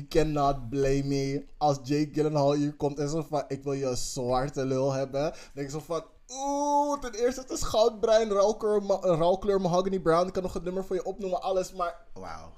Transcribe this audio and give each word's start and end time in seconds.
you 0.00 0.06
cannot 0.08 0.68
blame 0.70 1.04
me. 1.04 1.44
Als 1.58 1.76
Jake 1.82 2.08
Gyllenhaal 2.12 2.52
hier 2.52 2.72
komt 2.76 2.98
en 2.98 3.08
zo 3.08 3.26
van, 3.28 3.44
ik 3.48 3.62
wil 3.62 3.72
je 3.72 3.96
zwarte 3.96 4.64
lul 4.64 4.92
hebben. 4.92 5.22
Dan 5.22 5.32
denk 5.52 5.66
ik 5.66 5.72
zo 5.72 5.80
van, 5.86 6.04
oeh, 6.28 7.00
ten 7.00 7.14
eerste 7.14 7.40
het 7.40 7.50
is 7.50 7.62
goudbruin, 7.62 8.30
ruilkleur, 8.30 8.82
ma- 8.82 9.00
ruilkleur 9.00 9.60
mahogany 9.60 9.98
brown. 10.00 10.26
Ik 10.26 10.32
kan 10.32 10.42
nog 10.42 10.52
het 10.52 10.64
nummer 10.64 10.84
voor 10.84 10.96
je 10.96 11.04
opnoemen, 11.04 11.42
alles, 11.42 11.72
maar... 11.72 11.94
Wauw. 12.12 12.52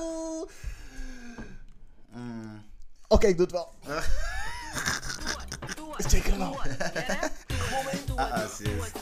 oeh. 0.00 0.50
Mm. 2.16 2.62
Oké, 3.08 3.26
ik 3.26 3.36
doe 3.36 3.46
het 3.46 3.54
wel. 3.54 3.68
Doe 3.84 3.96
het, 5.38 5.76
doe 5.76 5.94
Is 5.96 6.04
het, 6.04 6.12
Jake 6.12 6.22
doe 6.24 6.32
Gyllenhaal. 6.32 6.54
Ah, 8.16 8.40
het, 8.42 8.50
sis. 8.50 8.66
doe 8.66 8.82
het, 8.82 8.92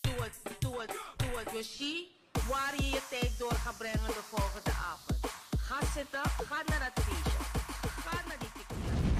doe 0.00 0.22
het, 0.22 0.32
doe 0.58 0.80
het, 0.80 0.92
doe 1.16 1.38
het, 1.38 1.50
Yoshi. 1.52 2.08
Waar 2.48 2.74
je 2.76 2.84
je 2.90 3.00
tijd 3.10 3.30
door 3.38 3.52
gaat 3.52 3.78
brengen 3.78 4.06
de 4.06 4.20
volgende 4.30 4.70
avond. 4.70 5.17
Ga 5.68 5.86
zitten, 5.94 6.20
ga 6.22 6.62
naar 6.66 6.90
het 6.94 7.04
feestje. 7.04 7.30
Ga 8.00 8.20
naar 8.26 8.36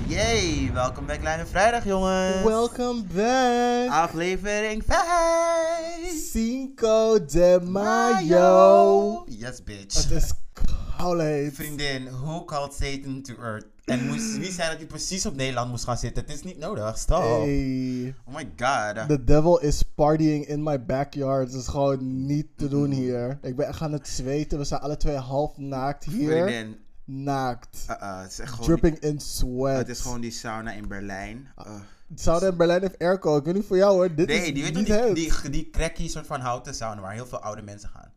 die. 0.06 0.16
Yay, 0.16 0.72
welkom 0.72 1.06
bij 1.06 1.18
Kleine 1.18 1.46
Vrijdag, 1.46 1.84
jongens. 1.84 2.42
Welcome 2.42 3.02
back. 3.02 4.02
Aflevering 4.02 4.82
5. 4.86 6.30
Cinco 6.30 7.24
de 7.24 7.60
Mayo. 7.64 9.24
Yes, 9.26 9.64
bitch. 9.64 9.94
Het 10.02 10.10
is 10.10 10.32
koud. 10.52 11.52
Vriendin, 11.52 12.08
who 12.10 12.44
called 12.44 12.74
Satan 12.74 13.22
to 13.22 13.34
earth? 13.42 13.66
En 13.88 14.06
moest, 14.06 14.38
wie 14.38 14.52
zei 14.52 14.68
dat 14.68 14.78
hij 14.78 14.86
precies 14.86 15.26
op 15.26 15.36
Nederland 15.36 15.70
moest 15.70 15.84
gaan 15.84 15.98
zitten? 15.98 16.22
Het 16.22 16.34
is 16.34 16.42
niet 16.42 16.58
nodig, 16.58 16.98
stop. 16.98 17.22
Hey. 17.22 18.14
Oh 18.24 18.34
my 18.34 18.50
god. 18.56 19.08
The 19.08 19.24
devil 19.24 19.58
is 19.58 19.82
partying 19.82 20.46
in 20.46 20.62
my 20.62 20.84
backyard. 20.84 21.52
Het 21.52 21.60
is 21.60 21.66
gewoon 21.66 22.26
niet 22.26 22.46
te 22.56 22.68
doen 22.68 22.90
hier. 22.90 23.38
Ik 23.42 23.56
ben 23.56 23.66
echt 23.66 23.80
aan 23.80 23.92
het 23.92 24.08
zweten. 24.08 24.58
We 24.58 24.64
zijn 24.64 24.80
alle 24.80 24.96
twee 24.96 25.16
half 25.16 25.56
naakt 25.56 26.04
hier. 26.04 26.66
Naakt. 27.04 27.86
uh, 27.90 27.96
uh, 28.00 28.20
het 28.20 28.30
is 28.30 28.38
echt. 28.38 28.62
Dripping 28.62 28.98
in 28.98 29.20
sweat. 29.20 29.76
Het 29.76 29.88
is 29.88 30.00
gewoon 30.00 30.20
die 30.20 30.30
sauna 30.30 30.72
in 30.72 30.88
Berlijn. 30.88 31.48
Uh, 31.66 31.74
Sauna 32.14 32.46
in 32.46 32.56
Berlijn 32.56 32.80
heeft 32.80 32.98
airco. 32.98 33.36
Ik 33.36 33.44
weet 33.44 33.54
niet 33.54 33.66
voor 33.66 33.76
jou 33.76 33.94
hoor. 33.94 34.14
Dit 34.14 34.26
nee, 34.26 34.38
is 34.38 34.54
die, 34.54 34.62
weet 34.62 34.74
niet 34.74 34.88
het. 34.88 35.14
die, 35.14 35.32
die, 35.42 35.50
die 35.50 35.70
cracky 35.70 36.08
soort 36.08 36.26
van 36.26 36.40
houten 36.40 36.74
sauna 36.74 37.00
waar 37.00 37.12
heel 37.12 37.26
veel 37.26 37.38
oude 37.38 37.62
mensen 37.62 37.88
gaan. 37.88 38.12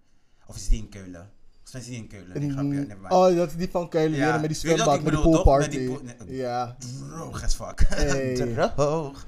Of 0.46 0.56
is 0.56 0.68
die 0.68 0.80
in 0.80 0.90
Keulen? 0.90 1.30
Is 1.74 1.86
die 1.86 1.96
in 1.96 2.08
Keulen. 2.08 2.40
Nee, 2.40 2.50
grapje, 2.52 2.70
never 2.70 2.98
mind. 2.98 3.12
Oh, 3.14 3.36
dat 3.36 3.50
is 3.50 3.56
die 3.56 3.70
van 3.72 3.90
Keulen. 3.90 4.18
Ja. 4.18 4.38
Met 4.38 4.50
die 4.50 4.58
zwembad, 4.58 5.02
met 5.04 5.14
die 5.14 5.22
poolparty. 5.22 5.70
die 5.70 5.90
pool- 5.90 6.02
nee. 6.26 6.38
Ja. 6.38 6.76
Droog 7.10 7.44
as 7.44 7.56
fuck. 7.56 7.80
Hey. 7.90 8.34
Droog. 8.76 9.26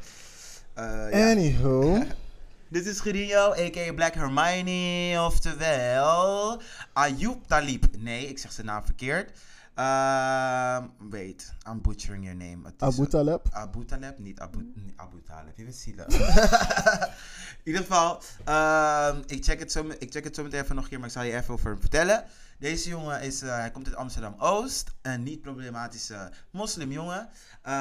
Uh, 0.79 0.83
ja. 1.11 1.31
Anywho. 1.31 2.03
Dit 2.69 2.85
is 2.85 2.99
Gerino, 2.99 3.51
a.k.a. 3.51 3.93
Black 3.93 4.13
Hermione, 4.13 5.21
oftewel 5.25 6.61
Ayoub 6.93 7.47
Talib. 7.47 7.85
Nee, 7.99 8.27
ik 8.27 8.37
zeg 8.39 8.51
zijn 8.51 8.65
naam 8.67 8.83
verkeerd. 8.85 9.31
Ehm 9.75 10.89
wait, 11.09 11.53
I'm 11.67 11.81
butchering 11.81 12.23
your 12.23 12.35
name. 12.35 12.73
Abu 12.79 13.07
Taleb. 13.07 13.41
Abu 13.51 13.85
Taleb, 13.85 14.19
niet 14.19 14.39
Abu, 14.39 14.73
Abu 14.95 15.21
Taleb. 15.21 15.57
Je 15.57 15.63
weet 15.63 15.75
zielig. 15.75 16.05
In 17.63 17.71
ieder 17.71 17.81
geval, 17.81 18.21
ehm, 18.43 19.21
ik, 19.25 19.43
check 19.43 19.59
het 19.59 19.71
zo, 19.71 19.85
ik 19.99 20.11
check 20.11 20.23
het 20.23 20.35
zo 20.35 20.43
meteen 20.43 20.61
even 20.61 20.75
nog 20.75 20.83
een 20.83 20.89
keer, 20.89 20.99
maar 20.99 21.07
ik 21.07 21.13
zal 21.13 21.23
je 21.23 21.35
even 21.35 21.53
over 21.53 21.69
hem 21.69 21.79
vertellen. 21.79 22.23
Deze 22.63 22.89
jongen 22.89 23.21
is, 23.21 23.41
eh, 23.41 23.49
hij 23.57 23.71
komt 23.71 23.87
uit 23.87 23.95
Amsterdam-Oost. 23.95 24.91
Een 25.01 25.23
niet-problematische 25.23 26.31
moslimjongen. 26.51 27.29
Eh, 27.61 27.73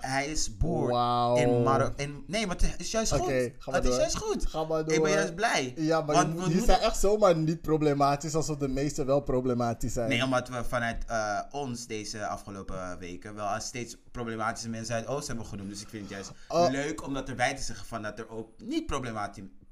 hij 0.00 0.26
is 0.26 0.56
boer 0.56 0.90
Wauw. 0.90 1.36
in 1.36 1.62
Marokko. 1.62 2.02
in- 2.02 2.24
Nee, 2.26 2.46
maar 2.46 2.56
het 2.56 2.74
is 2.80 2.90
juist 2.90 3.12
goed. 3.12 3.20
Oké, 3.20 3.52
ga 3.58 3.70
maar 3.70 3.80
het 3.80 3.90
is 3.90 3.96
juist 3.96 4.16
goed. 4.16 4.46
Ga 4.46 4.64
maar 4.64 4.80
Ik 4.80 4.88
door. 4.88 5.00
ben 5.02 5.12
juist 5.12 5.34
blij. 5.34 5.72
Ja, 5.76 6.00
maar 6.00 6.14
Want 6.14 6.38
die, 6.44 6.48
die 6.54 6.64
zijn 6.64 6.80
echt 6.80 6.98
zomaar 6.98 7.36
niet 7.36 7.60
problematisch 7.62 8.34
alsof 8.34 8.56
de 8.56 8.68
meeste 8.68 9.04
wel 9.04 9.20
problematisch 9.20 9.92
zijn. 9.92 10.08
Nee, 10.08 10.22
omdat 10.24 10.48
we 10.48 10.64
vanuit 10.64 11.04
eh, 11.06 11.40
ons 11.50 11.86
deze 11.86 12.26
afgelopen 12.26 12.98
weken 12.98 13.34
wel 13.34 13.60
steeds 13.60 13.96
problematische 14.12 14.68
mensen 14.68 14.94
uit 14.94 15.06
Oost 15.06 15.26
hebben 15.26 15.46
genoemd. 15.46 15.68
Dus 15.70 15.80
ik 15.82 15.88
vind 15.88 16.02
het 16.02 16.12
juist 16.12 16.32
Oh. 16.48 16.70
leuk 16.70 17.06
om 17.06 17.14
dat 17.14 17.28
erbij 17.28 17.54
te 17.56 17.62
zeggen 17.62 17.86
van 17.86 18.02
dat 18.02 18.18
er 18.18 18.28
ook 18.30 18.48
niet 18.58 18.86
problemati- 18.86 19.42
pa- 19.42 19.48
nee, 19.48 19.63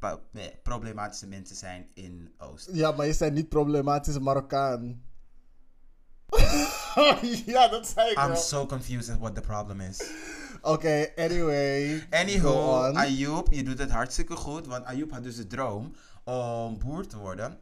problematische 0.63 1.27
mensen 1.27 1.57
zijn 1.57 1.87
in 1.95 2.35
Oost. 2.39 2.69
Ja, 2.73 2.91
maar 2.91 3.07
je 3.07 3.13
zijn 3.13 3.33
niet 3.33 3.49
problematische 3.49 4.21
Marokkaan. 4.21 5.03
ja, 7.47 7.69
dat 7.69 7.87
zei 7.87 8.11
ik 8.11 8.19
I'm 8.19 8.27
wel. 8.27 8.37
so 8.37 8.67
confused 8.67 9.15
at 9.15 9.21
what 9.21 9.35
the 9.35 9.41
problem 9.41 9.81
is. 9.81 10.11
Oké, 10.62 11.07
anyway. 11.17 12.07
On. 12.45 12.97
Ayoub, 12.97 13.53
je 13.53 13.62
doet 13.62 13.79
het 13.79 13.91
hartstikke 13.91 14.37
goed. 14.37 14.67
Want 14.67 14.85
Ayoub 14.85 15.11
had 15.11 15.23
dus 15.23 15.37
de 15.37 15.47
droom 15.47 15.95
om 16.25 16.79
boer 16.79 17.07
te 17.07 17.19
worden. 17.19 17.59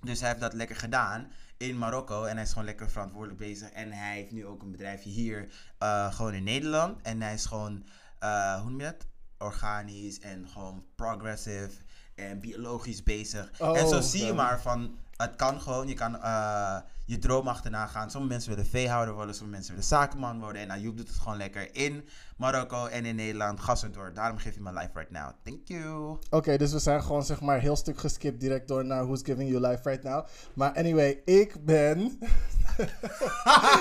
Dus 0.00 0.20
hij 0.20 0.28
heeft 0.28 0.40
dat 0.40 0.52
lekker 0.52 0.76
gedaan 0.76 1.32
in 1.56 1.78
Marokko. 1.78 2.24
En 2.24 2.34
hij 2.34 2.44
is 2.44 2.50
gewoon 2.50 2.64
lekker 2.64 2.90
verantwoordelijk 2.90 3.38
bezig. 3.38 3.70
En 3.70 3.92
hij 3.92 4.16
heeft 4.16 4.32
nu 4.32 4.46
ook 4.46 4.62
een 4.62 4.70
bedrijfje 4.70 5.10
hier, 5.10 5.52
eh, 5.78 6.14
gewoon 6.14 6.34
in 6.34 6.44
Nederland. 6.44 7.02
En 7.02 7.22
hij 7.22 7.34
is 7.34 7.44
gewoon, 7.46 7.86
eh, 8.18 8.60
hoe 8.60 8.70
noem 8.70 8.80
je 8.80 8.84
dat? 8.84 9.06
Organisch 9.38 10.20
en 10.20 10.48
gewoon 10.48 10.84
progressive 10.94 11.70
en 12.14 12.40
biologisch 12.40 13.02
bezig. 13.02 13.50
Oh, 13.58 13.78
en 13.78 13.88
zo 13.88 14.00
zie 14.00 14.24
je 14.24 14.32
maar 14.32 14.60
van, 14.60 14.96
het 15.16 15.36
kan 15.36 15.60
gewoon. 15.60 15.88
Je 15.88 15.94
kan 15.94 16.22
eh, 16.22 16.76
je 17.06 17.18
droom 17.18 17.48
achterna 17.48 17.86
gaan. 17.86 18.10
Sommige 18.10 18.32
mensen 18.32 18.50
willen 18.50 18.70
veehouder 18.70 19.14
worden, 19.14 19.34
sommige 19.34 19.56
mensen 19.56 19.74
willen 19.74 19.88
zakenman 19.88 20.40
worden. 20.40 20.62
En 20.62 20.70
Ayoub 20.70 20.96
doet 20.96 21.08
het 21.08 21.18
gewoon 21.18 21.36
lekker 21.36 21.74
in 21.74 22.08
Marokko 22.36 22.86
en 22.86 23.04
in 23.04 23.14
Nederland. 23.14 23.60
Gas 23.60 23.82
erdoor. 23.82 24.12
Daarom 24.14 24.38
geef 24.38 24.54
je 24.54 24.60
mijn 24.60 24.74
life 24.74 24.90
right 24.94 25.10
now. 25.10 25.30
Thank 25.42 25.60
you. 25.64 26.18
Oké, 26.30 26.56
dus 26.56 26.72
we 26.72 26.78
zijn 26.78 27.02
gewoon 27.02 27.24
zeg 27.24 27.40
maar 27.40 27.60
heel 27.60 27.76
stuk 27.76 27.98
geskipt 27.98 28.40
direct 28.40 28.68
door 28.68 28.84
naar 28.84 29.04
Who's 29.04 29.22
Giving 29.22 29.50
You 29.50 29.66
Life 29.66 29.88
Right 29.88 30.02
Now. 30.02 30.26
Maar 30.54 30.72
anyway, 30.72 31.20
ik 31.24 31.64
ben... 31.64 31.98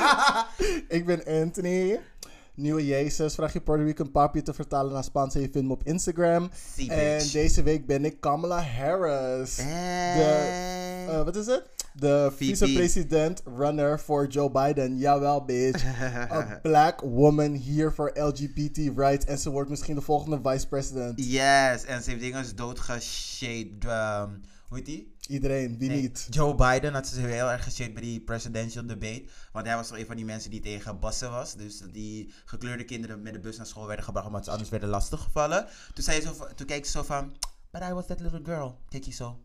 ik 0.97 1.05
ben 1.05 1.25
Anthony. 1.25 1.99
Nieuwe 2.61 2.85
Jezus. 2.85 3.35
Vraag 3.35 3.53
je 3.53 3.61
Puerto 3.61 3.83
Rican 3.83 4.11
papi 4.11 4.41
te 4.41 4.53
vertalen 4.53 4.93
naar 4.93 5.03
Spaans 5.03 5.35
en 5.35 5.41
je 5.41 5.49
vindt 5.51 5.67
me 5.67 5.73
op 5.73 5.83
Instagram. 5.83 6.49
See, 6.75 6.91
En 6.91 7.27
deze 7.31 7.63
week 7.63 7.85
ben 7.85 8.05
ik 8.05 8.19
Kamala 8.19 8.61
Harris. 8.63 9.55
De, 9.55 11.05
eh, 11.09 11.23
wat 11.23 11.35
is 11.35 11.45
het? 11.45 11.63
De 11.93 12.31
vicepresident 12.35 13.41
runner 13.57 13.99
voor 13.99 14.27
Joe 14.27 14.51
Biden. 14.51 14.97
Jawel, 14.97 15.45
bitch. 15.45 15.85
A 16.31 16.59
black 16.61 17.01
woman 17.01 17.53
hier 17.53 17.93
voor 17.93 18.11
LGBT 18.13 18.77
rights. 18.95 19.25
En 19.25 19.37
ze 19.37 19.49
wordt 19.49 19.69
misschien 19.69 19.95
de 19.95 20.01
volgende 20.01 20.39
vice 20.43 20.67
president. 20.67 21.13
Yes, 21.25 21.85
en 21.85 22.03
ze 22.03 22.09
heeft 22.09 22.21
dingen 22.21 22.55
doodgeshade. 22.55 24.27
Um, 24.29 24.41
hoe 24.71 24.79
heet 24.79 24.85
die? 24.87 25.15
Iedereen, 25.27 25.75
Nee, 25.79 26.01
niet? 26.01 26.27
Joe 26.29 26.55
Biden 26.55 26.93
had 26.93 27.07
ze 27.07 27.19
heel 27.19 27.51
erg 27.51 27.63
geshade 27.63 27.91
bij 27.91 28.01
die 28.01 28.21
presidential 28.21 28.85
debate. 28.85 29.25
Want 29.51 29.65
hij 29.65 29.75
was 29.75 29.87
toch 29.87 29.97
een 29.97 30.05
van 30.05 30.15
die 30.15 30.25
mensen 30.25 30.49
die 30.51 30.59
tegen 30.59 30.99
bassen 30.99 31.31
was. 31.31 31.55
Dus 31.55 31.77
die 31.91 32.33
gekleurde 32.45 32.83
kinderen 32.83 33.21
met 33.21 33.33
de 33.33 33.39
bus 33.39 33.57
naar 33.57 33.65
school 33.65 33.87
werden 33.87 34.05
gebracht 34.05 34.27
omdat 34.27 34.43
ze 34.45 34.51
anders 34.51 34.69
werden 34.69 34.89
lastiggevallen. 34.89 35.67
Toen, 35.93 36.03
zei 36.03 36.21
ze 36.21 36.27
zo, 36.27 36.33
van- 36.33 36.53
toen 36.55 36.67
keek 36.67 36.85
ze 36.85 36.91
zo 36.91 37.03
van, 37.03 37.35
but 37.71 37.81
I 37.81 37.93
was 37.93 38.05
that 38.07 38.19
little 38.19 38.41
girl. 38.43 38.79
Keek 38.89 39.03
je 39.03 39.11
zo. 39.11 39.39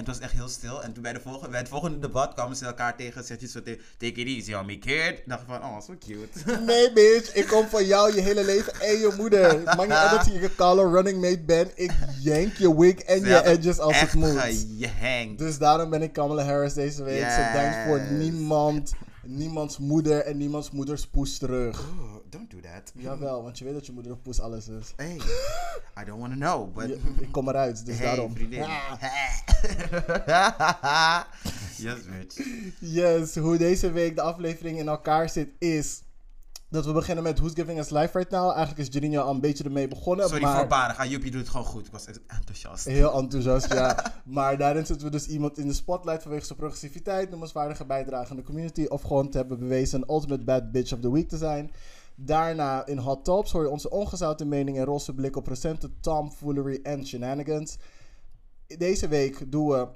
En 0.00 0.06
het 0.06 0.14
was 0.14 0.24
echt 0.24 0.32
heel 0.38 0.48
stil. 0.48 0.82
En 0.82 0.92
toen 0.92 1.02
bij, 1.02 1.12
de 1.12 1.20
volgende, 1.20 1.48
bij 1.48 1.58
het 1.58 1.68
volgende 1.68 1.98
debat 1.98 2.34
kwamen 2.34 2.56
ze 2.56 2.66
elkaar 2.66 2.96
tegen. 2.96 3.24
Zegt 3.24 3.40
je 3.40 3.48
zo 3.48 3.62
tegen, 3.62 3.80
take 3.98 4.12
it 4.12 4.26
easy 4.26 4.54
on 4.54 4.66
me 4.66 4.78
kid. 4.78 5.18
Ik 5.18 5.22
dacht 5.26 5.42
van, 5.46 5.56
oh, 5.56 5.80
so 5.80 5.94
cute. 5.98 6.58
Nee, 6.66 6.92
bitch. 6.92 7.34
Ik 7.34 7.46
kom 7.46 7.66
van 7.66 7.84
jou 7.86 8.14
je 8.14 8.20
hele 8.20 8.44
leven 8.44 8.80
en 8.80 8.98
je 8.98 9.14
moeder. 9.16 9.60
Maakt 9.64 9.80
niet 9.82 9.90
uit 9.90 10.10
dat 10.10 10.26
je 10.26 10.40
je 10.40 10.54
kale 10.54 10.90
running 10.90 11.20
mate 11.20 11.42
bent. 11.44 11.72
Ik 11.74 11.92
yank 12.20 12.56
je 12.56 12.76
wig 12.78 12.94
en 12.94 13.20
je 13.20 13.44
edges 13.44 13.78
als 13.78 14.00
het 14.00 14.14
moet. 14.14 14.66
Dus 15.38 15.58
daarom 15.58 15.90
ben 15.90 16.02
ik 16.02 16.12
Kamala 16.12 16.44
Harris 16.44 16.74
deze 16.74 17.02
week. 17.02 17.30
Ze 17.30 17.50
denkt 17.52 17.76
voor 17.86 17.98
Yes. 17.98 18.10
niemand, 18.10 18.92
niemands 19.22 19.78
moeder 19.78 20.20
en 20.20 20.36
niemands 20.36 20.70
moeders 20.70 21.06
poes 21.06 21.38
terug. 21.38 21.80
Oh, 21.80 22.19
don't 22.30 22.50
do 22.50 22.60
that. 22.60 22.92
Jawel, 23.04 23.42
want 23.42 23.58
je 23.58 23.64
weet 23.64 23.74
dat 23.74 23.86
je 23.86 23.92
moeder 23.92 24.12
of 24.12 24.22
poes 24.22 24.40
alles 24.40 24.68
is. 24.68 24.92
Hey, 24.96 25.14
I 26.00 26.04
don't 26.04 26.20
want 26.20 26.32
to 26.32 26.38
know, 26.38 26.74
but... 26.74 26.88
Je- 26.88 27.00
ik 27.20 27.32
kom 27.32 27.48
eruit, 27.48 27.86
dus 27.86 27.98
hey, 27.98 28.06
daarom. 28.06 28.34
vriendin. 28.34 28.62
Ah. 28.62 29.02
yes, 31.84 31.98
bitch. 32.04 32.46
Yes, 32.78 33.36
hoe 33.36 33.56
deze 33.56 33.90
week 33.90 34.14
de 34.14 34.22
aflevering 34.22 34.78
in 34.78 34.88
elkaar 34.88 35.28
zit 35.28 35.48
is... 35.58 36.02
Dat 36.68 36.86
we 36.86 36.92
beginnen 36.92 37.24
met 37.24 37.38
Who's 37.38 37.52
Giving 37.54 37.78
Us 37.78 37.90
Life 37.90 38.18
Right 38.18 38.30
Now. 38.30 38.50
Eigenlijk 38.50 38.78
is 38.78 38.88
Janine 38.94 39.20
al 39.20 39.34
een 39.34 39.40
beetje 39.40 39.64
ermee 39.64 39.88
begonnen. 39.88 40.28
Sorry, 40.28 40.42
maar... 40.42 40.56
voorbarig. 40.58 40.98
Ah, 40.98 41.10
Joep, 41.10 41.24
je 41.24 41.30
doet 41.30 41.40
het 41.40 41.50
gewoon 41.50 41.66
goed. 41.66 41.86
Ik 41.86 41.92
was 41.92 42.06
echt 42.06 42.20
enthousiast. 42.26 42.84
Heel 42.84 43.12
enthousiast, 43.12 43.72
ja. 43.72 44.12
Maar 44.24 44.58
daarin 44.58 44.86
zetten 44.86 45.06
we 45.06 45.12
dus 45.12 45.26
iemand 45.26 45.58
in 45.58 45.66
de 45.66 45.72
spotlight 45.72 46.22
vanwege 46.22 46.44
zijn 46.44 46.58
progressiviteit, 46.58 47.30
noemenswaardige 47.30 47.84
bijdrage 47.84 48.30
aan 48.30 48.36
de 48.36 48.42
community 48.42 48.84
of 48.84 49.02
gewoon 49.02 49.30
te 49.30 49.36
hebben 49.36 49.58
bewezen 49.58 50.02
een 50.02 50.14
ultimate 50.14 50.44
bad 50.44 50.72
bitch 50.72 50.92
of 50.92 51.00
the 51.00 51.12
week 51.12 51.28
te 51.28 51.36
zijn. 51.36 51.70
Daarna 52.22 52.86
in 52.86 52.98
Hot 52.98 53.24
Tops 53.24 53.52
hoor 53.52 53.62
je 53.62 53.70
onze 53.70 53.90
ongezouten 53.90 54.48
mening 54.48 54.78
en 54.78 54.84
roze 54.84 55.14
blik 55.14 55.36
op 55.36 55.46
recente 55.46 56.00
tomfoolery 56.00 56.80
en 56.82 57.06
shenanigans. 57.06 57.78
Deze 58.66 59.08
week 59.08 59.52
doen 59.52 59.68
we 59.68 59.88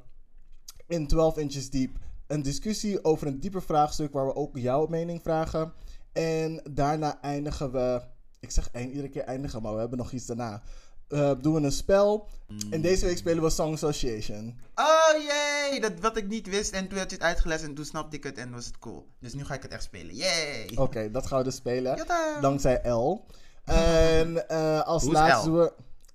in 0.86 1.06
12 1.06 1.36
Inches 1.36 1.70
Deep 1.70 1.98
een 2.26 2.42
discussie 2.42 3.04
over 3.04 3.26
een 3.26 3.40
dieper 3.40 3.62
vraagstuk 3.62 4.12
waar 4.12 4.26
we 4.26 4.34
ook 4.34 4.56
jouw 4.56 4.86
mening 4.86 5.22
vragen. 5.22 5.72
En 6.12 6.62
daarna 6.70 7.20
eindigen 7.20 7.72
we, 7.72 8.02
ik 8.40 8.50
zeg 8.50 8.70
iedere 8.72 9.08
keer 9.08 9.22
eindigen, 9.22 9.62
maar 9.62 9.72
we 9.74 9.80
hebben 9.80 9.98
nog 9.98 10.12
iets 10.12 10.26
daarna. 10.26 10.62
Eh, 11.08 11.32
doen 11.40 11.54
we 11.54 11.60
een 11.60 11.72
spel. 11.72 12.28
En 12.70 12.80
deze 12.80 13.06
week 13.06 13.16
spelen 13.16 13.42
we 13.42 13.50
Song 13.50 13.72
Association. 13.72 14.58
Oh 14.74 15.22
jee, 15.22 15.80
dat 15.80 15.92
wat 16.00 16.16
ik 16.16 16.28
niet 16.28 16.48
wist. 16.48 16.72
En 16.72 16.88
toen 16.88 16.98
had 16.98 17.10
je 17.10 17.16
het 17.16 17.24
uitgelegd 17.24 17.62
en 17.62 17.74
toen 17.74 17.84
snapte 17.84 18.16
ik 18.16 18.24
het 18.24 18.38
en 18.38 18.50
was 18.50 18.66
het 18.66 18.78
cool. 18.78 19.06
Dus 19.18 19.34
nu 19.34 19.44
ga 19.44 19.54
ik 19.54 19.62
het 19.62 19.72
echt 19.72 19.82
spelen. 19.82 20.14
Yay! 20.14 20.70
Oké, 20.74 21.10
dat 21.10 21.26
gaan 21.26 21.38
we 21.38 21.44
dus 21.44 21.54
spelen. 21.54 21.96
Jada. 21.96 22.40
Dankzij 22.40 22.90
L. 22.90 23.24
En 23.64 24.48
eh, 24.48 24.80
als 24.80 25.02
Hoe 25.02 25.12
laatste 25.12 25.50
L? 25.50 25.52
doen 25.52 25.60
we 25.60 25.72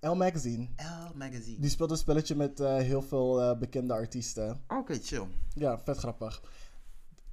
L 0.07 0.13
Magazine. 0.15 0.67
L 0.77 1.17
Magazine. 1.17 1.59
Die 1.59 1.69
speelt 1.69 1.91
een 1.91 1.97
spelletje 1.97 2.35
met 2.35 2.59
eh, 2.59 2.75
heel 2.75 3.01
veel 3.01 3.41
eh, 3.41 3.57
bekende 3.57 3.93
artiesten. 3.93 4.61
Oké, 4.67 4.99
chill. 5.03 5.25
Ja, 5.53 5.79
vet 5.83 5.97
grappig. 5.97 6.41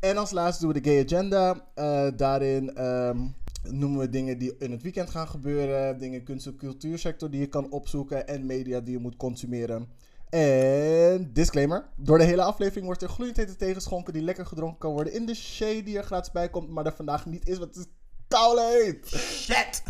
En 0.01 0.17
als 0.17 0.31
laatste 0.31 0.65
doen 0.65 0.73
we 0.73 0.81
de 0.81 0.91
Gay 0.91 1.05
Agenda. 1.05 1.67
Eh, 1.75 2.07
daarin 2.17 2.75
ehm, 2.77 3.27
noemen 3.71 4.01
we 4.01 4.09
dingen 4.09 4.39
die 4.39 4.55
in 4.59 4.71
het 4.71 4.83
weekend 4.83 5.11
gaan 5.11 5.29
gebeuren. 5.29 5.99
Dingen 5.99 6.23
kunst- 6.23 6.47
en 6.47 6.57
cultuursector 6.57 7.31
die 7.31 7.41
je 7.41 7.47
kan 7.47 7.71
opzoeken. 7.71 8.27
En 8.27 8.47
media 8.47 8.81
die 8.81 8.93
je 8.93 8.99
moet 8.99 9.17
consumeren. 9.17 9.89
En 10.31 11.31
disclaimer. 11.33 11.89
Door 11.97 12.19
de 12.19 12.25
hele 12.25 12.43
aflevering 12.43 12.87
wordt 12.87 13.03
er 13.03 13.09
gloeiend 13.09 13.37
hete 13.37 13.57
tegenschonken 13.57 14.13
die 14.13 14.23
lekker 14.23 14.47
gedronken 14.47 14.79
kan 14.79 14.93
worden 14.93 15.13
in 15.13 15.27
de 15.27 15.35
shade 15.35 15.83
die 15.83 15.97
er 15.97 16.05
gratis 16.05 16.33
bij 16.33 16.51
komt. 16.51 16.69
Maar 16.69 16.87
er 16.87 16.97
vandaag 16.97 17.27
niet 17.27 17.49
is, 17.49 17.59
want 17.59 17.75
het 17.75 17.87
is 17.87 17.93
koud 18.29 18.59
heet. 18.59 19.07
Shit! 19.07 19.83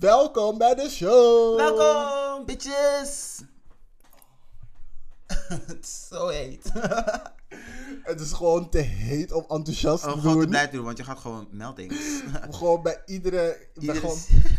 Welkom 0.00 0.58
bij 0.58 0.74
de 0.74 0.88
show. 0.90 1.56
Welkom, 1.56 2.46
bitches! 2.46 3.42
Het 5.66 5.78
is 5.80 6.06
zo 6.08 6.28
heet. 6.28 6.72
Het 8.02 8.20
is 8.20 8.32
gewoon 8.32 8.68
te 8.70 8.78
heet 8.78 9.32
om 9.32 9.44
enthousiast 9.48 10.04
Oh, 10.06 10.12
te 10.12 10.20
gewoon 10.20 10.40
te 10.40 10.46
blij 10.48 10.70
doen, 10.70 10.84
want 10.84 10.96
je 10.96 11.04
gaat 11.04 11.18
gewoon 11.18 11.48
melting. 11.50 11.92
Gewoon 12.50 12.82
bij 12.82 13.02
iedere... 13.06 13.56
bij 13.74 13.82
Iedere, 13.82 13.98
gewoon- 14.00 14.18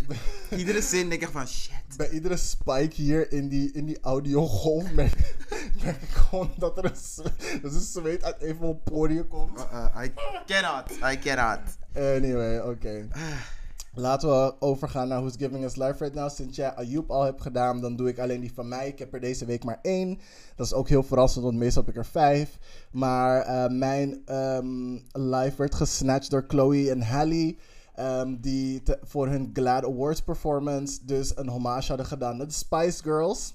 iedere 0.60 0.82
zin 0.82 1.10
denk 1.10 1.22
ik 1.22 1.30
van 1.30 1.48
shit. 1.48 1.98
bij 1.98 2.10
iedere 2.10 2.38
spike 2.38 2.96
hier 3.02 3.32
in 3.32 3.48
die, 3.48 3.72
in 3.72 3.86
die 3.86 3.98
audiogolf 4.02 4.92
merk, 5.02 5.36
merk 5.84 6.02
ik 6.02 6.10
gewoon 6.10 6.52
dat 6.58 6.78
er 6.78 6.86
een, 6.86 7.32
dat 7.62 7.74
er 7.74 7.80
zweet 7.82 8.24
uit 8.24 8.36
een 8.40 8.56
van 8.56 8.66
mijn 8.66 8.82
poriën 8.84 9.28
komt. 9.28 9.58
Uh, 9.60 9.86
uh, 9.96 10.04
I 10.04 10.14
cannot, 10.46 10.92
I 11.14 11.20
cannot. 11.20 11.60
Anyway, 11.96 12.60
oké. 12.60 13.08
Laten 13.94 14.30
we 14.30 14.54
overgaan 14.60 15.08
naar 15.08 15.20
Who's 15.20 15.36
Giving 15.38 15.64
Us 15.64 15.76
Life 15.76 15.96
Right 15.98 16.14
Now. 16.14 16.30
Sinds 16.30 16.56
jij 16.56 16.76
Ayoub 16.76 17.10
al 17.12 17.24
hebt 17.24 17.42
gedaan, 17.42 17.82
dan 17.82 17.96
doe 17.96 18.08
ik 18.10 18.20
alleen 18.20 18.40
die 18.42 18.54
van 18.54 18.68
mij. 18.68 18.88
Ik 18.88 19.00
heb 19.00 19.14
er 19.14 19.20
deze 19.20 19.46
week 19.46 19.64
maar 19.64 19.80
één. 19.82 20.20
Dat 20.56 20.66
is 20.66 20.74
ook 20.74 20.90
heel 20.90 21.04
verrassend, 21.04 21.44
want 21.44 21.58
meestal 21.58 21.82
heb 21.84 21.92
ik 21.92 21.98
er 21.98 22.06
vijf. 22.06 22.58
Maar 22.92 23.42
eh, 23.42 23.70
mijn 23.70 24.22
ehm, 24.26 24.92
live 25.12 25.54
werd 25.58 25.76
gesnatcht 25.76 26.32
door 26.32 26.46
Chloe 26.48 26.90
en 26.90 27.02
Halle. 27.02 27.56
ehm, 27.96 28.36
die 28.42 28.84
te- 28.84 29.00
voor 29.04 29.28
hun 29.28 29.50
Glad 29.54 29.86
Awards 29.86 30.22
performance 30.22 31.00
dus 31.06 31.38
een 31.38 31.48
hommage 31.50 31.88
hadden 31.88 32.06
gedaan 32.06 32.42
aan 32.42 32.48
de 32.48 32.54
Spice 32.54 33.04
Girls. 33.04 33.54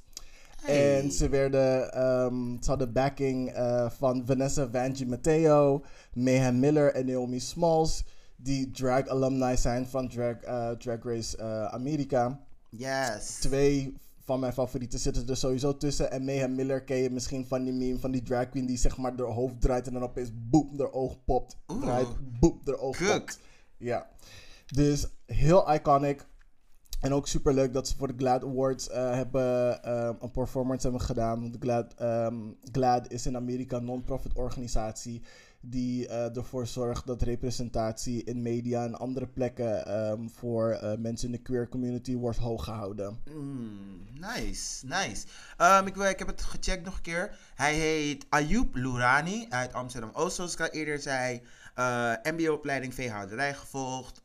Hey. 0.62 1.00
En 1.03 1.12
ze 1.12 1.29
werden, 1.29 1.93
ehm, 1.93 2.35
ze 2.61 2.71
hadden 2.71 2.93
backing 2.93 3.49
eh, 3.50 3.91
van 3.91 4.23
Vanessa 4.27 4.69
Vanjie 4.73 5.06
Matteo, 5.06 5.83
Mayhem 6.15 6.59
Miller 6.59 6.94
en 6.94 7.06
Naomi 7.06 7.41
Smalls, 7.41 8.05
die 8.37 8.71
drag 8.71 9.09
alumni 9.09 9.56
zijn 9.56 9.87
van 9.87 10.09
Drag, 10.09 10.37
eh, 10.37 10.71
drag 10.71 11.03
Race 11.03 11.37
eh, 11.37 11.65
Amerika. 11.65 12.41
Yes. 12.71 13.38
Twee 13.41 13.94
van 14.27 14.41
mijn 14.41 14.53
favorieten 14.53 14.99
zitten 14.99 15.29
er 15.29 15.37
sowieso 15.37 15.77
tussen. 15.77 16.11
En 16.11 16.25
Mayhem 16.25 16.55
Miller 16.55 16.85
ken 16.85 16.97
je 16.97 17.11
misschien 17.11 17.47
van 17.47 17.65
die 17.65 17.73
meme 17.73 17.99
van 17.99 18.11
die 18.11 18.23
drag 18.23 18.49
queen 18.49 18.67
die 18.67 18.77
zeg 18.77 18.97
maar 18.97 19.12
haar 19.17 19.27
hoofd 19.27 19.61
draait 19.61 19.87
en 19.87 19.93
dan 19.93 20.03
opeens 20.03 20.31
boep, 20.35 20.79
haar 20.79 20.93
oog 20.93 21.25
popt. 21.25 21.56
Draait, 21.81 22.09
boep, 22.41 22.67
haar 22.67 22.79
oog 22.79 22.97
Kuk. 22.97 23.19
popt. 23.19 23.38
Ja. 23.77 24.06
Dus 24.67 25.06
heel 25.27 25.73
iconic. 25.73 26.27
En 27.00 27.12
ook 27.12 27.27
super 27.27 27.55
leuk 27.55 27.73
dat 27.73 27.88
ze 27.88 27.97
voor 27.97 28.09
de 28.09 28.15
Glad 28.17 28.44
Awards 28.44 28.88
eh, 28.88 29.12
hebben, 29.12 29.79
een 30.23 30.31
performance 30.31 30.83
hebben 30.87 31.06
gedaan. 31.06 31.41
Want 31.41 31.53
de 31.53 31.59
Glad, 31.61 31.94
ehm, 31.94 32.37
Glad 32.73 33.12
is 33.12 33.27
in 33.27 33.37
Amerika 33.37 33.77
een 33.77 33.85
non-profit 33.85 34.33
organisatie 34.35 35.23
die 35.70 36.08
eh, 36.08 36.36
ervoor 36.36 36.66
zorgt 36.66 37.06
dat 37.06 37.22
representatie 37.22 38.24
in 38.24 38.42
media 38.42 38.84
en 38.84 38.94
andere 38.94 39.26
plekken 39.26 39.86
ehm, 39.86 40.28
voor 40.28 40.70
eh, 40.70 40.98
mensen 40.98 41.26
in 41.26 41.32
de 41.32 41.42
queer 41.42 41.68
community 41.68 42.16
wordt 42.16 42.38
hoog 42.38 42.64
gehouden. 42.64 43.20
Mm, 43.34 44.06
nice, 44.12 44.86
nice. 44.86 45.26
Ehm, 45.56 45.86
ik, 45.86 45.96
ik 45.96 46.18
heb 46.18 46.28
het 46.28 46.42
gecheckt 46.42 46.84
nog 46.84 46.96
een 46.96 47.02
keer. 47.02 47.38
Hij 47.54 47.74
heet 47.74 48.26
Ayoub 48.28 48.74
Lourani 48.74 49.46
uit 49.48 49.72
Amsterdam-Oost, 49.72 50.36
zoals 50.36 50.52
ik 50.52 50.60
al 50.60 50.66
eerder 50.66 50.98
zei. 50.98 51.42
Eh, 51.74 52.12
MBO-opleiding 52.22 52.94
veehouderij 52.94 53.54
gevolgd. 53.54 54.24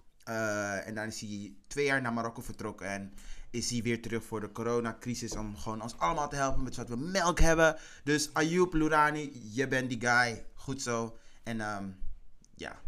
En 0.85 0.95
dan 0.95 1.07
is 1.07 1.19
hij 1.21 1.53
twee 1.67 1.85
jaar 1.85 2.01
naar 2.01 2.13
Marokko 2.13 2.41
vertrokken. 2.41 2.87
En 2.87 3.13
is 3.49 3.69
hij 3.69 3.81
weer 3.81 4.01
terug 4.01 4.23
voor 4.23 4.39
de 4.39 4.51
coronacrisis 4.51 5.35
om 5.35 5.57
gewoon 5.57 5.81
ons 5.81 5.97
allemaal 5.97 6.29
te 6.29 6.35
helpen 6.35 6.63
met 6.63 6.75
zodat 6.75 6.89
we 6.89 7.05
melk 7.05 7.39
hebben. 7.39 7.75
Dus 8.03 8.33
Ayoub 8.33 8.73
Lourani, 8.73 9.49
je 9.53 9.67
bent 9.67 9.89
die 9.89 9.99
guy. 10.01 10.45
Goed 10.53 10.81
zo. 10.81 11.15
En 11.43 11.61
ehm, 11.61 11.89
ja. 12.55 12.79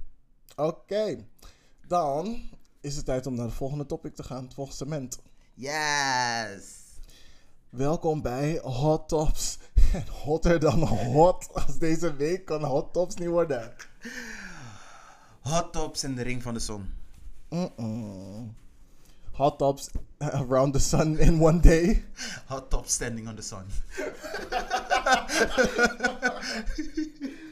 Oké, 0.55 1.25
dan 1.88 2.50
is 2.81 2.95
het 2.95 3.05
tijd 3.05 3.27
om 3.27 3.35
naar 3.35 3.47
de 3.47 3.53
volgende 3.53 3.85
topic 3.85 4.15
te 4.15 4.23
gaan, 4.23 4.44
het 4.44 4.53
volgende 4.53 4.79
segment. 4.79 5.19
Yes! 5.53 6.81
Welkom 7.69 8.21
bij 8.21 8.59
Hot 8.63 9.09
Tops. 9.09 9.57
En 9.94 10.07
hotter 10.07 10.59
dan 10.59 10.83
hot 10.83 11.50
als 11.53 11.77
deze 11.77 12.15
week 12.15 12.45
kan 12.45 12.63
Hot 12.63 12.94
Tops 12.94 13.15
niet 13.15 13.27
worden. 13.27 13.73
Hot 15.44 15.73
tops 15.73 16.03
en 16.03 16.15
de 16.15 16.21
ring 16.21 16.44
van 16.44 16.53
de 16.53 16.59
zon. 16.59 16.94
Hot 19.31 19.57
Tops 19.57 19.89
around 20.19 20.73
the 20.73 20.79
sun 20.79 21.19
in 21.19 21.41
one 21.41 21.59
day. 21.59 22.05
Hot 22.45 22.69
top 22.69 22.88
standing 22.88 23.27
on 23.27 23.35
the 23.35 23.41
sun. 23.41 23.65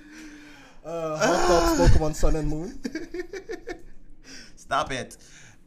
Uh, 0.86 1.20
hot 1.20 1.48
Tops 1.48 1.78
Pokémon 1.78 2.14
Sun 2.14 2.36
and 2.36 2.48
Moon. 2.48 2.82
Stop 4.56 4.92
it. 4.92 5.18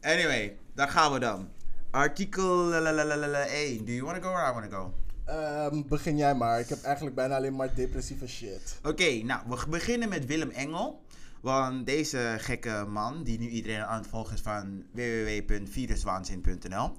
Anyway, 0.01 0.57
daar 0.75 0.89
gaan 0.89 1.13
we 1.13 1.19
dan. 1.19 1.49
Artikel 1.91 2.57
lalalala 2.57 3.47
1. 3.47 3.85
Do 3.85 3.93
you 3.93 4.05
want 4.05 4.17
to 4.17 4.23
go 4.29 4.35
or 4.35 4.51
I 4.51 4.53
want 4.53 4.71
to 4.71 4.77
go? 4.77 4.95
Ehm, 5.25 5.83
begin 5.89 6.17
jij 6.17 6.35
maar. 6.35 6.61
Ik 6.61 6.69
heb 6.69 6.83
eigenlijk 6.83 7.17
bijna 7.17 7.37
alleen 7.37 7.57
maar 7.57 7.75
depressieve 7.75 8.27
shit. 8.27 8.79
Oké, 8.83 9.23
nou, 9.23 9.41
we 9.49 9.69
beginnen 9.69 10.09
met 10.09 10.27
Willem 10.27 10.51
Engel. 10.51 11.03
Want 11.41 11.87
deze 11.87 12.37
gekke 12.39 12.85
man, 12.89 13.23
die 13.23 13.39
nu 13.39 13.49
iedereen 13.49 13.85
aan 13.85 13.99
het 13.99 14.07
volgen 14.07 14.35
is 14.35 14.41
van 14.41 14.85
www.viruswaanzin.nl, 14.93 16.93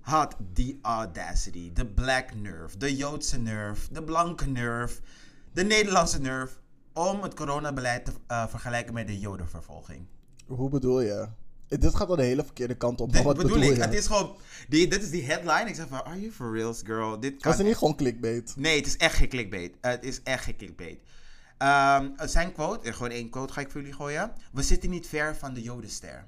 had 0.00 0.36
die 0.52 0.78
audacity, 0.82 1.72
de 1.72 1.86
black 1.86 2.34
nerve, 2.34 2.78
de 2.78 2.96
Joodse 2.96 3.38
nerve, 3.38 3.92
de 3.92 4.02
blanke 4.02 4.46
nerve, 4.46 5.00
de 5.52 5.64
Nederlandse 5.64 6.20
nerve, 6.20 6.54
om 6.96 7.22
het 7.22 7.34
coronabeleid 7.34 8.04
te 8.04 8.12
eh, 8.26 8.46
vergelijken 8.46 8.94
met 8.94 9.06
de 9.06 9.18
Jodenvervolging. 9.18 10.06
Hoe 10.46 10.68
bedoel 10.68 11.00
je? 11.00 11.28
Eh, 11.68 11.78
Dit 11.80 11.94
gaat 11.94 12.06
wel 12.06 12.16
de 12.16 12.22
hele 12.22 12.44
verkeerde 12.44 12.76
kant 12.76 13.00
op. 13.00 13.12
Dit 13.12 13.22
wat 13.22 13.36
bedoel 13.36 13.52
bedoel 13.52 13.70
ik, 13.70 13.76
je? 13.76 13.82
het 13.82 13.94
is 13.94 14.06
gewoon, 14.06 14.36
die, 14.68 14.88
dit 14.88 15.02
is 15.02 15.10
die 15.10 15.24
headline. 15.24 15.68
Ik 15.68 15.74
zeg 15.74 15.88
van, 15.88 16.04
are 16.04 16.20
you 16.20 16.32
for 16.32 16.56
reals, 16.56 16.80
girl? 16.84 17.20
Dit 17.20 17.30
kan 17.30 17.50
Was 17.50 17.58
het 17.58 17.66
niet 17.66 17.76
gewoon 17.76 17.96
clickbait? 17.96 18.56
Nee, 18.56 18.76
het 18.76 18.86
is 18.86 18.96
echt 18.96 19.14
geen 19.16 19.28
clickbait. 19.28 19.74
het 19.80 20.04
is 20.04 20.22
echt 20.22 20.44
geen 20.44 20.56
clickbait. 20.56 20.98
Ehm, 21.58 22.10
zijn 22.16 22.52
quote, 22.52 22.92
gewoon 22.92 23.10
één 23.10 23.30
quote 23.30 23.52
ga 23.52 23.60
ik 23.60 23.70
voor 23.70 23.80
jullie 23.80 23.96
gooien. 23.96 24.32
We 24.52 24.62
zitten 24.62 24.90
niet 24.90 25.06
ver 25.06 25.36
van 25.36 25.54
de 25.54 25.62
Jodenster. 25.62 26.26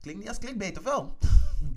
Klinkt 0.00 0.20
niet 0.20 0.28
als 0.28 0.38
clickbait, 0.38 0.78
of 0.78 0.84
wel? 0.84 1.16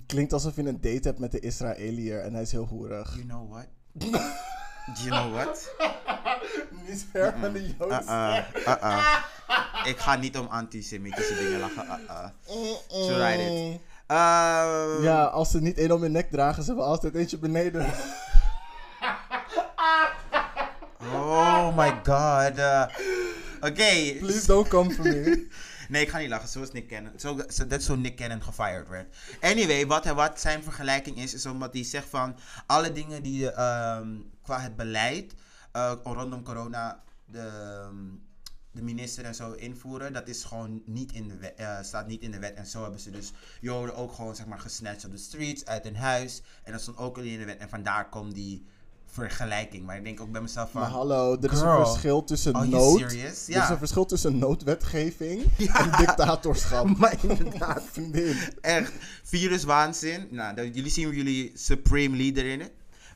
Klinkt 0.06 0.32
alsof 0.32 0.56
je 0.56 0.62
een 0.62 0.80
date 0.80 1.08
hebt 1.08 1.18
met 1.18 1.32
de 1.32 1.40
Israëliër 1.40 2.20
en 2.20 2.32
hij 2.32 2.42
is 2.42 2.52
heel 2.52 2.66
hoerig. 2.66 3.14
You 3.14 3.26
know 3.26 3.50
what? 3.52 3.66
you 4.94 5.08
know 5.10 5.32
what? 5.32 5.74
Niet 6.86 7.06
ver 7.10 7.34
van 7.40 7.52
de 7.52 7.74
uh-uh. 8.66 9.18
Ik 9.84 9.98
ga 9.98 10.16
niet 10.16 10.38
om 10.38 10.46
antisemitische 10.46 11.34
dingen 11.34 11.60
lachen. 11.60 11.84
Uh-uh. 11.84 12.26
So 12.88 13.14
write 13.18 13.42
it. 13.42 13.80
Ehm, 14.06 15.02
Ja, 15.02 15.24
als 15.24 15.50
ze 15.50 15.60
niet 15.60 15.78
één 15.78 15.92
om 15.92 16.02
hun 16.02 16.12
nek 16.12 16.30
dragen, 16.30 16.62
ze 16.62 16.68
hebben 16.68 16.86
altijd 16.86 17.14
eentje 17.14 17.38
beneden. 17.38 17.86
Oh 21.00 21.76
my 21.76 21.90
god. 22.04 22.58
Oké. 23.60 24.18
Please 24.18 24.46
don't 24.46 24.68
come 24.68 24.90
for 24.94 25.04
me. 25.04 25.46
Nee, 25.88 26.02
ik 26.02 26.08
ga 26.08 26.18
niet 26.18 26.28
lachen. 26.28 26.48
Zoals 26.48 26.72
Nick 26.72 26.88
Cannon. 26.88 27.12
Zo, 27.16 27.38
zo, 27.48 27.66
dat 27.66 27.80
is 27.80 27.86
zo 27.86 27.96
Nick 27.96 28.16
Cannon 28.16 28.42
gefired 28.42 28.88
werd. 28.88 29.16
Anyway, 29.40 29.86
wat, 29.86 30.04
wat 30.06 30.40
zijn 30.40 30.62
vergelijking 30.62 31.16
is, 31.16 31.34
is 31.34 31.46
omdat 31.46 31.72
hij 31.72 31.84
zegt 31.84 32.08
van 32.08 32.36
alle 32.66 32.92
dingen 32.92 33.22
die 33.22 33.50
ehm, 33.50 34.08
qua 34.44 34.60
het 34.60 34.76
beleid 34.76 35.34
eh, 35.72 35.92
rondom 36.04 36.42
corona 36.42 37.02
de, 37.24 37.38
ehm, 37.38 37.96
de 38.72 38.82
minister 38.82 39.24
en 39.24 39.34
zo 39.34 39.52
invoeren, 39.52 40.12
dat 40.12 40.28
is 40.28 40.44
gewoon 40.44 40.82
niet 40.86 41.12
in 41.12 41.28
de 41.28 41.36
wet, 41.36 41.54
eh, 41.56 41.82
staat 41.82 42.06
niet 42.06 42.22
in 42.22 42.30
de 42.30 42.38
wet. 42.38 42.54
En 42.54 42.66
zo 42.66 42.82
hebben 42.82 43.00
ze 43.00 43.10
dus 43.10 43.32
Joden 43.60 43.96
ook 43.96 44.12
gewoon 44.12 44.34
zeg 44.36 44.46
maar 44.46 44.58
gesnatcht 44.58 45.04
op 45.04 45.10
de 45.10 45.16
streets, 45.18 45.64
uit 45.64 45.84
hun 45.84 45.96
huis. 45.96 46.42
En 46.62 46.72
dat 46.72 46.80
stond 46.80 46.96
ook 46.96 47.16
niet 47.16 47.32
in 47.32 47.38
de 47.38 47.44
wet. 47.44 47.58
En 47.58 47.68
vandaar 47.68 48.08
komt 48.08 48.34
die 48.34 48.64
vergelijking. 49.06 49.86
Maar 49.86 49.96
ik 49.96 50.04
denk 50.04 50.20
ook 50.20 50.32
bij 50.32 50.40
mezelf 50.40 50.70
van... 50.70 50.80
Maar 50.80 50.90
hallo, 50.90 51.36
er 51.42 51.52
is 51.52 51.58
Girl, 51.58 51.78
een 51.80 51.86
verschil 51.86 52.24
tussen 52.24 52.54
are 52.54 52.66
nood. 52.66 52.98
serious? 52.98 53.48
Er 53.48 53.62
is 53.62 53.68
een 53.68 53.78
verschil 53.78 54.04
tussen 54.06 54.38
noodwetgeving 54.38 55.42
Ja. 55.58 55.74
en 55.92 55.98
dictatorschap. 56.06 56.86
Maar 56.98 57.16
inderdaad. 57.24 57.82
Vriendin. 57.92 58.36
Echt, 58.60 58.92
viruswaanzin. 59.22 60.28
Nou, 60.30 60.54
dat- 60.54 60.74
jullie 60.74 60.90
zien 60.90 61.10
jullie 61.10 61.50
Supreme 61.54 62.16
Leader 62.16 62.44
in 62.44 62.60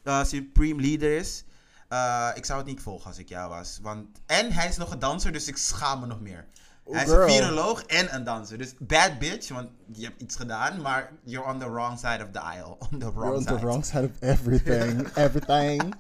uh, 0.08 0.24
Supreme 0.24 0.80
Leader 0.80 1.16
is. 1.16 1.44
Uh, 1.92 2.30
ik 2.34 2.44
zou 2.44 2.58
het 2.58 2.68
niet 2.68 2.80
volgen 2.80 3.06
als 3.06 3.18
ik 3.18 3.28
jou 3.28 3.48
was. 3.48 3.78
Want, 3.82 4.06
en 4.26 4.52
hij 4.52 4.68
is 4.68 4.76
nog 4.76 4.92
een 4.92 4.98
danser, 4.98 5.32
dus 5.32 5.48
ik 5.48 5.56
schaam 5.56 6.00
me 6.00 6.06
nog 6.06 6.20
meer. 6.20 6.46
Hij 6.90 7.02
is 7.04 7.10
girl. 7.10 7.22
een 7.22 7.30
viroloog 7.30 7.82
en 7.82 8.14
een 8.14 8.24
danser. 8.24 8.58
Dus 8.58 8.74
bad 8.78 9.18
bitch, 9.18 9.48
want 9.48 9.68
je 9.92 10.04
hebt 10.04 10.22
iets 10.22 10.36
gedaan, 10.36 10.80
maar 10.80 11.12
you're 11.24 11.52
on 11.52 11.58
the 11.58 11.70
wrong 11.70 11.98
side 11.98 12.24
of 12.24 12.30
the 12.32 12.40
aisle. 12.40 12.76
On 12.90 12.98
the 12.98 13.12
wrong 13.12 13.14
You're 13.14 13.36
on 13.36 13.42
side. 13.42 13.58
the 13.58 13.66
wrong 13.66 13.84
side 13.84 14.04
of 14.04 14.10
everything. 14.20 15.08
everything. 15.26 15.94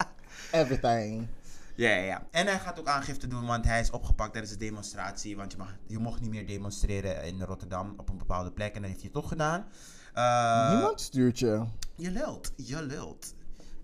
Everything. 0.52 1.26
Ja, 1.74 1.90
ja, 1.90 2.02
ja. 2.02 2.26
En 2.30 2.46
hij 2.46 2.58
gaat 2.58 2.78
ook 2.78 2.86
aangifte 2.86 3.26
doen, 3.26 3.46
want 3.46 3.64
hij 3.64 3.80
is 3.80 3.90
opgepakt 3.90 4.32
tijdens 4.32 4.52
de 4.52 4.58
demonstratie. 4.58 5.36
Want 5.36 5.52
je, 5.52 5.58
mag, 5.58 5.74
je 5.86 5.98
mocht 5.98 6.20
niet 6.20 6.30
meer 6.30 6.46
demonstreren 6.46 7.24
in 7.24 7.42
Rotterdam 7.42 7.94
op 7.96 8.08
een 8.08 8.18
bepaalde 8.18 8.52
plek. 8.52 8.74
En 8.74 8.80
dat 8.80 8.90
heeft 8.90 9.02
hij 9.02 9.10
toch 9.10 9.28
gedaan. 9.28 9.66
Uh, 10.14 10.70
Niemand 10.70 11.00
stuurt 11.00 11.38
je. 11.38 11.64
Je 11.94 12.10
lult, 12.10 12.52
je 12.56 12.82
lult. 12.82 13.34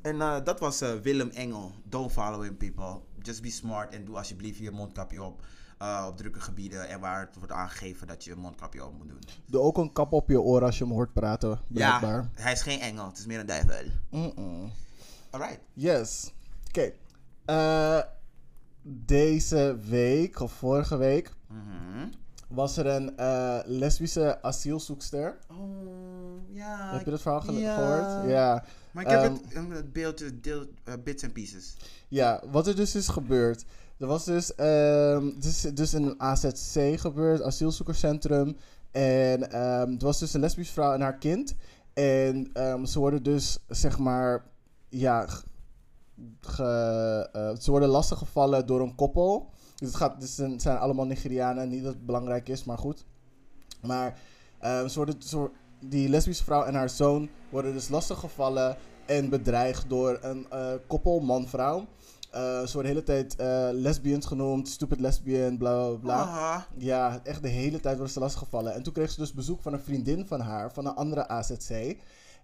En 0.04 0.16
uh, 0.16 0.36
dat 0.44 0.60
was 0.60 0.82
uh, 0.82 0.92
Willem 0.94 1.30
Engel. 1.30 1.72
Don't 1.84 2.12
follow 2.12 2.42
him, 2.42 2.56
people. 2.56 3.00
Just 3.22 3.42
be 3.42 3.50
smart 3.50 3.94
en 3.94 4.04
doe 4.04 4.16
alsjeblieft 4.16 4.58
je 4.58 4.70
mondkapje 4.70 5.22
op. 5.22 5.42
Uh, 5.82 6.04
op 6.08 6.16
drukke 6.16 6.40
gebieden 6.40 6.88
en 6.88 7.00
waar 7.00 7.20
het 7.20 7.36
wordt 7.36 7.52
aangegeven 7.52 8.06
dat 8.06 8.24
je 8.24 8.32
een 8.32 8.38
mondkapje 8.38 8.84
op 8.84 8.98
moet 8.98 9.08
doen. 9.08 9.18
Doe 9.46 9.60
ook 9.60 9.76
een 9.78 9.92
kap 9.92 10.12
op 10.12 10.28
je 10.28 10.40
oor 10.40 10.62
als 10.64 10.78
je 10.78 10.84
hem 10.84 10.92
hoort 10.92 11.12
praten. 11.12 11.60
Blijkbaar. 11.68 12.30
Ja, 12.34 12.42
hij 12.42 12.52
is 12.52 12.62
geen 12.62 12.80
engel, 12.80 13.06
het 13.06 13.18
is 13.18 13.26
meer 13.26 13.40
een 13.40 13.46
duivel. 13.46 13.84
Mm-mm. 14.10 14.70
Alright. 15.30 15.60
Yes. 15.72 16.32
Oké. 16.68 16.92
Eh, 17.44 18.00
deze 18.82 19.78
week, 19.88 20.40
of 20.40 20.52
vorige 20.52 20.96
week, 20.96 21.32
Mhm. 21.46 22.08
was 22.48 22.76
er 22.76 22.86
een 22.86 23.16
eh, 23.16 23.58
lesbische 23.64 24.42
asielzoekster. 24.42 25.38
Oh, 25.50 26.54
ja. 26.54 26.92
Heb 26.92 27.04
je 27.04 27.10
dat 27.10 27.20
verhaal 27.22 27.52
ja. 27.52 27.74
gehoord? 27.74 28.30
Ja. 28.30 28.64
Maar 28.94 29.04
ik 29.04 29.10
heb 29.10 29.20
Ehm, 29.22 29.32
het, 29.32 29.56
um, 29.56 29.70
het 29.70 29.92
beeld, 29.92 30.42
deel, 30.42 30.66
uh, 30.88 30.94
bits 31.04 31.22
en 31.22 31.32
pieces. 31.32 31.76
Ja, 32.08 32.42
wat 32.50 32.66
er 32.66 32.76
dus 32.76 32.94
is 32.94 33.08
gebeurd. 33.08 33.64
Er 33.98 34.06
was 34.06 34.24
dus, 34.24 34.54
ehm 34.54 35.30
dus, 35.40 35.60
dus 35.60 35.92
een 35.92 36.20
AZC 36.20 37.00
gebeurd, 37.00 37.42
asielzoekerscentrum. 37.42 38.56
En 38.90 39.50
ehm 39.50 39.90
het 39.92 40.02
was 40.02 40.18
dus 40.18 40.34
een 40.34 40.40
lesbische 40.40 40.72
vrouw 40.72 40.92
en 40.92 41.00
haar 41.00 41.18
kind. 41.18 41.54
En 41.92 42.50
ehm, 42.52 42.84
ze 42.84 42.98
worden 42.98 43.22
dus, 43.22 43.58
zeg 43.68 43.98
maar, 43.98 44.44
ja, 44.88 45.26
ge- 46.40 47.28
eh, 47.32 47.56
ze 47.60 47.70
worden 47.70 47.88
lastiggevallen 47.88 48.66
door 48.66 48.80
een 48.80 48.94
koppel. 48.94 49.50
Dus 49.74 49.88
het, 49.88 49.96
gaat, 49.96 50.20
dus 50.20 50.34
zijn 50.34 50.78
allemaal 50.78 51.06
Nigerianen, 51.06 51.68
niet 51.68 51.82
dat 51.84 51.92
het 51.94 52.06
belangrijk 52.06 52.48
is, 52.48 52.64
maar 52.64 52.78
goed. 52.78 53.04
Maar 53.82 54.18
ehm, 54.58 54.88
ze 54.88 54.96
worden, 54.96 55.22
die 55.88 56.08
lesbische 56.08 56.44
vrouw 56.44 56.62
en 56.62 56.74
haar 56.74 56.90
zoon 56.90 57.28
worden 57.50 57.72
dus 57.72 57.88
lastiggevallen 57.88 58.76
en 59.06 59.28
bedreigd 59.28 59.88
door 59.88 60.18
een 60.22 60.46
eh, 60.50 60.72
koppel, 60.86 61.20
man-vrouw. 61.20 61.86
Eh, 62.30 62.40
ze 62.40 62.72
worden 62.72 62.82
de 62.82 62.88
hele 62.88 63.02
tijd 63.02 63.36
eh, 63.36 63.68
lesbians 63.72 64.26
genoemd, 64.26 64.68
stupid 64.68 65.00
lesbian, 65.00 65.58
bla 65.58 65.86
bla 65.86 65.96
bla. 65.96 66.66
Ja, 66.76 67.20
echt 67.22 67.42
de 67.42 67.48
hele 67.48 67.80
tijd 67.80 67.94
worden 67.94 68.12
ze 68.12 68.20
lastiggevallen. 68.20 68.74
En 68.74 68.82
toen 68.82 68.92
kreeg 68.92 69.10
ze 69.10 69.20
dus 69.20 69.32
bezoek 69.32 69.62
van 69.62 69.72
een 69.72 69.80
vriendin 69.80 70.26
van 70.26 70.40
haar, 70.40 70.72
van 70.72 70.86
een 70.86 70.94
andere 70.94 71.28
AZC. 71.28 71.96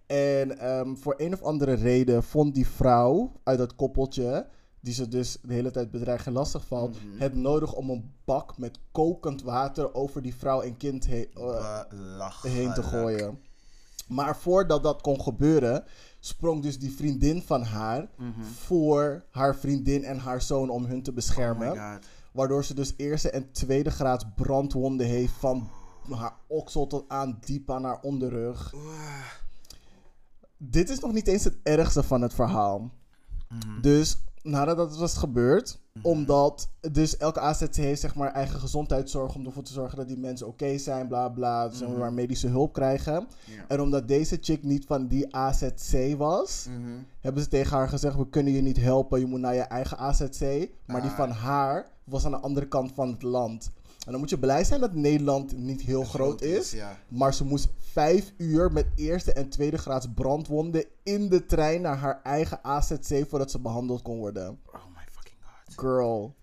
En 0.07 0.59
ehm, 0.59 0.95
voor 0.95 1.15
een 1.17 1.33
of 1.33 1.43
andere 1.43 1.73
reden 1.73 2.23
vond 2.23 2.55
die 2.55 2.67
vrouw 2.67 3.33
uit 3.45 3.59
dat 3.59 3.75
koppeltje, 3.75 4.47
die 4.81 4.95
ze 4.95 5.09
dus 5.09 5.39
de 5.43 5.53
hele 5.53 5.71
tijd 5.71 5.91
bedreigt 5.91 6.27
en 6.27 6.33
lastig 6.33 6.67
valt, 6.67 6.97
Mhm. 7.05 7.19
het 7.23 7.35
nodig 7.35 7.73
om 7.73 7.91
een 7.91 8.13
bak 8.25 8.59
met 8.59 8.79
kokend 8.93 9.43
water 9.43 9.95
over 9.95 10.23
die 10.23 10.35
vrouw 10.35 10.61
en 10.61 10.77
kind 10.77 11.07
he- 11.07 11.29
eh, 11.35 11.81
heen 12.43 12.73
te 12.75 12.83
gooien. 12.83 13.39
Maar 14.09 14.37
voordat 14.37 14.83
dat 14.83 15.01
kon 15.03 15.21
gebeuren, 15.21 15.85
sprong 16.21 16.63
dus 16.63 16.79
die 16.79 16.93
vriendin 16.93 17.43
van 17.43 17.63
haar 17.63 18.09
Mhm. 18.17 18.43
voor 18.43 19.25
haar 19.31 19.57
vriendin 19.57 20.05
en 20.05 20.19
haar 20.19 20.43
zoon 20.43 20.71
om 20.71 20.85
hun 20.85 21.03
te 21.03 21.11
Oh 21.11 21.17
beschermen. 21.17 21.69
god. 21.69 22.07
Waardoor 22.33 22.65
ze 22.65 22.75
dus 22.75 22.95
eerste 22.97 23.31
en 23.31 23.53
tweede 23.53 23.91
graads 23.91 24.25
brandwonden 24.37 25.07
heeft 25.07 25.33
van 25.33 25.69
haar 26.11 26.35
oksel 26.47 26.87
tot 26.87 27.05
aan 27.09 27.39
diep 27.45 27.71
aan 27.71 27.85
haar 27.85 28.01
onderrug. 28.03 28.75
Dit 30.57 30.89
is 30.91 30.99
nog 30.99 31.13
niet 31.13 31.27
eens 31.27 31.45
het 31.45 31.57
ergste 31.63 32.03
van 32.03 32.23
het 32.23 32.35
verhaal. 32.35 32.91
Mhm. 33.49 33.81
Dus 33.81 34.19
nadat 34.43 34.77
dat 34.77 34.97
was 34.97 35.17
gebeurd, 35.17 35.81
omdat 36.03 36.69
dus 36.93 37.17
elke 37.17 37.41
AZC 37.41 37.75
heeft 37.75 38.01
zeg 38.01 38.15
maar 38.15 38.33
eigen 38.33 38.61
gezondheidszorg 38.61 39.35
om 39.35 39.47
ervoor 39.47 39.63
te 39.63 39.73
zorgen 39.73 39.97
dat 39.97 40.09
die 40.09 40.19
mensen 40.19 40.47
oké 40.47 40.79
zijn, 40.79 41.09
bla 41.09 41.29
bla, 41.29 41.69
dus 41.69 41.81
Mhm. 41.83 41.99
maar 41.99 42.13
medische 42.13 42.49
hulp 42.49 42.73
krijgen. 42.73 43.27
Ja. 43.47 43.65
En 43.69 43.81
omdat 43.81 44.09
deze 44.09 44.39
chick 44.41 44.63
niet 44.63 44.85
van 44.87 45.07
die 45.07 45.37
AZC 45.37 46.15
was, 46.17 46.67
Mhm. 46.69 46.91
hebben 47.21 47.43
ze 47.43 47.49
tegen 47.49 47.77
haar 47.77 47.89
gezegd: 47.89 48.17
We 48.17 48.29
kunnen 48.29 48.53
je 48.53 48.63
niet 48.63 48.77
helpen, 48.81 49.21
je 49.21 49.27
moet 49.27 49.41
naar 49.41 49.55
je 49.55 49.61
eigen 49.61 49.99
AZC. 49.99 50.69
Maar 50.87 51.01
die 51.01 51.11
Ah. 51.11 51.17
van 51.17 51.31
haar 51.31 51.87
was 52.05 52.25
aan 52.25 52.31
de 52.31 52.41
andere 52.41 52.69
kant 52.69 52.93
van 52.95 53.09
het 53.09 53.23
land. 53.23 53.71
En 54.11 54.17
dan 54.17 54.25
moet 54.25 54.35
je 54.35 54.47
blij 54.47 54.65
zijn 54.65 54.81
dat 54.81 54.95
Nederland 54.95 55.57
niet 55.57 55.81
heel 55.81 56.05
groot 56.05 56.43
is. 56.43 56.71
Ja. 56.71 56.99
Maar 57.09 57.35
ze 57.35 57.45
moest 57.45 57.69
vijf 57.79 58.33
uur 58.37 58.73
met 58.73 58.87
eerste 58.95 59.33
en 59.33 59.49
tweede 59.49 59.79
graads 59.79 60.07
brandwonden 60.15 60.85
in 61.03 61.29
de 61.29 61.47
trein 61.47 61.81
naar 61.81 61.97
haar 61.97 62.21
eigen 62.23 62.65
AZC 62.65 63.25
voordat 63.29 63.51
ze 63.51 63.61
behandeld 63.61 64.03
kon 64.03 64.19
worden. 64.19 64.61
Oh 64.67 64.87
my 64.95 65.03
fucking 65.13 65.37
god. 65.41 65.79
Girl. 65.79 66.37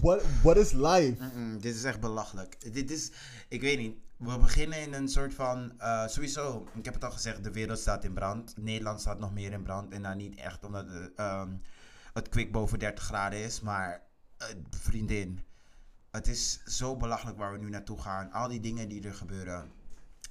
What, 0.00 0.22
what 0.42 0.56
is 0.56 0.72
life? 0.72 1.16
Dit 1.60 1.74
is 1.74 1.84
echt 1.84 2.00
belachelijk. 2.00 2.72
Dit 2.72 2.90
is, 2.90 3.10
ik 3.48 3.60
weet 3.60 3.78
niet. 3.78 3.96
We 4.16 4.38
beginnen 4.38 4.80
in 4.80 4.92
een 4.92 5.08
soort 5.08 5.34
van, 5.34 5.72
eh, 5.78 6.06
sowieso, 6.06 6.66
ik 6.74 6.84
heb 6.84 6.94
het 6.94 7.04
al 7.04 7.10
gezegd, 7.10 7.44
de 7.44 7.52
wereld 7.52 7.78
staat 7.78 8.04
in 8.04 8.12
brand. 8.12 8.54
Nederland 8.56 9.00
staat 9.00 9.18
nog 9.18 9.32
meer 9.32 9.52
in 9.52 9.62
brand. 9.62 9.92
En 9.92 10.02
dan 10.02 10.16
niet 10.16 10.38
echt 10.38 10.64
omdat 10.64 10.88
het, 10.88 11.12
ehm, 11.14 11.50
het 12.12 12.28
kwik 12.28 12.52
boven 12.52 12.78
30 12.78 13.04
graden 13.04 13.38
is, 13.38 13.60
maar 13.60 14.02
eh, 14.36 14.46
vriendin. 14.70 15.40
Het 16.16 16.28
is 16.28 16.60
zo 16.64 16.96
belachelijk 16.96 17.38
waar 17.38 17.52
we 17.52 17.58
nu 17.58 17.68
naartoe 17.70 18.00
gaan. 18.00 18.32
Al 18.32 18.48
die 18.48 18.60
dingen 18.60 18.88
die 18.88 19.04
er 19.06 19.14
gebeuren. 19.14 19.70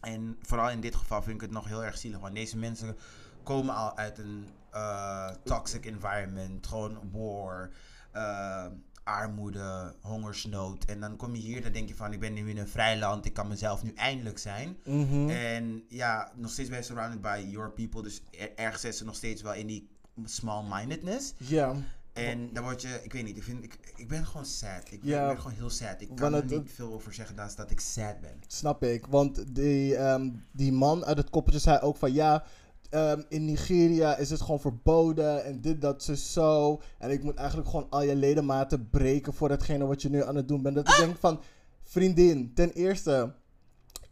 En 0.02 0.38
vooral 0.42 0.70
in 0.70 0.82
dit 0.82 0.96
geval 0.96 1.22
vind 1.22 1.36
ik 1.36 1.42
het 1.42 1.52
nog 1.52 1.68
heel 1.68 1.84
erg 1.84 1.98
zielig. 1.98 2.20
Want 2.20 2.36
deze 2.36 2.58
mensen 2.58 2.98
komen 3.44 3.76
al 3.76 3.98
uit 3.98 4.18
een 4.18 4.48
eh, 4.72 5.30
toxic 5.44 5.86
environment. 5.86 6.68
Gewoon 6.68 7.00
war, 7.12 7.70
eh, 8.12 8.66
armoede, 9.04 9.96
hongersnood. 10.02 10.86
En 10.86 11.00
dan 11.00 11.16
kom 11.16 11.36
je 11.36 11.42
hier, 11.42 11.62
dan 11.64 11.72
denk 11.72 11.88
je 11.88 11.96
van, 11.96 12.14
ik 12.14 12.20
ben 12.20 12.34
nu 12.34 12.50
in 12.50 12.58
een 12.58 12.68
vrij 12.68 12.98
land. 12.98 13.26
Ik 13.26 13.34
kan 13.34 13.48
mezelf 13.48 13.84
nu 13.84 13.94
eindelijk 13.94 14.38
zijn. 14.38 14.78
Mhm. 14.86 15.30
En 15.30 15.84
ja, 15.90 16.32
nog 16.36 16.52
steeds 16.52 16.70
ben 16.70 16.78
je 16.78 16.84
surrounded 16.84 17.22
by 17.22 17.46
your 17.50 17.72
people. 17.72 18.02
Dus 18.02 18.22
er- 18.32 18.56
ergens 18.56 18.82
zit 18.82 18.96
ze 18.96 19.06
nog 19.06 19.16
steeds 19.16 19.42
wel 19.42 19.54
in 19.54 19.68
die 19.68 19.90
small-mindedness. 20.24 21.34
Ja, 21.38 21.76
En 22.16 22.50
dan 22.54 22.64
word 22.64 22.82
je, 22.82 23.00
ik 23.04 23.14
weet 23.14 23.24
niet, 23.24 23.38
ik, 23.38 23.44
vind, 23.44 23.64
ik, 23.64 23.78
ik 23.96 24.08
ben 24.08 24.26
gewoon 24.26 24.46
sad. 24.46 24.92
Ik 24.92 25.02
ben, 25.02 25.10
Ja. 25.10 25.22
ik 25.22 25.28
ben 25.34 25.42
gewoon 25.42 25.58
heel 25.58 25.70
sad. 25.70 25.96
Ik 26.02 26.10
kan 26.16 26.34
er 26.34 26.42
het- 26.42 26.50
niet 26.50 26.72
veel 26.76 26.94
over 26.94 27.14
zeggen 27.14 27.36
dan 27.36 27.50
dat 27.56 27.72
ik 27.72 27.80
sad 27.80 28.22
ben. 28.22 28.40
snap 28.48 28.84
ik. 28.84 29.06
Want 29.06 29.56
die, 29.56 29.96
ehm, 29.96 30.30
die 30.52 30.72
man 30.72 31.06
uit 31.06 31.18
het 31.18 31.30
koppeltje 31.30 31.62
zei 31.62 31.80
ook 31.80 31.98
van 31.98 32.14
ja. 32.14 32.44
ehm, 32.90 33.22
in 33.30 33.46
Nigeria 33.46 34.16
is 34.18 34.30
het 34.30 34.42
gewoon 34.42 34.60
verboden 34.60 35.46
en 35.46 35.62
dit, 35.62 35.82
dat, 35.82 36.04
zo, 36.04 36.14
zo. 36.14 36.82
En 37.00 37.10
ik 37.12 37.24
moet 37.24 37.36
eigenlijk 37.36 37.70
gewoon 37.70 37.88
al 37.90 38.02
je 38.04 38.16
ledematen 38.16 38.90
breken 38.90 39.34
voor 39.34 39.50
datgene 39.50 39.86
wat 39.86 40.02
je 40.02 40.10
nu 40.10 40.24
aan 40.24 40.36
het 40.36 40.48
doen 40.48 40.62
bent. 40.62 40.76
Dat 40.76 40.90
ik 40.90 40.96
denk 40.98 41.18
van, 41.20 41.42
vriendin, 41.84 42.52
ten 42.54 42.72
eerste, 42.72 43.34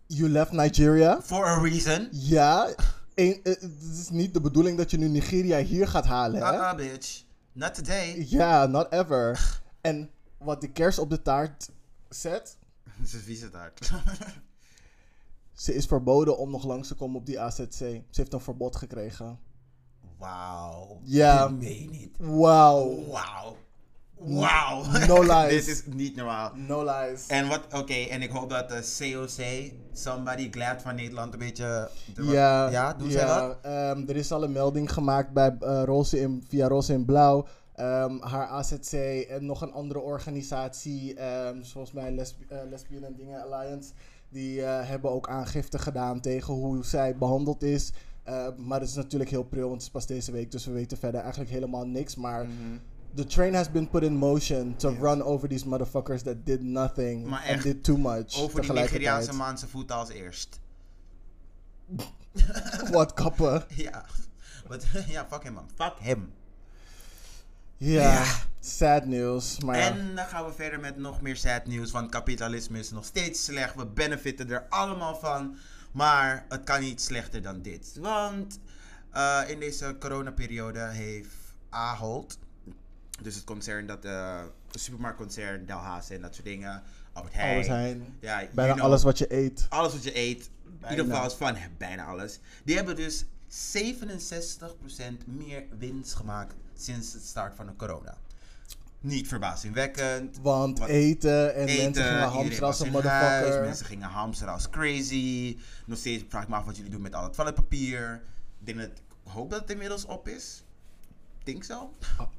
you 0.07 0.29
left 0.29 0.51
Nigeria. 0.51 1.21
For 1.21 1.45
a 1.45 1.61
reason. 1.61 2.07
Ja, 2.11 2.67
een- 3.15 3.39
eh, 3.43 3.53
het 3.53 3.97
is 3.99 4.09
niet 4.09 4.33
de 4.33 4.41
bedoeling 4.41 4.77
dat 4.77 4.91
je 4.91 4.97
nu 4.97 5.07
Nigeria 5.07 5.57
hier 5.59 5.87
gaat 5.87 6.05
halen, 6.05 6.41
hè? 6.45 6.53
Uh-uh, 6.53 6.75
bitch. 6.75 7.23
Not 7.53 7.75
today. 7.75 8.25
Ja, 8.29 8.65
not 8.65 8.91
ever. 8.91 9.39
En 9.81 10.09
wat 10.37 10.61
de 10.61 10.71
kers 10.71 10.99
op 10.99 11.09
de 11.09 11.21
taart 11.21 11.69
zet, 12.09 12.57
Ze 13.05 13.17
is 13.17 13.23
vieze 13.23 13.49
taart. 13.49 13.91
ze 15.63 15.73
is 15.73 15.85
verboden 15.85 16.37
om 16.37 16.51
nog 16.51 16.65
langs 16.65 16.87
te 16.87 16.95
komen 16.95 17.19
op 17.19 17.25
die 17.25 17.39
AZC. 17.39 17.71
Ze 17.73 18.03
heeft 18.11 18.33
een 18.33 18.39
verbod 18.39 18.75
gekregen. 18.75 19.39
Wauw. 20.17 20.99
Ja. 21.03 21.47
Meen 21.47 21.81
je 21.81 21.89
niet. 21.89 22.17
Wauw. 22.17 23.05
Wauw. 23.05 23.57
Wauw. 24.25 24.83
No 25.07 25.21
lies. 25.21 25.65
Dit 25.65 25.67
is 25.75 25.83
niet 25.85 26.15
normaal. 26.15 26.51
No 26.55 26.83
lies. 26.83 27.27
En 27.27 27.47
wat, 27.47 27.61
oké, 27.71 27.93
en 27.93 28.21
ik 28.21 28.31
hoop 28.31 28.49
dat 28.49 28.69
de 28.69 28.95
COC, 28.99 29.71
Somebody 29.93 30.51
Glad 30.51 30.81
van 30.81 30.95
Nederland, 30.95 31.33
een 31.33 31.39
beetje... 31.39 31.89
de- 32.15 32.23
Ja, 32.23 32.69
ja 32.69 32.93
doen 32.93 33.09
ja, 33.09 33.47
dat? 33.47 33.57
ehm, 33.61 34.09
er 34.09 34.15
is 34.15 34.31
al 34.31 34.43
een 34.43 34.51
melding 34.51 34.93
gemaakt 34.93 35.33
bij, 35.33 35.55
Roze 35.85 36.19
in, 36.19 36.43
via 36.49 36.67
Roze 36.67 36.93
in 36.93 37.05
Blauw. 37.05 37.45
Ehm, 37.75 38.19
haar 38.19 38.47
AZC 38.47 38.93
en 39.29 39.45
nog 39.45 39.61
een 39.61 39.71
andere 39.73 39.99
organisatie, 39.99 41.13
ehm, 41.15 41.61
zoals 41.63 41.91
mij 41.91 42.11
Lesb 42.11 42.35
eh, 42.49 42.57
Lesbian 42.69 43.03
en 43.03 43.15
Dingen 43.15 43.41
Alliance, 43.51 43.91
die 44.29 44.61
eh, 44.63 44.87
hebben 44.89 45.11
ook 45.11 45.27
aangifte 45.29 45.79
gedaan 45.79 46.21
tegen 46.21 46.53
hoe 46.53 46.85
zij 46.85 47.15
behandeld 47.17 47.63
is 47.63 47.91
maar 48.57 48.79
het 48.79 48.89
is 48.89 48.95
natuurlijk 48.95 49.29
heel 49.29 49.43
pril, 49.43 49.61
want 49.67 49.73
het 49.73 49.81
is 49.81 49.89
pas 49.89 50.05
deze 50.05 50.31
week. 50.31 50.51
Dus 50.51 50.65
we 50.65 50.71
weten 50.71 50.97
verder 50.97 51.21
eigenlijk 51.21 51.51
helemaal 51.51 51.85
niks. 51.85 52.15
Maar 52.15 52.43
Mhm. 52.45 52.53
The 53.15 53.25
train 53.25 53.53
has 53.53 53.71
been 53.71 53.87
put 53.89 54.03
in 54.03 54.15
motion 54.17 54.75
to 54.77 54.89
run 54.89 55.21
over 55.21 55.47
these 55.49 55.65
motherfuckers 55.65 56.23
that 56.23 56.45
did 56.45 56.61
nothing 56.61 57.27
Maar 57.29 57.43
and 57.47 57.61
did 57.63 57.83
too 57.83 57.97
much. 57.97 58.37
Over 58.37 58.61
die. 58.61 58.71
Nigeriaanse 58.71 59.33
man 59.33 59.57
zijn 59.57 59.71
voeten 59.71 59.95
als 59.95 60.09
eerst. 60.09 60.59
Wat 62.91 63.13
kappen. 63.13 63.63
Ja. 63.67 64.05
Ja, 65.07 65.25
fuck 65.29 65.43
hem 65.43 65.53
man. 65.53 65.69
Fuck 65.75 65.93
hem. 65.99 66.33
Ja, 67.77 68.01
Ja. 68.13 68.25
sad 68.59 69.05
news. 69.05 69.59
Maar. 69.59 69.75
En 69.75 70.15
dan 70.15 70.25
gaan 70.25 70.45
we 70.45 70.53
verder 70.53 70.79
met 70.79 70.97
nog 70.97 71.21
meer 71.21 71.35
sad 71.35 71.65
nieuws. 71.65 71.91
Want 71.91 72.09
kapitalisme 72.11 72.79
is 72.79 72.91
nog 72.91 73.05
steeds 73.05 73.43
slecht. 73.45 73.75
We 73.75 73.85
benefitten 73.85 74.49
er 74.51 74.65
allemaal 74.69 75.15
van. 75.15 75.57
Maar 75.91 76.45
het 76.49 76.63
kan 76.63 76.79
niet 76.81 77.01
slechter 77.01 77.41
dan 77.41 77.61
dit. 77.61 77.97
Want 77.99 78.59
eh, 79.11 79.41
in 79.47 79.59
deze 79.59 79.95
coronaperiode 79.99 80.79
heeft 80.79 81.35
Ahold, 81.69 82.37
dus 83.23 83.35
het 83.35 83.43
concern 83.43 83.85
dat 83.87 84.05
eh 84.05 84.41
het 84.71 84.81
supermarktconcern 84.81 85.65
Delhaas 85.65 86.09
en 86.09 86.21
dat 86.21 86.33
soort 86.33 86.47
dingen, 86.47 86.83
Albert 87.13 87.33
Heijn, 87.33 87.49
Albert 87.51 87.67
Heijn. 87.67 88.15
ja, 88.19 88.39
you 88.41 88.49
Bijna 88.53 88.73
know, 88.73 88.85
alles 88.85 89.03
wat 89.03 89.17
je 89.17 89.33
eet. 89.33 89.65
alles 89.69 89.93
wat 89.93 90.03
je 90.03 90.17
eet, 90.17 90.49
in 90.65 90.77
Bijna. 90.79 90.95
ieder 90.95 91.13
geval 91.13 91.29
is 91.29 91.33
van 91.33 91.57
bijna 91.77 92.05
alles. 92.05 92.39
Die 92.63 92.75
hebben 92.75 92.95
dus 92.95 93.25
67% 93.49 95.25
meer 95.25 95.63
winst 95.77 96.13
gemaakt 96.13 96.53
sinds 96.77 97.13
het 97.13 97.23
start 97.23 97.55
van 97.55 97.65
de 97.65 97.75
corona. 97.75 98.17
Niet 98.99 99.27
verbazingwekkend. 99.27 100.39
Want 100.41 100.79
eten 100.79 101.55
en 101.55 101.67
Eten, 101.67 101.83
mensen 101.83 102.03
gingen 102.03 102.29
hamsteren 102.29 102.67
als 102.67 102.79
een 102.79 102.85
in 102.85 102.93
huis, 102.93 103.03
motherfucker. 103.03 103.61
mensen 103.61 103.85
gingen 103.85 104.07
hamsteren 104.09 104.53
als 104.53 104.69
crazy. 104.69 105.57
Nog 105.85 105.97
steeds 105.97 106.23
vraag 106.29 106.43
ik 106.43 106.49
me 106.49 106.55
af 106.55 106.65
wat 106.65 106.75
jullie 106.75 106.91
doen 106.91 107.01
met 107.01 107.15
al 107.15 107.23
het 107.23 107.33
toiletpapier. 107.33 108.21
Ik 108.59 108.65
denk 108.65 108.77
dat, 108.77 108.87
ik 108.87 109.31
hoop 109.31 109.49
dat 109.49 109.59
het 109.61 109.69
inmiddels 109.69 110.05
op 110.05 110.27
is. 110.27 110.63
Denk 111.43 111.63
zo. 111.63 111.93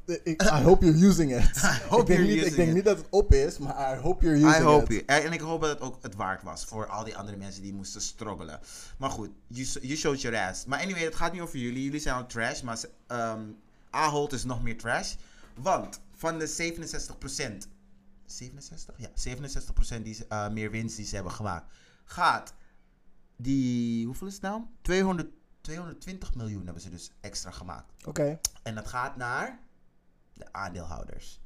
Ik, 0.06 0.42
I 0.42 0.62
hope 0.62 0.84
you're 0.84 1.06
using 1.06 1.36
it. 1.36 1.58
hope 1.88 2.00
ik 2.00 2.06
denk, 2.06 2.28
niet, 2.28 2.46
ik 2.46 2.56
denk 2.56 2.68
it. 2.68 2.74
niet 2.74 2.84
dat 2.84 2.96
het 2.96 3.06
op 3.10 3.32
is, 3.32 3.58
maar 3.58 3.96
I 3.96 4.00
hope 4.00 4.24
you're 4.24 4.46
using 4.46 4.62
I 4.62 4.64
hope 4.64 4.94
it. 4.94 5.04
En 5.04 5.32
ik 5.32 5.40
hoop 5.40 5.60
dat 5.60 5.70
het 5.70 5.80
ook 5.80 5.98
het 6.02 6.14
waard 6.14 6.42
was 6.42 6.64
voor 6.64 6.86
al 6.86 7.04
die 7.04 7.16
andere 7.16 7.36
mensen 7.36 7.62
die 7.62 7.74
moesten 7.74 8.00
struggelen. 8.00 8.60
Maar 8.98 9.10
goed, 9.10 9.30
you, 9.46 9.66
you 9.80 9.96
showed 9.96 10.20
your 10.20 10.48
ass. 10.48 10.64
Maar 10.64 10.80
anyway, 10.80 11.02
het 11.02 11.14
gaat 11.14 11.32
niet 11.32 11.40
over 11.40 11.58
jullie. 11.58 11.82
Jullie 11.84 12.00
zijn 12.00 12.14
al 12.14 12.26
trash, 12.26 12.60
maar 12.62 12.78
um, 13.08 13.56
Ahold 13.90 14.32
is 14.32 14.44
nog 14.44 14.62
meer 14.62 14.78
trash. 14.78 15.14
Want 15.54 16.00
van 16.14 16.38
de 16.38 16.72
67%, 17.62 17.68
67? 18.26 18.94
Ja, 18.96 19.10
67% 19.98 20.02
die, 20.02 20.26
eh, 20.28 20.48
meer 20.48 20.70
winst 20.70 20.96
die 20.96 21.06
ze 21.06 21.14
hebben 21.14 21.32
gemaakt, 21.32 21.72
gaat 22.04 22.54
die, 23.36 24.06
hoeveel 24.06 24.26
is 24.26 24.32
het 24.32 24.42
nou? 24.42 24.62
200, 24.82 25.28
220 25.64 26.34
miljoen 26.34 26.64
hebben 26.64 26.82
ze 26.82 26.90
dus 26.90 27.10
extra 27.20 27.50
gemaakt. 27.50 27.92
Oké. 28.04 28.38
En 28.62 28.74
dat 28.74 28.88
gaat 28.88 29.16
naar 29.16 29.58
de 30.32 30.52
aandeelhouders. 30.52 31.40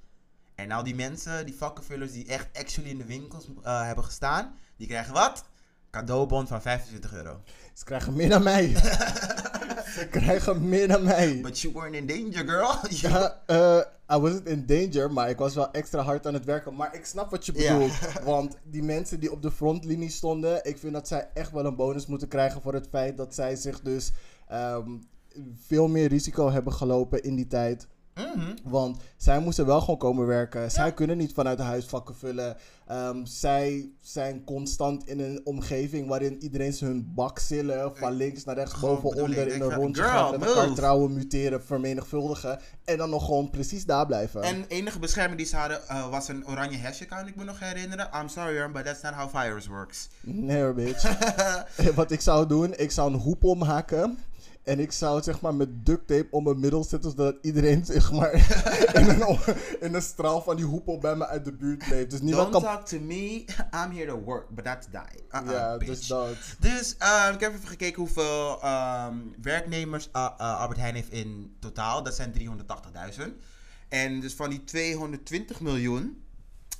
En 0.55 0.69
nou 0.69 0.85
die 0.85 0.95
mensen, 0.95 1.47
die 1.47 1.55
vakkenvullers 1.55 2.13
die 2.13 2.27
echt 2.27 2.59
actually 2.59 2.91
in 2.91 2.99
de 2.99 3.05
winkels 3.05 3.47
eh, 3.63 3.83
hebben 3.83 4.05
gestaan, 4.05 4.55
die 4.77 4.87
krijgen 4.87 5.13
wat? 5.13 5.45
Cadeaubon 5.91 6.47
van 6.47 6.63
25 6.63 7.13
euro. 7.13 7.43
Ze 7.75 7.85
krijgen 7.85 8.15
meer 8.15 8.29
dan 8.29 8.43
mij. 8.43 8.73
Ze 9.99 10.09
krijgen 10.19 10.69
meer 10.69 10.89
dan 10.89 11.05
mij. 11.05 11.41
But 11.43 11.61
you 11.61 11.75
weren't 11.75 11.95
in 11.95 12.07
danger, 12.07 12.49
girl. 12.49 12.75
Ja, 13.11 13.43
eh, 13.47 14.17
I 14.17 14.21
wasn't 14.21 14.47
in 14.47 14.67
danger, 14.67 15.13
maar 15.13 15.31
ik 15.31 15.39
was 15.39 15.55
wel 15.55 15.71
extra 15.71 16.03
hard 16.03 16.27
aan 16.27 16.35
het 16.35 16.45
werken. 16.45 16.75
Maar 16.75 16.95
ik 16.95 17.05
snap 17.05 17.31
wat 17.31 17.47
je 17.47 17.53
bedoelt. 17.53 17.93
Want 18.25 18.57
die 18.65 18.83
mensen 18.83 19.21
die 19.21 19.33
op 19.33 19.43
de 19.43 19.51
frontlinie 19.51 20.11
stonden, 20.11 20.65
ik 20.65 20.79
vind 20.79 20.93
dat 20.93 21.09
zij 21.09 21.29
echt 21.35 21.53
wel 21.53 21.65
een 21.65 21.77
bonus 21.77 22.07
moeten 22.07 22.29
krijgen 22.29 22.63
voor 22.63 22.75
het 22.75 22.89
feit 22.91 23.17
dat 23.17 23.35
zij 23.35 23.57
zich 23.57 23.81
dus 23.81 24.13
ehm, 24.49 24.91
veel 25.67 25.89
meer 25.89 26.09
risico 26.09 26.51
hebben 26.51 26.73
gelopen 26.73 27.23
in 27.23 27.37
die 27.37 27.47
tijd. 27.47 27.87
Mhm. 28.19 28.57
Want 28.65 28.99
zij 29.17 29.39
moesten 29.39 29.67
wel 29.67 29.81
gewoon 29.81 29.99
komen 29.99 30.27
werken. 30.27 30.71
Zij 30.71 30.93
kunnen 30.93 31.17
niet 31.17 31.33
vanuit 31.33 31.59
huis 31.59 31.85
vakken 31.85 32.17
vullen. 32.17 32.57
Ehm, 32.87 33.25
zij 33.25 33.91
zijn 34.01 34.45
constant 34.45 35.09
in 35.09 35.21
een 35.21 35.41
omgeving 35.45 36.09
waarin 36.09 36.43
iedereen 36.43 36.73
ze 36.73 36.85
hun 36.85 37.13
bak 37.15 37.39
zillen. 37.39 37.97
Van 37.97 38.13
links 38.13 38.45
naar 38.45 38.55
rechts, 38.55 38.73
Gewoon 38.73 39.01
boven, 39.01 39.23
onder, 39.23 39.49
in 39.49 39.61
een 39.61 39.75
rondje 39.75 40.03
girl, 40.03 40.15
gaan. 40.15 40.39
Met 40.41 40.49
elkaar 40.49 40.75
trouwen, 40.75 41.13
muteren, 41.13 41.65
vermenigvuldigen. 41.65 42.61
En 42.85 42.97
dan 42.97 43.11
nog 43.11 43.25
gewoon 43.25 43.51
precies 43.51 43.85
daar 43.85 44.07
blijven. 44.07 44.43
En 44.43 44.65
enige 44.69 44.99
bescherming 44.99 45.39
die 45.39 45.47
ze 45.47 45.57
hadden 45.57 45.89
eh, 45.89 46.11
was 46.11 46.29
een 46.29 46.47
oranje 46.47 46.77
hesje, 46.77 47.05
kan 47.05 47.27
ik 47.27 47.37
me 47.37 47.45
nog 47.45 47.61
herinneren. 47.61 48.09
I'm 48.21 48.29
sorry, 48.29 48.71
but 48.71 48.85
that's 48.85 49.03
not 49.03 49.13
how 49.13 49.43
virus 49.43 49.67
works. 49.67 50.09
Nee 50.21 50.63
hoor, 50.63 50.75
bitch. 50.75 51.03
Wat 51.95 52.11
ik 52.11 52.21
zou 52.21 52.47
doen, 52.47 52.75
ik 52.77 52.91
zou 52.91 53.13
een 53.13 53.21
hoep 53.21 53.45
omhaken. 53.45 54.19
En 54.69 54.81
ik 54.81 54.93
zou 54.93 55.17
het 55.17 55.25
zeg 55.25 55.41
maar 55.41 55.55
met 55.55 55.87
duct 55.87 56.07
tape 56.07 56.27
om 56.31 56.45
mijn 56.45 56.61
middel 56.61 56.85
zetten, 56.85 57.11
zodat 57.11 57.37
iedereen 57.43 57.85
zeg 57.95 58.13
maar 58.13 58.33
in 58.93 59.09
een, 59.09 59.39
in 59.81 59.95
een 59.95 60.03
straal 60.03 60.43
van 60.43 60.57
die 60.57 60.65
hoepel 60.65 60.99
bij 60.99 61.17
me 61.17 61.27
uit 61.27 61.45
de 61.45 61.53
buurt 61.53 61.89
bleef. 61.89 62.07
Dus 62.07 62.21
niemand 62.21 62.53
Don't 62.53 62.65
kan... 62.65 62.75
talk 62.75 62.87
to 62.87 63.01
me, 63.01 63.45
I'm 63.75 63.97
here 63.97 64.07
to 64.07 64.21
work, 64.21 64.49
but 64.49 64.65
to 64.65 64.89
die. 64.91 65.23
Uh-uh, 65.31 65.51
Ja, 65.51 65.79
dus 65.79 66.07
dat. 66.07 66.29
Dus 66.59 66.97
eh, 66.97 67.31
ik 67.35 67.41
heb 67.41 67.55
even 67.55 67.69
gekeken 67.69 68.03
hoeveel 68.03 68.63
ehm, 68.63 69.17
werknemers 69.43 70.09
uh, 70.17 70.29
uh, 70.41 70.61
Albert 70.61 70.81
Heijn 70.81 70.95
heeft 70.95 71.13
in 71.13 71.57
totaal. 71.61 72.03
Dat 72.03 72.15
zijn 72.15 72.33
380.000. 73.19 73.23
En 73.89 74.21
dus 74.21 74.35
van 74.35 74.51
die 74.51 74.65
220 74.65 75.61
miljoen, 75.61 76.23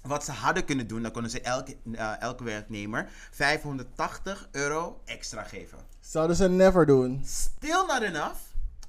wat 0.03 0.25
ze 0.25 0.33
hadden 0.33 0.65
kunnen 0.65 0.87
doen, 0.87 1.03
dan 1.03 1.13
konden 1.13 1.31
ze 1.31 1.41
elke, 1.41 1.77
eh, 1.93 2.21
elke 2.21 2.45
werknemer 2.45 3.11
580 3.31 4.49
euro 4.53 5.01
extra 5.05 5.43
geven. 5.43 5.79
Zouden 6.09 6.37
ze 6.37 6.49
never 6.49 6.87
doen. 6.87 7.23
Still 7.27 7.85
not 7.87 8.03
enough. 8.03 8.37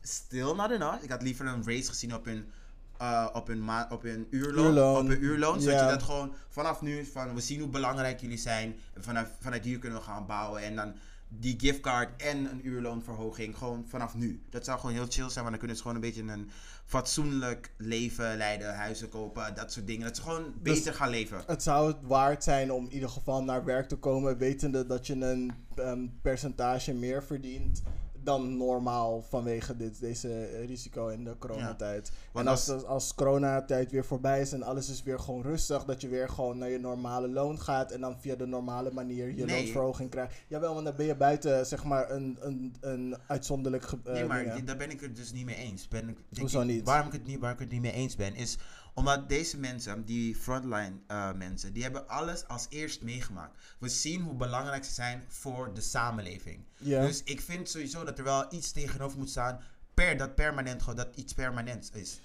Still 0.02 0.54
not 0.54 0.72
enough. 0.72 1.04
Ik 1.04 1.10
had 1.10 1.22
liever 1.22 1.46
een 1.46 1.64
race 1.66 1.88
gezien 1.90 2.16
op 2.16 2.26
hun, 2.26 2.52
eh, 2.98 3.28
op 3.34 3.48
hun, 3.48 3.64
ma- 3.64 3.88
op 3.90 4.02
hun 4.02 4.28
uurloon. 4.30 4.66
Uurloon. 4.66 5.02
Op 5.02 5.08
hun 5.08 5.24
uurloon. 5.24 5.62
Zodat 5.62 5.80
je 5.80 5.86
dat 5.86 6.04
gewoon 6.04 6.34
vanaf 6.50 6.82
nu, 6.82 7.06
van, 7.06 7.36
we 7.36 7.42
zien 7.42 7.60
hoe 7.60 7.70
belangrijk 7.70 8.20
jullie 8.22 8.38
zijn. 8.38 8.76
En 8.94 9.04
vanaf, 9.04 9.28
vanuit 9.42 9.64
hier 9.64 9.80
kunnen 9.80 10.00
we 10.00 10.06
gaan 10.06 10.26
bouwen. 10.26 10.62
En 10.62 10.76
dan 10.76 10.94
die 11.30 11.60
giftcard 11.60 12.22
en 12.22 12.52
een 12.52 12.68
uurloonverhoging. 12.68 13.58
Gewoon 13.58 13.86
vanaf 13.88 14.16
nu. 14.16 14.42
Dat 14.50 14.66
zou 14.66 14.80
gewoon 14.80 14.96
heel 14.96 15.06
chill 15.10 15.30
zijn. 15.30 15.34
Want 15.36 15.50
dan 15.50 15.58
kunnen 15.58 15.76
ze 15.76 15.82
gewoon 15.82 15.98
een 15.98 16.04
beetje 16.04 16.22
een 16.22 16.50
fatsoenlijk 16.86 17.74
leven 17.78 18.38
leiden. 18.38 18.76
Huizen 18.76 19.10
kopen, 19.10 19.56
dat 19.56 19.72
soort 19.72 19.88
dingen. 19.88 20.06
Dat 20.06 20.16
ze 20.16 20.22
gewoon 20.22 20.54
Dus- 20.62 20.78
beter 20.78 20.94
gaan 20.94 21.10
leven. 21.10 21.42
Het 21.48 21.64
zou 21.64 21.88
het 21.88 21.98
waard 22.02 22.44
zijn 22.44 22.72
om 22.72 22.86
in 22.86 22.94
ieder 22.94 23.10
geval 23.10 23.44
naar 23.44 23.66
werk 23.66 23.88
te 23.88 23.96
komen, 23.96 24.38
wetende 24.38 24.86
dat 24.86 25.08
je 25.08 25.14
een 25.14 25.52
ehm, 25.76 26.08
percentage 26.22 26.94
meer 26.94 27.24
verdient 27.24 27.82
dan 28.30 28.58
normaal 28.58 29.22
vanwege 29.30 29.78
dit, 29.78 30.00
deze 30.00 30.46
risico 30.66 31.08
in 31.08 31.24
de 31.24 31.36
coronatijd. 31.40 32.12
En 32.34 32.48
als, 32.48 32.70
als- 32.70 32.84
als 32.84 33.16
coronatijd 33.16 33.92
weer 33.92 34.06
voorbij 34.06 34.42
is 34.42 34.52
en 34.54 34.64
alles 34.64 34.90
is 34.90 35.04
weer 35.04 35.20
gewoon 35.20 35.42
rustig, 35.42 35.86
dat 35.86 36.02
je 36.02 36.08
weer 36.08 36.30
gewoon 36.30 36.58
naar 36.58 36.70
je 36.70 36.80
normale 36.80 37.30
loon 37.30 37.60
gaat 37.60 37.92
en 37.92 38.02
dan 38.02 38.16
via 38.20 38.36
de 38.36 38.46
normale 38.46 38.92
manier 38.92 39.28
je 39.36 39.46
Nee. 39.46 39.56
loonsverhoging 39.60 40.10
krijgt. 40.10 40.34
Jawel, 40.48 40.74
want 40.74 40.86
dan 40.86 40.96
ben 40.96 41.06
je 41.06 41.16
buiten 41.16 41.66
zeg 41.66 41.84
maar 41.84 42.12
een, 42.12 42.38
een, 42.40 42.76
een 42.80 43.16
uitzonderlijk 43.28 43.84
eh, 44.04 44.14
Nee, 44.14 44.26
maar 44.26 44.40
dingen. 44.40 44.56
die- 44.56 44.64
daar 44.64 44.78
ben 44.78 44.92
ik 44.92 45.02
het 45.02 45.16
dus 45.16 45.32
niet 45.32 45.46
mee 45.46 45.56
eens. 45.56 45.88
Ben 45.88 46.10
ik, 46.10 46.18
Hoezo 46.40 46.64
niet? 46.64 46.86
Waarom 46.86 47.08
ik, 47.08 47.14
het 47.14 47.26
niet, 47.28 47.40
waar 47.40 47.54
ik 47.54 47.60
het 47.60 47.72
niet 47.72 47.82
mee 47.82 47.92
eens 47.94 48.16
ben, 48.16 48.36
is 48.36 48.58
omdat 49.00 49.30
deze 49.30 49.58
mensen, 49.58 50.06
die 50.06 50.36
frontline 50.36 50.92
eh, 51.08 51.34
mensen, 51.34 51.74
die 51.74 51.84
hebben 51.84 52.08
alles 52.08 52.48
als 52.48 52.66
eerst 52.70 53.02
meegemaakt. 53.02 53.58
We 53.80 53.90
zien 53.90 54.22
hoe 54.22 54.34
belangrijk 54.34 54.84
ze 54.84 54.94
zijn 54.94 55.24
voor 55.28 55.74
de 55.74 55.82
samenleving. 55.82 56.60
Dus 56.78 57.24
ik 57.24 57.42
vind 57.42 57.70
sowieso 57.70 58.04
dat 58.04 58.18
er 58.18 58.24
wel 58.24 58.46
iets 58.54 58.72
tegenover 58.72 59.18
moet 59.18 59.30
staan, 59.30 59.60
per, 59.94 60.18
dat 60.18 60.36
permanent 60.36 60.82
gewoon, 60.82 60.96
dat 60.96 61.16
iets 61.16 61.34
permanents 61.34 61.90
is. 61.92 62.20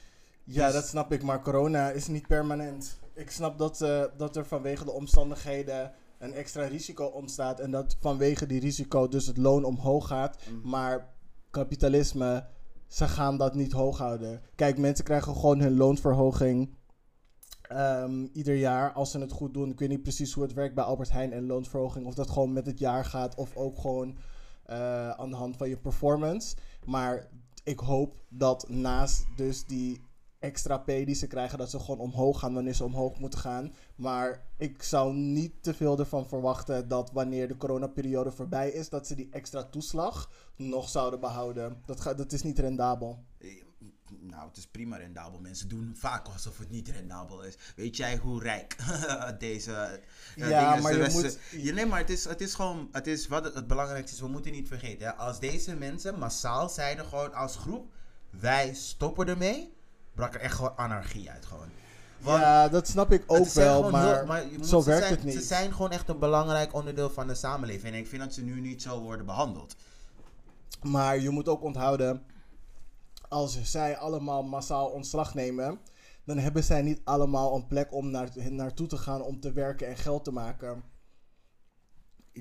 Ja, 0.44 0.64
Dus- 0.64 0.74
dat 0.74 0.86
snap 0.86 1.12
ik, 1.12 1.22
maar 1.22 1.42
corona 1.42 1.90
is 1.90 2.06
niet 2.06 2.26
permanent. 2.26 2.98
Ik 3.14 3.30
snap 3.30 3.58
dat, 3.58 3.80
eh, 3.80 4.04
dat 4.16 4.36
er 4.36 4.46
vanwege 4.46 4.84
de 4.84 4.90
omstandigheden 4.90 5.92
een 6.18 6.32
extra 6.34 6.66
risico 6.66 7.04
ontstaat 7.04 7.60
en 7.60 7.70
dat 7.70 7.96
vanwege 8.00 8.46
die 8.46 8.60
risico 8.60 9.08
dus 9.08 9.26
het 9.26 9.36
loon 9.36 9.64
omhoog 9.64 10.06
gaat. 10.06 10.36
Mhm. 10.46 10.68
Maar 10.68 11.08
kapitalisme, 11.50 12.46
ze 12.94 13.08
gaan 13.08 13.36
dat 13.36 13.54
niet 13.54 13.72
hoog 13.72 13.98
houden. 13.98 14.40
Kijk, 14.54 14.78
mensen 14.78 15.04
krijgen 15.04 15.34
gewoon 15.34 15.60
hun 15.60 15.76
loonsverhoging 15.76 16.74
ehm, 17.62 18.26
ieder 18.32 18.56
jaar 18.56 18.92
als 18.92 19.10
ze 19.10 19.18
het 19.18 19.32
goed 19.32 19.54
doen. 19.54 19.70
Ik 19.70 19.78
weet 19.78 19.88
niet 19.88 20.02
precies 20.02 20.32
hoe 20.32 20.42
het 20.42 20.52
werkt 20.52 20.74
bij 20.74 20.84
Albert 20.84 21.10
Heijn 21.10 21.32
en 21.32 21.46
loonsverhoging. 21.46 22.06
Of 22.06 22.14
dat 22.14 22.30
gewoon 22.30 22.52
met 22.52 22.66
het 22.66 22.78
jaar 22.78 23.04
gaat 23.04 23.34
of 23.34 23.56
ook 23.56 23.78
gewoon 23.78 24.16
eh, 24.64 25.10
aan 25.10 25.30
de 25.30 25.36
hand 25.36 25.56
van 25.56 25.68
je 25.68 25.76
performance. 25.76 26.56
Maar 26.84 27.28
ik 27.64 27.78
hoop 27.78 28.24
dat 28.28 28.68
naast 28.68 29.26
dus 29.36 29.64
die 29.64 30.00
extra 30.44 30.78
P 30.78 30.86
die 30.86 31.14
ze 31.14 31.26
krijgen, 31.26 31.58
dat 31.58 31.70
ze 31.70 31.78
gewoon 31.78 31.98
omhoog 31.98 32.38
gaan 32.38 32.54
wanneer 32.54 32.74
ze 32.74 32.84
omhoog 32.84 33.18
moeten 33.18 33.38
gaan. 33.38 33.72
Maar 33.96 34.46
ik 34.56 34.82
zou 34.82 35.14
niet 35.14 35.52
te 35.62 35.74
veel 35.74 35.98
ervan 35.98 36.28
verwachten 36.28 36.88
dat 36.88 37.10
wanneer 37.12 37.48
de 37.48 37.56
coronaperiode 37.56 38.32
voorbij 38.32 38.70
is, 38.70 38.88
dat 38.88 39.06
ze 39.06 39.14
die 39.14 39.28
extra 39.30 39.62
toeslag 39.64 40.30
nog 40.56 40.88
zouden 40.88 41.20
behouden. 41.20 41.82
Dat, 41.86 42.00
gaat, 42.00 42.18
dat 42.18 42.32
is 42.32 42.42
niet 42.42 42.58
rendabel. 42.58 43.24
nou, 44.20 44.48
het 44.48 44.56
is 44.56 44.66
prima 44.66 44.96
rendabel. 44.96 45.40
Mensen 45.40 45.68
doen 45.68 45.92
vaak 45.96 46.26
alsof 46.28 46.58
het 46.58 46.70
niet 46.70 46.88
rendabel 46.88 47.42
is. 47.44 47.54
Weet 47.76 47.96
jij 47.96 48.16
hoe 48.16 48.42
rijk 48.42 48.76
deze 49.38 49.72
eh, 49.72 50.48
Ja, 50.48 50.76
maar 50.76 50.96
je 50.96 51.08
moet- 51.12 51.38
Ja, 51.50 51.72
nee, 51.74 51.86
maar 51.86 52.00
het 52.00 52.10
is, 52.10 52.24
het 52.24 52.40
is 52.40 52.54
gewoon... 52.54 52.88
Het, 52.92 53.06
is 53.06 53.26
wat 53.28 53.44
het, 53.44 53.54
het 53.54 53.66
belangrijkste 53.66 54.14
is, 54.14 54.20
we 54.22 54.28
moeten 54.28 54.52
niet 54.52 54.68
vergeten. 54.68 55.06
Hè, 55.06 55.14
als 55.14 55.40
deze 55.40 55.74
mensen 55.76 56.18
massaal 56.18 56.68
zeiden 56.68 57.04
gewoon 57.04 57.34
als 57.34 57.56
groep... 57.56 57.92
Wij 58.40 58.74
stoppen 58.74 59.28
ermee. 59.28 59.73
Brak 60.14 60.34
er 60.34 60.40
echt 60.40 60.54
gewoon 60.54 60.76
anarchie 60.76 61.30
uit 61.30 61.46
gewoon. 61.46 61.68
Want 62.20 62.40
ja, 62.40 62.68
dat 62.68 62.88
snap 62.88 63.12
ik 63.12 63.22
ook 63.26 63.46
wel, 63.48 63.90
maar, 63.90 64.02
heel- 64.42 64.64
zo 64.64 64.84
werkt 64.84 65.00
zijn- 65.06 65.14
het 65.14 65.24
niet. 65.24 65.34
Ze 65.34 65.40
zijn 65.42 65.72
gewoon 65.72 65.90
echt 65.90 66.08
een 66.08 66.18
belangrijk 66.18 66.74
onderdeel 66.74 67.10
van 67.10 67.26
de 67.26 67.34
samenleving. 67.34 67.92
En 67.94 67.98
ik 68.00 68.06
vind 68.06 68.22
dat 68.22 68.34
ze 68.34 68.42
nu 68.42 68.60
niet 68.60 68.82
zo 68.82 69.00
worden 69.00 69.26
behandeld. 69.26 69.76
Maar 70.82 71.18
je 71.18 71.30
moet 71.30 71.48
ook 71.48 71.62
onthouden, 71.62 72.22
als 73.28 73.58
zij 73.62 73.96
allemaal 73.96 74.42
massaal 74.42 74.86
ontslag 74.86 75.34
nemen, 75.34 75.78
dan 76.24 76.38
hebben 76.38 76.64
zij 76.64 76.82
niet 76.82 77.00
allemaal 77.04 77.54
een 77.54 77.66
plek 77.66 77.92
om 77.94 78.10
naar, 78.10 78.28
naartoe 78.50 78.86
te 78.86 78.96
gaan 78.96 79.22
om 79.22 79.40
te 79.40 79.52
werken 79.52 79.86
en 79.88 79.96
geld 79.96 80.24
te 80.24 80.30
maken. 80.32 80.82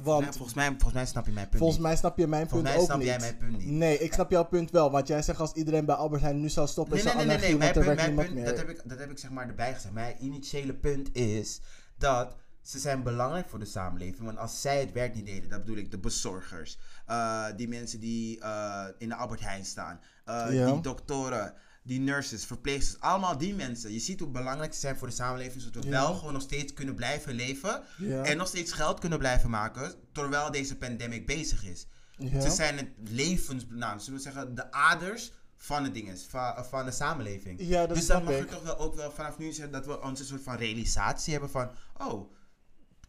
Want 0.01 0.25
volgens, 0.25 0.53
mij, 0.53 0.67
volgens 0.67 0.93
mij 0.93 1.06
snap 1.06 1.25
je 1.25 1.32
mijn 1.32 1.47
punt 1.47 1.58
volgens 1.58 1.79
mij 1.82 1.95
snap 1.95 2.17
je 2.17 2.27
mijn 2.27 2.49
Volgens 2.49 2.71
punt 2.71 2.73
mij 2.73 2.82
ook 2.82 2.86
snap 2.86 2.97
niet. 2.97 3.08
jij 3.08 3.19
mijn 3.19 3.38
punt 3.38 3.58
niet. 3.58 3.77
Nee, 3.77 3.97
ik 3.97 4.13
snap 4.13 4.32
jouw 4.32 4.43
punt 4.45 4.71
wel. 4.71 4.91
Want 4.91 5.08
jij 5.08 5.21
zegt 5.21 5.39
als 5.39 5.51
iedereen 5.53 5.86
bij 5.86 5.95
Albert 5.95 6.21
Heijn 6.21 6.41
nu 6.41 6.49
zou 6.49 6.67
stoppen, 6.67 6.95
Nee, 6.95 7.03
nee, 7.03 7.15
nee, 7.15 7.25
nee, 7.25 7.38
nee. 7.38 7.58
Mijn 7.58 7.73
punt, 7.73 7.86
mijn 7.95 8.15
punt 8.15 8.34
meer. 8.34 8.45
dat, 8.45 8.58
heb 8.58 8.69
ik, 8.69 8.82
dat 8.86 8.99
heb 8.99 9.10
ik 9.12 9.17
zeg 9.17 9.32
maar 9.32 9.47
erbij 9.47 9.73
gezegd. 9.73 9.93
Mijn 9.93 10.15
initiële 10.23 10.73
punt 10.73 11.15
is 11.15 11.62
dat 11.97 12.36
ze 12.62 12.79
zijn 12.79 13.03
belangrijk 13.03 13.49
voor 13.49 13.60
de 13.60 13.65
samenleving. 13.65 14.23
Want 14.25 14.38
als 14.38 14.62
zij 14.62 14.79
het 14.79 14.91
werk 14.91 15.15
niet 15.15 15.25
deden, 15.25 15.49
dat 15.49 15.60
bedoel 15.60 15.77
ik 15.77 15.91
de 15.91 15.97
bezorgers, 15.99 16.79
eh, 17.06 17.45
die 17.56 17.67
mensen 17.67 17.99
die 17.99 18.39
eh, 18.39 18.86
in 18.97 19.10
de 19.10 19.15
Albert 19.15 19.41
Heijn 19.41 19.65
staan, 19.65 19.99
eh, 20.25 20.45
Ja. 20.49 20.71
die 20.71 20.82
doktoren, 20.82 21.53
die 21.83 21.99
nurses, 21.99 22.45
verpleegsters, 22.45 22.99
allemaal 23.01 23.37
die 23.37 23.55
mensen. 23.55 23.91
Je 23.93 23.99
ziet 23.99 24.19
hoe 24.19 24.29
belangrijk 24.29 24.73
ze 24.73 24.79
zijn 24.79 24.97
voor 24.97 25.07
de 25.07 25.13
samenleving, 25.13 25.61
zodat 25.61 25.83
we 25.83 25.89
Ja. 25.89 26.01
wel 26.01 26.13
gewoon 26.13 26.33
nog 26.33 26.41
steeds 26.41 26.73
kunnen 26.73 26.95
blijven 26.95 27.33
leven 27.33 27.83
Ja. 27.97 28.23
en 28.23 28.37
nog 28.37 28.47
steeds 28.47 28.71
geld 28.71 28.99
kunnen 28.99 29.19
blijven 29.19 29.49
maken, 29.49 29.93
terwijl 30.11 30.51
deze 30.51 30.77
pandemic 30.77 31.25
bezig 31.25 31.63
is. 31.65 31.85
Ja. 32.17 32.41
Ze 32.41 32.49
zijn 32.49 32.77
het 32.77 32.87
levens, 33.09 33.65
nou, 33.69 33.99
zullen 33.99 34.17
we 34.17 34.23
zeggen, 34.23 34.55
de 34.55 34.71
aders 34.71 35.31
van 35.57 35.83
de 35.83 35.91
dingen, 35.91 36.17
van, 36.29 36.65
van 36.65 36.85
de 36.85 36.91
samenleving. 36.91 37.59
Ja, 37.61 37.85
dat 37.87 37.95
dus 37.97 38.05
dan 38.05 38.23
mag 38.23 38.33
ik. 38.33 38.39
je 38.39 38.45
toch 38.45 38.63
wel 38.63 38.77
ook 38.77 38.95
wel 38.95 39.11
vanaf 39.11 39.37
nu 39.37 39.51
zeggen 39.51 39.73
dat 39.73 39.85
we 39.85 40.01
onze 40.01 40.25
soort 40.25 40.43
van 40.43 40.55
realisatie 40.57 41.31
hebben 41.31 41.49
van, 41.49 41.71
oh, 41.97 42.31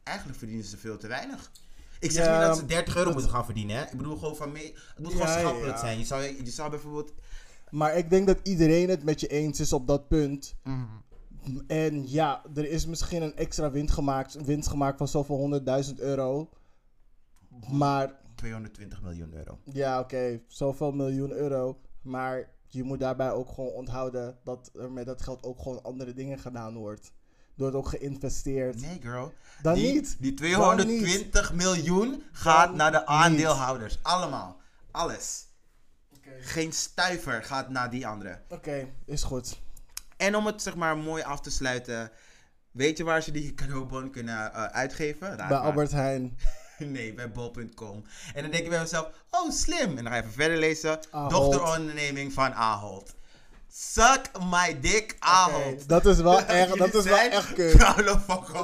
eigenlijk 0.02 0.38
verdienen 0.38 0.64
ze 0.64 0.76
veel 0.76 0.96
te 0.96 1.06
weinig. 1.06 1.50
Ik 2.00 2.10
zeg 2.10 2.30
niet 2.30 2.46
dat 2.46 2.56
ze 2.56 2.66
30 2.66 2.96
euro 2.96 3.12
moeten 3.12 3.30
gaan 3.30 3.44
verdienen, 3.44 3.76
hè. 3.76 3.82
Ik 3.82 3.96
bedoel 3.96 4.16
gewoon 4.16 4.36
van, 4.36 4.52
mee, 4.52 4.74
het 4.94 4.98
moet 4.98 5.12
gewoon 5.12 5.28
schappelijk 5.28 5.78
zijn. 5.78 5.98
Je 5.98 6.04
zou, 6.04 6.22
je 6.44 6.50
zou 6.50 6.70
bijvoorbeeld... 6.70 7.12
Maar 7.74 7.96
ik 7.96 8.10
denk 8.10 8.26
dat 8.26 8.38
iedereen 8.42 8.88
het 8.88 9.04
met 9.04 9.20
je 9.20 9.26
eens 9.26 9.60
is 9.60 9.72
op 9.72 9.86
dat 9.86 10.08
punt. 10.08 10.54
En 11.66 12.08
ja, 12.10 12.42
er 12.54 12.68
is 12.70 12.86
misschien 12.86 13.22
een 13.22 13.36
extra 13.36 13.70
winst 13.70 13.94
gemaakt, 13.94 14.44
winst 14.44 14.68
gemaakt 14.68 14.98
van 14.98 15.08
zoveel 15.08 15.36
honderdduizend 15.36 16.00
euro. 16.00 16.50
Maar 17.70 18.20
220 18.34 19.02
miljoen 19.02 19.32
euro. 19.34 19.58
ja, 19.64 20.00
oké, 20.00 20.40
zoveel 20.46 20.92
miljoen 20.92 21.30
euro. 21.32 21.80
Maar 22.02 22.48
je 22.68 22.82
moet 22.82 23.00
daarbij 23.00 23.32
ook 23.32 23.48
gewoon 23.48 23.70
onthouden 23.72 24.38
dat 24.44 24.70
er 24.74 24.92
met 24.92 25.06
dat 25.06 25.22
geld 25.22 25.42
ook 25.44 25.62
gewoon 25.62 25.82
andere 25.82 26.12
dingen 26.14 26.38
gedaan 26.38 26.74
wordt. 26.76 27.06
Er 27.06 27.60
wordt 27.60 27.76
ook 27.76 27.88
geïnvesteerd. 27.88 28.80
Nee, 28.80 28.98
girl. 29.00 29.32
Dan 29.62 29.74
die, 29.74 29.92
niet. 29.92 30.16
Die 30.20 30.34
Dan 30.34 30.46
220 30.46 31.54
miljoen 31.54 32.22
gaat 32.32 32.68
Dan 32.68 32.76
naar 32.76 32.90
de 32.92 32.98
niet. 32.98 33.06
aandeelhouders. 33.06 33.98
Allemaal. 34.02 34.56
Alles. 34.90 35.46
Geen 36.40 36.72
stuiver 36.72 37.42
gaat 37.44 37.68
naar 37.68 37.90
die 37.90 38.06
anderen. 38.06 38.42
Oké, 38.48 38.88
is 39.04 39.22
goed. 39.22 39.60
En 40.16 40.36
om 40.36 40.46
het 40.46 40.62
zeg 40.62 40.74
maar 40.76 40.96
mooi 40.96 41.22
af 41.22 41.40
te 41.40 41.50
sluiten. 41.50 42.10
Weet 42.70 42.96
je 42.96 43.04
waar 43.04 43.22
ze 43.22 43.30
die 43.30 43.54
cadeaubon 43.60 44.10
kunnen 44.10 44.52
eh, 44.52 44.64
uitgeven? 44.64 45.28
Raad 45.28 45.36
Bij 45.36 45.46
maar. 45.48 45.58
Albert 45.58 45.92
Heijn. 45.92 46.36
Nee, 46.78 47.14
bij 47.14 47.32
bol.com. 47.32 48.04
En 48.34 48.42
dan 48.42 48.50
denk 48.50 48.64
je 48.64 48.68
bij 48.68 48.80
mezelf, 48.80 49.10
oh 49.30 49.50
slim. 49.50 49.88
En 49.88 49.94
dan 49.94 50.06
ga 50.06 50.14
je 50.14 50.20
even 50.20 50.32
verder 50.32 50.58
lezen. 50.58 50.98
Dochteronderneming 51.10 52.32
van 52.32 52.54
Ahold. 52.54 53.14
Suck 53.76 54.30
my 54.50 54.80
dick, 54.80 55.16
Ahold. 55.18 55.72
Oké, 55.74 55.86
dat 55.86 56.06
is 56.06 56.20
wel 56.20 56.40
echt, 56.60 56.78
dat 56.78 56.94
is 56.94 57.04
wel 57.04 57.18
echt 57.18 57.52
kut. 57.52 57.78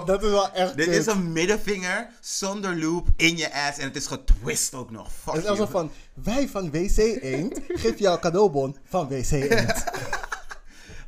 Dat 0.07 0.23
is 0.23 0.31
wel 0.31 0.53
echt 0.53 0.77
Dit 0.77 0.89
is 0.89 1.07
een 1.07 1.33
middenvinger 1.33 2.11
zonder 2.21 2.79
loop 2.79 3.09
in 3.17 3.37
je 3.37 3.55
ass. 3.55 3.79
En 3.79 3.85
het 3.85 3.97
is 3.97 4.07
getwist 4.07 4.75
ook 4.75 4.91
nog. 4.91 5.09
Fuck 5.23 5.35
Het 5.35 5.43
is 5.43 5.49
alsof 5.49 5.71
van, 5.71 5.91
wij 6.15 6.49
van 6.49 6.71
WC 6.71 6.97
Eend 6.97 7.61
geef 7.69 7.99
jou 7.99 8.15
een 8.15 8.21
cadeaubon 8.21 8.77
van 8.89 9.09
WC 9.09 9.31
Eend. 9.31 9.85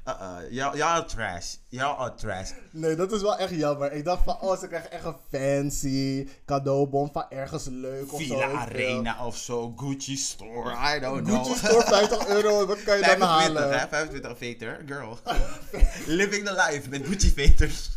Uh-uh. 0.04 0.50
Y'all 0.50 0.76
y'all 0.76 1.04
trash. 1.04 1.58
Y'all 1.68 1.96
are 1.98 2.14
trash. 2.14 2.50
Nee, 2.70 2.94
dat 2.96 3.12
is 3.12 3.22
wel 3.22 3.38
echt 3.38 3.54
jammer. 3.54 3.92
Ik 3.92 4.04
dacht 4.04 4.24
van, 4.24 4.40
oh, 4.40 4.58
ze 4.58 4.68
krijgen 4.68 4.90
echt 4.90 5.04
een 5.04 5.16
fancy 5.30 6.28
cadeaubon 6.46 7.12
van 7.12 7.24
ergens 7.28 7.66
leuk 7.66 8.12
of 8.12 8.20
zo. 8.20 8.26
Villa 8.26 8.46
weet 8.46 8.56
ik 8.56 8.56
Arena 8.56 9.26
of 9.26 9.36
zo. 9.36 9.72
Gucci 9.76 10.16
Store. 10.16 10.96
I 10.96 11.00
don't 11.00 11.24
know. 11.26 11.44
Gucci 11.44 11.66
store 11.66 11.82
50 11.82 12.26
euro, 12.26 12.66
wat 12.66 12.82
kan 12.82 12.96
je 12.96 13.02
dan 13.02 13.18
25, 13.18 13.28
halen? 13.28 13.78
hè? 13.80 13.88
25 13.88 14.38
veter. 14.38 14.82
Girl. 14.86 15.18
Living 16.20 16.44
the 16.46 16.52
life 16.68 16.88
met 16.88 17.06
Gucci 17.06 17.30
veters. 17.30 17.90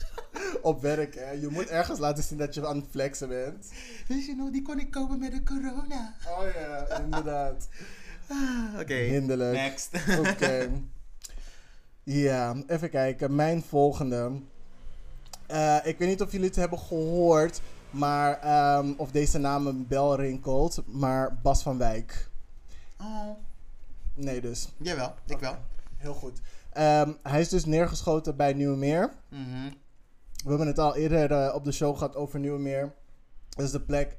Op 0.62 0.82
werk, 0.82 1.16
hè. 1.16 1.32
Je 1.32 1.48
moet 1.48 1.68
ergens 1.68 2.00
laten 2.00 2.24
zien 2.24 2.38
dat 2.38 2.54
je 2.54 2.68
aan 2.68 2.76
het 2.76 2.88
flexen 2.90 3.30
bent. 3.30 3.72
Dus 4.08 4.26
je 4.26 4.34
know, 4.34 4.54
die 4.54 4.62
kon 4.62 4.80
ik 4.80 4.92
kopen 4.92 5.20
met 5.20 5.32
de 5.32 5.44
corona. 5.44 6.16
Oh 6.28 6.44
ja, 6.54 7.00
inderdaad. 7.00 7.68
Ah, 8.28 8.80
Oké. 8.80 8.94
Next. 8.94 9.90
Oké. 10.20 10.70
Ja, 12.06 12.56
even 12.68 12.90
kijken. 12.90 13.36
Mijn 13.36 13.62
volgende. 13.64 14.32
Eh, 15.48 15.78
ik 15.84 15.98
weet 15.98 16.08
niet 16.08 16.22
of 16.22 16.32
jullie 16.32 16.48
het 16.48 16.56
hebben 16.56 16.80
gehoord, 16.80 17.62
maar 17.90 18.40
ehm, 18.40 18.94
of 18.98 19.12
deze 19.12 19.38
naam 19.38 19.68
een 19.68 19.88
bel 19.88 20.16
rinkelt, 20.16 20.84
maar 20.86 21.38
Bas 21.42 21.64
van 21.64 21.78
Wijk. 21.78 22.30
Oh. 23.02 23.30
Nee, 24.14 24.42
dus. 24.42 24.70
Jawel, 24.78 25.14
ik 25.28 25.40
wel. 25.40 25.56
Heel 25.98 26.14
goed. 26.14 26.40
Ehm, 26.72 27.12
hij 27.24 27.40
is 27.40 27.50
dus 27.50 27.66
neergeschoten 27.66 28.36
bij 28.36 28.54
Nieuwemeer. 28.54 29.14
Mhm. 29.30 29.70
We 30.44 30.50
hebben 30.50 30.68
het 30.68 30.80
al 30.80 30.96
eerder 30.96 31.32
eh, 31.32 31.56
op 31.56 31.64
de 31.64 31.72
show 31.72 31.98
gehad 31.98 32.16
over 32.16 32.40
Nieuwemeer. 32.40 32.94
Dat 33.50 33.66
is 33.66 33.72
de 33.72 33.82
plek 33.82 34.18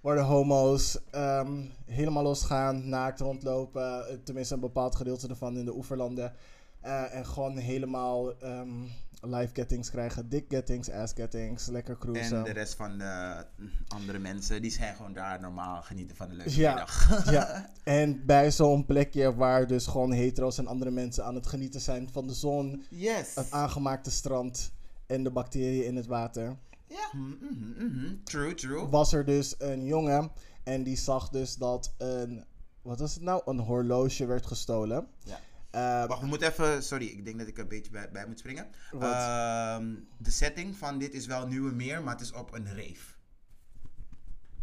waar 0.00 0.16
de 0.16 0.22
homo's 0.22 0.98
ehm, 1.10 1.62
helemaal 1.84 2.22
losgaan, 2.22 2.88
naakt 2.88 3.20
rondlopen. 3.20 4.08
eh, 4.08 4.16
Tenminste, 4.24 4.54
een 4.54 4.60
bepaald 4.60 4.96
gedeelte 4.96 5.28
ervan 5.28 5.56
in 5.56 5.64
de 5.64 5.74
oeverlanden. 5.74 6.32
Eh, 6.80 7.14
en 7.14 7.26
gewoon 7.26 7.56
helemaal 7.56 8.38
ehm 8.40 8.70
live 9.20 9.54
gettings 9.54 9.90
krijgen. 9.90 10.28
Dick 10.28 10.44
gettings, 10.48 10.90
ass 10.90 11.12
gettings, 11.16 11.66
lekker 11.66 11.98
cruisen. 11.98 12.36
En 12.38 12.44
de 12.44 12.50
rest 12.50 12.74
van 12.74 12.98
de 12.98 13.44
andere 13.88 14.18
mensen, 14.18 14.62
die 14.62 14.70
zijn 14.70 14.94
gewoon 14.96 15.12
daar 15.12 15.40
normaal 15.40 15.82
genieten 15.82 16.16
van 16.16 16.28
de 16.28 16.34
leuke 16.34 16.56
Ja. 16.56 16.68
middag. 16.74 17.24
ja, 17.30 17.70
en 17.84 18.26
bij 18.26 18.50
zo'n 18.50 18.86
plekje 18.86 19.34
waar 19.34 19.66
dus 19.66 19.86
gewoon 19.86 20.12
hetero's 20.12 20.58
en 20.58 20.66
andere 20.66 20.90
mensen 20.90 21.24
aan 21.24 21.34
het 21.34 21.46
genieten 21.46 21.80
zijn 21.80 22.08
van 22.12 22.26
de 22.26 22.34
zon, 22.34 22.84
Yes. 22.90 23.34
het 23.34 23.50
aangemaakte 23.50 24.10
strand 24.10 24.72
en 25.06 25.22
de 25.24 25.30
bacteriën 25.30 25.84
in 25.84 25.96
het 25.96 26.06
water. 26.06 26.56
Ja. 26.86 27.08
Mhm, 27.12 27.34
mhm, 27.54 27.84
mhm. 27.84 28.14
True, 28.24 28.54
true. 28.54 28.86
was 28.88 29.12
er 29.12 29.24
dus 29.24 29.54
een 29.58 29.84
jongen 29.84 30.30
en 30.64 30.82
die 30.82 30.96
zag 30.96 31.28
dus 31.28 31.56
dat 31.56 31.94
een, 31.98 32.44
wat 32.82 32.98
was 33.00 33.14
het 33.14 33.22
nou? 33.22 33.42
Een 33.44 33.58
horloge 33.58 34.26
werd 34.26 34.46
gestolen. 34.46 35.06
Ja. 35.24 35.38
Eh, 35.78 36.06
Wacht, 36.06 36.20
we 36.20 36.26
moeten 36.26 36.48
even, 36.48 36.82
sorry, 36.82 37.06
ik 37.06 37.24
denk 37.24 37.38
dat 37.38 37.48
ik 37.48 37.58
een 37.58 37.68
beetje 37.68 37.90
bij, 37.90 38.10
bij 38.12 38.26
moet 38.26 38.38
springen. 38.38 38.66
Ehm, 39.00 39.94
de 40.16 40.30
setting 40.30 40.76
van 40.76 40.98
dit 40.98 41.14
is 41.14 41.26
wel 41.26 41.46
Nieuwe 41.46 41.72
Meer, 41.72 42.02
maar 42.02 42.12
het 42.12 42.22
is 42.22 42.32
op 42.32 42.54
een 42.54 42.74
reef. 42.74 43.16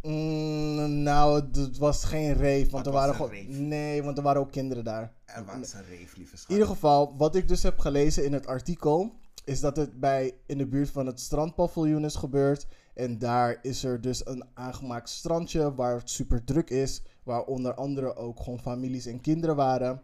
mm, 0.01 1.03
nou, 1.03 1.41
het 1.51 1.77
was 1.77 2.03
geen 2.03 2.33
rave, 2.33 2.67
want 2.69 2.85
er 2.85 2.91
was 2.91 3.01
waren 3.01 3.15
gewoon, 3.15 3.67
nee, 3.67 4.03
want 4.03 4.17
er 4.17 4.23
waren 4.23 4.41
ook 4.41 4.51
kinderen 4.51 4.83
daar. 4.83 5.13
Er 5.25 5.45
was 5.45 5.73
een 5.73 5.85
reef, 5.89 6.15
lieve 6.15 6.37
schat. 6.37 6.49
In 6.49 6.55
ieder 6.55 6.69
geval, 6.73 7.17
wat 7.17 7.35
ik 7.35 7.47
dus 7.47 7.63
heb 7.63 7.79
gelezen 7.79 8.25
in 8.25 8.33
het 8.33 8.47
artikel, 8.47 9.15
is 9.45 9.59
dat 9.59 9.75
het 9.77 9.99
bij 9.99 10.33
in 10.45 10.57
de 10.57 10.67
buurt 10.67 10.89
van 10.89 11.05
het 11.05 11.19
strandpaviljoen 11.19 12.05
is 12.05 12.15
gebeurd. 12.15 12.67
En 12.93 13.17
daar 13.17 13.59
is 13.61 13.83
er 13.83 14.01
dus 14.01 14.25
een 14.27 14.45
aangemaakt 14.53 15.09
strandje 15.09 15.75
waar 15.75 15.97
het 15.97 16.09
super 16.09 16.43
druk 16.43 16.69
is, 16.69 17.01
waar 17.23 17.43
onder 17.43 17.73
andere 17.73 18.15
ook 18.15 18.39
gewoon 18.39 18.59
families 18.59 19.05
en 19.05 19.21
kinderen 19.21 19.55
waren. 19.55 20.01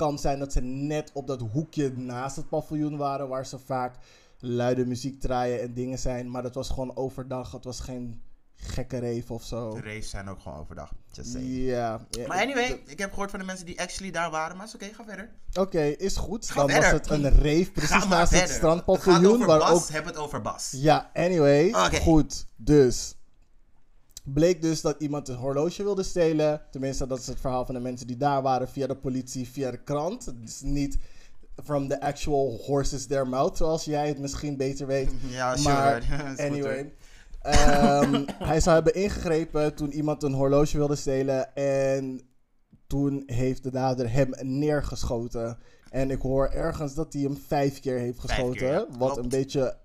Kan 0.00 0.18
zijn 0.18 0.38
dat 0.38 0.52
ze 0.52 0.60
net 0.60 1.10
op 1.12 1.26
dat 1.26 1.40
hoekje 1.52 1.92
naast 1.96 2.36
het 2.36 2.48
paviljoen 2.48 2.96
waren, 2.96 3.28
waar 3.28 3.46
ze 3.46 3.58
vaak 3.58 3.96
luide 4.38 4.86
muziek 4.86 5.20
draaien 5.20 5.60
en 5.60 5.74
dingen 5.74 5.98
zijn. 5.98 6.30
Maar 6.30 6.42
dat 6.42 6.54
was 6.54 6.68
gewoon 6.68 6.96
overdag, 6.96 7.52
het 7.52 7.64
was 7.64 7.80
geen 7.80 8.22
gekke 8.54 8.98
rave 8.98 9.32
of 9.32 9.42
zo. 9.42 9.74
De 9.74 9.80
raves 9.80 10.10
zijn 10.10 10.28
ook 10.28 10.40
gewoon 10.40 10.58
overdag. 10.58 10.92
Just 11.12 11.30
saying. 11.30 11.66
Ja. 11.66 12.06
ja, 12.10 12.26
Maar 12.26 12.38
anyway, 12.38 12.82
ik 12.86 12.98
heb 12.98 13.10
gehoord 13.10 13.30
van 13.30 13.38
de 13.38 13.44
mensen 13.44 13.66
die 13.66 13.80
actually 13.80 14.12
daar 14.12 14.30
waren, 14.30 14.56
maar 14.56 14.66
is 14.66 14.74
oké, 14.74 14.84
ga 14.84 15.04
verder. 15.04 15.30
Oké, 15.54 15.80
is 15.80 16.16
goed. 16.16 16.50
Ga 16.50 16.66
Dan 16.66 16.80
was 16.80 16.90
het 16.90 17.10
een 17.10 17.30
rave 17.30 17.70
precies 17.72 18.06
naast 18.06 18.32
het. 18.32 18.40
Gaat 18.40 18.50
strandpaviljoen. 18.50 19.34
over 19.34 19.46
Waar 19.46 19.58
Bas, 19.58 19.70
ook 19.70 19.88
heb 19.88 20.04
het 20.04 20.16
over 20.16 20.40
Bas. 20.40 20.70
Ja, 20.76 21.10
anyway. 21.14 21.72
Goed. 22.00 22.46
Dus. 22.56 23.14
Bleek 24.22 24.62
dus 24.62 24.80
dat 24.80 25.00
iemand 25.00 25.28
een 25.28 25.36
horloge 25.36 25.82
wilde 25.82 26.02
stelen. 26.02 26.60
Tenminste, 26.70 27.06
dat 27.06 27.18
is 27.18 27.26
het 27.26 27.40
verhaal 27.40 27.64
van 27.66 27.74
de 27.74 27.80
mensen 27.80 28.06
die 28.06 28.16
daar 28.16 28.42
waren 28.42 28.68
via 28.68 28.86
de 28.86 28.96
politie, 28.96 29.48
via 29.48 29.70
de 29.70 29.82
krant. 29.82 30.32
Dus 30.42 30.60
niet 30.60 30.98
from 31.64 31.88
the 31.88 32.00
actual 32.00 32.60
horses 32.66 33.06
their 33.06 33.28
mouth, 33.28 33.56
zoals 33.56 33.84
jij 33.84 34.08
het 34.08 34.18
misschien 34.18 34.56
beter 34.56 34.86
weet. 34.86 35.10
Ja, 35.28 35.56
sure. 35.56 35.74
Maar 35.74 36.02
anyway. 36.48 36.92
ehm, 37.42 38.24
hij 38.50 38.60
zou 38.60 38.74
hebben 38.74 38.94
ingegrepen 38.94 39.74
toen 39.74 39.92
iemand 39.92 40.22
een 40.22 40.32
horloge 40.32 40.76
wilde 40.76 40.96
stelen. 40.96 41.54
En 41.54 42.20
toen 42.86 43.22
heeft 43.26 43.62
de 43.62 43.70
dader 43.70 44.12
hem 44.12 44.30
neergeschoten. 44.40 45.58
En 45.90 46.10
ik 46.10 46.20
hoor 46.20 46.48
ergens 46.48 46.94
dat 46.94 47.12
hij 47.12 47.22
hem 47.22 47.36
vijf 47.46 47.80
keer 47.80 47.98
heeft 47.98 48.20
geschoten. 48.20 48.56
keer, 48.56 48.72
ja. 48.72 48.86
wat 48.98 49.12
Klopt. 49.12 49.16
een 49.16 49.28
beetje 49.28 49.76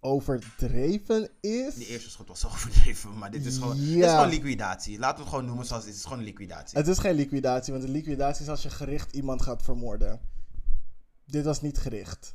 overdreven 0.00 1.30
is. 1.40 1.74
Die 1.74 1.86
eerste 1.86 2.10
schot 2.10 2.28
was 2.28 2.46
overdreven, 2.50 3.18
maar 3.18 3.30
dit 3.30 3.46
is 3.46 3.56
gewoon, 3.58 3.76
dit 3.76 3.88
is 3.88 3.94
Ja. 3.94 4.14
gewoon 4.14 4.28
liquidatie. 4.30 4.98
Laten 4.98 5.16
we 5.16 5.20
het 5.22 5.30
gewoon 5.30 5.44
noemen 5.46 5.66
zoals 5.66 5.82
het 5.84 5.92
is. 5.92 5.98
Het 5.98 6.06
is 6.06 6.12
gewoon 6.12 6.28
liquidatie. 6.28 6.78
Het 6.78 6.88
is 6.88 6.98
geen 6.98 7.14
liquidatie, 7.14 7.72
want 7.72 7.84
een 7.84 7.90
liquidatie 7.90 8.42
is 8.42 8.48
als 8.50 8.62
je 8.62 8.70
gericht 8.70 9.12
iemand 9.14 9.42
gaat 9.42 9.62
vermoorden. 9.62 10.20
Dit 11.26 11.44
was 11.44 11.60
niet 11.60 11.78
gericht. 11.78 12.34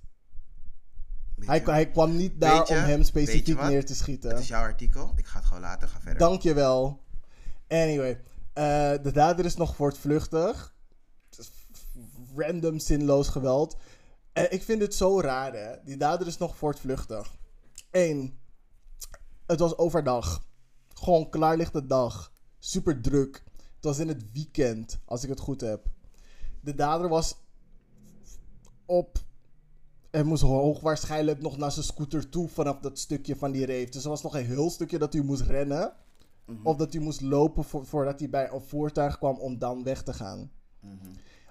Hij, 1.40 1.62
hij 1.66 1.90
kwam 1.92 2.16
niet 2.16 2.42
daar 2.42 2.68
om 2.68 2.76
hem 2.76 3.04
specifiek 3.04 3.62
neer 3.62 3.86
te 3.86 3.96
schieten. 3.96 4.30
Het 4.30 4.40
is 4.40 4.48
jouw 4.48 4.62
artikel. 4.62 5.14
Ik 5.16 5.26
ga 5.26 5.38
het 5.38 5.48
gewoon 5.48 5.64
laten. 5.64 5.88
Ga 5.90 6.00
verder. 6.00 6.18
Dankjewel. 6.20 7.04
Anyway, 7.68 8.22
eh, 8.54 8.64
de 9.04 9.12
dader 9.14 9.46
is 9.46 9.56
nog 9.56 9.76
voortvluchtig. 9.76 10.74
Random, 12.36 12.80
zinloos 12.80 13.28
geweld. 13.28 13.76
En 14.34 14.52
ik 14.52 14.64
vind 14.64 14.82
het 14.82 14.96
zo 14.96 15.22
raar, 15.22 15.54
hè. 15.54 15.76
Die 15.86 15.98
dader 15.98 16.28
is 16.28 16.38
nog 16.38 16.58
voortvluchtig. 16.58 17.34
Eén, 17.94 18.40
het 19.46 19.60
was 19.60 19.78
overdag. 19.78 20.46
Gewoon 20.94 21.30
klaarlichte 21.30 21.86
dag. 21.86 22.32
Super 22.60 23.02
druk. 23.02 23.44
Het 23.56 23.84
was 23.84 24.00
in 24.00 24.08
het 24.08 24.32
weekend, 24.32 25.00
als 25.06 25.24
ik 25.24 25.30
het 25.30 25.40
goed 25.40 25.62
heb. 25.62 25.86
De 26.62 26.76
dader 26.76 27.10
was 27.10 27.36
op... 28.86 29.18
Hij 30.12 30.24
moest 30.24 30.42
hoogwaarschijnlijk 30.42 31.42
nog 31.42 31.58
naar 31.58 31.72
zijn 31.72 31.86
scooter 31.86 32.30
toe 32.30 32.48
vanaf 32.50 32.80
dat 32.80 33.00
stukje 33.00 33.36
van 33.36 33.52
die 33.52 33.66
reef. 33.66 33.90
Dus 33.90 34.04
er 34.04 34.10
was 34.10 34.22
nog 34.24 34.36
een 34.36 34.46
heel 34.46 34.70
stukje 34.70 34.98
dat 34.98 35.14
hij 35.14 35.22
moest 35.22 35.42
rennen. 35.42 35.94
Of 36.64 36.78
dat 36.78 36.94
hij 36.94 37.02
moest 37.02 37.22
lopen 37.22 37.64
vo- 37.64 37.84
voordat 37.84 38.20
hij 38.20 38.30
bij 38.30 38.52
een 38.52 38.62
voertuig 38.62 39.18
kwam 39.18 39.38
om 39.38 39.58
dan 39.58 39.84
weg 39.84 40.04
te 40.04 40.14
gaan. 40.14 40.52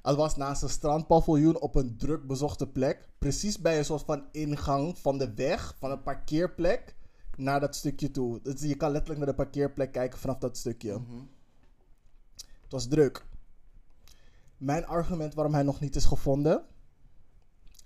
Het 0.02 0.16
was 0.16 0.36
naast 0.36 0.62
een 0.62 0.68
strandpaviljoen 0.68 1.60
op 1.60 1.74
een 1.74 1.96
druk 1.96 2.26
bezochte 2.26 2.66
plek. 2.66 3.08
Precies 3.18 3.58
bij 3.58 3.78
een 3.78 3.84
soort 3.84 4.02
van 4.02 4.24
ingang 4.32 4.98
van 4.98 5.18
de 5.18 5.34
weg, 5.34 5.76
van 5.78 5.90
een 5.90 6.02
parkeerplek, 6.02 6.94
naar 7.36 7.60
dat 7.60 7.76
stukje 7.76 8.10
toe. 8.10 8.40
Dus 8.42 8.60
je 8.60 8.76
kan 8.76 8.90
letterlijk 8.90 9.18
naar 9.18 9.28
de 9.36 9.42
parkeerplek 9.42 9.92
kijken 9.92 10.18
vanaf 10.18 10.38
dat 10.38 10.56
stukje. 10.56 10.92
Het 12.62 12.70
was 12.70 12.88
druk. 12.88 13.26
Mijn 14.56 14.86
argument 14.86 15.34
waarom 15.34 15.54
hij 15.54 15.62
nog 15.62 15.80
niet 15.80 15.96
is 15.96 16.04
gevonden. 16.04 16.64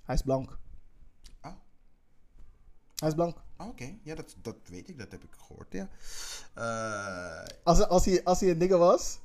Hij 0.02 0.14
is 0.14 0.22
blank. 0.22 0.58
Oh. 1.42 1.52
Hij 2.94 3.08
is 3.08 3.14
blank. 3.14 3.36
Oh, 3.56 3.66
Oké, 3.66 3.98
ja, 4.02 4.14
dat, 4.14 4.36
dat 4.42 4.56
weet 4.64 4.88
ik. 4.88 4.98
Dat 4.98 5.10
heb 5.10 5.24
ik 5.24 5.34
gehoord, 5.38 5.72
ja. 5.72 5.88
Eh, 6.54 7.56
Als, 7.64 7.86
als, 7.86 8.04
hij, 8.04 8.24
als 8.24 8.40
hij 8.40 8.50
een 8.50 8.58
nigger 8.58 8.78
was, 8.78 9.18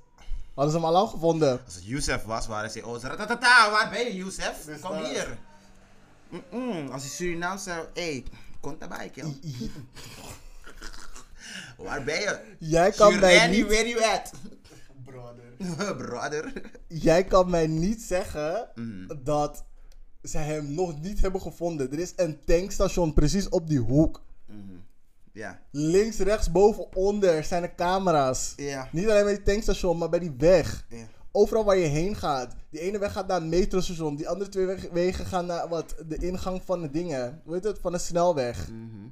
hadden 0.54 0.74
ze 0.74 0.78
hem 0.80 0.86
al 0.88 0.92
lang 0.94 1.10
gevonden. 1.10 1.62
als 1.66 1.76
het 1.76 1.86
Youssef 1.86 2.24
was, 2.24 2.48
waren 2.48 2.72
ze... 2.72 2.86
Oh, 2.86 3.02
ratatata, 3.02 3.72
waar 3.72 3.90
ben 3.90 4.06
je, 4.06 4.16
Youssef? 4.16 4.64
Dus 4.66 4.80
Kom 4.80 4.92
daar- 4.92 5.06
hier. 5.10 5.38
Als 6.92 7.02
hij 7.02 7.12
Surinaams 7.12 7.64
zou... 7.64 7.86
Hé, 7.94 8.02
hey, 8.12 8.24
kom 8.60 8.76
daarbij, 8.80 9.10
kill. 9.10 9.40
Waar 11.78 12.04
ben 12.04 12.20
je? 12.20 12.40
Jij 12.60 12.92
kan 12.92 13.20
mij 13.20 13.48
niet... 13.48 13.66
where 13.68 13.88
you 13.88 14.04
at? 14.04 14.32
Brother. 15.06 15.96
Brother. 16.06 16.52
Jij 16.88 17.24
kan 17.24 17.50
mij 17.50 17.68
niet 17.68 18.02
zeggen 18.02 18.68
Mhm. 18.76 19.16
dat 19.24 19.64
ze 20.24 20.38
hem 20.38 20.74
nog 20.74 21.02
niet 21.02 21.22
hebben 21.22 21.42
gevonden. 21.42 21.92
Er 21.92 22.00
is 22.00 22.14
een 22.16 22.40
tankstation 22.46 23.14
precies 23.14 23.50
op 23.50 23.68
die 23.68 23.80
hoek. 23.80 24.22
Ja. 25.34 25.60
Links, 25.72 26.17
rechts, 26.17 26.52
boven, 26.52 26.96
onder 26.96 27.44
zijn 27.44 27.63
er 27.63 27.76
camera's. 27.76 28.54
Ja. 28.56 28.88
Niet 28.91 29.10
alleen 29.10 29.24
bij 29.24 29.34
die 29.36 29.44
tankstation, 29.44 29.98
maar 29.98 30.10
bij 30.10 30.20
die 30.20 30.34
weg. 30.38 30.86
Ja. 30.89 31.06
Overal 31.32 31.63
waar 31.63 31.78
je 31.78 31.86
heen 31.88 32.15
gaat. 32.15 32.56
Die 32.70 32.80
ene 32.80 32.98
weg 33.00 33.12
gaat 33.12 33.28
naar 33.28 33.41
een 33.41 33.50
metrostation. 33.50 34.15
Die 34.15 34.30
andere 34.30 34.50
twee 34.50 34.65
weg- 34.65 34.89
wegen 34.91 35.26
gaan 35.26 35.46
naar 35.46 35.70
wat? 35.70 35.96
De 36.08 36.17
ingang 36.17 36.62
van 36.65 36.82
de 36.82 36.89
dingen. 36.89 37.41
Hoe 37.46 37.54
heet 37.54 37.63
het? 37.63 37.80
Van 37.82 37.91
de 37.91 37.98
snelweg. 37.98 38.67
Mhm. 38.70 39.08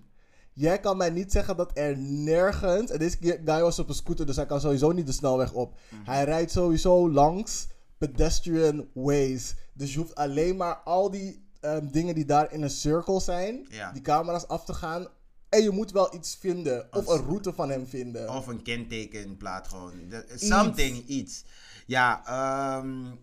Jij 0.53 0.79
kan 0.79 0.97
mij 0.97 1.09
niet 1.09 1.31
zeggen 1.31 1.57
dat 1.57 1.71
er 1.73 1.97
nergens. 1.97 2.91
En 2.91 2.99
deze 2.99 3.17
guy 3.45 3.61
was 3.61 3.79
op 3.79 3.89
een 3.89 3.95
scooter, 3.95 4.25
dus 4.25 4.35
hij 4.35 4.45
kan 4.45 4.61
sowieso 4.61 4.91
niet 4.91 5.05
de 5.05 5.11
snelweg 5.11 5.53
op. 5.53 5.73
Mhm. 5.89 6.01
Hij 6.11 6.23
rijdt 6.23 6.51
sowieso 6.51 7.11
langs 7.11 7.67
pedestrian 7.97 8.87
ways. 8.93 9.55
Dus 9.73 9.93
je 9.93 9.99
hoeft 9.99 10.15
alleen 10.15 10.55
maar 10.57 10.75
al 10.75 11.11
die 11.11 11.47
ehm, 11.59 11.87
dingen 11.91 12.15
die 12.15 12.25
daar 12.25 12.53
in 12.53 12.61
een 12.61 12.69
cirkel 12.69 13.19
zijn, 13.21 13.65
Ja. 13.69 13.91
die 13.91 14.01
camera's 14.01 14.47
af 14.47 14.65
te 14.65 14.73
gaan. 14.73 15.07
En 15.49 15.61
je 15.61 15.69
moet 15.69 15.91
wel 15.91 16.15
iets 16.15 16.35
vinden. 16.35 16.93
Of 16.93 17.07
een 17.07 17.25
route 17.25 17.53
van 17.53 17.69
hem 17.69 17.87
vinden. 17.87 18.29
Of 18.29 18.47
een 18.47 18.61
kentekenplaat 18.61 19.67
gewoon. 19.67 19.93
Something, 20.35 21.07
iets. 21.07 21.43
Ja, 21.85 22.25
ehm, 22.25 23.15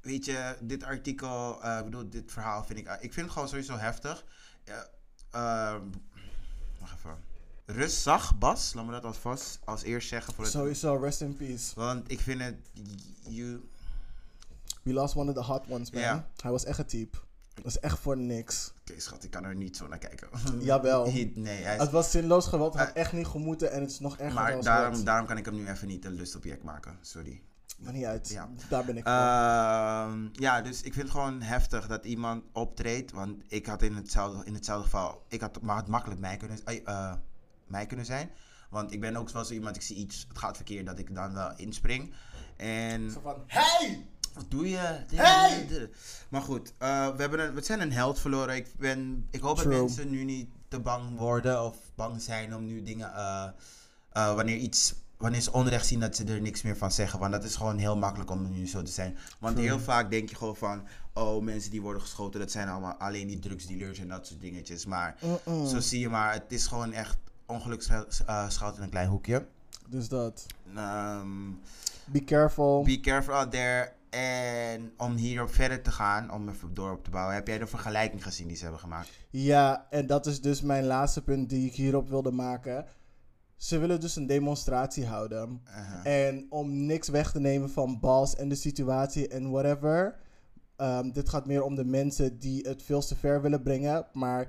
weet 0.00 0.24
je, 0.24 0.56
dit 0.60 0.82
artikel, 0.82 1.66
ik 1.78 1.84
bedoel, 1.84 2.08
dit 2.08 2.32
verhaal 2.32 2.64
vind 2.64 2.78
ik, 2.78 2.86
ik 3.00 3.12
vind 3.12 3.26
het 3.26 3.30
gewoon 3.30 3.48
sowieso 3.48 3.76
heftig. 3.76 4.24
Ehm, 5.30 5.82
wacht 6.78 6.94
even. 6.96 7.28
Rustig, 7.64 8.38
Bas, 8.38 8.74
laat 8.74 8.86
me 8.86 8.92
dat 8.92 9.04
alvast 9.04 9.58
als 9.64 9.82
eerst 9.82 10.08
zeggen. 10.08 10.34
Voor 10.34 10.44
het, 10.44 10.52
Sowieso, 10.52 10.96
rest 10.96 11.20
in 11.20 11.36
peace. 11.36 11.72
want 11.74 12.10
ik 12.10 12.20
vind 12.20 12.40
het, 12.40 12.56
you, 13.28 13.68
We 14.82 14.92
lost 14.92 15.16
one 15.16 15.28
of 15.30 15.36
the 15.36 15.52
hot 15.52 15.68
ones, 15.68 15.90
man. 15.90 16.24
Hij 16.42 16.50
was 16.50 16.64
echt 16.64 16.78
een 16.78 16.86
type. 16.86 17.18
Dat 17.62 17.72
is 17.72 17.78
echt 17.78 17.98
voor 17.98 18.16
niks. 18.16 18.72
oké 18.80 19.00
schat, 19.00 19.24
ik 19.24 19.30
kan 19.30 19.44
er 19.44 19.54
niet 19.54 19.76
zo 19.76 19.88
naar 19.88 19.98
kijken. 19.98 20.28
Jawel. 20.60 21.04
nee, 21.34 21.62
hij 21.62 21.74
is, 21.74 21.82
Het 21.82 21.90
was 21.90 22.10
zinloos 22.10 22.46
geweld, 22.46 22.74
het 22.74 22.82
had 22.86 22.94
echt 22.94 23.12
niet 23.12 23.26
gemoeten 23.26 23.72
en 23.72 23.80
het 23.80 23.90
is 23.90 23.98
nog 23.98 24.18
erger 24.18 24.34
maar 24.34 24.52
dan 24.52 24.60
daarom, 24.60 25.04
daarom 25.04 25.26
kan 25.26 25.36
ik 25.36 25.44
hem 25.44 25.54
nu 25.54 25.68
even 25.68 25.88
niet 25.88 26.04
een 26.04 26.14
lustobject 26.14 26.62
maken, 26.62 26.98
sorry. 27.00 27.42
Maar 27.78 27.92
niet 27.92 28.04
uit. 28.04 28.28
Ja. 28.28 28.48
Daar 28.68 28.84
ben 28.84 28.96
ik 28.96 29.02
voor. 29.02 29.12
Ehm, 29.12 30.28
ja, 30.32 30.60
dus 30.60 30.82
ik 30.82 30.92
vind 30.92 31.08
het 31.08 31.10
gewoon 31.10 31.42
heftig 31.42 31.86
dat 31.86 32.04
iemand 32.04 32.44
optreedt. 32.52 33.12
Want 33.12 33.42
ik 33.48 33.66
had 33.66 33.82
in 33.82 33.94
hetzelfde, 33.94 34.44
in 34.44 34.54
hetzelfde 34.54 34.84
geval, 34.84 35.24
ik 35.28 35.40
had 35.40 35.60
maar 35.60 35.76
het 35.76 35.86
makkelijk 35.86 36.20
mij 36.20 36.36
kunnen, 36.36 36.58
eh, 36.64 36.80
eh, 36.84 37.12
mij 37.66 37.86
kunnen 37.86 38.06
zijn. 38.06 38.30
Want 38.70 38.92
ik 38.92 39.00
ben 39.00 39.16
ook 39.16 39.30
wel 39.30 39.44
zo 39.44 39.52
iemand, 39.52 39.76
ik 39.76 39.82
zie 39.82 39.96
iets, 39.96 40.24
het 40.28 40.38
gaat 40.38 40.56
verkeerd, 40.56 40.86
dat 40.86 40.98
ik 40.98 41.14
dan 41.14 41.34
wel 41.34 41.52
inspring. 41.56 42.14
En 42.56 43.10
Zo 43.10 43.20
van, 43.20 43.42
hey! 43.46 44.06
Wat 44.34 44.50
doe 44.50 44.68
je? 44.68 45.04
Hey! 45.14 45.88
Maar 46.28 46.42
goed, 46.42 46.72
eh, 46.78 47.08
we, 47.08 47.20
hebben 47.20 47.40
een, 47.40 47.54
we 47.54 47.62
zijn 47.62 47.80
een 47.80 47.92
held 47.92 48.18
verloren. 48.18 48.56
Ik, 48.56 48.66
ben, 48.78 49.26
ik 49.30 49.40
hoop 49.40 49.56
True. 49.56 49.72
dat 49.72 49.80
mensen 49.80 50.10
nu 50.10 50.24
niet 50.24 50.48
te 50.68 50.80
bang 50.80 51.18
worden 51.18 51.64
of 51.64 51.76
bang 51.94 52.22
zijn 52.22 52.54
om 52.54 52.66
nu 52.66 52.82
dingen, 52.82 53.14
eh, 53.14 53.48
eh, 54.12 54.34
wanneer 54.34 54.56
iets, 54.56 54.94
wanneer 55.16 55.40
ze 55.40 55.52
onrecht 55.52 55.86
zien, 55.86 56.00
dat 56.00 56.16
ze 56.16 56.24
er 56.24 56.40
niks 56.40 56.62
meer 56.62 56.76
van 56.76 56.92
zeggen. 56.92 57.18
Want 57.18 57.32
dat 57.32 57.44
is 57.44 57.56
gewoon 57.56 57.78
heel 57.78 57.96
makkelijk 57.96 58.30
om 58.30 58.50
nu 58.50 58.68
zo 58.68 58.82
te 58.82 58.90
zijn. 58.90 59.18
Want 59.38 59.56
True. 59.56 59.68
heel 59.68 59.80
vaak 59.80 60.10
denk 60.10 60.28
je 60.28 60.36
gewoon 60.36 60.56
van, 60.56 60.86
oh 61.12 61.42
mensen 61.42 61.70
die 61.70 61.82
worden 61.82 62.02
geschoten, 62.02 62.40
dat 62.40 62.50
zijn 62.50 62.68
allemaal 62.68 62.94
alleen 62.94 63.26
die 63.26 63.38
drugsdealers 63.38 63.98
en 63.98 64.08
dat 64.08 64.26
soort 64.26 64.40
dingetjes. 64.40 64.86
Maar 64.86 65.16
zo 65.44 65.80
zie 65.80 66.00
je 66.00 66.08
maar, 66.08 66.32
het 66.32 66.52
is 66.52 66.66
gewoon 66.66 66.92
echt 66.92 67.16
ongeluk 67.46 67.82
schuilt 67.82 68.22
schuilt 68.48 68.76
in 68.76 68.82
een 68.82 68.90
klein 68.90 69.08
hoekje. 69.08 69.46
Dus 69.88 70.08
dat. 70.08 70.46
Ehm, 70.74 71.50
Be 72.04 72.24
careful. 72.24 72.82
Be 72.82 73.00
careful 73.00 73.34
out 73.34 73.50
there. 73.50 73.92
En 74.10 74.92
om 74.96 75.16
hierop 75.16 75.54
verder 75.54 75.82
te 75.82 75.90
gaan, 75.90 76.32
om 76.32 76.48
even 76.48 76.74
door 76.74 76.90
op 76.92 77.04
te 77.04 77.10
bouwen, 77.10 77.34
heb 77.34 77.46
jij 77.46 77.58
de 77.58 77.66
vergelijking 77.66 78.22
gezien 78.22 78.46
die 78.48 78.56
ze 78.56 78.62
hebben 78.62 78.80
gemaakt? 78.80 79.08
Ja, 79.30 79.86
en 79.90 80.06
dat 80.06 80.26
is 80.26 80.40
dus 80.40 80.62
mijn 80.62 80.84
laatste 80.84 81.22
punt 81.22 81.48
die 81.48 81.66
ik 81.66 81.74
hierop 81.74 82.08
wilde 82.08 82.30
maken. 82.30 82.86
Ze 83.56 83.78
willen 83.78 84.00
dus 84.00 84.16
een 84.16 84.26
demonstratie 84.26 85.06
houden. 85.06 85.62
Uh-huh. 85.66 86.26
En 86.26 86.46
om 86.48 86.86
niks 86.86 87.08
weg 87.08 87.32
te 87.32 87.40
nemen 87.40 87.70
van 87.70 88.00
Bas 88.00 88.36
en 88.36 88.48
de 88.48 88.54
situatie 88.54 89.28
en 89.28 89.50
whatever. 89.50 90.16
ehm, 90.76 91.10
dit 91.10 91.28
gaat 91.28 91.46
meer 91.46 91.62
om 91.62 91.74
de 91.74 91.84
mensen 91.84 92.38
die 92.38 92.68
het 92.68 92.82
veel 92.82 93.00
te 93.00 93.16
ver 93.16 93.42
willen 93.42 93.62
brengen. 93.62 94.06
Maar 94.12 94.46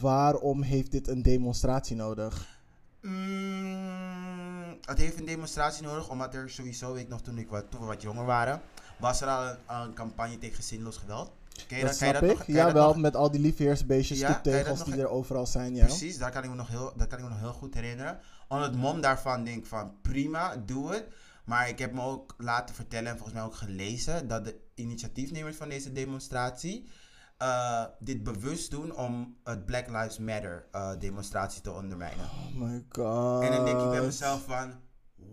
waarom 0.00 0.62
heeft 0.62 0.90
dit 0.90 1.08
een 1.08 1.22
demonstratie 1.22 1.96
nodig? 1.96 2.60
Mm, 3.00 4.78
het 4.80 4.98
heeft 4.98 5.18
een 5.18 5.24
demonstratie 5.26 5.82
nodig, 5.82 6.08
omdat 6.10 6.34
er 6.34 6.50
sowieso, 6.50 6.92
weet 6.92 7.02
ik 7.02 7.08
nog 7.08 7.22
toen, 7.22 7.38
ik 7.38 7.48
wat, 7.48 7.70
toen 7.70 7.80
we 7.80 7.86
wat 7.86 8.02
jonger 8.02 8.24
waren, 8.24 8.60
was 9.02 9.20
er 9.20 9.28
al 9.28 9.56
een, 9.84 9.94
campagne 9.94 10.38
tegen 10.38 10.62
zinloos 10.62 10.96
geweld. 10.96 11.32
Ken 11.66 11.78
je 11.78 11.84
dat 11.84 11.98
dat, 11.98 11.98
kan 11.98 12.08
je 12.08 12.34
dat 12.34 12.36
dat 12.36 12.46
Jawel, 12.46 12.86
nog- 12.86 12.96
met 12.96 13.16
al 13.16 13.30
die 13.30 13.40
liefheersbeestjes, 13.40 14.18
Ja, 14.18 14.40
dat 14.42 14.66
nog 14.66 14.84
die 14.84 14.96
er 14.96 15.08
overal 15.08 15.46
zijn. 15.46 15.74
Ja. 15.74 15.84
Precies, 15.84 16.18
daar 16.18 16.30
kan 16.30 16.42
ik 16.42 16.50
me 16.50 16.56
nog 16.56 16.68
heel, 16.68 16.92
dat 16.96 17.06
kan 17.06 17.18
ik 17.18 17.24
me 17.24 17.30
nog 17.30 17.40
heel 17.40 17.52
goed 17.52 17.74
herinneren. 17.74 18.20
Onder 18.48 18.66
het 18.66 18.76
mom 18.76 19.00
daarvan 19.00 19.44
denk 19.44 19.58
ik 19.58 19.66
van 19.66 19.94
prima, 20.02 20.56
doe 20.56 20.92
het. 20.92 21.06
Maar 21.44 21.68
ik 21.68 21.78
heb 21.78 21.92
me 21.92 22.00
ook 22.02 22.34
laten 22.38 22.74
vertellen 22.74 23.10
en 23.10 23.16
volgens 23.16 23.34
mij 23.34 23.46
ook 23.46 23.54
gelezen 23.54 24.28
dat 24.28 24.44
de 24.44 24.60
initiatiefnemers 24.74 25.56
van 25.56 25.68
deze 25.68 25.92
demonstratie 25.92 26.88
eh, 27.38 27.84
dit 27.98 28.22
bewust 28.22 28.70
doen 28.70 28.96
om 28.96 29.36
het 29.44 29.66
Black 29.66 29.86
Lives 29.86 30.18
Matter 30.18 30.66
eh, 30.72 30.90
demonstratie 30.98 31.62
te 31.62 31.72
ondermijnen. 31.72 32.24
Oh 32.24 32.54
my 32.54 32.84
god. 32.88 33.42
En 33.42 33.52
dan 33.52 33.64
denk 33.64 33.80
ik 33.80 33.90
bij 33.90 34.00
mezelf 34.00 34.44
van, 34.44 34.74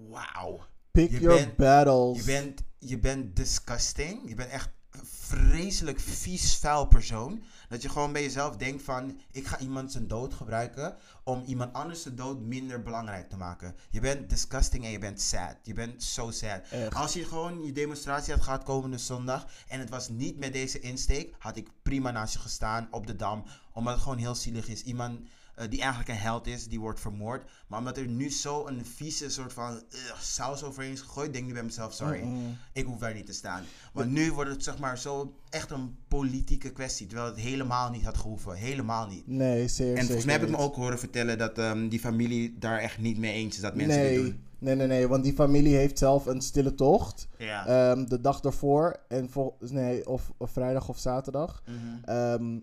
wauw. 0.09 0.59
Pick 0.91 1.11
je 1.11 1.19
your 1.19 1.37
bent- 1.37 1.55
battles. 1.55 2.17
Je 2.17 2.23
bent, 2.23 2.63
je 2.77 2.99
bent 2.99 3.35
disgusting. 3.35 4.29
Je 4.29 4.35
bent 4.35 4.49
echt 4.49 4.69
een 4.91 5.05
vreselijk 5.05 5.99
vies, 5.99 6.55
vuil 6.55 6.85
persoon. 6.85 7.43
Dat 7.69 7.81
je 7.81 7.89
gewoon 7.89 8.11
bij 8.13 8.23
jezelf 8.23 8.55
denkt 8.55 8.83
van... 8.83 9.19
Ik 9.31 9.47
ga 9.47 9.59
iemand 9.59 9.91
zijn 9.91 10.07
dood 10.07 10.33
gebruiken... 10.33 10.95
om 11.23 11.43
iemand 11.45 11.73
anders 11.73 12.01
zijn 12.01 12.15
dood 12.15 12.39
minder 12.39 12.81
belangrijk 12.81 13.29
te 13.29 13.37
maken. 13.37 13.75
Je 13.89 13.99
bent 13.99 14.29
disgusting 14.29 14.83
en 14.85 14.91
je 14.91 14.99
bent 14.99 15.21
sad. 15.21 15.55
Je 15.63 15.73
bent 15.73 16.03
zo 16.03 16.31
sad. 16.31 16.61
Echt. 16.69 16.95
Als 16.95 17.13
je 17.13 17.25
gewoon 17.25 17.63
je 17.63 17.71
demonstratie 17.71 18.33
had 18.33 18.43
gehad 18.43 18.63
komende 18.63 18.97
zondag... 18.97 19.47
en 19.67 19.79
het 19.79 19.89
was 19.89 20.09
niet 20.09 20.37
met 20.37 20.53
deze 20.53 20.79
insteek... 20.79 21.35
had 21.37 21.57
ik 21.57 21.69
prima 21.81 22.11
naast 22.11 22.33
je 22.33 22.39
gestaan 22.39 22.87
op 22.91 23.07
de 23.07 23.15
Dam. 23.15 23.43
Omdat 23.73 23.93
het 23.93 24.03
gewoon 24.03 24.17
heel 24.17 24.35
zielig 24.35 24.67
is. 24.67 24.83
Iemand 24.83 25.19
die 25.69 25.79
eigenlijk 25.79 26.09
een 26.09 26.15
held 26.15 26.47
is, 26.47 26.67
die 26.67 26.79
wordt 26.79 26.99
vermoord. 26.99 27.49
Maar 27.67 27.79
omdat 27.79 27.97
er 27.97 28.07
nu 28.07 28.31
zo 28.31 28.67
een 28.67 28.85
vieze 28.85 29.29
soort 29.29 29.53
van 29.53 29.73
ugh, 29.73 30.19
saus 30.19 30.63
overheen 30.63 30.91
is 30.91 31.01
gegooid... 31.01 31.33
denk 31.33 31.47
ik 31.47 31.53
bij 31.53 31.63
mezelf, 31.63 31.93
sorry. 31.93 32.23
Ik 32.73 32.85
hoef 32.85 32.99
daar 32.99 33.13
niet 33.13 33.25
te 33.25 33.33
staan. 33.33 33.63
Want 33.93 34.11
nu 34.11 34.31
wordt 34.31 34.49
het 34.49 34.63
zeg 34.63 34.77
maar 34.77 34.97
zo 34.97 35.33
echt 35.49 35.71
een 35.71 35.95
politieke 36.07 36.71
kwestie. 36.71 37.07
Terwijl 37.07 37.29
het 37.29 37.39
helemaal 37.39 37.89
niet 37.89 38.03
had 38.03 38.17
gehoeven. 38.17 38.55
Helemaal 38.55 39.07
niet. 39.07 39.27
Nee, 39.27 39.67
zeer 39.67 39.95
En 39.95 40.05
volgens 40.05 40.25
mij 40.25 40.35
heb 40.35 40.43
ik 40.43 40.49
me 40.49 40.57
ook 40.57 40.75
horen 40.75 40.99
vertellen 40.99 41.37
dat 41.37 41.57
ehm, 41.57 41.87
die 41.87 41.99
familie 41.99 42.55
daar 42.59 42.79
echt 42.79 42.97
niet 42.97 43.17
mee 43.17 43.33
eens 43.33 43.55
is 43.55 43.61
dat 43.61 43.75
mensen 43.75 43.99
nee, 43.99 44.15
dit 44.15 44.25
doen. 44.25 44.47
Nee, 44.59 44.75
nee, 44.75 44.87
nee, 44.87 45.07
want 45.07 45.23
die 45.23 45.33
familie 45.33 45.75
heeft 45.75 45.97
zelf 45.97 46.25
een 46.25 46.41
stille 46.41 46.75
tocht. 46.75 47.27
Ja. 47.37 47.65
ehm, 47.65 48.05
de 48.05 48.21
dag 48.21 48.41
ervoor. 48.41 48.99
En 49.07 49.29
vol, 49.29 49.57
nee, 49.59 50.07
of, 50.09 50.31
of 50.37 50.51
vrijdag 50.51 50.89
of 50.89 50.99
zaterdag. 50.99 51.63
Mhm. 51.65 52.03
Ehm, 52.03 52.59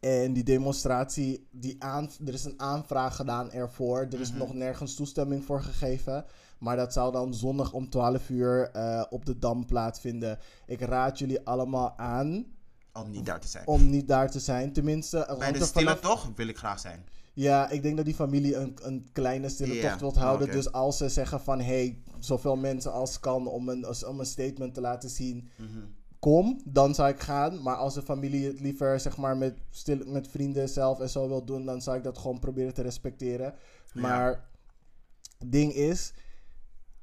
en 0.00 0.32
die 0.32 0.42
demonstratie, 0.44 1.46
die 1.50 1.76
aan, 1.82 2.10
er 2.26 2.32
is 2.34 2.44
een 2.44 2.60
aanvraag 2.60 3.16
gedaan 3.16 3.52
ervoor. 3.52 4.00
Er 4.10 4.20
is 4.20 4.30
Mhm. 4.30 4.38
nog 4.38 4.54
nergens 4.54 4.94
toestemming 4.94 5.44
voor 5.44 5.62
gegeven. 5.62 6.24
Maar 6.58 6.76
dat 6.76 6.92
zou 6.92 7.12
dan 7.12 7.34
zondag 7.34 7.72
om 7.72 7.90
12 7.90 8.28
uur 8.28 8.70
eh, 8.70 9.04
op 9.10 9.24
de 9.26 9.38
Dam 9.38 9.66
plaatsvinden. 9.66 10.38
Ik 10.66 10.80
raad 10.80 11.18
jullie 11.18 11.40
allemaal 11.46 11.98
aan 11.98 12.46
Om 12.92 13.10
niet 13.10 13.26
daar 13.26 13.40
te 13.40 13.48
zijn. 13.48 13.66
om 13.66 13.90
niet 13.90 14.08
daar 14.08 14.30
te 14.30 14.40
zijn. 14.40 14.72
Tenminste, 14.72 15.34
Bij 15.38 15.52
de 15.52 15.64
stille 15.64 15.84
vanaf- 15.86 16.00
toch 16.00 16.30
wil 16.36 16.48
ik 16.48 16.58
graag 16.58 16.80
zijn. 16.80 17.04
Ja, 17.32 17.70
ik 17.70 17.82
denk 17.82 17.96
dat 17.96 18.04
die 18.04 18.14
familie 18.14 18.56
een, 18.56 18.76
een 18.82 19.08
kleine 19.12 19.48
stille 19.48 19.80
tocht 19.80 20.00
wilt 20.00 20.16
houden. 20.16 20.50
Dus 20.50 20.72
als 20.72 20.96
ze 20.96 21.08
zeggen 21.08 21.40
van... 21.40 21.60
hey, 21.60 22.02
zoveel 22.18 22.56
mensen 22.56 22.92
als 22.92 23.20
kan 23.20 23.46
om 23.46 23.68
een, 23.68 23.86
om 24.06 24.20
een 24.20 24.26
statement 24.26 24.74
te 24.74 24.80
laten 24.80 25.10
zien... 25.10 25.48
Mhm. 25.56 25.78
Kom, 26.20 26.60
dan 26.64 26.94
zou 26.94 27.08
ik 27.08 27.20
gaan. 27.20 27.62
Maar 27.62 27.76
als 27.76 27.94
de 27.94 28.02
familie 28.02 28.46
het 28.46 28.60
liever 28.60 29.00
zeg 29.00 29.16
maar 29.16 29.36
met, 29.36 29.58
stil, 29.70 29.98
met 30.06 30.28
vrienden 30.28 30.68
zelf 30.68 31.00
en 31.00 31.10
zo 31.10 31.28
wil 31.28 31.44
doen... 31.44 31.64
dan 31.64 31.82
zou 31.82 31.96
ik 31.96 32.04
dat 32.04 32.18
gewoon 32.18 32.38
proberen 32.38 32.74
te 32.74 32.82
respecteren. 32.82 33.54
Ja. 33.92 34.00
Maar 34.00 34.48
het 35.38 35.52
ding 35.52 35.72
is... 35.72 36.12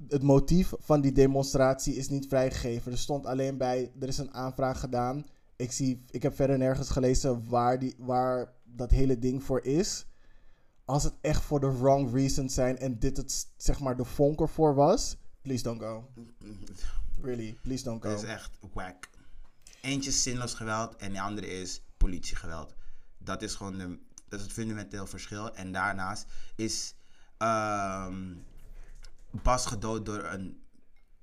Het 0.07 0.23
motief 0.23 0.73
van 0.79 1.01
die 1.01 1.11
demonstratie 1.11 1.95
is 1.95 2.09
niet 2.09 2.27
vrijgegeven. 2.27 2.91
Er 2.91 2.97
stond 2.97 3.25
alleen 3.25 3.57
bij... 3.57 3.91
Er 3.99 4.07
is 4.07 4.17
een 4.17 4.33
aanvraag 4.33 4.79
gedaan. 4.79 5.25
Ik, 5.55 5.71
zie, 5.71 6.03
ik 6.09 6.23
heb 6.23 6.35
verder 6.35 6.57
nergens 6.57 6.89
gelezen 6.89 7.49
waar, 7.49 7.79
die, 7.79 7.95
waar 7.97 8.53
dat 8.63 8.91
hele 8.91 9.19
ding 9.19 9.43
voor 9.43 9.63
is. 9.63 10.05
Als 10.85 11.03
het 11.03 11.13
echt 11.21 11.43
voor 11.43 11.59
de 11.59 11.77
wrong 11.77 12.13
reasons 12.13 12.53
zijn... 12.53 12.77
en 12.77 12.99
dit 12.99 13.17
het, 13.17 13.47
zeg 13.57 13.79
maar, 13.79 13.97
de 13.97 14.05
vonk 14.05 14.41
ervoor 14.41 14.75
was... 14.75 15.17
Please 15.41 15.63
don't 15.63 15.81
go. 15.81 16.07
Really, 17.21 17.57
please 17.61 17.83
don't 17.83 18.01
go. 18.01 18.09
Dat 18.09 18.23
is 18.23 18.29
echt 18.29 18.57
whack. 18.73 19.09
Eentje 19.81 20.09
is 20.09 20.23
zinloos 20.23 20.53
geweld 20.53 20.95
en 20.95 21.13
de 21.13 21.21
andere 21.21 21.47
is 21.47 21.81
politiegeweld. 21.97 22.75
Dat 23.17 23.41
is 23.41 23.55
gewoon 23.55 23.77
de, 23.77 23.99
dat 24.27 24.39
is 24.39 24.45
het 24.45 24.53
fundamenteel 24.53 25.07
verschil. 25.07 25.55
En 25.55 25.71
daarnaast 25.71 26.25
is 26.55 26.93
ehm, 27.37 28.33
Bas 29.31 29.65
gedood 29.65 30.05
door 30.05 30.23
een 30.23 30.61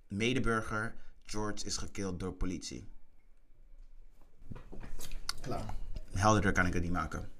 medeburger. 0.08 0.94
George 1.22 1.64
is 1.64 1.76
gekild 1.76 2.20
door 2.20 2.32
politie. 2.32 2.88
Klaar. 5.40 5.74
Helderder 6.12 6.52
kan 6.52 6.66
ik 6.66 6.72
het 6.72 6.82
niet 6.82 6.92
maken. 6.92 7.30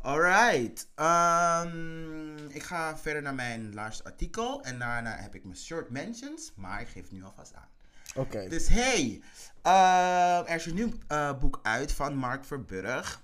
Alright. 0.00 0.88
Ehm, 0.94 2.36
ik 2.48 2.62
ga 2.62 2.98
verder 2.98 3.22
naar 3.22 3.34
mijn 3.34 3.74
laatste 3.74 4.04
artikel. 4.04 4.62
En 4.62 4.78
daarna 4.78 5.16
heb 5.16 5.34
ik 5.34 5.44
mijn 5.44 5.56
short 5.56 5.90
mentions. 5.90 6.52
Maar 6.56 6.80
ik 6.80 6.88
geef 6.88 7.02
het 7.02 7.12
nu 7.12 7.24
alvast 7.24 7.54
aan. 7.54 7.68
Oké. 8.14 8.48
Dus 8.48 8.68
hey, 8.68 9.22
ehm, 9.62 10.44
er 10.46 10.54
is 10.54 10.66
een 10.66 10.74
nieuw 10.74 10.92
eh, 11.06 11.38
boek 11.38 11.60
uit 11.62 11.92
van 11.92 12.16
Mark 12.16 12.44
Verburg. 12.44 13.22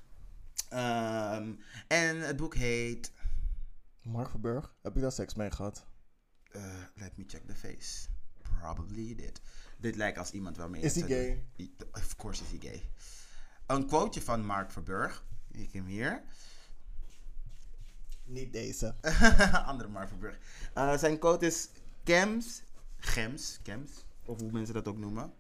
Ehm, 0.69 1.53
en 1.89 2.21
het 2.21 2.37
boek 2.37 2.55
heet. 2.55 3.13
Mark 4.03 4.31
Verburg, 4.31 4.75
heb 4.83 4.97
ik 4.97 5.03
daar 5.03 5.13
seks 5.13 5.35
mee 5.35 5.51
gehad? 5.51 5.87
eh, 6.53 6.63
let 6.95 7.17
me 7.17 7.25
check 7.27 7.43
the 7.47 7.55
face. 7.55 8.09
Probably 8.43 9.15
did. 9.15 9.41
Dit 9.79 9.97
lijkt 9.97 10.19
als 10.19 10.31
iemand 10.31 10.57
waarmee 10.57 10.83
Is 10.83 10.95
je 10.95 11.05
hij 11.05 11.45
gay? 11.57 11.69
Of 11.93 12.17
course 12.17 12.43
is 12.43 12.49
hij 12.51 12.59
gay. 12.71 12.91
Een 13.67 13.87
quoteje 13.87 14.25
van 14.25 14.45
Mark 14.47 14.71
Verburg. 14.71 15.25
Ik 15.51 15.73
hem 15.73 15.87
hier. 15.87 16.23
Niet 18.25 18.53
deze. 18.53 18.95
Andere 19.67 19.89
Mark 19.89 20.09
Verburg. 20.09 20.39
Eh, 20.75 20.97
zijn 20.99 21.19
quote 21.19 21.47
is: 21.47 21.69
Gems. 22.05 22.63
Gems. 22.99 23.59
Gems. 23.63 23.91
Of 24.25 24.41
hoe 24.41 24.51
mensen 24.53 24.75
dat 24.75 24.89
ook 24.89 24.99
noemen. 24.99 25.33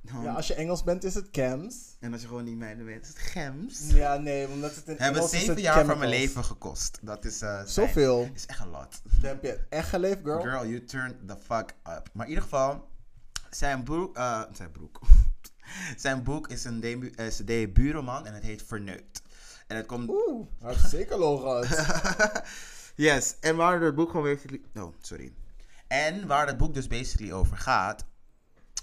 Dan- 0.00 0.22
Ja, 0.22 0.32
als 0.34 0.46
je 0.46 0.54
Engels 0.54 0.84
bent 0.84 1.04
is 1.04 1.14
het 1.14 1.30
cams. 1.30 1.76
En 2.00 2.12
als 2.12 2.20
je 2.22 2.26
gewoon 2.28 2.44
niet 2.44 2.56
meiden 2.56 2.84
weet, 2.84 3.02
is 3.02 3.08
het 3.08 3.18
Gems. 3.18 3.80
Ja, 3.90 4.16
nee, 4.16 4.48
omdat 4.48 4.74
het 4.74 4.86
in 4.88 4.94
Hebben 4.96 5.14
Engels 5.16 5.30
zeven 5.30 5.60
jaar 5.60 5.84
van 5.84 5.98
mijn 5.98 6.10
leven 6.10 6.44
gekost. 6.44 6.98
Dat 7.02 7.24
is. 7.24 7.38
zijn- 7.38 7.68
Zoveel. 7.68 8.30
Is 8.34 8.46
echt 8.46 8.60
een 8.60 8.68
lot. 8.70 9.00
Dan 9.02 9.24
heb 9.30 9.42
je 9.42 9.60
echt 9.68 9.88
geleefd, 9.88 10.18
girl. 10.22 10.40
Girl, 10.40 10.66
you 10.66 10.84
turned 10.84 11.28
the 11.28 11.36
fuck 11.36 11.74
up. 11.88 12.08
Maar 12.12 12.24
in 12.24 12.28
ieder 12.28 12.42
geval, 12.42 12.88
zijn 13.50 13.82
broek. 13.82 14.16
eh, 14.16 14.42
zijn 14.52 14.70
broek. 14.70 15.00
zijn 15.96 16.22
boek 16.22 16.48
is 16.48 16.64
een 16.64 16.80
debu- 16.80 17.12
is 17.22 17.38
een 17.38 17.46
debuutroman 17.46 18.26
en 18.26 18.34
het 18.34 18.42
heet 18.42 18.62
Verneukt. 18.62 19.22
En 19.68 19.76
het 19.76 19.86
komt. 19.86 20.08
Oeh, 20.08 20.46
hartstikke 20.60 21.16
logisch. 21.16 21.86
yes, 23.06 23.34
en 23.40 23.56
waar 23.56 23.80
het 23.80 23.94
boek 23.94 24.10
gewoon 24.10 24.32
basically. 24.32 24.62
Oh, 24.74 24.94
sorry. 25.00 25.32
En 25.86 26.26
waar 26.26 26.46
het 26.46 26.56
boek 26.56 26.74
dus 26.74 26.86
basically 26.86 27.32
over 27.32 27.56
gaat, 27.56 28.04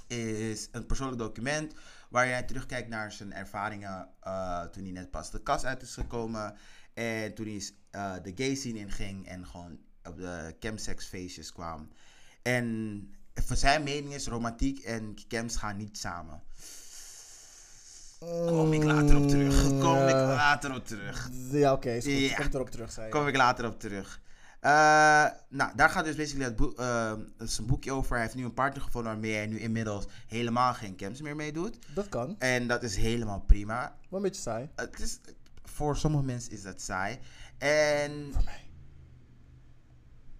is 0.07 0.67
een 0.71 0.85
persoonlijk 0.85 1.19
document 1.19 1.73
waar 2.09 2.27
jij 2.27 2.43
terugkijkt 2.43 2.89
naar 2.89 3.11
zijn 3.11 3.33
ervaringen 3.33 4.09
eh, 4.19 4.63
toen 4.63 4.83
hij 4.83 4.91
net 4.91 5.11
pas 5.11 5.31
de 5.31 5.41
kast 5.41 5.65
uit 5.65 5.81
is 5.81 5.93
gekomen. 5.93 6.55
En 6.93 7.33
toen 7.33 7.45
hij 7.45 7.69
eh, 7.89 8.13
de 8.23 8.31
gay 8.35 8.55
scene 8.55 8.79
inging 8.79 9.27
en 9.27 9.45
gewoon 9.45 9.79
op 10.03 10.17
de 10.17 10.55
chemsex 10.59 11.05
feestjes 11.05 11.51
kwam. 11.51 11.89
En 12.41 13.09
voor 13.33 13.55
zijn 13.55 13.83
mening 13.83 14.13
is 14.13 14.27
romantiek 14.27 14.79
en 14.79 15.13
chems 15.27 15.55
gaan 15.55 15.77
niet 15.77 15.97
samen. 15.97 16.41
Kom 18.19 18.73
ik 18.73 18.83
later 18.83 19.17
op 19.17 19.27
terug. 19.27 19.67
Kom 19.67 20.07
ik 20.07 20.13
later 20.13 20.75
op 20.75 20.87
terug. 20.87 21.29
Ja, 21.51 21.73
oké. 21.73 21.91
Ja. 21.91 22.35
Komt 22.35 22.53
erop 22.53 22.69
terug, 22.69 22.91
zei 22.91 23.05
je. 23.05 23.11
Kom 23.11 23.27
ik 23.27 23.35
later 23.35 23.65
op 23.65 23.79
terug. 23.79 24.21
Nou, 25.49 25.71
daar 25.75 25.89
gaat 25.89 26.05
dus 26.05 26.15
basically 26.15 26.45
het 26.45 26.55
boek, 26.55 26.79
eh, 26.79 27.11
een 27.37 27.65
boekje 27.65 27.91
over. 27.91 28.11
Hij 28.11 28.21
heeft 28.21 28.35
nu 28.35 28.43
een 28.43 28.53
partner 28.53 28.83
gevonden 28.83 29.11
waarmee 29.11 29.33
hij 29.33 29.47
nu 29.47 29.59
inmiddels 29.59 30.05
helemaal 30.27 30.73
geen 30.73 30.95
camps 30.95 31.21
meer 31.21 31.35
mee 31.35 31.51
doet. 31.51 31.77
Dat 31.93 32.09
kan. 32.09 32.35
En 32.39 32.67
dat 32.67 32.83
is 32.83 32.95
helemaal 32.95 33.43
prima. 33.47 33.95
Wel 34.09 34.19
een 34.19 34.25
beetje 34.25 34.41
saai. 34.41 34.69
Het 34.75 34.99
is, 34.99 35.19
voor 35.63 35.97
sommige 35.97 36.23
mensen 36.23 36.51
is 36.51 36.61
dat 36.61 36.81
saai. 36.81 37.19
En 37.57 38.29
Voor 38.33 38.43
mij. 38.43 38.64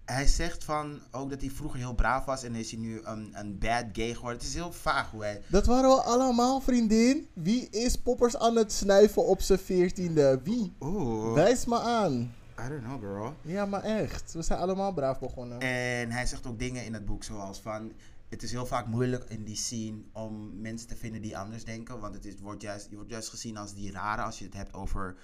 Hij 0.06 0.26
zegt 0.26 0.64
van 0.64 1.00
ook 1.10 1.30
dat 1.30 1.40
hij 1.40 1.50
vroeger 1.50 1.78
heel 1.78 1.94
braaf 1.94 2.24
was 2.24 2.42
en 2.42 2.54
is 2.54 2.70
hij 2.70 2.80
nu 2.80 3.00
een, 3.04 3.30
een 3.32 3.58
bad 3.58 3.84
gay 3.92 4.14
geworden. 4.14 4.38
Het 4.38 4.48
is 4.48 4.54
heel 4.54 4.72
vaag 4.72 5.10
hoe 5.10 5.22
hij... 5.22 5.42
Dat 5.46 5.66
waren 5.66 5.90
we 5.90 6.00
allemaal, 6.02 6.60
vriendin. 6.60 7.28
Wie 7.32 7.68
is 7.70 7.96
poppers 7.96 8.36
aan 8.36 8.56
het 8.56 8.72
snuiven 8.72 9.26
op 9.26 9.40
zijn 9.40 9.58
veertiende? 9.58 10.40
Wie? 10.44 10.72
Oeh, 10.80 11.34
Wijs 11.34 11.64
me 11.64 11.80
aan. 11.80 12.34
I 12.64 12.68
don't 12.68 12.82
know 12.82 13.00
girl. 13.00 13.34
Ja, 13.42 13.66
maar 13.66 13.82
echt. 13.82 14.32
We 14.32 14.42
zijn 14.42 14.58
allemaal 14.58 14.92
braaf 14.92 15.18
begonnen. 15.18 15.60
En 15.60 16.10
hij 16.10 16.26
zegt 16.26 16.46
ook 16.46 16.58
dingen 16.58 16.84
in 16.84 16.94
het 16.94 17.04
boek 17.04 17.24
zoals 17.24 17.60
van... 17.60 17.92
Het 18.28 18.42
is 18.42 18.50
heel 18.50 18.66
vaak 18.66 18.86
moeilijk 18.86 19.24
in 19.28 19.44
die 19.44 19.56
scene 19.56 20.02
om 20.12 20.60
mensen 20.60 20.88
te 20.88 20.96
vinden 20.96 21.22
die 21.22 21.38
anders 21.38 21.64
denken. 21.64 22.00
Want 22.00 22.14
het 22.14 22.24
is, 22.24 22.34
wordt 22.40 22.62
juist, 22.62 22.86
je 22.90 22.96
wordt 22.96 23.10
juist 23.10 23.28
gezien 23.28 23.56
als 23.56 23.74
die 23.74 23.92
rare 23.92 24.22
als 24.22 24.38
je 24.38 24.44
het 24.44 24.54
hebt 24.54 24.74
over... 24.74 25.16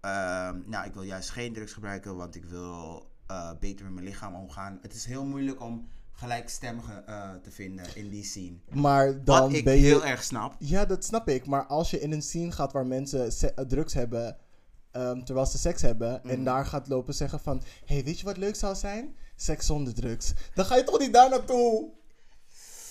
ehm, 0.00 0.60
nou, 0.66 0.86
ik 0.86 0.94
wil 0.94 1.02
juist 1.02 1.30
geen 1.30 1.52
drugs 1.52 1.72
gebruiken, 1.72 2.16
want 2.16 2.34
ik 2.34 2.44
wil 2.44 3.06
eh, 3.26 3.50
beter 3.60 3.84
met 3.84 3.94
mijn 3.94 4.06
lichaam 4.06 4.34
omgaan. 4.34 4.78
Het 4.82 4.94
is 4.94 5.04
heel 5.04 5.24
moeilijk 5.24 5.60
om 5.60 5.88
gelijkstemmigen 6.12 7.06
eh, 7.06 7.30
te 7.42 7.50
vinden 7.50 7.84
in 7.94 8.08
die 8.08 8.24
scene. 8.24 8.56
Maar 8.72 9.24
dan 9.24 9.40
Wat 9.40 9.52
ik 9.52 9.64
ben 9.64 9.74
je... 9.74 9.80
heel 9.80 10.04
erg 10.06 10.22
snap. 10.24 10.54
Ja, 10.58 10.84
dat 10.84 11.04
snap 11.04 11.28
ik. 11.28 11.46
Maar 11.46 11.66
als 11.66 11.90
je 11.90 12.00
in 12.00 12.12
een 12.12 12.22
scene 12.22 12.52
gaat 12.52 12.72
waar 12.72 12.86
mensen 12.86 13.32
se- 13.32 13.52
eh, 13.54 13.64
drugs 13.64 13.94
hebben... 13.94 14.36
ehm, 14.90 15.22
terwijl 15.24 15.46
ze 15.46 15.58
seks 15.58 15.82
hebben... 15.82 16.22
en 16.24 16.34
Mhm. 16.36 16.44
daar 16.44 16.66
gaat 16.66 16.88
lopen 16.88 17.14
zeggen 17.14 17.40
van... 17.40 17.62
hey, 17.84 18.04
weet 18.04 18.18
je 18.18 18.24
wat 18.24 18.36
leuk 18.36 18.56
zou 18.56 18.74
zijn? 18.74 19.16
Seks 19.36 19.66
zonder 19.66 19.94
drugs. 19.94 20.32
Dan 20.54 20.64
ga 20.64 20.76
je 20.76 20.84
toch 20.84 20.98
niet 20.98 21.12
daar 21.12 21.30
naartoe? 21.30 21.90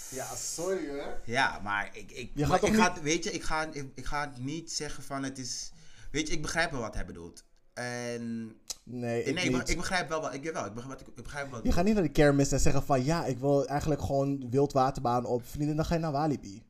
Ja, 0.09 0.35
sorry 0.35 0.89
hoor. 0.89 1.19
Ja, 1.25 1.59
maar 1.63 1.89
ik, 1.93 2.11
ik, 2.11 2.31
Je 2.33 2.39
gaat 2.41 2.49
maar 2.49 2.59
toch 2.59 2.69
ik 2.69 2.75
niet- 2.75 2.83
ga, 2.85 3.01
weet 3.01 3.23
je, 3.23 3.31
ik 3.31 3.43
ga, 3.43 3.63
ik, 3.71 3.91
ik 3.95 4.05
ga 4.05 4.31
niet 4.39 4.71
zeggen 4.71 5.03
van 5.03 5.23
het 5.23 5.37
is, 5.37 5.71
weet 6.11 6.27
je, 6.27 6.33
ik 6.33 6.41
begrijp 6.41 6.71
wel 6.71 6.81
wat 6.81 6.93
hij 6.93 7.05
bedoelt. 7.05 7.43
En, 7.79 8.55
Nee, 8.83 9.23
ik 9.23 9.33
nee, 9.33 9.43
ik, 9.45 9.51
be- 9.51 9.57
niet. 9.57 9.69
ik 9.69 9.77
begrijp 9.77 10.09
wel 10.09 10.21
wat, 10.21 10.33
ik, 10.33 10.43
wel, 10.53 10.65
ik 10.65 10.73
begrijp, 10.73 10.99
wat- 10.99 11.07
ik 11.17 11.23
begrijp 11.23 11.51
wel. 11.51 11.59
Je 11.63 11.71
gaat 11.71 11.85
niet 11.85 11.93
naar 11.93 12.03
de 12.03 12.09
kermis 12.09 12.51
en 12.51 12.59
zeggen 12.59 12.83
van 12.83 13.03
ja, 13.03 13.25
ik 13.25 13.37
wil 13.37 13.67
eigenlijk 13.67 14.01
gewoon 14.01 14.49
wildwaterbaan 14.49 15.25
op. 15.25 15.41
Vrienden, 15.45 15.75
dan 15.75 15.85
ga 15.85 15.93
je 15.93 15.99
naar 15.99 16.11
Walibi. 16.11 16.63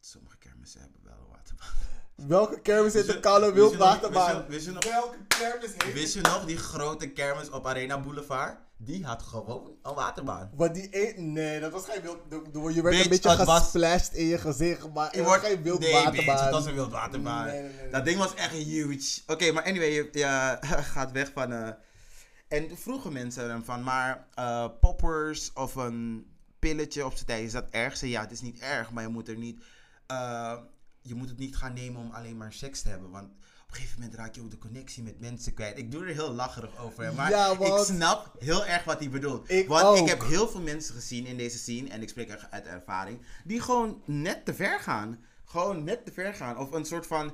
Sommige 0.00 0.38
kermissen 0.38 0.80
hebben 0.80 1.00
wel 1.04 1.12
een 1.12 1.30
waterbaan. 1.36 1.68
Welke 2.14 2.60
kermis 2.60 2.92
heeft 2.92 3.08
een 3.08 3.20
koude 3.20 3.46
wist 3.52 3.56
je 3.56 3.60
nog- 3.60 3.70
wildwaterbaan? 3.70 4.34
wist 4.34 4.46
je- 4.46 4.52
wist 4.52 4.64
je 4.66 4.72
nog- 4.72 4.84
Welke 4.84 5.16
kermis 5.28 5.70
heeft 5.78 5.92
Wist 5.92 6.14
je 6.14 6.20
nog 6.20 6.44
die 6.44 6.56
grote 6.56 7.08
kermis 7.10 7.50
op 7.50 7.66
Arena 7.66 8.00
Boulevard? 8.00 8.56
Die 8.84 9.04
had 9.04 9.22
gewoon 9.22 9.76
een 9.82 9.94
waterbaan. 9.94 10.50
Wat 10.54 10.74
die 10.74 10.88
eet? 11.08 11.16
Nee, 11.18 11.60
dat 11.60 11.72
was 11.72 11.84
geen 11.84 12.02
wild. 12.02 12.18
Je 12.74 12.82
werd 12.82 12.94
Bitch, 12.94 13.04
een 13.04 13.08
beetje 13.10 13.44
was- 13.44 13.62
gesplashed 13.62 14.12
in 14.14 14.26
je 14.26 14.38
gezicht, 14.38 14.92
maar 14.92 15.16
Je 15.16 15.22
wordt 15.22 15.42
geen 15.44 15.62
Nee, 15.62 15.62
bitch, 15.62 15.78
wildwaterbaan. 15.80 16.42
het 16.44 16.50
was 16.52 16.66
een 16.66 16.90
nee, 17.46 17.62
nee, 17.62 17.72
nee. 17.72 17.90
Dat 17.90 18.04
ding 18.04 18.18
was 18.18 18.34
echt 18.34 18.52
huge. 18.52 19.20
Oké, 19.26 19.52
maar 19.52 19.64
anyway, 19.64 19.90
je, 19.92 20.08
je 20.12 20.56
gaat 20.94 21.12
weg 21.12 21.30
van... 21.34 21.52
eh, 21.52 21.68
en 22.48 22.78
vroegen 22.78 23.12
mensen 23.12 23.50
hem 23.50 23.64
van, 23.64 23.82
maar 23.82 24.26
eh, 24.34 24.66
poppers 24.80 25.52
of 25.52 25.74
een 25.74 26.26
pilletje 26.58 27.04
op 27.06 27.12
zijn 27.14 27.26
tijd, 27.26 27.44
is 27.44 27.52
dat 27.52 27.70
erg? 27.70 27.96
Ze, 27.96 28.08
ja, 28.08 28.20
het 28.20 28.30
is 28.30 28.40
niet 28.40 28.58
erg, 28.60 28.90
maar 28.90 29.02
je 29.02 29.08
moet 29.08 29.28
er 29.28 29.36
niet... 29.36 29.62
eh, 30.06 30.56
je 31.02 31.14
moet 31.14 31.28
het 31.28 31.38
niet 31.38 31.56
gaan 31.56 31.72
nemen 31.74 32.00
om 32.00 32.10
alleen 32.10 32.36
maar 32.36 32.52
seks 32.52 32.82
te 32.82 32.88
hebben, 32.88 33.10
want... 33.10 33.28
Op 33.72 33.78
een 33.78 33.84
gegeven 33.84 34.02
moment 34.02 34.18
raak 34.20 34.34
je 34.34 34.40
ook 34.40 34.50
de 34.50 34.58
connectie 34.58 35.02
met 35.02 35.20
mensen 35.20 35.54
kwijt. 35.54 35.78
Ik 35.78 35.90
doe 35.90 36.02
er 36.06 36.14
heel 36.14 36.32
lacherig 36.32 36.78
over. 36.78 37.14
Maar 37.14 37.30
Ja, 37.30 37.56
want- 37.56 37.88
ik 37.90 37.94
snap 37.96 38.36
heel 38.38 38.66
erg 38.66 38.84
wat 38.84 38.98
hij 38.98 39.10
bedoelt. 39.10 39.50
Ik 39.50 39.68
want 39.68 39.82
ook. 39.84 39.96
ik 39.96 40.08
heb 40.08 40.22
heel 40.22 40.48
veel 40.48 40.60
mensen 40.60 40.94
gezien 40.94 41.26
in 41.26 41.36
deze 41.36 41.58
scene, 41.58 41.88
en 41.88 42.02
ik 42.02 42.08
spreek 42.08 42.30
er 42.30 42.46
uit 42.50 42.66
ervaring, 42.66 43.20
die 43.44 43.60
gewoon 43.60 44.02
net 44.04 44.44
te 44.44 44.54
ver 44.54 44.80
gaan. 44.80 45.24
Gewoon 45.44 45.84
net 45.84 46.04
te 46.04 46.12
ver 46.12 46.34
gaan. 46.34 46.58
Of 46.58 46.72
een 46.72 46.84
soort 46.84 47.06
van 47.06 47.32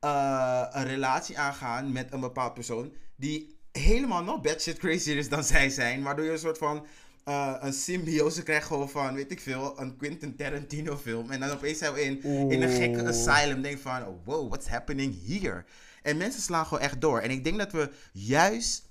eh, 0.00 0.66
een 0.70 0.84
relatie 0.86 1.38
aangaan 1.38 1.92
met 1.92 2.12
een 2.12 2.20
bepaald 2.20 2.54
persoon 2.54 2.92
die 3.16 3.58
helemaal 3.72 4.22
nog 4.24 4.40
bad 4.40 4.62
shit 4.62 4.78
crazier 4.78 5.16
is 5.16 5.28
dan 5.28 5.44
zij 5.54 5.68
zijn. 5.70 6.02
Waardoor 6.02 6.24
je 6.24 6.30
een 6.32 6.38
soort 6.38 6.58
van 6.58 6.86
eh, 7.24 7.56
een 7.60 7.72
symbiose 7.72 8.42
krijgt 8.42 8.66
gewoon 8.66 8.90
van, 8.90 9.14
weet 9.14 9.30
ik 9.30 9.40
veel, 9.40 9.80
een 9.80 9.96
Quentin 9.96 10.36
Tarantino 10.36 10.96
film. 10.96 11.30
En 11.30 11.40
dan 11.40 11.50
opeens 11.50 11.78
zijn 11.78 11.92
we 11.92 12.02
in, 12.02 12.22
in 12.22 12.62
een 12.62 12.70
gekke 12.70 13.06
asylum. 13.06 13.62
Denk 13.62 13.78
van, 13.78 14.06
oh, 14.06 14.24
wow, 14.24 14.48
what's 14.48 14.68
happening 14.68 15.26
here? 15.26 15.64
En 16.02 16.16
mensen 16.16 16.42
slaan 16.42 16.66
gewoon 16.66 16.82
echt 16.82 17.00
door. 17.00 17.20
En 17.20 17.30
ik 17.30 17.44
denk 17.44 17.58
dat 17.58 17.72
we 17.72 17.90
juist 18.12 18.88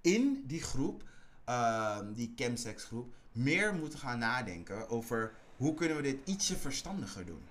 in 0.00 0.44
die 0.46 0.62
groep, 0.62 1.02
ehm, 1.44 2.12
die 2.14 2.32
chemsex 2.36 2.84
groep, 2.84 3.14
meer 3.32 3.74
moeten 3.74 3.98
gaan 3.98 4.18
nadenken 4.18 4.88
over 4.88 5.32
hoe 5.56 5.74
kunnen 5.74 5.96
we 5.96 6.02
dit 6.02 6.16
ietsje 6.24 6.56
verstandiger 6.56 7.26
doen. 7.26 7.42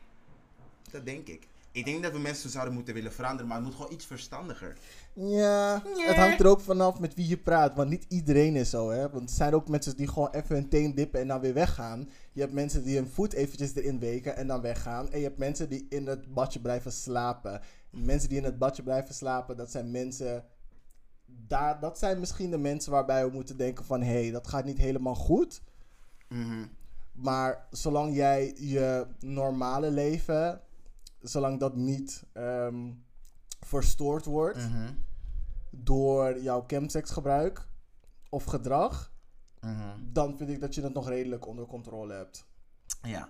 Dat 0.91 1.05
denk 1.05 1.27
ik. 1.27 1.47
Ik 1.73 1.85
denk 1.85 2.03
dat 2.03 2.11
we 2.11 2.19
mensen 2.19 2.49
zouden 2.49 2.73
moeten 2.73 2.93
willen 2.93 3.11
veranderen, 3.11 3.47
maar 3.47 3.57
het 3.57 3.65
moet 3.65 3.75
gewoon 3.75 3.93
iets 3.93 4.05
verstandiger. 4.05 4.77
Ja, 5.13 5.83
het 5.83 6.15
hangt 6.15 6.39
er 6.39 6.47
ook 6.47 6.61
vanaf 6.61 6.99
met 6.99 7.13
wie 7.13 7.27
je 7.27 7.37
praat. 7.37 7.75
Want 7.75 7.89
niet 7.89 8.05
iedereen 8.07 8.55
is 8.55 8.69
zo, 8.69 8.89
hè. 8.89 9.09
Want 9.09 9.29
er 9.29 9.35
zijn 9.35 9.53
ook 9.53 9.69
mensen 9.69 9.97
die 9.97 10.07
gewoon 10.07 10.29
even 10.31 10.55
hun 10.55 10.69
teen 10.69 10.95
dippen 10.95 11.19
en 11.19 11.27
dan 11.27 11.39
weer 11.39 11.53
weggaan. 11.53 12.09
Je 12.31 12.41
hebt 12.41 12.53
mensen 12.53 12.83
die 12.83 12.95
hun 12.95 13.07
voet 13.07 13.33
eventjes 13.33 13.75
erin 13.75 13.99
weken 13.99 14.35
en 14.35 14.47
dan 14.47 14.61
weggaan. 14.61 15.11
En 15.11 15.17
je 15.17 15.23
hebt 15.23 15.37
mensen 15.37 15.69
die 15.69 15.85
in 15.89 16.07
het 16.07 16.33
badje 16.33 16.59
blijven 16.59 16.91
slapen. 16.91 17.61
Mensen 17.89 18.29
die 18.29 18.37
in 18.37 18.43
het 18.43 18.57
badje 18.57 18.83
blijven 18.83 19.15
slapen, 19.15 19.57
dat 19.57 19.71
zijn 19.71 19.91
mensen... 19.91 20.45
Daar, 21.25 21.79
dat 21.79 21.99
zijn 21.99 22.19
misschien 22.19 22.51
de 22.51 22.57
mensen 22.57 22.91
waarbij 22.91 23.25
we 23.25 23.31
moeten 23.31 23.57
denken 23.57 23.85
van... 23.85 24.01
Hé, 24.01 24.21
hey, 24.21 24.31
dat 24.31 24.47
gaat 24.47 24.65
niet 24.65 24.77
helemaal 24.77 25.15
goed. 25.15 25.61
Mhm. 26.27 26.65
Maar 27.11 27.67
zolang 27.69 28.15
jij 28.15 28.55
je 28.57 29.05
normale 29.19 29.91
leven... 29.91 30.61
Zolang 31.21 31.59
dat 31.59 31.75
niet 31.75 32.23
ehm, 32.33 32.91
verstoord 33.59 34.25
wordt 34.25 34.57
Mhm. 34.57 34.93
door 35.69 36.39
jouw 36.41 36.63
chemsexgebruik 36.67 37.67
of 38.29 38.43
gedrag, 38.43 39.11
Mhm. 39.61 39.89
dan 40.01 40.37
vind 40.37 40.49
ik 40.49 40.59
dat 40.59 40.75
je 40.75 40.81
het 40.81 40.93
nog 40.93 41.07
redelijk 41.09 41.47
onder 41.47 41.65
controle 41.65 42.13
hebt. 42.13 42.45
Ja. 43.01 43.29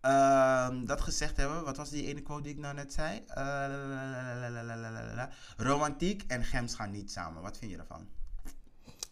Ehm, 0.00 0.84
dat 0.84 1.00
gezegd 1.00 1.36
hebben, 1.36 1.64
wat 1.64 1.76
was 1.76 1.90
die 1.90 2.06
ene 2.06 2.22
quote 2.22 2.42
die 2.42 2.52
ik 2.52 2.58
nou 2.58 2.74
net 2.74 2.92
zei? 2.92 3.22
Eh. 3.26 5.24
Romantiek 5.56 6.24
en 6.26 6.44
gems 6.44 6.74
gaan 6.74 6.90
niet 6.90 7.10
samen. 7.12 7.42
Wat 7.42 7.58
vind 7.58 7.70
je 7.70 7.76
ervan? 7.78 8.06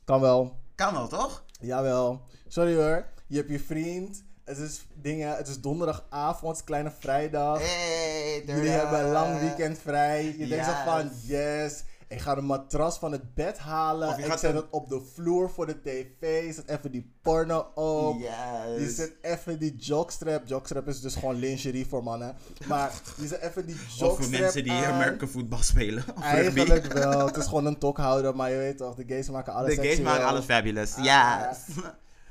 Kan 0.05 0.21
wel. 0.21 0.61
Kan 0.75 0.93
wel, 0.93 1.09
toch? 1.09 1.45
Jawel. 1.61 2.27
Sorry 2.49 2.75
hoor. 2.77 3.07
Je 3.27 3.37
hebt 3.37 3.49
je 3.49 3.61
vriend. 3.61 4.25
Het 4.47 4.59
is 4.59 4.87
dingen. 4.95 5.37
Het 5.37 5.49
is 5.49 5.61
donderdagavond, 5.61 6.65
kleine 6.65 6.93
vrijdag. 6.99 7.59
Hey, 7.59 8.43
Jullie 8.47 8.69
hebben 8.71 9.01
een 9.05 9.11
lang 9.13 9.41
weekend 9.41 9.79
vrij. 9.79 10.35
Je 10.39 10.47
denkt 10.47 10.65
zo 10.67 10.73
van 10.85 11.11
yes. 11.23 11.85
Ik 12.09 12.21
ga 12.21 12.35
de 12.35 12.41
matras 12.41 12.99
van 12.99 13.13
het 13.13 13.35
bed 13.35 13.59
halen. 13.59 14.09
Of 14.09 14.17
je 14.17 14.23
Ik 14.25 14.31
zet 14.33 14.43
een- 14.51 14.57
het 14.57 14.65
op 14.71 14.89
de 14.89 15.01
vloer 15.15 15.51
voor 15.51 15.67
de 15.67 15.81
tv. 15.83 16.55
Zet 16.55 16.69
even 16.69 16.91
die 16.93 17.13
porno 17.23 17.67
op. 17.75 18.19
Je 18.21 18.77
Yes. 18.79 18.95
zet 18.95 19.13
even 19.23 19.59
die 19.59 19.77
jockstrap. 19.77 20.47
Jockstrap 20.47 20.89
is 20.89 21.01
dus 21.01 21.15
gewoon 21.15 21.35
lingerie 21.37 21.87
voor 21.87 22.03
mannen. 22.03 22.37
Maar 22.67 22.91
je 23.21 23.27
zet 23.27 23.41
even 23.41 23.67
die 23.67 23.75
Of 23.75 23.81
jockstrap 23.81 24.23
voor 24.23 24.41
mensen 24.41 24.63
die 24.63 24.73
aan. 24.73 24.85
American 24.93 25.29
voetbal 25.29 25.63
spelen. 25.63 26.05
Of 26.17 26.23
Eigenlijk 26.23 26.93
wel. 26.93 27.27
Het 27.27 27.37
is 27.37 27.45
gewoon 27.47 27.67
een 27.67 27.79
tokhouder, 27.79 28.37
maar 28.37 28.51
je 28.51 28.57
weet 28.57 28.79
toch, 28.79 28.95
de 28.95 29.05
gays 29.07 29.31
maken 29.31 29.53
alles 29.53 29.77
De 29.77 29.83
gays 29.83 30.01
maken 30.01 30.27
alles 30.27 30.45
fabulous. 30.45 30.95
Ah. 30.97 31.05
Yes. 31.05 31.59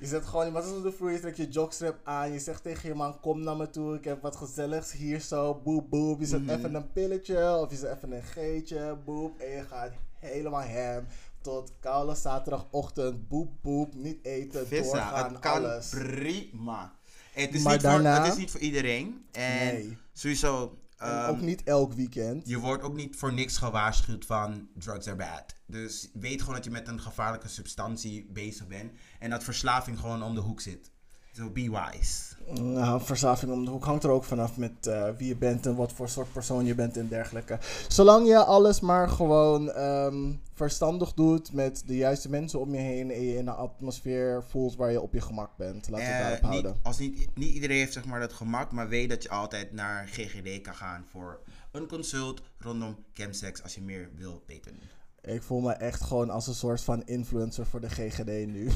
Je 0.05 0.11
zet 0.11 0.25
gewoon 0.25 0.45
iemand 0.45 0.71
op 0.77 0.83
de 0.83 0.91
vloer, 0.91 1.11
je 1.11 1.19
trekt 1.19 1.37
je 1.37 1.47
jockstrap 1.49 1.99
aan, 2.03 2.31
je 2.31 2.39
zegt 2.39 2.63
tegen 2.63 2.89
je 2.89 2.95
man, 2.95 3.19
kom 3.19 3.43
naar 3.43 3.55
me 3.57 3.69
toe, 3.69 3.95
ik 3.95 4.03
heb 4.03 4.21
wat 4.21 4.35
gezelligs 4.35 4.91
hier 4.91 5.19
zo, 5.19 5.61
boep 5.63 5.89
boep. 5.89 6.19
Je 6.19 6.25
zet 6.25 6.41
Mhm. 6.41 6.49
even 6.49 6.73
een 6.75 6.91
pilletje 6.91 7.57
of 7.57 7.69
je 7.71 7.75
zet 7.77 7.95
even 7.97 8.11
een 8.11 8.23
geetje, 8.23 8.97
boep. 9.05 9.39
En 9.39 9.49
je 9.49 9.63
gaat 9.63 9.91
helemaal 10.19 10.61
hem 10.61 11.05
tot 11.41 11.71
koude 11.79 12.15
zaterdagochtend, 12.15 13.27
boep 13.27 13.51
boep, 13.61 13.95
niet 13.95 14.25
eten, 14.25 14.67
Vissa, 14.67 14.91
doorgaan, 14.91 15.29
het 15.33 15.39
kan 15.39 15.51
alles. 15.53 15.89
prima. 15.89 16.93
Het 17.33 17.53
is, 17.53 17.63
Maar 17.63 17.73
niet 17.73 17.81
daarna- 17.81 18.15
voor, 18.15 18.23
het 18.23 18.33
is 18.33 18.39
niet 18.39 18.51
voor 18.51 18.59
iedereen. 18.59 19.25
En 19.31 19.65
Nee. 19.73 19.97
sowieso, 20.13 20.77
En 20.97 21.11
ehm, 21.11 21.29
ook 21.29 21.41
niet 21.41 21.63
elk 21.63 21.93
weekend. 21.93 22.47
je 22.47 22.59
wordt 22.59 22.83
ook 22.83 22.95
niet 22.95 23.15
voor 23.15 23.33
niks 23.33 23.57
gewaarschuwd 23.57 24.25
van 24.25 24.69
drugs 24.73 25.07
are 25.07 25.15
bad. 25.15 25.55
Dus 25.65 26.09
weet 26.13 26.39
gewoon 26.39 26.55
dat 26.55 26.63
je 26.63 26.71
met 26.71 26.87
een 26.87 27.01
gevaarlijke 27.01 27.47
substantie 27.47 28.25
bezig 28.31 28.67
bent. 28.67 28.91
En 29.19 29.29
dat 29.29 29.43
verslaving 29.43 29.99
gewoon 29.99 30.23
om 30.23 30.35
de 30.35 30.41
hoek 30.41 30.61
zit. 30.61 30.91
So 31.31 31.49
be 31.49 31.69
wise. 31.69 32.34
Nou, 32.51 33.01
verslaving 33.01 33.51
om 33.51 33.65
de 33.65 33.71
hoek 33.71 33.85
hangt 33.85 34.03
er 34.03 34.09
ook 34.09 34.23
vanaf 34.23 34.57
met 34.57 34.87
eh, 34.87 35.09
wie 35.17 35.27
je 35.27 35.35
bent 35.35 35.65
en 35.65 35.75
wat 35.75 35.91
voor 35.91 36.09
soort 36.09 36.31
persoon 36.31 36.65
je 36.65 36.75
bent 36.75 36.97
en 36.97 37.07
dergelijke. 37.07 37.57
Zolang 37.87 38.27
je 38.27 38.37
alles 38.37 38.79
maar 38.79 39.09
gewoon 39.09 39.71
ehm, 39.71 40.31
verstandig 40.53 41.13
doet 41.13 41.53
met 41.53 41.83
de 41.85 41.95
juiste 41.95 42.29
mensen 42.29 42.59
om 42.59 42.73
je 42.73 42.81
heen 42.81 43.11
en 43.11 43.21
je 43.21 43.37
in 43.37 43.47
een 43.47 43.55
atmosfeer 43.55 44.43
voelt 44.47 44.75
waar 44.75 44.91
je 44.91 45.01
op 45.01 45.13
je 45.13 45.21
gemak 45.21 45.57
bent. 45.57 45.89
Laten 45.89 46.07
we 46.07 46.13
het 46.13 46.13
Eh, 46.13 46.19
daarop 46.19 46.41
niet, 46.41 46.51
houden. 46.51 46.75
als 46.83 46.99
niet, 46.99 47.27
niet 47.35 47.53
iedereen 47.53 47.77
heeft 47.77 47.93
zeg 47.93 48.05
maar 48.05 48.19
dat 48.19 48.33
gemak, 48.33 48.71
maar 48.71 48.89
weet 48.89 49.09
dat 49.09 49.23
je 49.23 49.29
altijd 49.29 49.71
naar 49.71 50.07
GGD 50.07 50.61
kan 50.61 50.75
gaan 50.75 51.05
voor 51.11 51.39
een 51.71 51.87
consult 51.87 52.41
rondom 52.57 52.95
chemsex 53.13 53.63
als 53.63 53.75
je 53.75 53.81
meer 53.81 54.09
wil 54.15 54.43
weten. 54.47 54.79
Ik 55.25 55.43
voel 55.43 55.59
me 55.59 55.71
echt 55.71 56.01
gewoon 56.01 56.29
als 56.29 56.47
een 56.47 56.53
soort 56.53 56.81
van 56.81 57.03
influencer 57.05 57.65
voor 57.65 57.81
de 57.81 57.89
GGD 57.89 58.25
nu. 58.25 58.71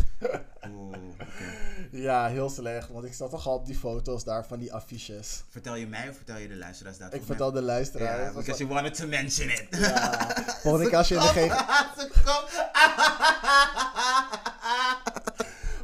Oeh, 0.68 0.97
ja, 2.06 2.28
heel 2.28 2.50
slecht, 2.50 2.89
want 2.89 3.06
ik 3.06 3.14
sta 3.14 3.28
toch 3.28 3.47
al 3.47 3.56
op 3.56 3.66
die 3.66 3.76
foto's 3.76 4.24
daar 4.24 4.45
van 4.45 4.60
die 4.60 4.74
affiches. 4.74 5.43
Vertel 5.50 5.76
je 5.76 5.88
mij 5.88 6.10
of 6.10 6.16
vertel 6.16 6.38
je 6.38 6.47
de 6.47 6.56
luisteraars 6.56 6.97
dat? 6.97 7.14
Ik 7.14 7.24
vertel 7.26 7.52
de 7.52 7.62
luisteraar. 7.62 8.22
Ja, 8.22 8.34
because 8.34 8.60
you 8.66 8.74
wanted 8.74 8.95
to 8.95 9.08
mention 9.08 9.50
it. 9.50 9.68
Ja, 9.70 10.28
volgende 10.62 10.88
keer 10.89 10.97
als 10.97 11.08
je 11.08 11.16
in 11.16 11.22
de 11.22 11.28
GGD... 11.28 11.58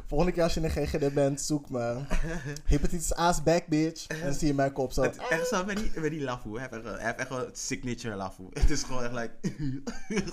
Volgende 0.06 0.32
keer 0.32 0.42
als 0.42 0.54
je 0.54 0.60
in 0.60 0.66
de 0.66 0.86
GGD 0.86 1.14
bent, 1.14 1.40
zoek 1.40 1.70
me. 1.70 2.00
Hepatitis 2.64 3.14
A's 3.14 3.42
back, 3.42 3.66
bitch. 3.66 4.06
En 4.06 4.34
zie 4.34 4.46
je 4.46 4.54
mijn 4.54 4.72
kop 4.72 4.92
zo. 4.92 5.02
Het, 5.02 5.16
echt 5.30 5.48
zo 5.48 5.64
met 5.64 5.76
die, 5.76 5.90
met 6.00 6.10
die. 6.10 6.28
Hij 6.28 6.68
heeft 6.70 6.98
echt, 6.98 7.18
echt 7.18 7.28
wel 7.28 7.38
het 7.38 7.58
signature 7.58 8.16
lafoe. 8.16 8.46
Het 8.60 8.70
is 8.70 8.82
gewoon 8.82 9.02
echt 9.02 9.12
like... 9.12 9.32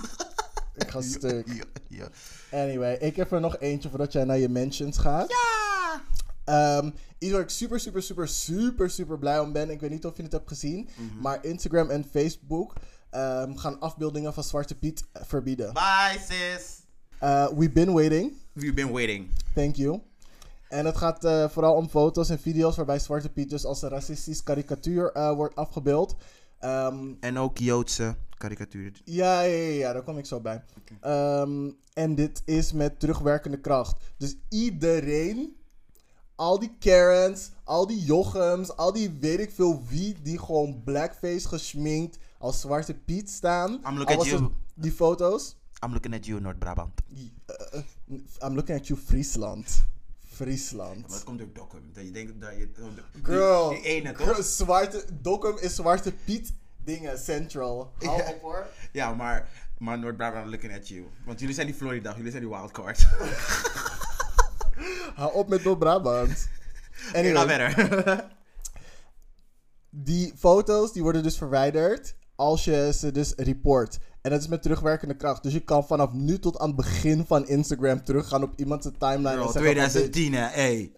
Ik 0.75 0.89
ga 0.89 1.01
stuk. 1.01 1.65
Anyway, 2.51 2.95
ik 2.95 3.15
heb 3.15 3.31
er 3.31 3.39
nog 3.39 3.57
eentje 3.57 3.89
voordat 3.89 4.11
jij 4.11 4.23
naar 4.23 4.37
je 4.37 4.49
mentions 4.49 4.97
gaat. 4.97 5.29
Ja! 5.29 6.01
Ehm, 6.45 6.91
iets 7.17 7.31
waar 7.31 7.41
ik 7.41 7.49
super, 7.49 7.79
super, 7.79 8.03
super, 8.03 8.27
super, 8.27 8.89
super 8.89 9.19
blij 9.19 9.39
om 9.39 9.53
ben. 9.53 9.69
Ik 9.69 9.79
weet 9.79 9.89
niet 9.89 10.05
of 10.05 10.17
je 10.17 10.23
het 10.23 10.31
hebt 10.31 10.47
gezien. 10.47 10.89
Mhm. 10.95 11.21
Maar 11.21 11.45
Instagram 11.45 11.89
en 11.89 12.05
Facebook 12.11 12.73
ehm, 13.09 13.55
gaan 13.55 13.79
afbeeldingen 13.79 14.33
van 14.33 14.43
Zwarte 14.43 14.75
Piet 14.75 15.03
verbieden. 15.13 15.73
Bye 15.73 16.19
sis! 16.29 16.82
Eh, 17.23 17.47
we've 17.55 17.71
been 17.71 17.93
waiting. 17.93 18.33
We've 18.53 18.73
been 18.73 18.91
waiting. 18.91 19.29
Thank 19.55 19.75
you. 19.75 20.01
En 20.69 20.85
het 20.85 20.97
gaat 20.97 21.23
eh, 21.23 21.49
vooral 21.49 21.75
om 21.75 21.89
foto's 21.89 22.29
en 22.29 22.39
video's 22.39 22.75
waarbij 22.75 22.99
Zwarte 22.99 23.29
Piet 23.29 23.49
dus 23.49 23.65
als 23.65 23.81
een 23.81 23.89
racistisch 23.89 24.43
karikatuur 24.43 25.11
eh, 25.11 25.33
wordt 25.33 25.55
afgebeeld. 25.55 26.15
Ehm, 26.59 27.13
En 27.19 27.37
ook 27.37 27.57
Joodse 27.57 28.15
karikaturen. 28.37 28.93
Ja, 29.03 29.41
ja, 29.41 29.55
ja, 29.55 29.73
ja, 29.73 29.93
daar 29.93 30.03
kom 30.03 30.17
ik 30.17 30.25
zo 30.25 30.39
bij. 30.39 30.63
Ehm, 31.01 31.69
en 31.93 32.15
dit 32.15 32.41
is 32.45 32.71
met 32.73 32.99
terugwerkende 32.99 33.59
kracht. 33.59 33.99
Dus 34.17 34.35
iedereen, 34.49 35.55
al 36.35 36.59
die 36.59 36.75
Karens, 36.79 37.51
al 37.63 37.87
die 37.87 38.03
Jochems, 38.03 38.75
al 38.75 38.93
die 38.93 39.17
weet 39.19 39.39
ik 39.39 39.51
veel 39.51 39.81
wie, 39.89 40.15
die 40.21 40.39
gewoon 40.39 40.81
blackface 40.83 41.47
gesminkt 41.47 42.17
als 42.37 42.61
Zwarte 42.61 42.93
Piet 42.93 43.29
staan. 43.29 43.71
I'm 43.71 43.97
looking 43.97 44.19
at 44.19 44.25
you. 44.25 44.49
Die 44.73 44.91
foto's. 44.91 45.55
I'm 45.83 45.91
looking 45.91 46.13
at 46.13 46.25
you, 46.25 46.39
Noord-Brabant. 46.41 47.01
Uh, 47.11 47.53
uh, 47.73 48.17
I'm 48.41 48.55
looking 48.55 48.75
at 48.75 48.87
you, 48.87 48.99
Friesland. 48.99 49.83
Friesland. 50.33 51.01
Maar 51.01 51.09
het 51.17 51.23
komt 51.23 51.37
door 51.39 51.47
Dokkum. 51.53 51.89
Dat 51.93 52.03
je 52.03 52.11
denkt 52.11 52.41
dat 52.41 52.51
je... 52.57 52.69
Girl, 53.23 53.69
Die, 53.69 53.81
die 53.81 53.89
ene, 53.89 54.15
girl, 54.15 54.35
toch? 54.35 54.45
zwarte, 54.45 55.05
Dokkum 55.21 55.57
is 55.57 55.75
Zwarte 55.75 56.13
Piet 56.25 56.53
dingen, 56.83 57.17
Central. 57.19 57.93
Hou 57.99 58.17
Ja. 58.17 58.29
op 58.29 58.41
hoor. 58.41 58.65
Ja, 58.91 59.13
maar, 59.13 59.49
maar 59.77 59.99
Noord-Brabant, 59.99 60.45
I'm 60.45 60.51
looking 60.51 60.73
at 60.75 60.87
you. 60.87 61.05
Want 61.25 61.39
jullie 61.39 61.55
zijn 61.55 61.67
die 61.67 61.75
Florida, 61.75 62.13
jullie 62.15 62.31
zijn 62.31 62.43
die 62.43 62.51
wildcard. 62.51 63.05
Hou 65.15 65.33
op 65.33 65.47
met 65.49 65.63
Noord-Brabant. 65.63 66.29
Ik 66.29 66.47
ga 67.11 67.17
Anyway, 67.19 67.47
verder. 67.47 68.25
die 69.89 70.33
foto's 70.37 70.91
die 70.93 71.01
worden 71.03 71.23
dus 71.23 71.37
verwijderd 71.37 72.15
als 72.35 72.63
je 72.63 72.93
ze 72.93 73.11
dus 73.11 73.33
report. 73.35 73.99
En 74.23 74.31
dat 74.31 74.41
is 74.41 74.47
met 74.47 74.61
terugwerkende 74.61 75.15
kracht. 75.15 75.43
Dus 75.43 75.53
je 75.53 75.59
kan 75.59 75.85
vanaf 75.85 76.11
nu 76.11 76.39
tot 76.39 76.59
aan 76.59 76.67
het 76.67 76.75
begin 76.75 77.25
van 77.25 77.47
Instagram 77.47 78.03
teruggaan 78.03 78.43
op 78.43 78.53
iemands 78.55 78.87
timeline 78.97 79.29
en 79.29 79.35
Bro, 79.35 79.51
zeggen 79.51 79.75
van, 79.75 79.89
2010 79.89 80.33
hè, 80.33 80.45
hey. 80.45 80.91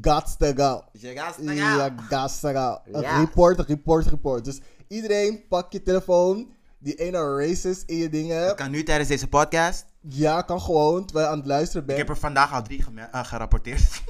Gots 0.00 0.36
to 0.36 0.52
go. 0.56 0.84
Je 0.92 1.12
Ja, 1.12 1.94
gots 2.08 2.40
to 2.40 2.48
go. 2.52 3.00
Ja. 3.00 3.18
Report, 3.20 3.60
report, 3.60 4.06
report. 4.06 4.44
Dus 4.44 4.60
iedereen, 4.88 5.46
pak 5.48 5.72
je 5.72 5.82
telefoon. 5.82 6.52
Die 6.78 6.94
ene 6.94 7.36
racist 7.36 7.82
in 7.86 7.96
je 7.96 8.08
dingen. 8.08 8.56
kan 8.56 8.70
nu 8.70 8.82
tijdens 8.82 9.08
deze 9.08 9.26
podcast. 9.28 9.86
Ja, 10.00 10.42
kan 10.42 10.60
gewoon, 10.60 11.04
terwijl 11.04 11.26
je 11.26 11.32
aan 11.32 11.38
het 11.38 11.48
luisteren 11.48 11.80
Ik 11.80 11.86
bent. 11.86 11.98
heb 11.98 12.08
er 12.08 12.16
vandaag 12.16 12.52
al 12.52 12.62
drie 12.62 12.84
eh, 13.12 13.24
gerapporteerd. 13.24 14.02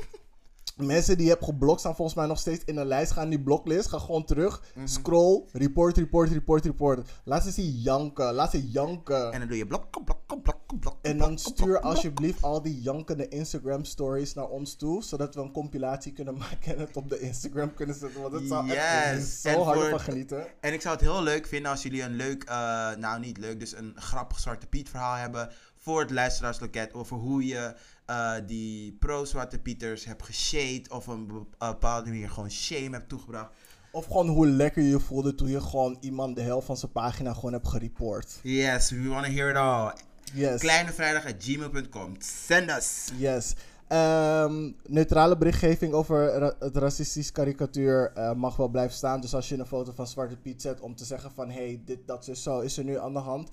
Mensen 0.86 1.16
die 1.16 1.24
je 1.26 1.32
hebt 1.32 1.44
geblokt 1.44 1.80
staan 1.80 1.94
volgens 1.94 2.16
mij 2.16 2.26
nog 2.26 2.38
steeds 2.38 2.64
in 2.64 2.76
een 2.76 2.86
lijst. 2.86 3.12
Gaan 3.12 3.24
in 3.24 3.30
die 3.30 3.40
bloklist. 3.40 3.88
Ga 3.88 3.98
gewoon 3.98 4.24
terug. 4.24 4.62
Mhm. 4.74 4.86
Scroll. 4.86 5.42
Report, 5.52 5.96
report, 5.96 6.30
report, 6.30 6.64
report. 6.64 7.08
Laat 7.24 7.42
ze 7.42 7.50
zien 7.50 7.70
janken. 7.72 8.34
Laat 8.34 8.50
ze 8.50 8.68
janken. 8.70 9.32
En 9.32 9.38
dan 9.38 9.48
doe 9.48 9.56
je 9.56 9.66
blok, 9.66 9.90
blok, 9.90 10.04
blok, 10.26 10.42
blok, 10.42 10.80
blok. 10.80 10.96
En 11.02 11.18
dan 11.18 11.38
stuur 11.38 11.80
alsjeblieft 11.80 12.42
al 12.42 12.62
die 12.62 12.80
jankende 12.80 13.28
Instagram 13.28 13.84
stories 13.84 14.34
naar 14.34 14.48
ons 14.48 14.74
toe. 14.76 15.02
Zodat 15.02 15.34
we 15.34 15.40
een 15.40 15.52
compilatie 15.52 16.12
kunnen 16.12 16.36
maken 16.36 16.74
en 16.74 16.80
het 16.80 16.96
op 16.96 17.08
de 17.08 17.18
Instagram 17.20 17.74
kunnen 17.74 17.94
zetten. 17.96 18.20
Want 18.20 18.32
het 18.34 18.48
zou 18.48 18.70
echt 18.70 19.14
Yes. 19.14 19.40
zo 19.40 19.48
En 19.48 19.62
hard 19.62 19.78
voor- 19.80 19.88
van 19.90 20.00
genieten. 20.00 20.46
En 20.60 20.72
ik 20.72 20.80
zou 20.80 20.94
het 20.94 21.04
heel 21.04 21.22
leuk 21.22 21.46
vinden 21.46 21.70
als 21.70 21.82
jullie 21.82 22.02
een 22.02 22.14
leuk, 22.16 22.42
eh, 22.44 22.54
nou 22.96 23.20
niet 23.20 23.38
leuk, 23.38 23.60
dus 23.60 23.76
een 23.76 23.92
grappig 23.96 24.38
Zwarte 24.38 24.66
Piet 24.66 24.88
verhaal 24.88 25.14
hebben 25.16 25.50
voor 25.78 26.00
het 26.00 26.10
luisteraarsloket 26.10 26.94
over 26.94 27.16
hoe 27.16 27.46
je 27.46 27.74
eh, 28.10 28.32
die 28.46 28.92
pro-Zwarte 28.92 29.58
Pieters 29.58 30.04
hebt 30.04 30.22
geshade 30.22 30.82
of 30.88 31.08
op 31.08 31.14
een 31.14 31.26
be- 31.26 31.44
bepaalde 31.58 32.10
manier 32.10 32.30
gewoon 32.30 32.50
shame 32.50 32.90
hebt 32.90 33.08
toegebracht. 33.08 33.50
Of 33.92 34.06
gewoon 34.06 34.28
hoe 34.28 34.46
lekker 34.46 34.82
je 34.82 34.88
je 34.88 35.00
voelde 35.00 35.34
toen 35.34 35.48
je 35.48 35.60
gewoon 35.60 35.96
iemand 36.00 36.36
de 36.36 36.42
helft 36.42 36.66
van 36.66 36.76
zijn 36.76 36.92
pagina 36.92 37.34
gewoon 37.34 37.52
hebt 37.52 37.68
gereport. 37.68 38.38
Yes, 38.42 38.90
we 38.90 39.08
want 39.08 39.24
to 39.26 39.30
hear 39.32 39.50
it 39.50 39.56
all. 39.56 39.92
Yes. 40.34 40.60
Kleinevrijdag.gmail.com. 40.60 42.14
Send 42.18 42.70
us. 42.70 43.08
Yes. 43.16 43.54
Ehm, 43.88 44.70
neutrale 44.86 45.36
berichtgeving 45.36 45.92
over 45.92 46.32
ra- 46.38 46.54
het 46.58 46.76
racistisch 46.76 47.32
karikatuur 47.32 48.12
eh, 48.14 48.32
mag 48.34 48.56
wel 48.56 48.68
blijven 48.68 48.96
staan. 48.96 49.20
Dus 49.20 49.34
als 49.34 49.48
je 49.48 49.58
een 49.58 49.66
foto 49.66 49.92
van 49.94 50.06
Zwarte 50.06 50.36
Piet 50.36 50.62
zet 50.62 50.80
om 50.80 50.94
te 50.94 51.04
zeggen 51.04 51.30
van... 51.34 51.50
hey, 51.50 51.80
dit, 51.84 51.98
dat 52.06 52.28
is 52.28 52.42
zo, 52.42 52.60
is 52.60 52.76
er 52.78 52.84
nu 52.84 52.98
aan 52.98 53.12
de 53.12 53.18
hand. 53.18 53.50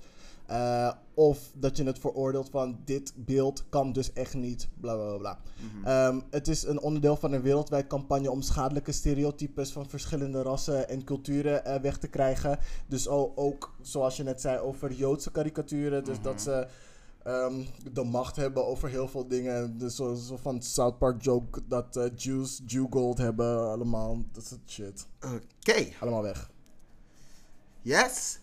Eh, 0.48 0.92
of 1.14 1.52
dat 1.54 1.76
je 1.76 1.84
het 1.84 1.98
veroordeelt 1.98 2.50
van 2.50 2.78
dit 2.84 3.12
beeld 3.16 3.64
kan 3.68 3.92
dus 3.92 4.12
echt 4.12 4.34
niet, 4.34 4.68
bla 4.80 4.94
bla 4.94 5.06
bla, 5.06 5.18
bla. 5.18 5.38
Ehm, 5.84 6.20
het 6.30 6.48
is 6.48 6.62
een 6.66 6.80
onderdeel 6.80 7.16
van 7.16 7.32
een 7.32 7.42
wereldwijd 7.42 7.86
campagne 7.86 8.30
om 8.30 8.42
schadelijke 8.42 8.92
stereotypes 8.92 9.72
van 9.72 9.88
verschillende 9.88 10.42
rassen 10.42 10.88
en 10.88 11.04
culturen 11.04 11.64
eh, 11.64 11.80
weg 11.80 11.98
te 11.98 12.08
krijgen. 12.08 12.58
Dus 12.86 13.08
ook, 13.08 13.74
zoals 13.82 14.16
je 14.16 14.22
net 14.22 14.40
zei, 14.40 14.58
over 14.58 14.92
Joodse 14.92 15.30
karikaturen. 15.30 16.04
Dus 16.04 16.20
dat 16.20 16.40
ze 16.40 16.66
ehm, 17.22 17.64
de 17.92 18.04
macht 18.04 18.36
hebben 18.36 18.66
over 18.66 18.88
heel 18.88 19.08
veel 19.08 19.28
dingen. 19.28 19.78
Dus 19.78 19.96
zo, 19.96 20.14
zo 20.14 20.36
van 20.36 20.62
South 20.62 20.98
Park 20.98 21.22
joke 21.22 21.60
dat 21.68 21.96
eh, 21.96 22.04
Jews 22.16 22.62
Jew 22.66 22.86
gold 22.90 23.18
hebben. 23.18 23.70
Allemaal, 23.70 24.24
dat 24.32 24.44
soort 24.46 24.70
shit. 24.70 25.06
Oké, 25.20 25.86
Allemaal 26.00 26.22
weg. 26.22 26.50
yes. 27.82 28.38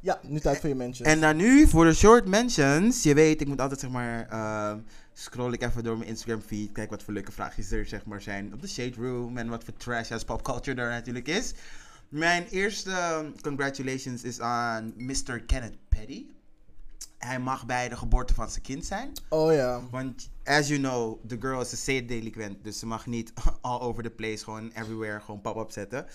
Ja, 0.00 0.20
nu 0.22 0.40
tijd 0.40 0.60
voor 0.60 0.68
je 0.68 0.74
mentions. 0.74 1.08
En 1.08 1.20
dan 1.20 1.36
nu 1.36 1.66
voor 1.66 1.84
de 1.84 1.94
short 1.94 2.26
mentions. 2.28 3.02
Je 3.02 3.14
weet, 3.14 3.40
ik 3.40 3.46
moet 3.48 3.60
altijd 3.60 3.80
zeg 3.80 3.90
maar. 3.90 4.28
ehm, 4.28 4.78
scroll 5.12 5.52
ik 5.52 5.62
even 5.62 5.84
door 5.84 5.96
mijn 5.96 6.08
Instagram 6.08 6.40
feed. 6.40 6.72
Kijk 6.72 6.90
wat 6.90 7.02
voor 7.02 7.12
leuke 7.12 7.32
vraagjes 7.32 7.70
er 7.70 7.86
zeg 7.86 8.04
maar 8.04 8.22
zijn 8.22 8.52
op 8.52 8.60
de 8.60 8.68
Shade 8.68 8.94
Room. 8.96 9.36
En 9.38 9.48
wat 9.48 9.64
voor 9.64 9.74
trash 9.76 10.10
as 10.10 10.24
popculture 10.24 10.80
er 10.80 10.90
natuurlijk 10.90 11.28
is. 11.28 11.52
Mijn 12.08 12.46
eerste 12.50 12.90
um, 12.90 13.40
congratulations 13.40 14.22
is 14.22 14.40
aan 14.40 14.92
Mr. 14.96 15.40
Kenneth 15.46 15.76
Petty. 15.88 16.26
Hij 17.18 17.38
mag 17.38 17.66
bij 17.66 17.88
de 17.88 17.96
geboorte 17.96 18.34
van 18.34 18.50
zijn 18.50 18.62
kind 18.62 18.84
zijn. 18.86 19.12
oh 19.28 19.52
ja. 19.52 19.80
Want, 19.90 20.30
as 20.50 20.68
you 20.68 20.80
know, 20.80 21.18
the 21.26 21.36
girl 21.40 21.60
is 21.60 21.72
een 21.72 21.78
zeedelinquent. 21.78 22.64
Dus 22.64 22.78
ze 22.78 22.86
mag 22.86 23.06
niet 23.06 23.32
all 23.60 23.80
over 23.80 24.02
the 24.02 24.10
place, 24.10 24.44
gewoon 24.44 24.70
everywhere, 24.74 25.20
gewoon 25.20 25.40
pop-up 25.40 25.70
zetten. 25.70 26.06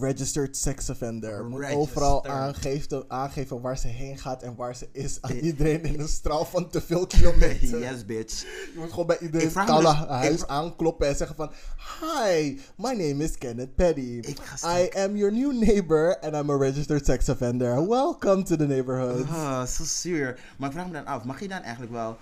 Registered 0.00 0.56
sex 0.56 0.90
offender. 0.90 1.44
Moet 1.44 1.60
Registered. 1.60 1.88
overal 1.88 2.26
aangeven, 2.26 3.04
aangeven 3.08 3.60
waar 3.60 3.78
ze 3.78 3.86
heen 3.86 4.18
gaat 4.18 4.42
en 4.42 4.56
waar 4.56 4.76
ze 4.76 4.88
is. 4.92 5.18
Aan 5.20 5.32
iedereen 5.32 5.84
in 5.84 6.00
een 6.00 6.08
straal 6.08 6.44
van 6.44 6.68
te 6.68 6.80
veel 6.80 7.06
kilometer. 7.06 7.78
yes, 7.90 8.06
bitch. 8.06 8.40
Je 8.72 8.78
moet 8.78 8.90
gewoon 8.90 9.06
bij 9.06 9.18
iedereen 9.18 9.52
koude 9.52 9.88
dus- 9.88 10.06
huis 10.08 10.46
aankloppen 10.46 11.08
en 11.08 11.16
zeggen 11.16 11.36
van... 11.36 11.50
Hi, 12.00 12.60
my 12.76 12.92
name 12.92 13.24
is 13.24 13.38
Kenneth 13.38 13.74
Petty. 13.74 14.18
Ik 14.20 14.38
ga 14.42 14.78
I 14.78 14.88
am 14.88 15.16
your 15.16 15.32
new 15.32 15.52
neighbor 15.52 16.18
and 16.20 16.34
I'm 16.34 16.50
a 16.50 16.56
registered 16.56 17.04
sex 17.04 17.28
offender. 17.28 17.88
Welcome 17.88 18.42
to 18.42 18.56
the 18.56 18.66
neighborhood. 18.66 19.28
Ah, 19.28 19.66
zo 19.66 19.84
zuur. 19.84 20.40
Maar 20.58 20.68
ik 20.68 20.74
vraag 20.74 20.86
me 20.86 20.92
dan 20.92 21.06
af, 21.06 21.24
mag 21.24 21.40
je 21.40 21.48
dan 21.48 21.60
eigenlijk 21.60 21.92
wel, 21.92 22.16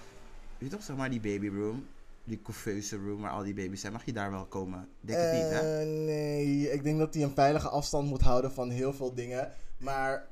je 0.61 0.77
toch, 0.77 0.83
zeg 0.83 0.97
maar 0.97 1.11
die 1.11 1.21
baby 1.21 1.49
room, 1.49 1.87
die 2.25 2.43
couveuse 2.43 2.97
room 2.97 3.21
waar 3.21 3.31
al 3.31 3.43
die 3.43 3.55
baby's 3.55 3.81
zijn, 3.81 3.93
mag 3.93 4.05
je 4.05 4.13
daar 4.13 4.31
wel 4.31 4.45
komen? 4.47 4.89
Denk 5.01 5.19
het 5.19 5.33
niet, 5.33 5.51
hè? 5.51 5.81
Eh, 5.81 5.87
nee, 6.05 6.73
ik 6.73 6.83
denk 6.83 6.99
dat 6.99 7.15
hij 7.15 7.23
een 7.23 7.35
veilige 7.35 7.69
afstand 7.69 8.09
moet 8.09 8.21
houden 8.21 8.53
van 8.53 8.71
heel 8.71 8.93
veel 8.93 9.15
dingen. 9.15 9.51
Maar 9.79 10.29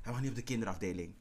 Hij 0.00 0.12
mag 0.12 0.20
niet 0.20 0.30
op 0.30 0.36
de 0.36 0.42
kinderafdeling. 0.42 1.14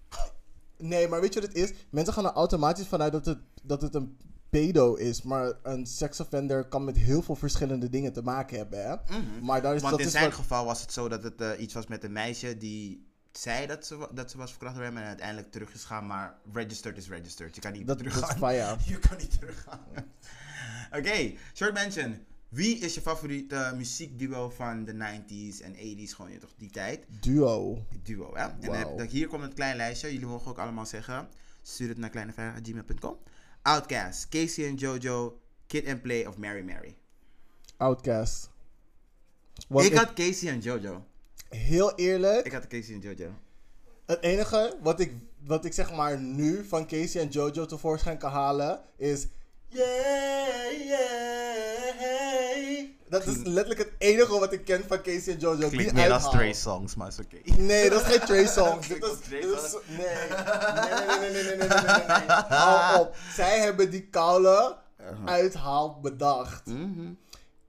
Nee, 0.78 1.08
maar 1.08 1.22
weet 1.22 1.34
je 1.34 1.40
wat 1.40 1.50
het 1.50 1.58
is? 1.58 1.74
Mensen 1.90 2.14
gaan 2.14 2.26
er 2.26 2.32
automatisch 2.32 2.88
vanuit 2.88 3.12
dat 3.12 3.26
het, 3.26 3.38
dat 3.64 3.82
het 3.82 3.96
een 3.96 4.18
pedo 4.50 4.94
is. 4.96 5.22
Maar 5.22 5.54
een 5.64 5.86
seksoffender 5.86 6.64
kan 6.68 6.84
met 6.84 6.98
heel 6.98 7.22
veel 7.22 7.36
verschillende 7.36 7.90
dingen 7.90 8.14
te 8.14 8.22
maken 8.22 8.58
hebben, 8.58 8.84
hè? 8.90 8.96
Maar 9.42 9.62
daar 9.62 9.76
is, 9.76 9.82
Want 9.82 9.92
dat 9.92 10.00
in 10.02 10.06
is 10.06 10.12
zijn 10.12 10.26
wat- 10.26 10.34
geval 10.34 10.66
was 10.66 10.82
het 10.82 10.92
zo 10.94 11.08
dat 11.10 11.24
het 11.24 11.42
eh, 11.42 11.50
iets 11.60 11.74
was 11.74 11.88
met 11.88 12.04
een 12.04 12.12
meisje 12.12 12.58
die 12.58 13.06
zei 13.32 13.68
dat 13.68 13.86
ze, 13.86 14.08
dat 14.14 14.32
ze 14.32 14.38
was 14.38 14.50
verkracht 14.50 14.76
door 14.76 14.84
hem 14.84 14.98
en 14.98 15.04
uiteindelijk 15.04 15.52
terug 15.52 15.74
is 15.74 15.84
gaan, 15.84 16.06
maar 16.08 16.36
registered 16.54 16.98
is 16.98 17.08
registered. 17.08 17.56
Je 17.56 17.62
kan 17.62 17.72
niet 17.72 17.88
dat, 17.88 17.98
dat 17.98 18.08
terug 18.08 18.22
is 18.24 18.30
gaan. 18.30 18.38
faya. 18.38 18.78
Je 18.86 19.00
kan 19.00 19.18
niet 19.18 19.40
teruggaan. 19.40 19.86
Oké, 20.98 21.34
short 21.54 21.74
mention. 21.74 22.26
Wie 22.50 22.78
is 22.78 22.94
je 22.94 23.02
favoriete 23.02 23.74
muziekduo 23.76 24.50
van 24.50 24.86
de 24.86 24.94
90s 24.94 25.62
en 25.64 25.74
80s? 25.76 26.10
Gewoon 26.16 26.32
je 26.32 26.38
toch 26.38 26.54
die 26.58 26.70
tijd? 26.70 27.06
Duo. 27.22 27.86
Duo, 28.04 28.36
hè? 28.36 28.44
En 28.44 28.74
heb- 28.98 29.10
hier 29.10 29.28
komt 29.28 29.44
een 29.44 29.54
klein 29.54 29.76
lijstje. 29.76 30.12
Jullie 30.14 30.28
mogen 30.28 30.52
ook 30.52 30.58
allemaal 30.58 30.86
zeggen. 30.86 31.28
Stuur 31.62 31.90
het 31.90 31.98
naar 31.98 32.10
kleinevrijdag.gmail.com. 32.10 33.18
Outcast, 33.62 34.30
Casey 34.30 34.68
en 34.68 34.76
Jojo, 34.76 35.40
Kid 35.68 35.88
and 35.88 36.02
Play 36.02 36.26
of 36.26 36.38
Mary 36.38 36.62
Mary. 36.64 36.96
Outcast. 37.78 38.50
Ik- 39.70 39.94
had 39.94 40.14
Casey 40.14 40.50
en 40.50 40.60
Jojo 40.60 41.06
heel 41.56 41.96
eerlijk. 41.96 42.46
Ik 42.46 42.52
had 42.52 42.68
Casey 42.68 42.94
en 42.94 43.00
Jojo. 43.00 43.30
Het 44.06 44.22
enige 44.22 44.78
wat 44.82 45.00
ik, 45.00 45.14
wat 45.46 45.66
ik 45.66 45.74
zeg 45.74 45.96
maar 45.96 46.20
nu 46.20 46.66
van 46.66 46.88
Casey 46.88 47.22
en 47.22 47.28
Jojo 47.28 47.66
tevoorschijn 47.66 48.18
kan 48.18 48.32
halen 48.32 48.82
is. 48.98 49.28
Yeah, 49.68 50.72
yeah, 50.86 51.98
hey. 51.98 52.96
Dat 53.10 53.26
is 53.26 53.36
letterlijk 53.44 53.80
het 53.80 53.92
enige 53.98 54.40
wat 54.40 54.54
ik 54.54 54.66
ken 54.66 54.84
van 54.88 55.02
Casey 55.02 55.34
en 55.34 55.40
Jojo. 55.40 55.70
Klinkt 55.70 55.94
meer 55.94 56.12
als 56.12 56.30
Trey 56.30 56.54
Songs, 56.54 56.96
maar 56.96 57.08
is 57.08 57.20
oké. 57.20 57.62
Nee, 57.62 57.90
dat 57.90 58.02
is 58.02 58.08
geen 58.08 58.20
Trey 58.20 58.48
Songs. 58.58 58.88
dit 58.88 59.00
nee. 59.30 59.42
Nee, 59.42 59.70
nee, 61.20 61.32
nee, 61.32 61.32
nee, 61.32 61.44
nee, 61.44 61.56
nee, 61.58 61.68
nee, 61.68 62.18
nee. 62.50 63.00
Op. 63.00 63.16
Zij 63.36 63.60
hebben 63.60 63.90
die 63.90 64.08
koude 64.08 64.78
uh-huh. 65.02 65.26
uithaal 65.26 66.00
bedacht. 66.02 66.66
Mm 66.66 66.94
-hmm. 66.96 67.18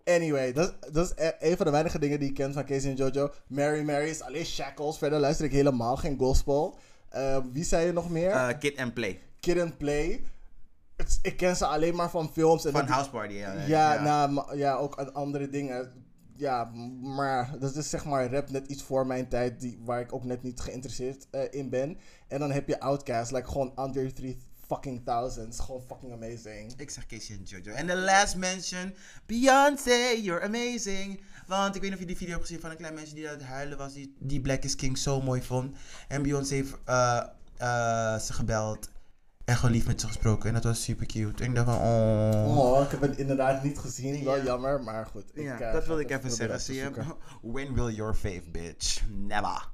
Anyway, 0.04 0.52
dat, 0.52 0.74
dat 0.92 1.04
is 1.06 1.24
e- 1.24 1.50
een 1.50 1.56
van 1.56 1.66
de 1.66 1.72
weinige 1.72 1.98
dingen 1.98 2.18
die 2.18 2.28
ik 2.28 2.34
ken 2.34 2.52
van 2.52 2.64
Casey 2.64 2.90
en 2.90 2.96
Jojo. 2.96 3.30
Mary 3.46 3.82
Mary 3.82 4.08
is 4.08 4.22
alleen 4.22 4.44
shackles. 4.44 4.98
Verder 4.98 5.18
luister 5.20 5.44
ik 5.44 5.52
helemaal 5.52 5.96
geen 5.96 6.18
gospel. 6.18 6.78
Eh, 7.08 7.38
wie 7.52 7.64
zei 7.64 7.86
je 7.86 7.92
nog 7.92 8.10
meer? 8.10 8.30
Eh, 8.30 8.58
Kid 8.58 8.78
and 8.78 8.94
Play. 8.94 9.20
Kid 9.40 9.60
and 9.60 9.76
Play. 9.78 10.22
Het- 10.96 11.18
ik 11.22 11.36
ken 11.36 11.56
ze 11.56 11.66
alleen 11.66 11.94
maar 11.94 12.10
van 12.10 12.30
films. 12.32 12.64
En 12.64 12.72
Van 12.72 12.86
House 12.86 13.10
Party, 13.10 13.34
ja. 13.34 13.52
ja, 13.66 14.02
Nou, 14.02 14.56
ja, 14.56 14.74
ook 14.74 14.94
andere 14.94 15.48
dingen. 15.48 15.92
Ja, 16.36 16.64
maar 17.02 17.54
dat 17.58 17.76
is 17.76 17.90
zeg 17.90 18.04
maar 18.04 18.32
rap 18.32 18.50
net 18.50 18.66
iets 18.66 18.82
voor 18.82 19.06
mijn 19.06 19.28
tijd, 19.28 19.60
die, 19.60 19.80
waar 19.84 20.00
ik 20.00 20.12
ook 20.12 20.24
net 20.24 20.42
niet 20.42 20.60
geïnteresseerd 20.60 21.26
eh, 21.30 21.40
in 21.50 21.68
ben. 21.70 21.98
En 22.28 22.38
dan 22.38 22.50
heb 22.50 22.68
je 22.68 22.80
Outkast, 22.80 23.32
like 23.32 23.48
gewoon 23.48 23.72
under 23.78 24.14
3000 24.14 24.50
fucking 24.72 25.04
thousands. 25.04 25.60
Gewoon 25.60 25.82
fucking 25.86 26.12
amazing. 26.12 26.72
Ik 26.76 26.90
zeg 26.90 27.06
Casey 27.06 27.36
en 27.36 27.42
Jojo. 27.42 27.72
En 27.72 27.86
de 27.86 27.96
last 27.96 28.36
mention, 28.36 28.94
Beyoncé, 29.26 30.20
you're 30.22 30.42
amazing. 30.42 31.20
Want 31.46 31.74
ik 31.74 31.80
weet 31.80 31.90
niet 31.90 31.92
of 31.92 32.00
je 32.00 32.06
die 32.06 32.16
video 32.16 32.34
hebt 32.34 32.46
gezien 32.46 32.60
van 32.60 32.70
een 32.70 32.76
klein 32.76 32.94
meisje 32.94 33.14
die 33.14 33.28
aan 33.28 33.34
het 33.34 33.44
huilen 33.44 33.78
was, 33.78 33.92
die, 33.92 34.16
die 34.18 34.40
Black 34.40 34.62
is 34.62 34.76
King 34.76 34.98
zo 34.98 35.20
mooi 35.20 35.42
vond. 35.42 35.76
En 36.08 36.22
Beyoncé 36.22 36.54
heeft 36.54 36.74
eh, 36.84 37.22
eh, 37.56 38.18
ze 38.18 38.32
gebeld 38.32 38.90
en 39.44 39.56
gewoon 39.56 39.70
lief 39.70 39.86
met 39.86 40.00
ze 40.00 40.06
gesproken. 40.06 40.48
En 40.48 40.54
dat 40.54 40.64
was 40.64 40.82
super 40.82 41.06
cute. 41.06 41.42
En 41.42 41.48
ik 41.48 41.54
dacht 41.54 41.68
van, 41.68 41.78
oh. 41.78 42.58
Oh, 42.58 42.82
ik 42.84 42.90
heb 42.90 43.00
het 43.00 43.16
inderdaad 43.16 43.62
niet 43.62 43.78
gezien. 43.78 44.24
Wel 44.24 44.36
Ja. 44.36 44.44
jammer, 44.44 44.82
maar 44.82 45.06
goed. 45.06 45.24
Ja, 45.34 45.54
ik, 45.54 45.60
eh, 45.60 45.72
dat 45.72 45.82
ga 45.82 45.88
wil 45.88 45.98
het 45.98 46.10
ik 46.10 46.16
even 46.16 46.30
zeggen. 46.30 46.60
Zie 46.60 46.74
je? 46.74 46.90
When 47.42 47.74
will 47.74 47.94
your 47.94 48.14
fave, 48.14 48.50
bitch? 48.50 49.02
Never. 49.08 49.70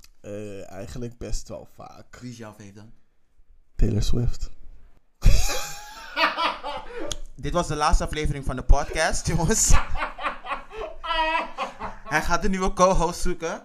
Eigenlijk 0.67 1.19
best 1.19 1.49
wel 1.49 1.69
vaak. 1.75 2.19
Wie 2.21 2.31
is 2.31 2.37
jouw 2.37 2.53
fave 2.53 2.73
dan? 2.73 2.93
Taylor 3.77 4.03
Swift. 4.03 4.51
Dit 7.37 7.53
was 7.53 7.67
de 7.67 7.77
laatste 7.77 8.05
aflevering 8.05 8.45
van 8.45 8.57
de 8.57 8.63
podcast, 8.63 9.27
jongens. 9.27 9.71
Hij 12.09 12.23
gaat 12.23 12.45
een 12.45 12.51
nieuwe 12.51 12.73
co-host 12.73 13.21
zoeken. 13.21 13.63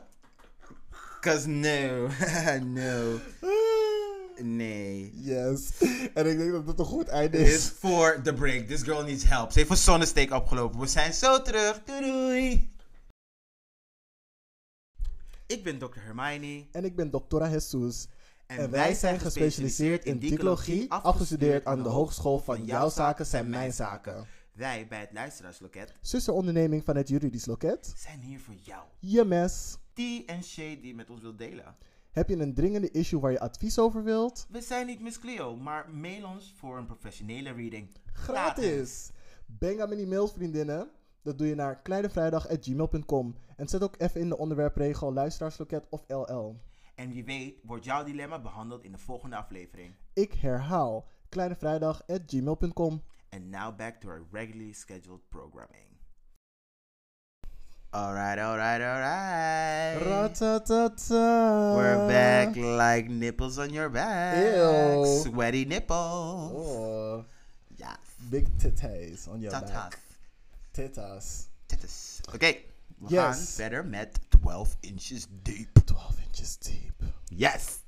Cause 1.20 1.48
no. 1.48 2.08
no. 2.82 3.20
Nee. 4.38 5.12
Yes. 5.16 5.70
En 6.14 6.30
ik 6.30 6.38
denk 6.38 6.52
dat 6.52 6.68
het 6.68 6.80
een 6.80 6.86
goed 6.86 7.08
einde 7.08 7.38
is 7.38 7.54
is. 7.54 7.74
voor 7.80 8.20
the 8.24 8.34
break. 8.34 8.68
This 8.68 8.82
girl 8.82 9.04
needs 9.04 9.24
help. 9.24 9.52
Ze 9.52 9.58
heeft 9.60 9.72
een 9.72 9.78
zonnesteek 9.78 10.32
opgelopen. 10.32 10.80
We 10.80 10.88
zijn 10.88 11.14
zo 11.14 11.42
terug. 11.42 11.84
Doei 11.84 12.02
doei. 12.02 12.72
Ik 15.48 15.64
ben 15.64 15.78
Dr. 15.78 16.00
Hermione. 16.00 16.66
En 16.72 16.86
ik 16.86 16.96
ben 16.96 17.12
Doctora 17.12 17.50
Jesus. 17.50 18.08
En 18.46 18.72
wij 18.72 18.94
zijn 18.94 19.20
gespecialiseerd 19.20 20.06
in 20.06 20.18
psychologie, 20.18 20.92
afgestudeerd 20.92 21.66
aan 21.66 21.84
de 21.84 21.90
Hogeschool 21.90 22.40
van 22.40 22.66
Jouw 22.66 22.90
Zaken 22.90 23.26
zijn 23.26 23.50
Mijn 23.50 23.74
Zaken. 23.74 24.26
Wij 24.54 24.88
bij 24.88 25.00
het 25.00 25.12
Luisteraarsloket 25.12 25.94
Zusteronderneming 26.02 26.84
van 26.84 26.96
het 26.96 27.08
Juridisch 27.08 27.46
Loket. 27.46 27.94
zijn 27.98 28.20
hier 28.20 28.40
voor 28.40 28.54
jou. 28.64 28.84
Je 29.00 29.24
mes. 29.26 29.78
Die 29.94 30.26
en 30.26 30.44
Shay 30.44 30.76
die 30.76 30.88
je 30.88 30.96
met 30.96 31.10
ons 31.10 31.22
wilt 31.22 31.38
delen. 31.38 31.76
Heb 32.12 32.30
je 32.30 32.40
een 32.40 32.54
dringende 32.54 32.92
issue 32.92 33.20
waar 33.20 33.32
je 33.32 33.40
advies 33.40 33.80
over 33.80 34.04
wilt? 34.04 34.46
We 34.50 34.62
zijn 34.62 34.86
niet 34.86 35.02
Miss 35.02 35.20
Cleo, 35.20 35.56
maar 35.56 35.90
mail 35.90 36.26
ons 36.26 36.54
voor 36.58 36.78
een 36.78 36.86
professionele 36.86 37.52
reading. 37.52 37.90
Gratis! 38.14 39.10
Bang 39.46 39.82
aan 39.82 39.90
die 39.90 40.08
mails, 40.08 40.32
vriendinnen. 40.32 40.90
Dat 41.22 41.38
doe 41.38 41.48
je 41.48 41.56
naar 41.56 41.82
kleinevrijdag.gmail.com. 41.82 43.36
En 43.56 43.68
zet 43.68 43.84
ook 43.84 43.96
even 43.98 44.22
in 44.22 44.30
de 44.30 44.38
onderwerpregel 44.38 45.14
luisteraarsloket 45.14 45.86
of 45.90 46.04
LL. 46.08 46.56
En 46.96 47.10
wie 47.12 47.24
weet 47.24 47.56
wordt 47.64 47.86
jouw 47.86 48.04
dilemma 48.04 48.40
behandeld 48.40 48.84
in 48.84 48.92
de 48.92 48.98
volgende 48.98 49.36
aflevering. 49.36 49.96
Ik 50.14 50.34
herhaal 50.34 51.08
kleinevrijdag.gmail.com. 51.30 53.04
And 53.30 53.50
now 53.50 53.76
back 53.78 54.00
to 54.00 54.10
our 54.10 54.26
regularly 54.32 54.74
scheduled 54.74 55.22
programming. 55.30 55.92
Alright, 57.92 58.40
alright, 58.40 58.82
alright. 58.82 60.02
Ratatata. 60.02 61.76
We're 61.76 62.08
back 62.08 62.56
like 62.56 63.08
nipples 63.10 63.58
on 63.58 63.70
your 63.72 63.90
back. 63.90 64.36
Ew. 64.38 65.06
Sweaty 65.22 65.66
nipples. 65.66 66.52
Oh, 66.52 67.24
Ja. 67.76 67.98
big 68.30 68.48
titties 68.58 69.28
on 69.28 69.42
your 69.42 69.52
Tatas. 69.52 69.72
back. 69.74 70.00
Tittas. 70.72 71.48
Tatas. 71.68 72.20
Oké, 72.34 72.56
we 72.98 73.10
Yes. 73.10 73.20
gaan 73.22 73.34
verder 73.36 73.86
met 73.86 74.20
12 74.30 74.78
inches 74.80 75.28
deep. 75.42 75.83
12 76.34 76.58
inches 76.58 76.58
deep. 76.58 77.14
Yes. 77.26 77.82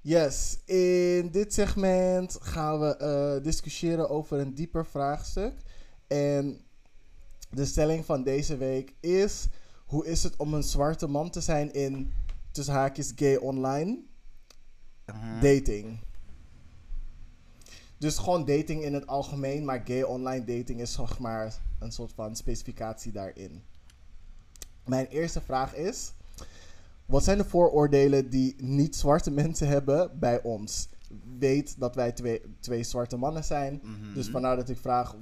Yes, 0.00 0.58
in 0.64 1.30
dit 1.30 1.52
segment 1.54 2.36
gaan 2.40 2.80
we 2.80 2.96
eh, 2.96 3.42
discussiëren 3.44 4.10
over 4.10 4.38
een 4.38 4.54
dieper 4.54 4.86
vraagstuk. 4.86 5.52
En 6.06 6.60
de 7.50 7.64
stelling 7.64 8.04
van 8.04 8.22
deze 8.22 8.56
week 8.56 8.92
is: 9.00 9.46
hoe 9.86 10.06
is 10.06 10.22
het 10.22 10.36
om 10.36 10.54
een 10.54 10.62
zwarte 10.62 11.06
man 11.06 11.30
te 11.30 11.40
zijn 11.40 11.72
in 11.72 12.12
tussen 12.52 12.74
haakjes 12.74 13.12
gay 13.16 13.36
online 13.36 13.98
Mhm. 15.06 15.40
dating? 15.40 15.98
Dus 17.98 18.18
gewoon 18.18 18.44
dating 18.44 18.82
in 18.84 18.94
het 18.94 19.06
algemeen, 19.06 19.64
maar 19.64 19.82
gay 19.84 20.02
online 20.02 20.44
dating 20.44 20.80
is 20.80 20.92
zeg 20.92 21.18
maar 21.18 21.54
een 21.78 21.92
soort 21.92 22.12
van 22.12 22.36
specificatie 22.36 23.12
daarin. 23.12 23.62
Mijn 24.84 25.06
eerste 25.06 25.40
vraag 25.40 25.74
is: 25.74 26.12
wat 27.08 27.24
zijn 27.24 27.38
de 27.38 27.44
vooroordelen 27.44 28.30
die 28.30 28.54
niet-zwarte 28.58 29.30
mensen 29.30 29.68
hebben 29.76 30.18
bij 30.18 30.42
ons? 30.42 30.88
Weet 31.38 31.80
dat 31.80 31.94
wij 31.94 32.12
twee, 32.12 32.42
twee 32.60 32.82
zwarte 32.82 33.16
mannen 33.16 33.44
zijn. 33.44 33.80
Mhm. 33.82 34.14
Dus 34.14 34.28
vandaar 34.28 34.56
dat 34.56 34.68
ik 34.68 34.78
vraag 34.78 35.16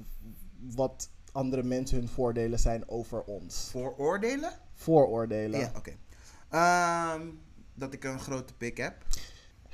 wat 0.75 1.09
andere 1.31 1.63
mensen 1.63 1.97
hun 1.97 2.07
voordelen 2.07 2.59
zijn 2.59 2.89
over 2.89 3.23
ons. 3.23 3.67
Vooroordelen? 3.71 4.51
Vooroordelen. 4.73 5.59
Ja, 5.59 5.71
oké. 5.75 5.91
Ehm, 6.49 7.27
dat 7.73 7.93
ik 7.93 8.03
een 8.03 8.19
grote 8.19 8.53
pik 8.53 8.77
heb. 8.77 8.95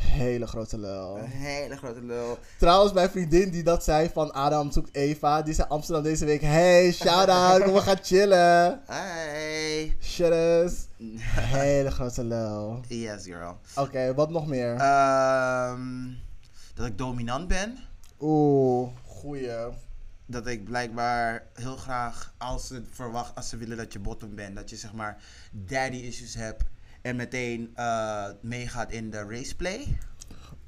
Hele 0.03 0.47
grote 0.47 0.77
lul. 0.77 1.17
Een 1.17 1.25
hele 1.25 1.77
grote 1.77 2.01
lul. 2.01 2.37
Trouwens, 2.57 2.93
mijn 2.93 3.09
vriendin 3.09 3.49
die 3.49 3.63
dat 3.63 3.83
zei 3.83 4.09
van 4.13 4.33
Adam 4.33 4.71
zoekt 4.71 4.95
Eva, 4.95 5.41
die 5.41 5.53
zei 5.53 5.67
Amsterdam 5.67 6.03
deze 6.03 6.25
week. 6.25 6.41
Hey, 6.41 6.91
shout 6.91 7.27
out, 7.27 7.71
we 7.71 7.81
gaan 7.81 7.99
chillen. 8.01 8.81
Hey. 8.85 9.95
Shit 10.01 10.87
Hele 11.57 11.91
grote 11.91 12.23
lul. 12.23 12.81
Yes, 12.87 13.23
girl. 13.23 13.57
Oké, 13.75 14.13
wat 14.13 14.29
nog 14.29 14.47
meer? 14.47 14.75
Ehm, 14.75 16.11
dat 16.73 16.85
ik 16.85 16.97
dominant 16.97 17.47
ben. 17.47 17.77
Oeh, 18.19 18.89
goeie. 19.05 19.51
Dat 20.25 20.47
ik 20.47 20.63
blijkbaar 20.63 21.45
heel 21.53 21.75
graag, 21.75 22.33
als 22.37 22.67
ze 22.67 22.83
verwacht, 22.91 23.35
als 23.35 23.49
ze 23.49 23.57
willen 23.57 23.77
dat 23.77 23.93
je 23.93 23.99
bottom 23.99 24.35
bent, 24.35 24.55
dat 24.55 24.69
je 24.69 24.75
zeg 24.75 24.93
maar 24.93 25.17
daddy 25.51 25.97
issues 25.97 26.35
hebt 26.35 26.63
en 27.03 27.15
meteen 27.15 27.71
eh, 27.75 28.25
meegaat 28.41 28.91
in 28.91 29.09
de 29.09 29.25
raceplay. 29.29 29.97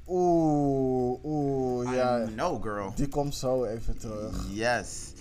Oeh, 0.06 1.24
oeh, 1.24 1.94
ja. 1.94 2.22
I 2.22 2.26
know, 2.34 2.62
girl. 2.62 2.92
Die 2.94 3.08
komt 3.08 3.34
zo 3.34 3.64
even 3.64 3.98
terug. 3.98 4.46
Yes. 4.50 5.12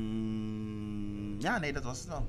Ehm, 0.00 1.40
ja, 1.40 1.58
nee, 1.58 1.72
dat 1.72 1.82
was 1.84 1.98
het 1.98 2.08
wel. 2.08 2.26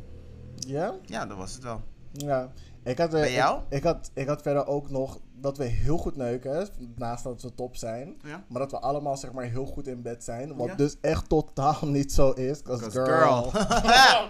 Ja? 0.56 0.96
Ja, 1.06 1.26
dat 1.26 1.38
was 1.38 1.54
het 1.54 1.64
wel. 1.64 1.82
Ja. 2.12 2.52
Ik 2.84 2.98
had, 2.98 3.14
eh, 3.14 3.20
Bij 3.20 3.32
jou? 3.34 3.60
Ik, 3.70 3.78
ik 3.78 3.84
had, 3.84 4.12
ik 4.14 4.28
had 4.28 4.42
verder 4.42 4.68
ook 4.68 4.90
nog 4.90 5.20
dat 5.36 5.58
we 5.58 5.64
heel 5.64 5.98
goed 5.98 6.16
neuken, 6.16 6.68
naast 6.96 7.24
dat 7.24 7.42
we 7.42 7.56
top 7.56 7.76
zijn. 7.76 8.18
Ja. 8.24 8.44
Maar 8.48 8.60
dat 8.62 8.72
we 8.72 8.80
allemaal 8.80 9.18
zeg 9.18 9.32
maar 9.32 9.46
heel 9.46 9.66
goed 9.66 9.88
in 9.88 10.02
bed 10.02 10.24
zijn. 10.24 10.56
Wat 10.56 10.68
Ja. 10.68 10.76
dus 10.76 10.98
echt 11.02 11.30
totaal 11.30 11.78
niet 11.82 12.12
zo 12.14 12.32
is. 12.32 12.62
Cause, 12.62 12.82
'Cause 12.90 13.04
girl. 13.04 13.44
girl. 13.44 14.30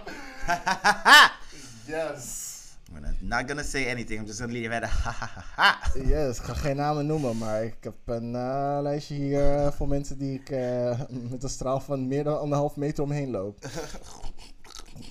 yes. 1.96 2.50
I'm 2.96 3.16
not 3.20 3.46
gonna 3.46 3.62
say 3.62 3.90
anything, 3.90 4.20
I'm 4.20 4.26
just 4.26 4.40
gonna 4.40 4.52
leave 4.52 4.76
it 4.76 4.82
at 4.82 6.06
Yes, 6.06 6.38
ik 6.38 6.44
ga 6.44 6.54
geen 6.54 6.76
namen 6.76 7.06
noemen, 7.06 7.38
maar 7.38 7.64
ik 7.64 7.76
heb 7.80 7.94
een 8.04 8.34
eh, 8.34 8.78
lijstje 8.82 9.14
hier 9.14 9.56
eh, 9.56 9.72
voor 9.72 9.88
mensen 9.88 10.18
die 10.18 10.40
ik 10.40 10.50
eh, 10.50 11.00
met 11.30 11.42
een 11.42 11.48
straal 11.48 11.80
van 11.80 12.08
meer 12.08 12.24
dan 12.24 12.40
anderhalf 12.40 12.76
meter 12.76 13.02
omheen 13.02 13.30
loop. 13.30 13.58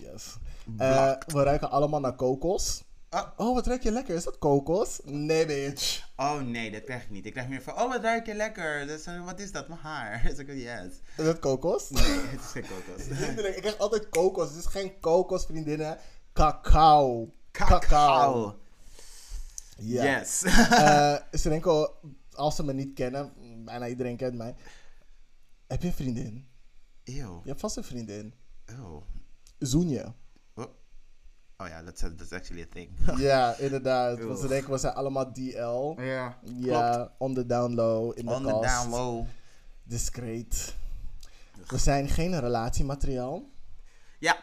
Yes. 0.02 0.38
We 1.28 1.44
ruiken 1.44 1.72
allemaal 1.72 2.00
naar 2.00 2.16
kokos. 2.16 2.84
Ah. 3.10 3.28
Oh, 3.38 3.54
wat 3.54 3.68
ruik 3.68 3.84
je 3.84 3.92
lekker? 3.92 4.16
Is 4.16 4.24
dat 4.24 4.38
kokos? 4.38 5.00
Nee, 5.04 5.46
bitch. 5.46 6.10
Oh 6.16 6.40
nee, 6.40 6.72
dat 6.72 6.84
krijg 6.84 7.04
ik 7.04 7.10
niet. 7.10 7.26
Ik 7.26 7.32
krijg 7.32 7.48
meer 7.48 7.62
van, 7.62 7.74
oh 7.74 7.90
wat 7.90 8.02
ruik 8.02 8.26
je 8.26 8.34
lekker. 8.34 8.90
Is, 8.90 9.06
wat 9.26 9.40
is 9.40 9.52
dat? 9.52 9.68
Mijn 9.68 9.80
haar. 9.80 10.22
Dus 10.28 10.38
ik, 10.38 10.48
yes. 10.48 11.00
Is 11.18 11.26
dat 11.26 11.40
kokos? 11.40 11.90
Nee, 11.90 12.04
het 12.04 12.40
is 12.40 12.52
geen 12.52 12.64
kokos. 12.64 13.06
Ik 13.56 13.62
krijg 13.62 13.78
altijd 13.78 14.10
kokos. 14.10 14.50
Het 14.50 14.58
is 14.58 14.66
geen 14.66 15.00
kokos, 15.00 15.46
vriendinnen. 15.46 15.98
Cacao. 16.34 17.34
Cacao. 17.52 18.60
Ja. 19.78 20.04
Yes. 20.04 20.43
Eh, 20.43 21.16
ze 21.41 21.49
denken, 21.49 21.89
als 22.34 22.56
ze 22.56 22.64
me 22.64 22.74
niet 22.74 22.93
kennen, 22.93 23.32
bijna 23.66 23.88
iedereen 23.88 24.18
kent 24.18 24.36
mij. 24.36 24.56
Heb 25.68 25.82
je 25.82 25.88
een 25.88 25.93
vriendin? 25.93 26.47
Ew. 27.04 27.14
Je 27.43 27.49
hebt 27.49 27.60
vast 27.60 27.78
een 27.78 27.84
vriendin. 27.84 28.34
Ew. 28.66 28.97
Zoen 29.60 29.89
je? 29.89 30.04
Oh. 30.56 30.66
Oh 31.58 31.68
ja, 31.68 31.84
that's, 31.84 32.02
that's 32.18 32.32
actually 32.32 32.62
a 32.62 32.68
thing. 32.70 32.89
Ja, 33.28 33.56
inderdaad. 33.58 34.20
Want 34.24 34.39
ze 34.39 34.47
denken, 34.47 34.72
we 34.72 34.78
zijn 34.78 34.93
allemaal 34.93 35.32
DL. 35.34 36.02
ja, 36.02 36.38
Ja, 36.43 37.14
on 37.18 37.34
the 37.34 37.45
down 37.45 37.74
low, 37.74 38.18
in 38.18 38.26
de 38.26 38.32
On 38.32 38.43
the 38.43 38.49
kast. 38.49 38.64
down 38.64 38.89
low. 38.89 39.26
Discreet. 39.84 40.76
We 41.68 41.78
zijn 41.78 42.10
geen 42.10 42.39
relatiemateriaal. 42.39 43.43
Ja. 44.20 44.38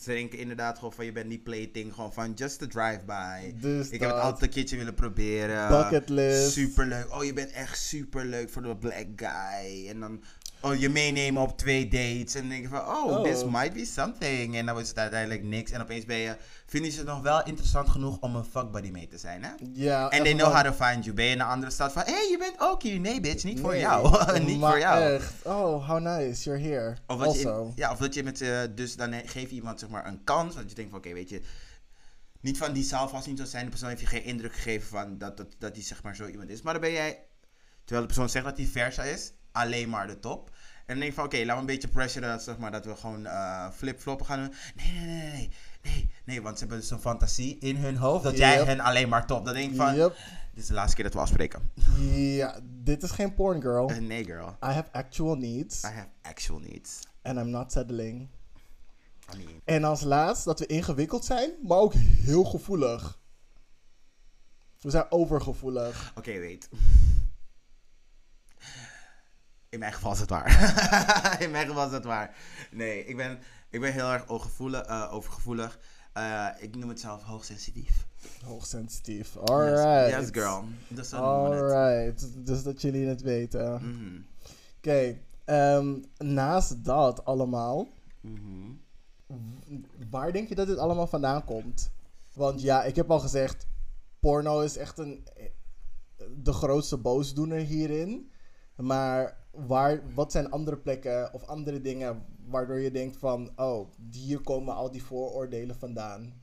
Ze 0.00 0.10
denken 0.10 0.38
inderdaad 0.38 0.76
gewoon 0.78 0.92
van 0.92 1.04
je 1.04 1.12
bent 1.12 1.28
niet 1.28 1.42
plaything, 1.42 1.94
gewoon 1.94 2.12
van 2.12 2.32
just 2.32 2.62
a 2.62 2.66
drive-by. 2.66 3.52
Dus 3.60 3.90
ik 3.90 4.00
heb 4.00 4.10
het 4.10 4.20
altijd 4.20 4.42
een 4.42 4.48
keertje 4.48 4.76
willen 4.76 4.94
proberen. 4.94 5.68
Bucketlist. 5.68 6.52
Superleuk. 6.52 7.14
Oh, 7.14 7.24
je 7.24 7.32
bent 7.32 7.50
echt 7.50 7.78
superleuk 7.78 8.50
voor 8.50 8.62
de 8.62 8.76
black 8.76 9.06
guy. 9.16 9.88
En 9.88 10.00
dan 10.00 10.22
oh, 10.60 10.74
je 10.74 10.88
meenemen 10.88 11.42
op 11.42 11.58
twee 11.58 11.88
dates. 11.88 12.34
En 12.34 12.48
denk 12.48 12.62
je 12.62 12.68
van, 12.68 12.80
oh, 12.80 13.04
Oh. 13.06 13.22
this 13.22 13.44
might 13.44 13.72
be 13.72 13.84
something. 13.84 14.56
En 14.56 14.66
dan 14.66 14.78
is 14.80 14.88
het 14.88 14.98
uiteindelijk 14.98 15.42
niks. 15.42 15.70
En 15.70 15.80
opeens 15.80 16.04
ben 16.04 16.16
je, 16.16 16.36
vinden 16.66 16.92
ze 16.92 16.98
het 16.98 17.06
nog 17.06 17.20
wel 17.22 17.44
interessant 17.44 17.88
genoeg 17.88 18.18
om 18.20 18.36
een 18.36 18.44
fuckbuddy 18.44 18.90
mee 18.90 19.08
te 19.08 19.18
zijn, 19.18 19.44
hè? 19.44 19.50
Ja, 19.72 20.08
En 20.10 20.22
they 20.22 20.34
know 20.34 20.52
how 20.52 20.64
to 20.64 20.84
find 20.84 21.04
you. 21.04 21.16
Ben 21.16 21.24
je 21.24 21.30
in 21.30 21.40
een 21.40 21.46
andere 21.46 21.72
stad 21.72 21.92
van, 21.92 22.02
hé, 22.02 22.12
hey, 22.12 22.28
je 22.30 22.38
bent 22.38 22.54
ook 22.58 22.82
hier. 22.82 23.00
Nee, 23.00 23.20
bitch, 23.20 23.44
niet 23.44 23.60
voor 23.60 23.76
jou. 23.76 24.04
niet 24.44 24.60
voor 24.60 24.78
jou. 24.78 25.02
echt. 25.14 25.32
Oh, 25.44 25.88
how 25.88 26.00
nice, 26.00 26.44
you're 26.50 26.68
here. 26.68 26.96
Of 27.06 27.18
dat, 27.18 27.40
je, 27.40 27.48
also. 27.48 27.72
ja, 27.76 27.90
of 27.92 27.98
dat 27.98 28.14
je 28.14 28.22
met, 28.22 28.40
eh, 28.40 28.58
dus 28.74 28.96
dan 28.96 29.12
he- 29.12 29.26
geef 29.26 29.48
je 29.48 29.54
iemand 29.56 29.80
zeg 29.80 29.88
maar 29.88 30.06
een 30.06 30.24
kans. 30.24 30.54
Dat 30.54 30.68
je 30.68 30.74
denkt 30.74 30.90
van, 30.90 30.98
oké, 30.98 31.12
weet 31.12 31.28
je, 31.28 31.40
niet 32.40 32.58
van 32.58 32.72
die 32.72 32.84
zal 32.84 33.08
vast 33.08 33.26
niet 33.26 33.38
zo 33.38 33.44
zijn. 33.44 33.64
De 33.64 33.70
persoon 33.70 33.88
heeft 33.88 34.00
je 34.00 34.06
geen 34.06 34.24
indruk 34.24 34.52
gegeven 34.54 34.88
van 34.88 35.18
dat, 35.18 35.36
dat, 35.36 35.46
dat 35.58 35.74
die 35.74 35.82
zeg 35.82 36.02
maar 36.02 36.16
zo 36.16 36.26
iemand 36.26 36.50
is. 36.50 36.62
Maar 36.62 36.72
dan 36.72 36.82
ben 36.82 36.92
jij, 36.92 37.18
terwijl 37.84 38.00
de 38.06 38.12
persoon 38.14 38.28
zegt 38.28 38.44
dat 38.44 38.56
hij 38.56 38.66
versa 38.66 39.02
is, 39.02 39.32
alleen 39.56 39.88
maar 39.88 40.06
de 40.06 40.18
top. 40.20 40.50
En 40.76 40.94
dan 40.94 40.98
denk 40.98 41.12
van, 41.14 41.24
oké, 41.24 41.36
laten 41.36 41.54
we 41.54 41.60
een 41.60 41.66
beetje 41.66 41.88
pressuren 41.88 42.28
dat, 42.28 42.42
zeg 42.42 42.58
maar, 42.58 42.70
dat 42.70 42.84
we 42.84 42.96
gewoon 42.96 43.26
eh 43.26 43.70
flip-floppen 43.70 44.26
gaan 44.26 44.38
doen. 44.40 44.54
Nee, 44.76 44.92
nee, 44.92 45.06
nee, 45.06 45.16
nee, 45.32 45.50
nee, 45.82 46.08
nee, 46.24 46.42
want 46.42 46.54
ze 46.58 46.60
hebben 46.60 46.80
dus 46.80 46.90
een 46.90 46.98
fantasie 47.00 47.58
in 47.58 47.76
hun 47.76 47.96
hoofd 47.96 48.24
dat 48.24 48.36
jij 48.36 48.56
Yep. 48.56 48.66
hen 48.66 48.80
alleen 48.80 49.08
maar 49.08 49.26
top. 49.26 49.44
Dan 49.44 49.54
denk 49.54 49.70
ik 49.70 49.76
van, 49.76 49.94
Yep. 49.94 50.16
dit 50.54 50.62
is 50.62 50.66
de 50.68 50.74
laatste 50.74 50.94
keer 50.94 51.04
dat 51.04 51.14
we 51.14 51.20
afspreken. 51.20 51.70
Ja, 52.14 52.60
dit 52.64 53.02
is 53.02 53.10
geen 53.10 53.34
porn 53.34 53.60
girl. 53.62 53.88
Eh, 53.90 53.96
nee, 53.98 54.24
girl. 54.24 54.48
I 54.48 54.66
have 54.66 54.92
actual 54.92 55.34
needs. 55.34 55.82
I 55.84 55.86
have 55.88 56.08
actual 56.22 56.58
needs. 56.58 57.00
And 57.22 57.38
I'm 57.38 57.50
not 57.50 57.72
settling. 57.72 58.28
I 59.34 59.36
mean, 59.36 59.60
En 59.64 59.84
als 59.84 60.00
laatst 60.02 60.44
dat 60.44 60.58
we 60.58 60.66
ingewikkeld 60.66 61.24
zijn, 61.24 61.50
maar 61.62 61.78
ook 61.78 61.92
heel 61.94 62.44
gevoelig. 62.44 63.18
We 64.80 64.90
zijn 64.90 65.10
overgevoelig. 65.10 66.12
Oké, 66.16 66.38
weet. 66.38 66.68
In 69.76 69.82
mijn 69.82 69.92
geval 69.94 70.12
is 70.12 70.20
het 70.20 70.30
waar. 70.30 70.48
In 71.44 71.50
mijn 71.50 71.66
geval 71.66 71.86
is 71.86 71.92
het 71.92 72.04
waar. 72.04 72.34
Nee, 72.70 73.04
ik 73.04 73.16
ben, 73.16 73.38
ik 73.70 73.80
ben 73.80 73.92
heel 73.92 74.10
erg 74.12 74.28
overgevoelig. 74.28 74.80
eh, 74.82 75.08
overgevoelig. 75.12 75.78
Eh, 76.12 76.46
ik 76.58 76.76
noem 76.76 76.88
het 76.88 77.00
zelf 77.00 77.22
hoogsensitief. 77.22 78.06
Hoogsensitief. 78.44 79.36
Alright. 79.36 80.10
Yes, 80.10 80.18
yes, 80.20 80.28
girl. 80.32 80.64
Het. 80.94 81.12
Alright. 81.12 82.46
Dus 82.46 82.62
dat 82.62 82.80
jullie 82.80 83.06
het 83.06 83.20
weten. 83.22 83.72
Mhm. 83.72 84.20
Oké. 84.76 85.18
ehm, 85.44 85.94
naast 86.18 86.84
dat 86.84 87.24
allemaal, 87.24 87.88
Mhm. 88.20 88.70
waar 90.10 90.32
denk 90.32 90.48
je 90.48 90.54
dat 90.54 90.66
dit 90.66 90.78
allemaal 90.78 91.06
vandaan 91.06 91.44
komt? 91.44 91.90
Want 92.32 92.62
ja, 92.62 92.84
ik 92.84 92.96
heb 92.96 93.10
al 93.10 93.20
gezegd, 93.20 93.66
porno 94.20 94.60
is 94.60 94.76
echt 94.76 94.98
een, 94.98 95.26
de 96.36 96.52
grootste 96.52 96.96
boosdoener 96.96 97.58
hierin. 97.58 98.30
Maar 98.76 99.36
waar, 99.66 100.00
wat 100.14 100.32
zijn 100.32 100.50
andere 100.50 100.76
plekken 100.76 101.32
of 101.32 101.42
andere 101.44 101.80
dingen 101.80 102.24
waardoor 102.46 102.80
je 102.80 102.90
denkt 102.90 103.16
van, 103.16 103.50
oh, 103.56 103.88
hier 104.10 104.40
komen 104.40 104.74
al 104.74 104.90
die 104.90 105.04
vooroordelen 105.04 105.76
vandaan? 105.78 106.42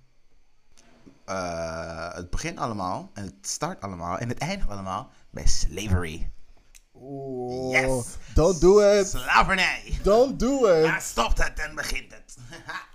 Eh, 1.26 2.14
het 2.14 2.30
begint 2.30 2.57
allemaal, 2.57 3.09
en 3.14 3.24
het 3.24 3.47
start 3.47 3.82
allemaal, 3.82 4.18
en 4.18 4.30
het 4.30 4.38
eindigt 4.38 4.70
allemaal 4.70 5.09
bij 5.30 5.47
slavery. 5.47 6.32
Oeh, 6.95 7.80
Yes! 7.80 8.18
don't 8.34 8.61
do 8.61 8.80
it! 8.80 9.07
Slavernij! 9.07 9.99
Don't 10.03 10.39
do 10.39 10.66
it! 10.68 11.01
stopt 11.01 11.43
het 11.43 11.59
en 11.59 11.76
begint 11.76 12.14
het. 12.14 12.38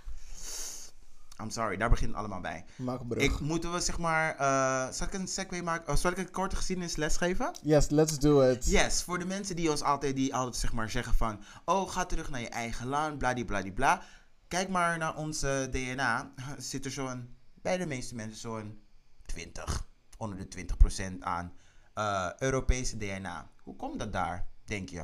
I'm 1.41 1.49
sorry, 1.49 1.77
daar 1.77 1.89
begint 1.89 2.09
het 2.09 2.19
allemaal 2.19 2.41
bij. 2.41 2.65
Maak 2.75 2.99
een 2.99 3.07
brug. 3.07 3.23
Ik, 3.23 3.39
moeten 3.39 3.73
we 3.73 3.79
zeg 3.79 3.97
maar, 3.97 4.35
eh, 4.35 4.93
zal 4.93 5.07
ik 5.07 5.13
een 5.13 5.27
segue 5.27 5.63
maken? 5.63 5.93
Oh, 5.93 5.99
zal 5.99 6.11
ik 6.11 6.17
een 6.17 6.31
korte 6.31 6.55
geschiedenisles 6.55 7.17
geven? 7.17 7.51
Yes, 7.61 7.89
let's 7.89 8.19
do 8.19 8.41
it. 8.41 8.65
Yes, 8.65 9.03
voor 9.03 9.19
de 9.19 9.25
mensen 9.25 9.55
die 9.55 9.71
ons 9.71 9.81
altijd, 9.81 10.15
die 10.15 10.35
altijd 10.35 10.55
zeg 10.55 10.73
maar 10.73 10.89
zeggen 10.89 11.13
van, 11.13 11.43
oh 11.65 11.89
ga 11.89 12.05
terug 12.05 12.29
naar 12.29 12.41
je 12.41 12.49
eigen 12.49 12.87
land, 12.87 13.17
bladibladibla. 13.17 14.01
Kijk 14.47 14.69
maar 14.69 14.97
naar 14.97 15.15
onze 15.15 15.67
DNA, 15.71 16.31
zit 16.57 16.85
er 16.85 16.91
zo'n, 16.91 17.35
bij 17.61 17.77
de 17.77 17.85
meeste 17.85 18.15
mensen 18.15 18.39
zo'n 18.39 18.81
20, 19.25 19.87
onder 20.17 20.49
de 20.49 20.65
20% 21.13 21.19
aan 21.19 21.53
eh, 21.93 22.29
Europese 22.39 22.97
DNA. 22.97 23.49
Hoe 23.63 23.75
komt 23.75 23.99
dat 23.99 24.13
daar, 24.13 24.47
denk 24.65 24.89
je? 24.89 25.03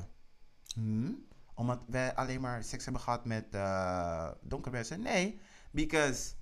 Hm? 0.74 1.12
Omdat 1.54 1.84
wij 1.88 2.16
alleen 2.16 2.42
maar 2.42 2.64
seks 2.64 2.84
hebben 2.84 3.02
gehad 3.02 3.26
met 3.26 3.46
uh, 3.52 4.30
donkere 4.42 4.76
mensen? 4.76 5.02
Nee, 5.02 5.40
because 5.76 6.34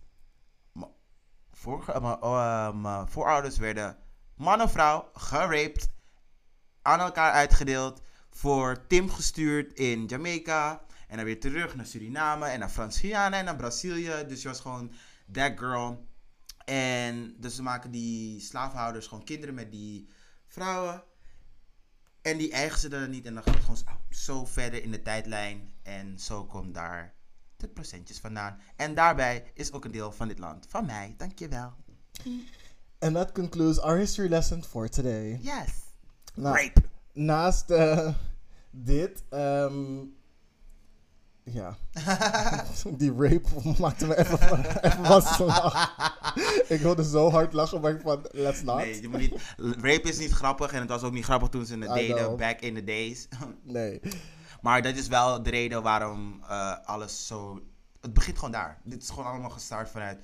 eh, 1.65 2.01
mijn, 2.01 2.19
eh, 2.21 2.73
mijn 2.73 3.07
voorouders 3.07 3.57
werden 3.57 3.97
man 4.35 4.61
en 4.61 4.69
vrouw 4.69 5.09
geraped, 5.13 5.89
aan 6.81 6.99
elkaar 6.99 7.31
uitgedeeld, 7.31 8.01
voor 8.29 8.87
Tim 8.87 9.09
gestuurd 9.09 9.73
in 9.73 10.05
Jamaica 10.05 10.85
en 11.07 11.15
dan 11.15 11.25
weer 11.25 11.39
terug 11.39 11.75
naar 11.75 11.85
Suriname 11.85 12.45
en 12.45 12.59
naar 12.59 12.69
Frans-Guyana 12.69 13.37
en 13.37 13.45
naar 13.45 13.55
Brazilië. 13.55 14.25
Dus 14.27 14.41
je 14.41 14.47
was 14.47 14.59
gewoon 14.59 14.93
that 15.31 15.51
girl. 15.59 16.07
En 16.65 17.35
dus 17.37 17.55
ze 17.55 17.61
maken 17.61 17.91
die 17.91 18.39
slaafhouders 18.39 19.07
gewoon 19.07 19.23
kinderen 19.23 19.55
met 19.55 19.71
die 19.71 20.09
vrouwen. 20.47 21.03
En 22.21 22.37
die 22.37 22.51
eigen 22.51 22.79
ze 22.79 22.89
er 22.89 23.09
niet. 23.09 23.25
En 23.25 23.33
dan 23.33 23.43
gaat 23.43 23.53
het 23.53 23.63
gewoon 23.63 23.97
zo 24.09 24.45
verder 24.45 24.83
in 24.83 24.91
de 24.91 25.01
tijdlijn. 25.01 25.73
En 25.83 26.19
zo 26.19 26.45
komt 26.45 26.73
daar 26.73 27.13
de 27.63 27.69
procentjes 27.69 28.19
vandaan. 28.19 28.59
En 28.75 28.93
daarbij 28.93 29.43
is 29.53 29.71
ook 29.71 29.85
een 29.85 29.91
deel 29.91 30.11
van 30.11 30.27
dit 30.27 30.39
land 30.39 30.65
van 30.69 30.85
mij. 30.85 31.13
Dankjewel. 31.17 31.73
And 32.99 33.15
that 33.15 33.31
concludes 33.31 33.79
our 33.79 33.97
history 33.97 34.29
lesson 34.29 34.63
for 34.63 34.89
today. 34.89 35.39
Yes. 35.41 35.69
Nou, 36.35 36.55
Rape. 36.55 36.81
naast 37.13 37.69
eh, 37.69 38.13
dit, 38.71 39.23
ehm, 39.29 39.99
ja, 41.43 41.77
die 42.97 43.13
rape 43.17 43.75
maakte 43.79 44.05
me 44.07 44.17
even, 44.17 44.39
even 44.81 45.01
lachen. 45.01 45.47
ik 46.75 46.79
wilde 46.81 47.03
zo 47.03 47.29
hard 47.29 47.53
lachen, 47.53 47.81
maar 47.81 47.91
ik 47.91 48.01
van, 48.01 48.25
let's 48.31 48.61
not. 48.61 48.77
Nee, 48.77 49.01
je 49.01 49.07
moet 49.07 49.19
niet. 49.19 49.55
Rape 49.57 50.09
is 50.09 50.19
niet 50.19 50.31
grappig. 50.31 50.71
En 50.73 50.79
het 50.79 50.89
was 50.89 51.03
ook 51.03 51.13
niet 51.13 51.23
grappig 51.23 51.49
toen 51.49 51.65
ze 51.65 51.77
het 51.77 51.89
I 51.89 51.93
deden. 51.93 52.15
know. 52.17 52.37
Back 52.37 52.59
in 52.61 52.73
the 52.75 52.83
days. 52.83 53.27
Nee. 53.63 53.99
Maar 54.63 54.81
dat 54.81 54.95
is 54.95 55.07
wel 55.07 55.43
de 55.43 55.49
reden 55.49 55.81
waarom 55.83 56.41
eh, 56.49 56.75
alles 56.85 57.27
zo. 57.27 57.59
Het 58.01 58.13
begint 58.13 58.35
gewoon 58.37 58.51
daar. 58.51 58.81
Dit 58.83 59.01
is 59.03 59.09
gewoon 59.09 59.25
allemaal 59.25 59.49
gestart 59.49 59.89
vanuit. 59.89 60.19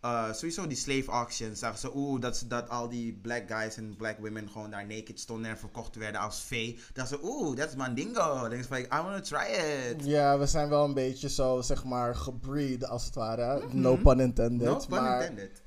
eh, 0.00 0.32
sowieso 0.32 0.66
die 0.66 0.76
slave 0.76 1.10
auctions. 1.10 1.58
Zagen 1.58 1.78
ze, 1.78 1.96
oeh, 1.96 2.20
dat, 2.20 2.36
ze- 2.36 2.46
dat 2.46 2.68
al 2.68 2.88
die 2.88 3.12
black 3.22 3.42
guys 3.48 3.76
en 3.76 3.96
black 3.96 4.18
women 4.18 4.48
gewoon 4.50 4.70
daar 4.70 4.86
naked 4.86 5.20
stonden 5.20 5.50
en 5.50 5.58
verkocht 5.58 5.96
werden 5.96 6.20
als 6.20 6.40
vee. 6.42 6.80
Dachten 6.92 7.18
ze, 7.18 7.24
oeh, 7.24 7.56
dat 7.56 7.68
is 7.68 7.74
mandingo. 7.76 8.40
Dan 8.48 8.52
is 8.52 8.66
van, 8.66 8.78
I 8.78 8.86
wanna 8.88 9.20
try 9.20 9.46
it. 9.90 10.04
Ja, 10.04 10.38
we 10.38 10.46
zijn 10.46 10.68
wel 10.68 10.84
een 10.84 10.94
beetje 10.94 11.28
zo, 11.28 11.60
zeg 11.60 11.84
maar, 11.84 12.14
gebreed 12.14 12.86
als 12.86 13.04
het 13.04 13.14
ware. 13.14 13.62
No 13.72 13.96
pun 13.96 14.20
intended. 14.20 14.60
Mhm. 14.60 14.68
No 14.70 14.76
pun 14.88 15.02
maar 15.02 15.20
intended. 15.20 15.62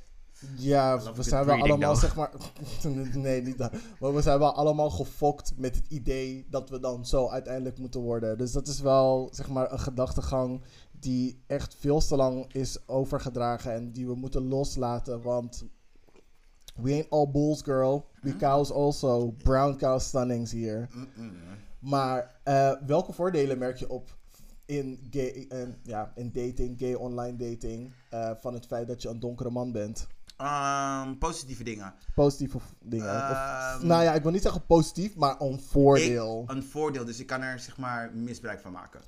Ja, 0.57 1.13
we 1.13 1.23
zijn 1.23 1.45
wel 1.45 1.61
allemaal, 1.61 1.95
zeg 1.95 2.15
maar... 2.15 2.31
nee, 3.13 3.41
niet 3.41 3.57
dat. 3.57 3.71
Maar 3.99 4.13
we 4.13 4.21
zijn 4.21 4.39
wel 4.39 4.53
allemaal 4.53 4.89
gefokt 4.89 5.53
met 5.57 5.75
het 5.75 5.85
idee 5.87 6.45
dat 6.49 6.69
we 6.69 6.79
dan 6.79 7.05
zo 7.05 7.29
uiteindelijk 7.29 7.77
moeten 7.77 8.01
worden. 8.01 8.37
Dus 8.37 8.51
dat 8.51 8.67
is 8.67 8.79
wel, 8.79 9.29
zeg 9.31 9.49
maar, 9.49 9.71
een 9.71 9.79
gedachtegang 9.79 10.61
die 10.99 11.43
echt 11.47 11.75
veel 11.79 11.99
te 11.99 12.15
lang 12.15 12.53
is 12.53 12.87
overgedragen 12.87 13.73
en 13.73 13.91
die 13.91 14.07
we 14.07 14.15
moeten 14.15 14.47
loslaten. 14.47 15.21
Want 15.21 15.65
we 16.75 16.91
ain't 16.91 17.09
all 17.09 17.31
bulls, 17.31 17.61
girl. 17.61 18.05
We 18.21 18.35
cows 18.35 18.71
also. 18.71 19.31
Brown 19.31 19.75
cow 19.75 19.99
stunnings 19.99 20.51
hier. 20.51 20.89
Maar 21.79 22.39
eh, 22.43 22.71
welke 22.85 23.13
voordelen 23.13 23.57
merk 23.57 23.77
je 23.77 23.89
op 23.89 24.17
in, 24.65 25.07
gay, 25.09 25.45
en, 25.49 25.75
ja, 25.83 26.11
in 26.15 26.31
dating, 26.31 26.79
gay 26.79 26.93
online 26.93 27.37
dating, 27.37 27.93
eh, 28.09 28.31
van 28.39 28.53
het 28.53 28.65
feit 28.65 28.87
dat 28.87 29.01
je 29.01 29.09
een 29.09 29.19
donkere 29.19 29.49
man 29.49 29.71
bent? 29.71 30.07
Ehm, 30.37 31.17
positieve 31.17 31.63
dingen. 31.63 31.93
Positieve 32.15 32.57
dingen. 32.79 33.07
of, 33.15 33.29
Ehm, 33.31 33.87
nou 33.87 34.03
ja, 34.03 34.13
ik 34.13 34.23
wil 34.23 34.31
niet 34.31 34.41
zeggen 34.41 34.65
positief, 34.65 35.15
maar 35.15 35.41
een 35.41 35.59
voordeel. 35.71 36.43
Ik- 36.43 36.55
een 36.55 36.63
voordeel, 36.63 37.05
dus 37.05 37.19
ik 37.19 37.27
kan 37.27 37.41
er 37.41 37.59
zeg 37.59 37.77
maar 37.77 38.11
misbruik 38.13 38.61
van 38.61 38.71
maken. 38.71 39.01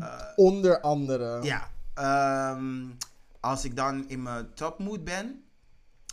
Eh, 0.00 0.20
Onder 0.36 0.80
andere. 0.80 1.42
Ja, 1.42 1.68
ehm, 1.94 2.86
als 3.40 3.64
ik 3.64 3.76
dan 3.76 4.08
in 4.08 4.22
mijn 4.22 4.54
topmood 4.54 5.04
ben, 5.04 5.42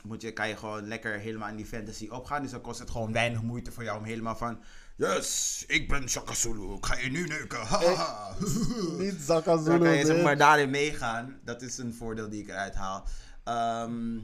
moet 0.04 0.22
je, 0.22 0.32
kan 0.34 0.48
je 0.48 0.58
gewoon 0.58 0.88
lekker 0.88 1.20
helemaal 1.20 1.50
in 1.50 1.56
die 1.56 1.66
fantasy 1.66 2.08
opgaan. 2.10 2.42
Dus 2.42 2.52
dan 2.52 2.62
kost 2.62 2.80
het 2.80 2.90
gewoon 2.90 3.12
weinig 3.14 3.42
moeite 3.42 3.72
voor 3.72 3.84
jou 3.84 3.98
om 3.98 4.04
helemaal 4.04 4.36
van... 4.36 4.60
Yes, 4.96 5.64
ik 5.68 5.88
ben 5.88 6.10
Shaka 6.10 6.34
Zulu, 6.34 6.74
ik 6.74 6.86
ga 6.86 6.98
je 6.98 7.10
nu 7.10 7.28
neuken. 7.28 7.60
hahaha." 7.60 8.34
Niet 9.00 9.16
Zaka 9.22 9.56
Dan 9.56 9.80
kan 9.80 9.96
je 9.98 10.06
zeg 10.06 10.24
maar 10.24 10.38
daarin 10.38 10.70
meegaan. 10.70 11.40
Dat 11.44 11.62
is 11.62 11.78
een 11.78 11.94
voordeel 11.94 12.30
die 12.30 12.42
ik 12.42 12.48
eruit 12.50 12.76
haal. 12.76 13.04
Ehm, 13.44 14.18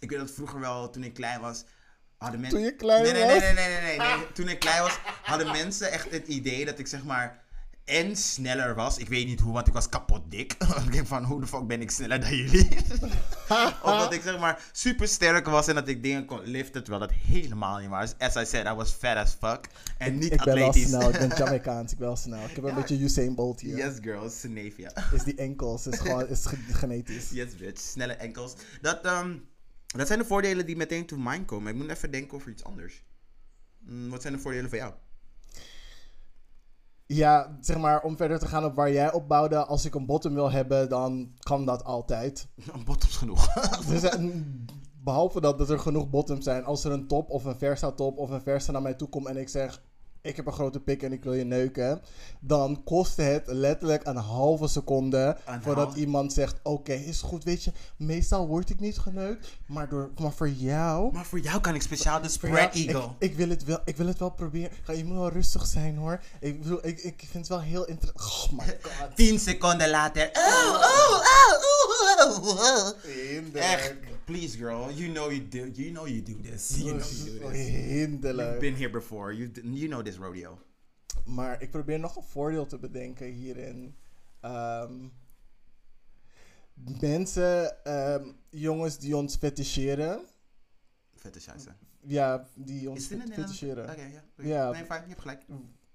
ik 0.00 0.10
weet 0.10 0.18
dat 0.18 0.30
vroeger 0.30 0.60
wel, 0.60 0.90
toen 0.90 1.04
ik 1.04 1.14
klein 1.14 1.40
was, 1.40 1.64
hadden 2.16 2.40
mensen... 2.40 2.58
Toen 2.58 2.68
je 2.68 2.76
klein 2.76 3.02
nee, 3.02 3.12
nee, 3.12 3.22
was? 3.22 3.30
Nee, 3.38 3.40
nee, 3.40 3.54
nee, 3.54 3.80
nee, 3.80 3.98
nee, 3.98 4.16
nee. 4.16 4.32
Toen 4.32 4.48
ik 4.48 4.58
klein 4.58 4.82
was, 4.82 4.98
hadden 5.22 5.50
mensen 5.50 5.92
echt 5.92 6.10
het 6.10 6.28
idee 6.28 6.64
dat 6.64 6.78
ik 6.78 6.86
zeg 6.86 7.04
maar 7.04 7.48
en 7.90 8.16
sneller 8.16 8.74
was. 8.74 8.98
Ik 8.98 9.08
weet 9.08 9.26
niet 9.26 9.40
hoe, 9.40 9.52
want 9.52 9.66
ik 9.66 9.72
was 9.72 9.88
kapot 9.88 10.30
dik. 10.30 10.52
ik 10.86 10.92
denk 10.92 11.06
van, 11.06 11.24
hoe 11.24 11.40
de 11.40 11.46
fuck 11.46 11.66
ben 11.66 11.80
ik 11.80 11.90
sneller 11.90 12.20
dan 12.20 12.36
jullie? 12.36 12.68
of 13.82 13.98
dat 13.98 14.12
ik 14.12 14.22
zeg 14.22 14.38
maar 14.38 14.62
super 14.72 15.08
sterk 15.08 15.46
was 15.46 15.66
en 15.66 15.74
dat 15.74 15.88
ik 15.88 16.02
dingen 16.02 16.24
kon 16.24 16.40
liften, 16.44 16.84
terwijl 16.84 17.06
dat 17.06 17.16
helemaal 17.16 17.78
niet 17.78 17.88
was. 17.88 18.14
As 18.18 18.36
I 18.36 18.44
said, 18.44 18.66
I 18.66 18.74
was 18.74 18.90
fat 18.90 19.16
as 19.16 19.36
fuck. 19.40 19.66
En 19.98 20.18
niet 20.18 20.32
ik 20.32 20.44
ben 20.44 20.54
wel 20.54 20.66
atletisch. 20.68 20.88
snel, 20.88 21.08
ik 21.08 21.18
ben 21.18 21.36
Jamaicaans, 21.38 21.92
ik 21.92 21.98
ben 21.98 22.06
wel 22.06 22.16
snel. 22.16 22.44
Ik 22.44 22.54
heb 22.54 22.64
een 22.64 22.74
beetje 22.74 22.98
Usain 22.98 23.34
Bolt 23.34 23.60
hier. 23.60 23.76
yes 23.76 23.94
girl, 24.00 24.30
Senavia. 24.30 24.92
Is 25.12 25.22
die 25.22 25.34
enkels, 25.34 25.86
is 25.86 25.98
gewoon 25.98 26.28
is 26.28 26.46
ge- 26.46 26.72
genetisch. 26.72 27.30
Yes, 27.30 27.56
bitch. 27.56 27.80
Snelle 27.80 28.12
enkels. 28.12 28.54
Dat, 28.80 29.04
ehm, 29.04 29.34
dat 29.96 30.06
zijn 30.06 30.18
de 30.18 30.24
voordelen 30.24 30.66
die 30.66 30.76
meteen 30.76 31.06
to 31.06 31.16
mind 31.16 31.46
komen. 31.46 31.72
Ik 31.72 31.80
moet 31.80 31.90
even 31.90 32.10
denken 32.10 32.36
over 32.36 32.50
iets 32.50 32.64
anders. 32.64 33.04
Mm, 33.78 34.10
wat 34.10 34.22
zijn 34.22 34.32
de 34.34 34.40
voordelen 34.40 34.68
voor 34.68 34.78
jou? 34.78 34.92
Ja, 37.06 37.58
zeg 37.60 37.78
maar, 37.78 38.02
om 38.02 38.16
verder 38.16 38.38
te 38.38 38.46
gaan 38.46 38.64
op 38.64 38.74
waar 38.74 38.92
jij 38.92 39.12
opbouwde. 39.12 39.64
Als 39.64 39.84
ik 39.84 39.94
een 39.94 40.06
bottom 40.06 40.34
wil 40.34 40.50
hebben, 40.50 40.88
dan 40.88 41.32
kan 41.38 41.64
dat 41.64 41.84
altijd. 41.84 42.48
Een 42.72 42.84
bottoms 42.90 43.16
genoeg. 43.16 43.48
Er 43.92 43.98
zijn- 43.98 44.64
behalve 45.02 45.40
dat, 45.40 45.58
dat 45.58 45.70
er 45.70 45.78
genoeg 45.78 46.10
bottoms 46.10 46.44
zijn. 46.44 46.64
Als 46.64 46.84
er 46.84 46.92
een 46.92 47.06
top 47.06 47.30
of 47.30 47.44
een 47.44 47.58
versa 47.58 47.92
top 47.92 48.18
of 48.18 48.30
een 48.30 48.42
versa 48.42 48.72
naar 48.72 48.82
mij 48.82 48.94
toe 48.94 49.08
komt 49.08 49.26
en 49.26 49.36
ik 49.36 49.48
zeg... 49.48 49.82
Ik 50.22 50.36
heb 50.36 50.46
een 50.46 50.52
grote 50.52 50.80
pik 50.80 51.02
en 51.02 51.12
ik 51.12 51.24
wil 51.24 51.34
je 51.34 51.44
neuken. 51.44 52.00
Dan 52.40 52.84
kost 52.84 53.16
het 53.16 53.42
letterlijk 53.46 54.06
een 54.06 54.16
halve 54.16 54.68
seconde 54.68 55.36
Een 55.46 55.62
voordat 55.62 55.94
iemand 55.94 56.32
zegt... 56.32 56.56
Oké, 56.62 56.92
is 56.92 57.20
goed, 57.20 57.44
weet 57.44 57.64
je. 57.64 57.72
Meestal 57.96 58.46
word 58.46 58.70
ik 58.70 58.80
niet 58.80 58.98
geneukt. 58.98 59.58
Maar, 59.66 59.88
door, 59.88 60.10
maar 60.20 60.32
voor 60.32 60.48
jou... 60.48 61.12
maar 61.12 61.24
voor 61.24 61.40
jou 61.40 61.60
kan 61.60 61.74
ik 61.74 61.82
speciaal 61.82 62.22
de 62.22 62.28
spread 62.28 62.74
eagle. 62.74 63.08
Ik, 63.18 63.30
ik, 63.30 63.36
wil 63.36 63.48
het 63.48 63.64
wel, 63.64 63.80
ik 63.84 63.96
wil 63.96 64.06
het 64.06 64.18
wel 64.18 64.30
proberen. 64.30 64.70
Ga, 64.82 64.92
je 64.92 65.04
moet 65.04 65.16
wel 65.16 65.30
rustig 65.30 65.66
zijn 65.66 65.96
hoor. 65.96 66.20
Ik, 66.40 66.62
bedoel, 66.62 66.86
ik, 66.86 66.98
ik 66.98 67.18
vind 67.18 67.32
het 67.32 67.48
wel 67.48 67.60
heel 67.60 67.84
interessant. 67.84 68.50
Oh 68.50 68.58
my 68.58 68.78
god. 68.82 69.16
10 69.16 69.38
seconden 69.38 69.90
later. 69.90 70.30
Oh, 70.32 70.74
oh, 70.74 71.22
oh, 72.18 72.46
oh, 72.46 72.48
oh. 72.48 73.54
Echt, 73.54 73.94
please 74.30 74.56
girl, 74.58 74.90
you 74.92 75.12
know 75.12 75.28
you 75.30 75.48
do, 75.48 75.70
you 75.74 75.90
know 75.90 76.06
you 76.06 76.22
do 76.22 76.40
this. 76.40 76.76
You 76.78 76.92
know 76.94 77.04
you 77.06 77.38
do 77.38 77.48
this. 77.50 77.68
You've 77.70 78.58
been 78.60 78.74
here 78.76 78.90
before. 78.90 79.32
You, 79.34 79.50
you 79.62 79.88
know 79.88 80.02
this 80.02 80.16
rodeo. 80.16 80.58
Maar 81.24 81.62
ik 81.62 81.70
probeer 81.70 81.98
nog 81.98 82.16
een 82.16 82.22
voordeel 82.22 82.66
te 82.66 82.78
bedenken 82.78 83.26
hierin. 83.26 83.94
Ehm, 84.40 85.08
mensen, 87.00 87.84
ehm, 87.84 88.28
jongens 88.50 88.98
die 88.98 89.16
ons 89.16 89.36
feticheren. 89.36 90.20
Vette 91.16 91.40
scheisse. 91.40 91.70
Ja, 92.06 92.48
die 92.54 92.90
ons 92.90 92.98
Is 93.00 93.08
dit 93.08 93.18
een 93.18 93.26
fet- 93.26 93.28
Nederlands? 93.28 93.58
feticheren. 93.58 93.90
Oké, 93.90 94.02
ja. 94.02 94.22
Ja. 94.48 94.70
Nee, 94.70 94.84
fijn, 94.84 95.02
je 95.02 95.08
hebt 95.08 95.20
gelijk. 95.20 95.42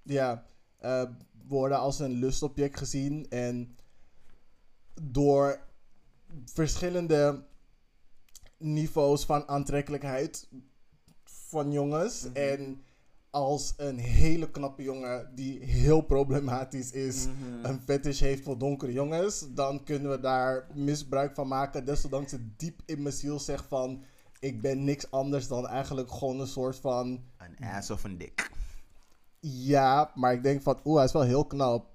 Ja, 0.03 0.45
eh, 0.77 1.03
worden 1.47 1.77
als 1.77 1.99
een 1.99 2.11
lustobject 2.11 2.77
gezien. 2.77 3.29
En 3.29 3.75
door 5.01 5.59
verschillende 6.45 7.43
niveaus 8.57 9.25
van 9.25 9.47
aantrekkelijkheid 9.47 10.49
van 11.23 11.71
jongens. 11.71 12.23
Mhm. 12.23 12.35
En 12.35 12.83
als 13.29 13.73
een 13.77 13.97
hele 13.97 14.51
knappe 14.51 14.83
jongen 14.83 15.31
die 15.35 15.63
heel 15.63 16.01
problematisch 16.01 16.91
is, 16.91 17.25
Mhm. 17.27 17.65
een 17.65 17.79
fetish 17.81 18.19
heeft 18.19 18.43
voor 18.43 18.57
donkere 18.57 18.91
jongens, 18.91 19.45
dan 19.53 19.83
kunnen 19.83 20.11
we 20.11 20.19
daar 20.19 20.67
misbruik 20.73 21.35
van 21.35 21.47
maken. 21.47 21.85
Desondanks 21.85 22.31
het 22.31 22.59
diep 22.59 22.81
in 22.85 23.01
mijn 23.01 23.13
ziel 23.15 23.39
zegt 23.39 23.65
van, 23.67 24.03
ik 24.39 24.61
ben 24.61 24.83
niks 24.83 25.11
anders 25.11 25.47
dan 25.47 25.67
eigenlijk 25.67 26.11
gewoon 26.11 26.39
een 26.39 26.47
soort 26.47 26.75
van, 26.75 27.23
Een 27.37 27.65
ass 27.67 27.89
of 27.91 28.03
een 28.03 28.17
dik. 28.17 28.51
Ja, 29.39 30.11
maar 30.15 30.33
ik 30.33 30.43
denk 30.43 30.61
van, 30.61 30.79
oeh, 30.85 30.95
hij 30.95 31.05
is 31.05 31.11
wel 31.11 31.21
heel 31.21 31.45
knap. 31.45 31.85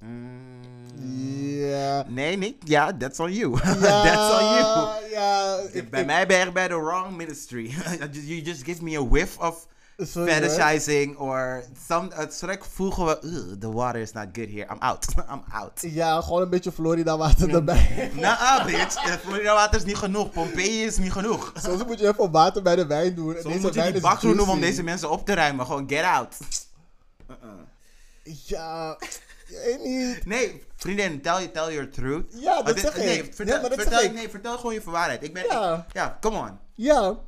Ja. 1.03 2.05
Nee, 2.09 2.36
niet. 2.36 2.57
Ja, 2.64 2.97
that's 2.97 3.18
on 3.18 3.32
you. 3.32 3.57
That's 3.80 4.32
on 4.41 4.45
you. 4.55 4.88
Ja, 5.11 5.57
ik, 5.72 5.91
bij 5.91 6.01
ik- 6.01 6.07
mij 6.07 6.26
ben 6.26 6.38
je 6.38 6.53
bij 6.53 6.68
the 6.68 6.80
wrong 6.80 7.16
ministry. 7.16 7.74
you 8.12 8.41
just 8.43 8.64
give 8.64 8.82
me 8.84 8.99
a 8.99 9.09
whiff 9.09 9.38
of 9.38 9.66
sorry, 9.97 10.32
fetishizing 10.32 11.16
or 11.18 11.64
some. 11.88 12.09
Ik 12.53 12.64
voel 12.64 12.91
gewoon, 12.91 13.16
"Ugh, 13.24 13.59
the 13.59 13.72
water 13.72 14.01
is 14.01 14.12
not 14.12 14.26
good 14.32 14.49
here. 14.51 14.66
I'm 14.72 14.78
out. 14.78 15.07
I'm 15.32 15.43
out. 15.53 15.80
Ja, 15.80 16.20
gewoon 16.20 16.43
een 16.43 16.51
beetje 16.51 16.72
Florida 16.72 17.16
water 17.16 17.55
erbij. 17.55 18.11
Nah, 18.14 18.64
bitch. 18.64 19.05
Eh, 19.07 19.12
Florida 19.12 19.55
water 19.55 19.78
is 19.78 19.84
niet 19.84 19.97
genoeg. 19.97 20.30
Pompeii 20.30 20.84
is 20.84 20.99
niet 20.99 21.12
genoeg. 21.12 21.53
Soms 21.62 21.84
moet 21.84 21.99
je 21.99 22.09
even 22.09 22.30
water 22.30 22.62
bij 22.62 22.76
de 22.76 22.86
wijn 22.86 23.14
doen. 23.14 23.34
En 23.36 23.41
Soms 23.43 23.55
deze 23.55 23.64
moet 23.66 23.74
je 23.74 23.80
wijn 23.80 23.93
die 23.93 24.03
bakroe 24.03 24.34
noemen 24.34 24.55
om 24.55 24.61
deze 24.61 24.82
mensen 24.82 25.11
op 25.11 25.26
te 25.26 25.34
ruimen. 25.34 25.66
Gewoon 25.66 25.88
get 25.88 26.05
out. 26.05 26.36
Ja, 28.22 28.97
ik 29.01 29.20
weet 29.49 29.83
niet. 29.85 30.26
Nee, 30.26 30.62
vriendin, 30.76 31.20
tell, 31.22 31.49
tell 31.49 31.72
your 31.74 31.91
truth. 31.91 32.24
Ja, 32.41 32.62
dat 32.62 32.74
dit- 32.74 32.85
zeg 32.85 32.97
ik. 32.97 33.05
Nee, 33.05 33.24
vertel, 33.24 33.47
Ja, 33.55 33.61
maar 33.61 33.70
dat 33.70 33.81
vertel, 33.81 33.99
zeg 33.99 34.09
ik. 34.09 34.14
nee, 34.14 34.28
vertel 34.28 34.57
gewoon 34.57 34.74
je 34.74 34.83
waarheid. 34.85 35.22
Ik 35.22 35.33
ben, 35.35 35.45
Ja. 35.45 35.87
ik- 35.89 35.95
ja, 35.95 36.18
come 36.20 36.39
on. 36.39 36.59
Ja, 36.74 37.18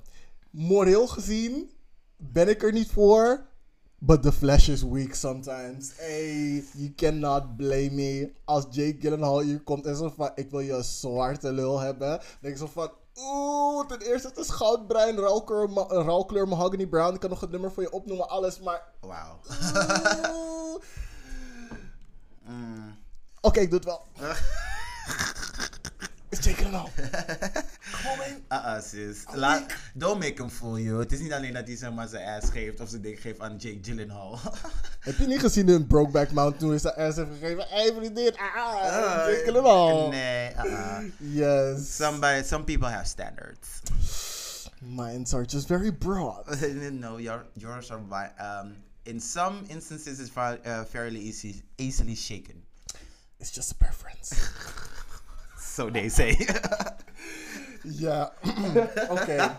moreel 0.50 1.07
gezien 1.07 1.70
ben 2.16 2.48
ik 2.48 2.62
er 2.62 2.72
niet 2.72 2.90
voor. 2.90 3.50
But 3.98 4.22
the 4.22 4.32
flesh 4.32 4.68
is 4.68 4.82
weak 4.82 5.14
sometimes. 5.14 5.92
Hey, 5.96 6.64
you 6.74 6.92
cannot 6.96 7.57
blame 7.57 7.90
me. 7.90 8.32
Als 8.44 8.64
Jake 8.70 8.96
Gyllenhaal 8.98 9.40
hier 9.40 9.61
komt 9.61 9.86
en 9.86 9.96
zo 9.96 10.12
van, 10.16 10.30
ik 10.34 10.50
wil 10.50 10.61
je 10.61 10.82
zwarte 10.82 11.53
lul 11.53 11.78
hebben. 11.78 12.09
Dan 12.09 12.20
denk 12.40 12.55
ik 12.55 12.61
zo 12.61 12.66
van, 12.72 12.90
oeh, 13.16 13.86
ten 13.86 14.00
eerste 14.00 14.28
het 14.28 14.36
is 14.36 14.48
goudbruin, 14.50 15.18
ma- 15.70 15.86
eh, 15.88 16.04
ruilkleur 16.04 16.48
mahogany 16.48 16.86
brown. 16.86 17.14
Ik 17.14 17.20
kan 17.20 17.30
nog 17.30 17.40
het 17.40 17.50
nummer 17.50 17.72
voor 17.72 17.82
je 17.82 17.92
opnoemen, 17.92 18.28
alles, 18.28 18.60
maar... 18.60 18.82
Wauw. 19.00 19.38
oeh. 20.34 20.82
Mm. 22.42 22.98
Oké, 23.40 23.60
ik 23.60 23.70
doe 23.70 23.78
het 23.78 23.84
wel. 23.88 24.02
is 26.33 26.45
Jake 26.45 26.57
Gyllenhaal. 26.57 26.91
Kom 27.93 28.11
op, 28.11 28.16
man. 28.18 28.59
Uh-uh, 28.59 28.80
sis. 28.83 29.24
La- 29.35 29.66
don't 29.95 30.18
make 30.18 30.43
him 30.43 30.51
fool 30.51 30.78
you. 30.78 30.99
Het 30.99 31.12
is 31.12 31.20
niet 31.20 31.33
alleen 31.33 31.53
dat 31.53 31.66
hij 31.66 31.76
zeg 31.76 31.93
maar 31.93 32.09
zijn 32.09 32.28
ass 32.28 32.51
geeft 32.51 32.80
of 32.80 32.89
zijn 32.89 33.03
ding 33.03 33.20
geeft 33.20 33.41
aan 33.41 33.57
Jake 33.57 33.78
Gyllenhaal. 33.83 34.41
Heb 35.01 35.16
je 35.16 35.26
niet 35.26 35.41
gezien 35.41 35.68
in 35.68 35.87
Brokeback 35.87 36.30
Mountain 36.30 36.59
toen 36.59 36.70
hij 36.70 36.78
zijn 36.78 36.95
ass 36.95 37.16
heeft 37.16 37.30
gegeven? 37.30 37.66
Hey, 37.68 37.93
vriendin, 37.97 38.37
ah, 38.37 38.74
Uh, 38.74 39.33
Jake 39.33 39.43
Gyllenhaal. 39.45 40.09
Nee, 40.09 40.53
uh-uh. 40.53 40.99
Yes. 41.18 41.97
Somebody, 41.97 42.43
some 42.45 42.64
people 42.64 42.89
have 42.89 43.07
standards. 43.09 43.68
Minds 44.80 45.35
are 45.35 45.45
just 45.45 45.66
very 45.66 45.93
broad. 45.93 46.61
no, 46.91 47.18
your, 47.18 47.45
yours 47.53 47.91
are, 47.91 48.01
um, 48.41 48.76
in 49.03 49.20
some 49.20 49.64
instances, 49.68 50.18
it's 50.18 50.37
uh, 50.37 50.85
fairly 50.85 51.20
easy, 51.20 51.62
easily 51.76 52.14
shaken. 52.14 52.64
It's 53.39 53.51
just 53.51 53.72
a 53.72 53.74
preference. 53.74 54.33
So 55.75 55.91
they 55.91 56.09
say. 56.09 56.49
Ja. 57.83 58.33
Oké. 59.09 59.59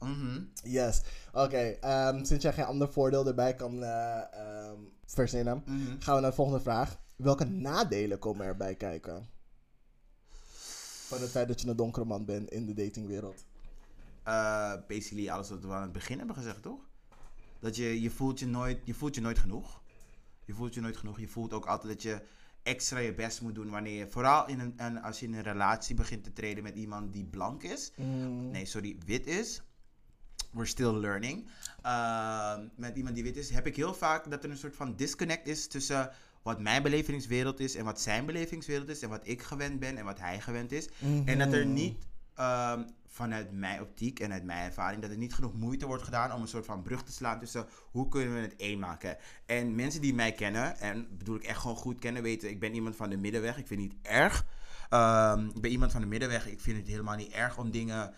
Mhm. 0.00 0.42
Yes. 0.62 1.00
Oké. 1.32 1.56
ehm, 1.80 2.24
sinds 2.24 2.42
jij 2.42 2.52
geen 2.52 2.64
ander 2.64 2.92
voordeel 2.92 3.26
erbij 3.26 3.54
kan 3.54 3.82
eh, 3.82 4.16
ehm, 4.32 4.76
verzinnen, 5.06 5.62
Mhm. 5.66 6.00
gaan 6.00 6.14
we 6.14 6.20
naar 6.20 6.30
de 6.30 6.36
volgende 6.36 6.60
vraag. 6.60 6.96
Welke 7.16 7.44
nadelen 7.44 8.18
komen 8.18 8.46
erbij 8.46 8.74
kijken? 8.74 9.28
Van 11.08 11.20
het 11.20 11.30
feit 11.30 11.48
dat 11.48 11.60
je 11.60 11.68
een 11.68 11.76
donkere 11.76 12.04
man 12.04 12.24
bent 12.24 12.50
in 12.50 12.66
de 12.66 12.74
datingwereld. 12.74 13.44
Uh, 14.26 14.72
basically 14.88 15.28
alles 15.28 15.48
wat 15.50 15.60
we 15.62 15.72
aan 15.72 15.82
het 15.82 15.92
begin 15.92 16.18
hebben 16.18 16.36
gezegd, 16.36 16.62
toch? 16.62 16.80
Dat 17.60 17.76
je, 17.76 18.00
je, 18.00 18.10
voelt 18.10 18.38
je, 18.38 18.46
nooit, 18.46 18.78
je 18.84 18.94
voelt 18.94 19.14
je 19.14 19.20
nooit 19.20 19.38
genoeg. 19.38 19.80
Je 20.44 20.54
voelt 20.54 20.74
je 20.74 20.80
nooit 20.80 20.96
genoeg. 20.96 21.20
Je 21.20 21.28
voelt 21.28 21.52
ook 21.52 21.66
altijd 21.66 21.92
dat 21.92 22.02
je 22.02 22.20
extra 22.68 22.98
je 22.98 23.14
best 23.14 23.40
moet 23.40 23.54
doen 23.54 23.70
wanneer 23.70 23.98
je, 23.98 24.08
vooral 24.08 24.48
in 24.48 24.60
een, 24.60 24.72
en 24.76 25.02
als 25.02 25.20
je 25.20 25.26
in 25.26 25.34
een 25.34 25.42
relatie 25.42 25.94
begint 25.94 26.24
te 26.24 26.32
treden 26.32 26.62
met 26.62 26.74
iemand 26.74 27.12
die 27.12 27.24
blank 27.24 27.62
is. 27.62 27.92
Mm. 27.96 28.50
Nee, 28.50 28.64
sorry, 28.64 28.96
wit 29.06 29.26
is. 29.26 29.62
We're 30.52 30.66
still 30.66 30.92
learning. 30.92 31.48
Ehm, 31.82 32.66
met 32.74 32.96
iemand 32.96 33.14
die 33.14 33.24
wit 33.24 33.36
is, 33.36 33.50
heb 33.50 33.66
ik 33.66 33.76
heel 33.76 33.94
vaak 33.94 34.30
dat 34.30 34.44
er 34.44 34.50
een 34.50 34.56
soort 34.56 34.76
van 34.76 34.96
disconnect 34.96 35.46
is 35.46 35.66
tussen 35.66 36.10
wat 36.42 36.60
mijn 36.60 36.82
belevingswereld 36.82 37.60
is 37.60 37.74
en 37.74 37.84
wat 37.84 38.00
zijn 38.00 38.26
belevingswereld 38.26 38.88
is 38.88 39.02
en 39.02 39.08
wat 39.08 39.28
ik 39.28 39.42
gewend 39.42 39.80
ben 39.80 39.96
en 39.96 40.04
wat 40.04 40.20
hij 40.20 40.40
gewend 40.40 40.72
is. 40.72 40.88
En 41.24 41.38
dat 41.38 41.52
er 41.52 41.66
niet 41.66 42.06
ehm, 42.38 42.82
vanuit 43.06 43.52
mijn 43.52 43.80
optiek 43.80 44.20
en 44.20 44.32
uit 44.32 44.44
mijn 44.44 44.64
ervaring, 44.64 45.02
dat 45.02 45.10
er 45.10 45.16
niet 45.16 45.34
genoeg 45.34 45.54
moeite 45.54 45.86
wordt 45.86 46.02
gedaan 46.02 46.32
om 46.32 46.40
een 46.40 46.48
soort 46.48 46.64
van 46.64 46.82
brug 46.82 47.02
te 47.02 47.12
slaan 47.12 47.38
tussen 47.38 47.66
hoe 47.90 48.08
kunnen 48.08 48.34
we 48.34 48.40
het 48.40 48.56
één 48.56 48.78
maken. 48.78 49.16
En 49.46 49.74
mensen 49.74 50.00
die 50.00 50.14
mij 50.14 50.32
kennen, 50.32 50.78
en 50.78 51.06
bedoel 51.18 51.36
ik 51.36 51.44
echt 51.44 51.60
gewoon 51.60 51.76
goed 51.76 51.98
kennen, 51.98 52.22
weten, 52.22 52.50
ik 52.50 52.60
ben 52.60 52.74
iemand 52.74 52.96
van 52.96 53.10
de 53.10 53.16
middenweg. 53.16 53.58
Ik 53.58 53.66
vind 53.66 53.80
het 53.80 53.90
niet 53.90 54.06
erg. 54.06 54.46
Ehm, 54.88 55.46
ik 55.46 55.60
ben 55.60 55.70
iemand 55.70 55.92
van 55.92 56.00
de 56.00 56.06
middenweg. 56.06 56.46
Ik 56.46 56.60
vind 56.60 56.76
het 56.76 56.86
helemaal 56.86 57.16
niet 57.16 57.32
erg 57.32 57.58
om 57.58 57.70
dingen 57.70 58.14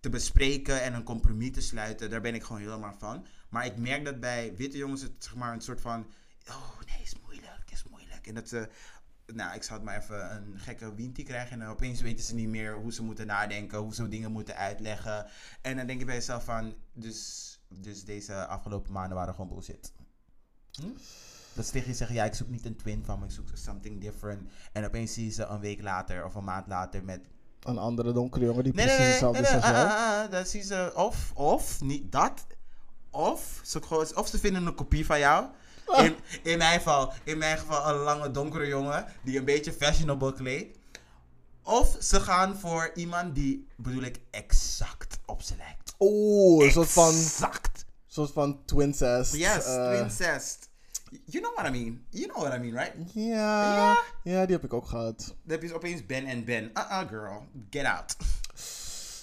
te 0.00 0.08
bespreken 0.08 0.82
en 0.82 0.94
een 0.94 1.02
compromis 1.02 1.52
te 1.52 1.60
sluiten. 1.60 2.10
Daar 2.10 2.20
ben 2.20 2.34
ik 2.34 2.42
gewoon 2.42 2.60
helemaal 2.60 2.94
van. 2.98 3.26
Maar 3.48 3.66
ik 3.66 3.76
merk 3.76 4.04
dat 4.04 4.20
bij 4.20 4.54
witte 4.56 4.76
jongens 4.76 5.02
het 5.02 5.12
zeg 5.18 5.34
maar 5.34 5.52
een 5.52 5.60
soort 5.60 5.80
van, 5.80 6.06
oh 6.48 6.78
nee, 6.86 7.02
is 7.02 7.14
moeilijk, 7.22 7.70
is 7.70 7.84
moeilijk. 7.90 8.26
En 8.26 8.34
dat 8.34 8.48
ze 8.48 8.68
nou, 9.34 9.54
ik 9.54 9.62
zou 9.62 9.78
het 9.78 9.88
maar 9.88 9.98
even 9.98 10.36
een 10.36 10.58
gekke 10.58 10.94
wintie 10.94 11.24
krijgen. 11.24 11.52
En 11.52 11.58
dan 11.58 11.68
opeens 11.68 12.00
weten 12.00 12.24
ze 12.24 12.34
niet 12.34 12.48
meer 12.48 12.74
hoe 12.74 12.92
ze 12.92 13.02
moeten 13.02 13.26
nadenken, 13.26 13.78
hoe 13.78 13.94
ze 13.94 14.08
dingen 14.08 14.32
moeten 14.32 14.56
uitleggen. 14.56 15.26
En 15.62 15.76
dan 15.76 15.86
denk 15.86 15.98
je 15.98 16.04
bij 16.04 16.14
jezelf 16.14 16.44
van, 16.44 16.74
dus, 16.92 17.58
dus 17.68 18.04
deze 18.04 18.46
afgelopen 18.46 18.92
maanden 18.92 19.16
waren 19.16 19.34
gewoon 19.34 19.48
bullshit. 19.48 19.92
Hm? 20.70 20.86
Dat 21.52 21.66
ze 21.66 21.72
tegen 21.72 21.88
je 21.88 21.96
zeggen, 21.96 22.16
ja, 22.16 22.24
ik 22.24 22.34
zoek 22.34 22.48
niet 22.48 22.66
een 22.66 22.76
twin 22.76 23.04
van 23.04 23.18
me, 23.18 23.24
ik 23.24 23.30
zoek 23.30 23.48
something 23.52 24.00
different. 24.00 24.50
En 24.72 24.84
opeens 24.84 25.12
zie 25.12 25.24
je 25.24 25.30
ze 25.30 25.44
een 25.44 25.60
week 25.60 25.82
later 25.82 26.24
of 26.24 26.34
een 26.34 26.44
maand 26.44 26.66
later 26.66 27.04
met... 27.04 27.20
Een 27.60 27.78
andere 27.78 28.12
donkere 28.12 28.44
jongen 28.44 28.64
die 28.64 28.74
Nee, 28.74 28.84
precies 28.84 29.04
nee, 29.04 29.12
nee, 29.12 29.20
hetzelfde 29.20 29.42
nee, 29.42 29.56
is 29.56 29.64
nee, 29.64 29.84
ah, 29.84 29.90
ah, 29.90 30.24
ah, 30.24 30.30
dan 30.30 30.46
zie 30.46 30.62
ze 30.62 30.92
of, 30.94 31.32
of, 31.34 31.80
niet 31.80 32.12
dat, 32.12 32.46
of 33.10 33.60
ze, 33.64 34.12
of 34.14 34.28
ze 34.28 34.38
vinden 34.38 34.66
een 34.66 34.74
kopie 34.74 35.06
van 35.06 35.18
jou. 35.18 35.48
In, 36.04 36.16
in, 36.42 36.58
mijn 36.58 36.78
geval, 36.78 37.12
in 37.24 37.38
mijn 37.38 37.58
geval 37.58 37.88
een 37.88 37.96
lange 38.00 38.30
donkere 38.30 38.66
jongen 38.66 39.06
die 39.24 39.38
een 39.38 39.44
beetje 39.44 39.72
fashionable 39.72 40.32
kleedt. 40.32 40.78
Of 41.62 41.96
ze 42.00 42.20
gaan 42.20 42.56
voor 42.58 42.90
iemand 42.94 43.34
die, 43.34 43.66
bedoel 43.76 44.02
ik, 44.02 44.20
exact 44.30 45.18
op 45.26 45.42
ze 45.42 45.54
lijkt. 45.56 45.94
Oeh, 45.98 46.64
een 46.64 46.72
soort 46.72 46.90
van, 46.90 47.08
Exact. 47.14 47.84
soort 48.06 48.30
van 48.32 48.64
twincest. 48.64 49.34
Yes, 49.34 49.64
eh, 49.64 49.98
incest. 50.02 50.68
You 51.24 51.42
know 51.44 51.54
what 51.56 51.66
I 51.66 51.70
mean. 51.78 52.04
You 52.10 52.26
know 52.26 52.42
what 52.42 52.54
I 52.54 52.58
mean, 52.58 52.74
right? 52.76 53.12
Ja, 53.14 53.74
Ja? 53.74 53.98
ja, 54.22 54.46
die 54.46 54.54
heb 54.54 54.64
ik 54.64 54.72
ook 54.72 54.86
gehad. 54.88 55.18
Dan 55.18 55.58
heb 55.58 55.62
je 55.62 55.74
opeens 55.74 56.06
Ben 56.06 56.26
en 56.26 56.44
Ben. 56.44 56.64
Uh-uh, 56.64 57.08
girl. 57.08 57.46
Get 57.70 57.84
out. 57.84 58.16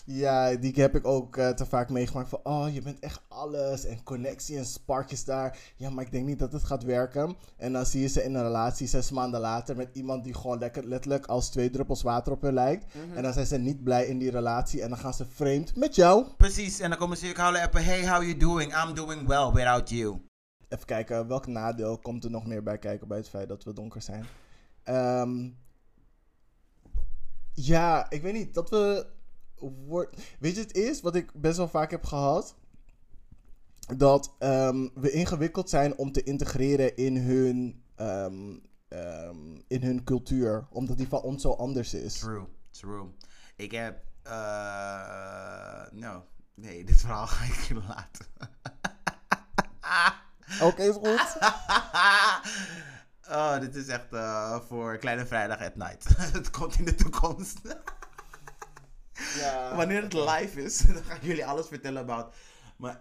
Ja, 0.09 0.55
die 0.55 0.73
heb 0.75 0.95
ik 0.95 1.07
ook 1.07 1.37
eh, 1.37 1.49
te 1.49 1.65
vaak 1.65 1.89
meegemaakt 1.89 2.29
van, 2.29 2.39
oh, 2.43 2.73
je 2.73 2.81
bent 2.81 2.99
echt 2.99 3.21
alles 3.27 3.85
en 3.85 4.03
connectie 4.03 4.57
en 4.57 4.65
spark 4.65 5.11
is 5.11 5.23
daar. 5.23 5.57
Ja, 5.75 5.89
maar 5.89 6.03
ik 6.03 6.11
denk 6.11 6.25
niet 6.25 6.39
dat 6.39 6.51
het 6.51 6.63
gaat 6.63 6.83
werken. 6.83 7.35
En 7.57 7.73
dan 7.73 7.85
zie 7.85 8.01
je 8.01 8.07
ze 8.07 8.23
in 8.23 8.35
een 8.35 8.43
relatie 8.43 8.87
zes 8.87 9.11
maanden 9.11 9.39
later 9.39 9.75
met 9.75 9.89
iemand 9.93 10.23
die 10.23 10.33
gewoon 10.33 10.59
lekker, 10.59 10.87
letterlijk 10.87 11.25
als 11.25 11.49
twee 11.49 11.69
druppels 11.69 12.01
water 12.01 12.31
op 12.31 12.41
hun 12.41 12.53
lijkt. 12.53 12.85
En 13.15 13.23
dan 13.23 13.33
zijn 13.33 13.45
ze 13.45 13.57
niet 13.57 13.83
blij 13.83 14.05
in 14.05 14.17
die 14.17 14.31
relatie 14.31 14.81
en 14.81 14.89
dan 14.89 14.97
gaan 14.97 15.13
ze 15.13 15.25
vreemd 15.25 15.75
met 15.75 15.95
jou. 15.95 16.25
Precies, 16.37 16.79
en 16.79 16.89
dan 16.89 16.99
komen 16.99 17.17
ze 17.17 17.27
je 17.27 17.33
houden 17.35 17.61
appen. 17.61 17.83
Hey, 17.83 18.09
how 18.09 18.21
you 18.21 18.37
doing? 18.37 18.83
I'm 18.83 18.93
doing 18.93 19.27
well 19.27 19.51
without 19.51 19.89
you. 19.89 20.21
Even 20.67 20.85
kijken, 20.85 21.27
welk 21.27 21.47
nadeel 21.47 21.97
komt 21.97 22.23
er 22.23 22.31
nog 22.31 22.45
meer 22.45 22.63
bij 22.63 22.77
kijken 22.77 23.07
bij 23.07 23.17
het 23.17 23.29
feit 23.29 23.47
dat 23.47 23.63
we 23.63 23.73
donker 23.73 24.01
zijn? 24.01 24.25
Ehm, 24.83 25.49
ja, 27.53 28.09
ik 28.09 28.21
weet 28.21 28.33
niet, 28.33 28.53
dat 28.53 28.69
we... 28.69 29.15
Weet 30.39 30.55
je, 30.55 30.61
het 30.61 30.75
is 30.75 31.01
wat 31.01 31.15
ik 31.15 31.31
best 31.33 31.57
wel 31.57 31.67
vaak 31.67 31.91
heb 31.91 32.05
gehad. 32.05 32.55
Dat 33.97 34.35
ehm, 34.39 34.87
we 34.93 35.11
ingewikkeld 35.11 35.69
zijn 35.69 35.97
om 35.97 36.11
te 36.11 36.23
integreren 36.23 36.95
in 36.95 37.17
hun, 37.17 37.83
ehm, 37.95 38.57
ehm, 38.87 39.55
in 39.67 39.83
hun 39.83 40.03
cultuur. 40.03 40.67
Omdat 40.69 40.97
die 40.97 41.07
van 41.07 41.21
ons 41.21 41.41
zo 41.41 41.51
anders 41.51 41.93
is. 41.93 42.19
True, 42.19 42.45
true. 42.71 43.07
Ik 43.55 43.71
heb, 43.71 44.03
no, 45.91 46.23
nee, 46.55 46.83
dit 46.89 46.97
verhaal 46.97 47.27
ga 47.27 47.45
ik 47.45 47.59
je 47.59 47.73
laten. 47.73 48.25
Oké, 50.61 50.83
is 50.83 50.95
goed. 51.05 51.37
oh, 53.29 53.59
dit 53.59 53.75
is 53.75 53.87
echt 53.87 54.13
eh, 54.13 54.59
voor 54.59 54.97
Kleine 54.97 55.25
Vrijdag 55.25 55.61
at 55.61 55.75
night. 55.75 56.17
het 56.17 56.49
komt 56.49 56.79
in 56.79 56.85
de 56.85 56.95
toekomst. 56.95 57.59
Ja. 59.37 59.75
Wanneer 59.75 60.01
het 60.01 60.13
live 60.13 60.63
is, 60.63 60.77
dan 60.93 61.03
ga 61.03 61.15
ik 61.15 61.23
jullie 61.23 61.45
alles 61.45 61.67
vertellen 61.67 62.01
about 62.01 62.35
mijn 62.77 62.97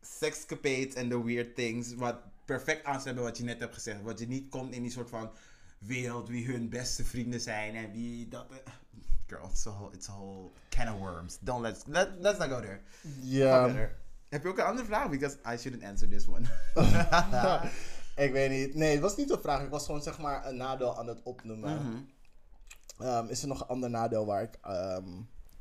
sexcapades 0.00 0.94
en 0.94 1.08
the 1.08 1.24
weird 1.24 1.54
things. 1.54 1.94
Wat 1.94 2.16
perfect 2.44 2.84
aansluit 2.84 3.16
bij 3.16 3.24
wat 3.24 3.36
je 3.36 3.44
net 3.44 3.60
hebt 3.60 3.74
gezegd. 3.74 4.02
Wat 4.02 4.18
je 4.18 4.26
niet 4.26 4.50
komt 4.50 4.74
in 4.74 4.82
die 4.82 4.90
soort 4.90 5.08
van 5.08 5.30
wereld 5.78 6.28
wie 6.28 6.46
hun 6.46 6.68
beste 6.68 7.04
vrienden 7.04 7.40
zijn 7.40 7.74
en 7.74 7.92
wie 7.92 8.28
dat. 8.28 8.46
Girl, 9.26 9.48
it's 9.50 9.66
a 9.66 9.70
whole, 9.70 9.92
it's 9.92 10.08
a 10.08 10.12
whole 10.12 10.50
can 10.68 10.94
of 10.94 10.98
worms. 10.98 11.38
Don't 11.40 11.60
let's 11.60 11.82
let, 11.86 12.08
let's 12.18 12.38
not 12.38 12.48
go 12.48 12.60
there. 12.60 12.80
Ja. 13.20 13.74
Heb 14.28 14.42
je 14.42 14.48
ook 14.48 14.58
een 14.58 14.64
andere 14.64 14.86
vraag? 14.86 15.10
Because 15.10 15.36
I 15.54 15.56
shouldn't 15.56 15.84
answer 15.84 16.08
this 16.08 16.28
one. 16.28 16.46
ik 18.24 18.32
weet 18.32 18.50
niet. 18.50 18.74
Nee, 18.74 18.92
het 18.92 19.00
was 19.00 19.16
niet 19.16 19.30
een 19.30 19.40
vraag. 19.40 19.62
Ik 19.62 19.70
was 19.70 19.86
gewoon 19.86 20.02
zeg 20.02 20.18
maar 20.18 20.46
een 20.46 20.56
nadeel 20.56 20.98
aan 20.98 21.06
het 21.06 21.22
opnoemen. 21.22 21.74
Mhm. 21.74 22.02
Ehm, 22.98 23.26
is 23.26 23.42
er 23.42 23.48
nog 23.48 23.60
een 23.60 23.66
ander 23.66 23.90
nadeel 23.90 24.26
waar 24.26 24.42
ik, 24.42 24.58
ehm, 24.62 25.08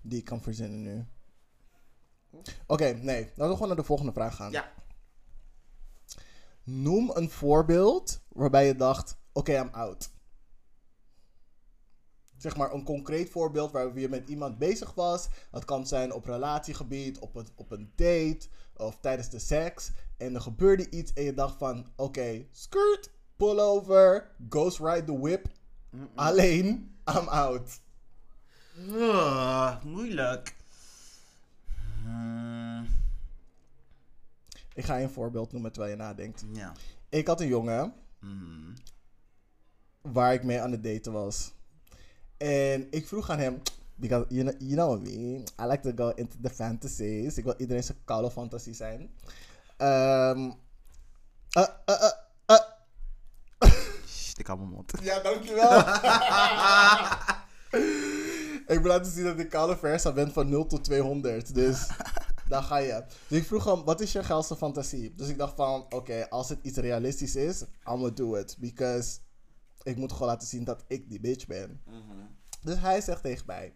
die 0.05 0.19
ik 0.19 0.25
kan 0.25 0.41
verzinnen 0.41 0.81
nu? 0.81 1.05
Oké, 2.67 2.93
nee. 2.93 3.23
Laten 3.23 3.47
we 3.47 3.53
gewoon 3.53 3.67
naar 3.67 3.75
de 3.75 3.83
volgende 3.83 4.11
vraag 4.11 4.35
gaan. 4.35 4.51
Ja. 4.51 4.71
Noem 6.63 7.11
een 7.13 7.29
voorbeeld 7.29 8.21
waarbij 8.27 8.65
je 8.65 8.75
dacht, 8.75 9.17
oké, 9.33 9.59
I'm 9.59 9.69
out. 9.71 10.13
Zeg 12.37 12.57
maar 12.57 12.73
een 12.73 12.83
concreet 12.83 13.29
voorbeeld 13.29 13.71
waar 13.71 13.99
je 13.99 14.09
met 14.09 14.29
iemand 14.29 14.57
bezig 14.57 14.93
was. 14.93 15.27
Dat 15.51 15.65
kan 15.65 15.87
zijn 15.87 16.13
op 16.13 16.25
relatiegebied, 16.25 17.19
op 17.19 17.35
een, 17.35 17.47
op 17.55 17.71
een 17.71 17.91
date 17.95 18.47
of 18.77 18.97
tijdens 19.01 19.29
de 19.29 19.39
seks. 19.39 19.91
En 20.17 20.35
er 20.35 20.41
gebeurde 20.41 20.89
iets 20.89 21.13
en 21.13 21.23
je 21.23 21.33
dacht 21.33 21.57
van, 21.57 21.87
oké, 21.95 22.45
skirt, 22.51 23.09
pull 23.35 23.59
over, 23.59 24.31
ghost 24.49 24.79
ride 24.79 25.03
the 25.03 25.19
whip. 25.19 25.47
Alleen, 26.15 26.97
I'm 27.19 27.27
out. 27.27 27.79
Ah, 28.77 29.83
moeilijk. 29.83 30.55
Hmm, 32.03 32.87
Ik 34.73 34.85
ga 34.85 34.95
je 34.95 35.03
een 35.03 35.09
voorbeeld 35.09 35.51
noemen 35.51 35.71
terwijl 35.71 35.93
je 35.93 35.99
nadenkt. 36.01 36.43
ja. 36.53 36.71
Ik 37.09 37.27
had 37.27 37.41
een 37.41 37.47
jongen 37.47 37.93
Hmm. 38.19 38.73
waar 40.01 40.33
ik 40.33 40.43
mee 40.43 40.61
aan 40.61 40.71
het 40.71 40.83
daten 40.83 41.11
was. 41.11 41.51
En 42.37 42.87
ik 42.91 43.07
vroeg 43.07 43.29
aan 43.29 43.39
hem, 43.39 43.61
because 43.95 44.25
you 44.29 44.43
know, 44.49 44.61
you 44.61 44.73
know 44.75 45.01
me, 45.01 45.43
I 45.61 45.65
like 45.67 45.91
to 45.93 46.05
go 46.05 46.09
into 46.15 46.37
the 46.41 46.49
fantasies. 46.49 47.37
Ik 47.37 47.43
wil 47.43 47.55
iedereen 47.57 47.83
zijn 47.83 47.97
koude 48.05 48.31
fantasie 48.31 48.73
zijn. 48.73 49.09
Eh, 49.77 50.29
eh, 50.29 50.47
eh, 51.85 52.11
eh. 52.45 52.59
Shh, 54.07 54.37
ik 54.37 54.47
hou 54.47 54.59
mijn 54.59 54.71
mond. 54.71 54.91
Ja, 55.01 55.19
dankjewel. 55.19 55.69
ik 58.67 58.79
wil 58.79 58.91
laten 58.91 59.11
zien 59.11 59.23
dat 59.23 59.39
ik 59.39 59.49
koude 59.49 59.77
versa 59.77 60.11
ben 60.11 60.31
van 60.31 60.49
0 60.49 60.65
tot 60.65 60.83
200. 60.83 61.55
Dus 61.55 61.87
daar 62.49 62.63
ga 62.63 62.77
je. 62.77 63.03
Dus 63.27 63.39
ik 63.39 63.45
vroeg 63.45 63.63
hem, 63.63 63.83
wat 63.83 64.01
is 64.01 64.11
je 64.11 64.23
geilste 64.23 64.55
fantasie? 64.55 65.15
Dus 65.15 65.27
ik 65.27 65.37
dacht 65.37 65.55
van, 65.55 65.85
oké, 65.89 66.29
als 66.29 66.49
het 66.49 66.59
iets 66.61 66.77
realistisch 66.77 67.35
is, 67.35 67.61
I'm 67.61 67.67
gonna 67.83 68.09
do 68.09 68.35
it. 68.35 68.55
Because 68.59 69.17
ik 69.83 69.97
moet 69.97 70.11
gewoon 70.11 70.27
laten 70.27 70.47
zien 70.47 70.63
dat 70.63 70.83
ik 70.87 71.09
die 71.09 71.19
bitch 71.19 71.47
ben. 71.47 71.81
Dus 72.61 72.79
hij 72.79 73.01
zegt 73.01 73.21
tegen 73.21 73.45
mij, 73.45 73.73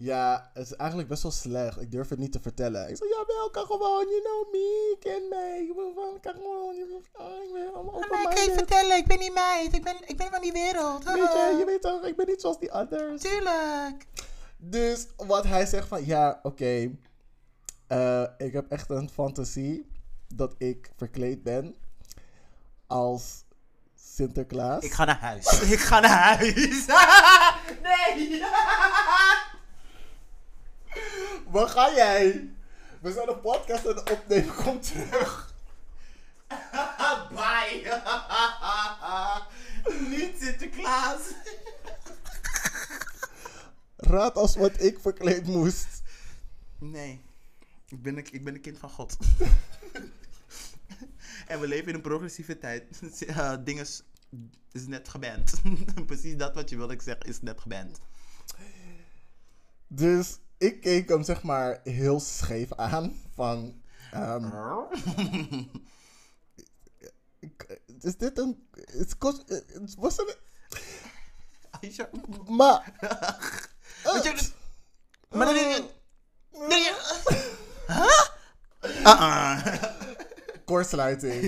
ja, 0.00 0.50
het 0.54 0.66
is 0.66 0.74
eigenlijk 0.76 1.08
best 1.08 1.22
wel 1.22 1.32
slecht. 1.32 1.80
Ik 1.80 1.90
durf 1.90 2.08
het 2.08 2.18
niet 2.18 2.32
te 2.32 2.40
vertellen. 2.40 2.88
Ik 2.88 2.96
zeg, 2.96 3.08
jawel, 3.08 3.50
kan 3.50 3.66
gewoon, 3.66 4.06
you 4.08 4.22
know 4.22 4.52
me, 4.52 4.96
ken 5.00 5.28
mij. 5.28 5.60
Ik 6.14 6.20
kan 6.20 6.32
gewoon, 6.32 6.74
je 6.74 7.00
van, 7.12 7.42
ik 7.42 7.52
ben 7.52 7.74
allemaal 7.74 7.94
open-minded. 7.94 8.52
vertellen, 8.52 8.96
ik 8.96 9.06
ben 9.06 9.18
niet 9.18 9.34
meid. 9.34 9.74
Ik 9.74 9.84
ben, 9.84 9.96
ik 10.06 10.16
ben 10.16 10.30
van 10.30 10.40
die 10.40 10.52
wereld. 10.52 11.04
Weet 11.04 11.14
je, 11.16 11.54
je 11.58 11.64
weet 11.66 11.82
toch, 11.82 12.04
ik 12.04 12.16
ben 12.16 12.26
niet 12.26 12.40
zoals 12.40 12.58
die 12.58 12.72
others. 12.72 13.22
Tuurlijk. 13.22 14.06
Dus 14.56 15.06
wat 15.16 15.44
hij 15.44 15.66
zegt 15.66 15.88
van, 15.88 16.06
ja, 16.06 16.40
oké. 16.42 16.90
eh, 17.86 18.24
ik 18.38 18.52
heb 18.52 18.70
echt 18.70 18.90
een 18.90 19.10
fantasie 19.10 19.90
dat 20.34 20.54
ik 20.58 20.90
verkleed 20.96 21.42
ben 21.42 21.74
als 22.86 23.44
Sinterklaas. 23.94 24.84
Ik 24.84 24.92
ga 24.92 25.04
naar 25.04 25.20
huis. 25.20 25.60
ik 25.76 25.80
ga 25.80 26.00
naar 26.00 26.36
huis. 26.36 26.86
nee. 27.82 28.42
Waar 31.50 31.68
ga 31.68 31.94
jij? 31.94 32.50
We 33.00 33.12
zijn 33.12 33.28
een 33.28 33.40
podcast 33.40 33.88
aan 33.88 33.94
het 33.96 34.10
opnemen, 34.10 34.54
kom 34.54 34.80
terug. 34.80 35.54
Bye. 37.30 38.00
niet 40.08 40.36
Sinterklaas. 40.40 41.20
Raad 43.96 44.36
als 44.36 44.56
wat 44.56 44.80
ik 44.80 45.00
verkleed 45.00 45.46
moest. 45.46 46.02
Nee. 46.78 47.20
Ik 47.88 48.02
ben, 48.02 48.16
een, 48.16 48.26
ik 48.30 48.44
ben 48.44 48.54
een 48.54 48.60
kind 48.60 48.78
van 48.78 48.90
God. 48.90 49.16
en 51.46 51.60
we 51.60 51.68
leven 51.68 51.88
in 51.88 51.94
een 51.94 52.00
progressieve 52.00 52.58
tijd. 52.58 52.84
Uh, 53.28 53.54
dingen 53.64 53.86
is, 54.72 54.86
net 54.86 55.08
geband. 55.08 55.60
Precies 56.06 56.36
dat 56.36 56.54
wat 56.54 56.70
je 56.70 56.76
wilde 56.76 56.92
ik 56.92 57.02
zeggen 57.02 57.26
is 57.26 57.40
net 57.40 57.60
geband. 57.60 58.00
Dus 59.86 60.38
ik 60.60 60.80
keek 60.80 61.08
hem 61.08 61.22
zeg 61.22 61.42
maar 61.42 61.80
heel 61.84 62.20
scheef 62.20 62.72
aan. 62.74 63.14
Van, 63.34 63.82
ehm, 64.12 64.44
ik- 67.38 67.80
is 68.00 68.16
dit 68.16 68.38
een... 68.38 68.68
Het 68.84 69.18
kost, 69.18 69.42
het 69.48 69.94
was. 69.98 70.16
Aisha. 71.80 72.08
Maar... 72.48 72.92
Het- 74.02 74.52
maar 75.30 75.46
dan 75.46 75.54
denk 75.54 75.76
je- 75.76 75.88
denk 76.68 76.72
je- 76.72 77.48
Huh? 77.86 78.26
Uh-uh. 79.06 79.82
Kortsluiting. 80.64 81.42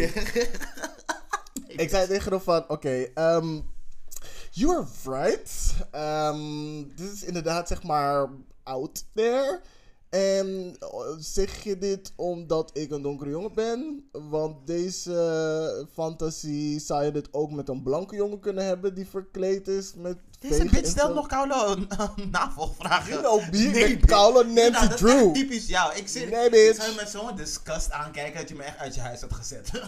ik 1.67 1.91
zei 1.91 2.07
tegen 2.07 2.33
hem 2.33 2.41
van, 2.41 2.69
oké, 2.69 2.91
ehm, 3.15 3.61
you 4.51 4.77
are 4.77 4.87
right. 5.05 5.75
Ehm, 5.91 6.83
dit 6.95 7.13
is 7.13 7.23
inderdaad 7.23 7.69
zeg 7.69 7.83
maar 7.83 8.29
out 8.65 9.05
there. 9.15 9.61
En 10.11 10.77
eh, 10.81 10.89
zeg 11.19 11.63
je 11.63 11.79
dit 11.79 12.13
omdat 12.17 12.71
ik 12.73 12.91
een 12.91 13.03
donkere 13.03 13.31
jongen 13.31 13.55
ben? 13.55 14.09
Want 14.13 14.67
deze 14.67 15.87
fantasie 15.93 16.81
zou 16.81 17.05
je 17.05 17.11
dit 17.13 17.29
ook 17.31 17.51
met 17.51 17.69
een 17.69 17.83
blanke 17.83 18.17
jongen 18.17 18.41
kunnen 18.41 18.65
hebben 18.65 18.95
die 18.95 19.07
verkleed 19.07 19.69
is 19.69 19.93
met. 19.95 20.17
Deze 20.39 20.65
bitch 20.65 20.89
stelt 20.89 21.15
nog 21.15 21.27
koude 21.27 21.87
navolgvragen. 22.31 23.09
You 23.09 23.23
know, 23.23 23.51
be 23.51 23.59
Nee, 23.59 23.97
koude. 23.97 24.45
Nancy 24.45 24.71
Nou, 24.71 24.89
dat 24.89 25.01
is 25.03 25.41
typisch 25.41 25.67
jou. 25.67 25.97
Ik, 25.97 26.09
zit, 26.09 26.31
Nee, 26.31 26.45
ik 26.45 26.51
bitch. 26.51 26.77
zou 26.77 26.91
je 26.91 26.97
met 26.97 27.09
zo'n 27.09 27.37
disgust 27.37 27.91
aankijken 27.91 28.41
dat 28.41 28.49
je 28.49 28.55
me 28.55 28.63
echt 28.63 28.79
uit 28.79 28.95
je 28.95 29.01
huis 29.01 29.21
had 29.21 29.33
gezet. 29.33 29.71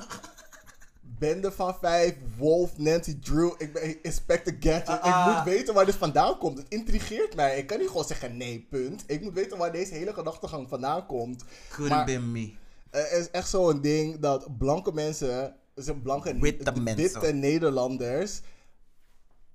Bende 1.25 1.53
van 1.53 1.77
vijf, 1.81 2.14
Wolf, 2.37 2.79
Nancy 2.79 3.18
Drew. 3.18 3.53
Ik 3.59 3.72
ben 3.72 4.03
Inspector 4.03 4.55
Gadget. 4.61 5.01
Ah. 5.01 5.27
Ik 5.29 5.35
moet 5.35 5.55
weten 5.55 5.75
waar 5.75 5.87
dit 5.87 5.95
vandaan 5.95 6.39
komt. 6.39 6.59
Het 6.59 6.66
intrigeert 6.68 7.35
mij. 7.35 7.59
Ik 7.59 7.66
kan 7.66 7.79
niet 7.79 7.89
gewoon 7.89 8.05
zeggen 8.05 8.37
nee, 8.37 8.66
punt. 8.70 9.05
Ik 9.07 9.22
moet 9.22 9.33
weten 9.33 9.59
waar 9.59 9.72
deze 9.72 9.95
hele 9.95 10.12
gedachtegang 10.12 10.68
vandaan 10.68 11.07
komt. 11.07 11.45
Couldn't 11.68 12.05
be 12.05 12.18
me. 12.18 12.53
Er 12.91 13.12
is 13.12 13.31
echt 13.31 13.49
zo'n 13.49 13.81
ding 13.81 14.18
dat 14.18 14.59
blanke 14.59 14.93
mensen, 14.93 15.57
dus 15.75 15.87
blanke 16.03 16.39
Witte 16.39 16.72
d- 16.72 16.83
mensen. 16.83 16.97
witte 16.97 17.33
Nederlanders, 17.33 18.41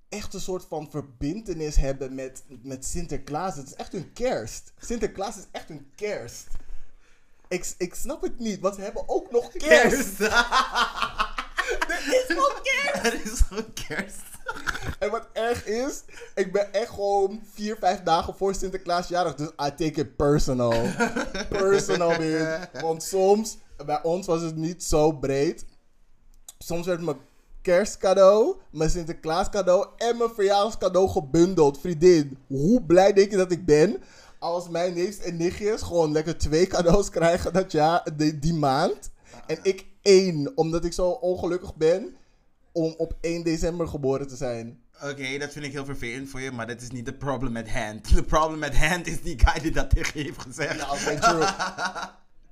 echt 0.09 0.33
een 0.33 0.39
soort 0.39 0.65
van 0.69 0.89
verbintenis 0.89 1.75
hebben 1.75 2.15
met, 2.15 2.43
met 2.61 2.85
Sinterklaas. 2.85 3.55
Het 3.55 3.67
is 3.67 3.73
echt 3.75 3.91
hun 3.91 4.13
kerst. 4.13 4.73
Sinterklaas 4.77 5.37
is 5.37 5.47
echt 5.51 5.67
hun 5.67 5.91
kerst. 5.95 6.47
Ik, 7.47 7.73
ik 7.77 7.95
snap 7.95 8.21
het 8.21 8.39
niet, 8.39 8.59
want 8.59 8.75
ze 8.75 8.81
hebben 8.81 9.09
ook 9.09 9.31
nog 9.31 9.51
kerst. 9.51 10.19
Er 11.87 12.03
is 12.05 12.25
gewoon 12.35 12.61
kerst. 12.63 13.05
Er 13.05 13.21
is 13.25 13.39
gewoon 13.47 13.73
kerst. 13.73 14.27
En 14.99 15.11
wat 15.11 15.27
erg 15.33 15.65
is, 15.65 16.03
ik 16.35 16.51
ben 16.51 16.73
echt 16.73 16.89
gewoon 16.89 17.41
vier, 17.53 17.77
vijf 17.79 18.03
dagen 18.03 18.35
voor 18.35 18.55
Sinterklaas 18.55 19.07
jarig. 19.07 19.35
Dus 19.35 19.47
I 19.47 19.69
take 19.75 19.93
it 19.93 20.15
personal. 20.15 20.73
personal, 21.49 22.17
bitch. 22.17 22.81
Want 22.81 23.03
soms, 23.03 23.57
bij 23.85 24.03
ons 24.03 24.25
was 24.25 24.41
het 24.41 24.55
niet 24.55 24.83
zo 24.83 25.11
breed. 25.11 25.65
Soms 26.57 26.85
werd 26.85 27.01
mijn 27.01 27.17
kerstcadeau, 27.61 28.55
mijn 28.71 28.89
Sinterklaas 28.89 29.49
cadeau 29.49 29.87
en 29.97 30.17
mijn 30.17 30.29
verjaardagscadeau 30.29 31.09
gebundeld. 31.09 31.79
Vriendin, 31.79 32.37
hoe 32.47 32.83
blij 32.83 33.13
denk 33.13 33.31
je 33.31 33.37
dat 33.37 33.51
ik 33.51 33.65
ben 33.65 34.03
als 34.39 34.69
mijn 34.69 34.93
neefs 34.93 35.19
en 35.19 35.37
nichtjes 35.37 35.81
gewoon 35.81 36.11
lekker 36.11 36.37
twee 36.37 36.67
cadeaus 36.67 37.09
krijgen 37.09 37.53
dat 37.53 37.71
jaar, 37.71 38.07
die, 38.15 38.39
die 38.39 38.53
maand. 38.53 39.11
En 39.47 39.59
ik 39.61 39.85
één, 40.09 40.57
omdat 40.57 40.85
ik 40.85 40.93
zo 40.93 41.09
ongelukkig 41.09 41.75
ben 41.75 42.15
om 42.71 42.93
op 42.97 43.13
1 43.21 43.43
december 43.43 43.87
geboren 43.87 44.27
te 44.27 44.35
zijn. 44.35 44.79
Oké, 45.03 45.37
dat 45.37 45.51
vind 45.51 45.65
ik 45.65 45.71
heel 45.71 45.85
vervelend 45.85 46.29
voor 46.29 46.41
je, 46.41 46.51
maar 46.51 46.67
dat 46.67 46.81
is 46.81 46.89
niet 46.91 47.05
de 47.05 47.13
problem 47.13 47.57
at 47.57 47.69
hand. 47.69 48.09
De 48.15 48.23
problem 48.23 48.63
at 48.63 48.75
hand 48.75 49.07
is 49.07 49.21
die 49.21 49.39
guy 49.45 49.61
die 49.61 49.71
dat 49.71 49.89
tegen 49.89 50.19
je 50.19 50.25
heeft 50.25 50.41
gezegd. 50.41 50.79
Ja, 50.79 50.91
oké, 50.91 51.19
true. 51.19 51.47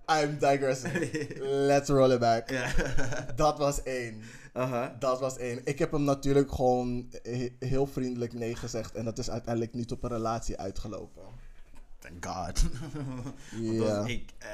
I'm 0.23 0.37
digressing. 0.39 1.09
Let's 1.39 1.89
roll 1.89 2.11
it 2.13 2.19
back. 2.19 2.49
Dat 3.35 3.57
was 3.57 3.83
één. 3.83 4.21
Aha. 4.53 4.95
Dat 4.99 5.19
was 5.19 5.37
één. 5.37 5.61
Ik 5.63 5.79
heb 5.79 5.91
hem 5.91 6.03
natuurlijk 6.03 6.51
gewoon 6.51 7.07
he- 7.23 7.55
heel 7.59 7.85
vriendelijk 7.87 8.33
nee 8.33 8.55
gezegd. 8.55 8.95
En 8.95 9.05
dat 9.05 9.17
is 9.17 9.29
uiteindelijk 9.29 9.73
niet 9.73 9.91
op 9.91 10.03
een 10.03 10.09
relatie 10.09 10.57
uitgelopen. 10.57 11.23
Thank 11.99 12.25
God. 12.25 12.61
Ja. 13.61 13.95
Want 13.95 14.09
ik, 14.09 14.31
eh, 14.37 14.47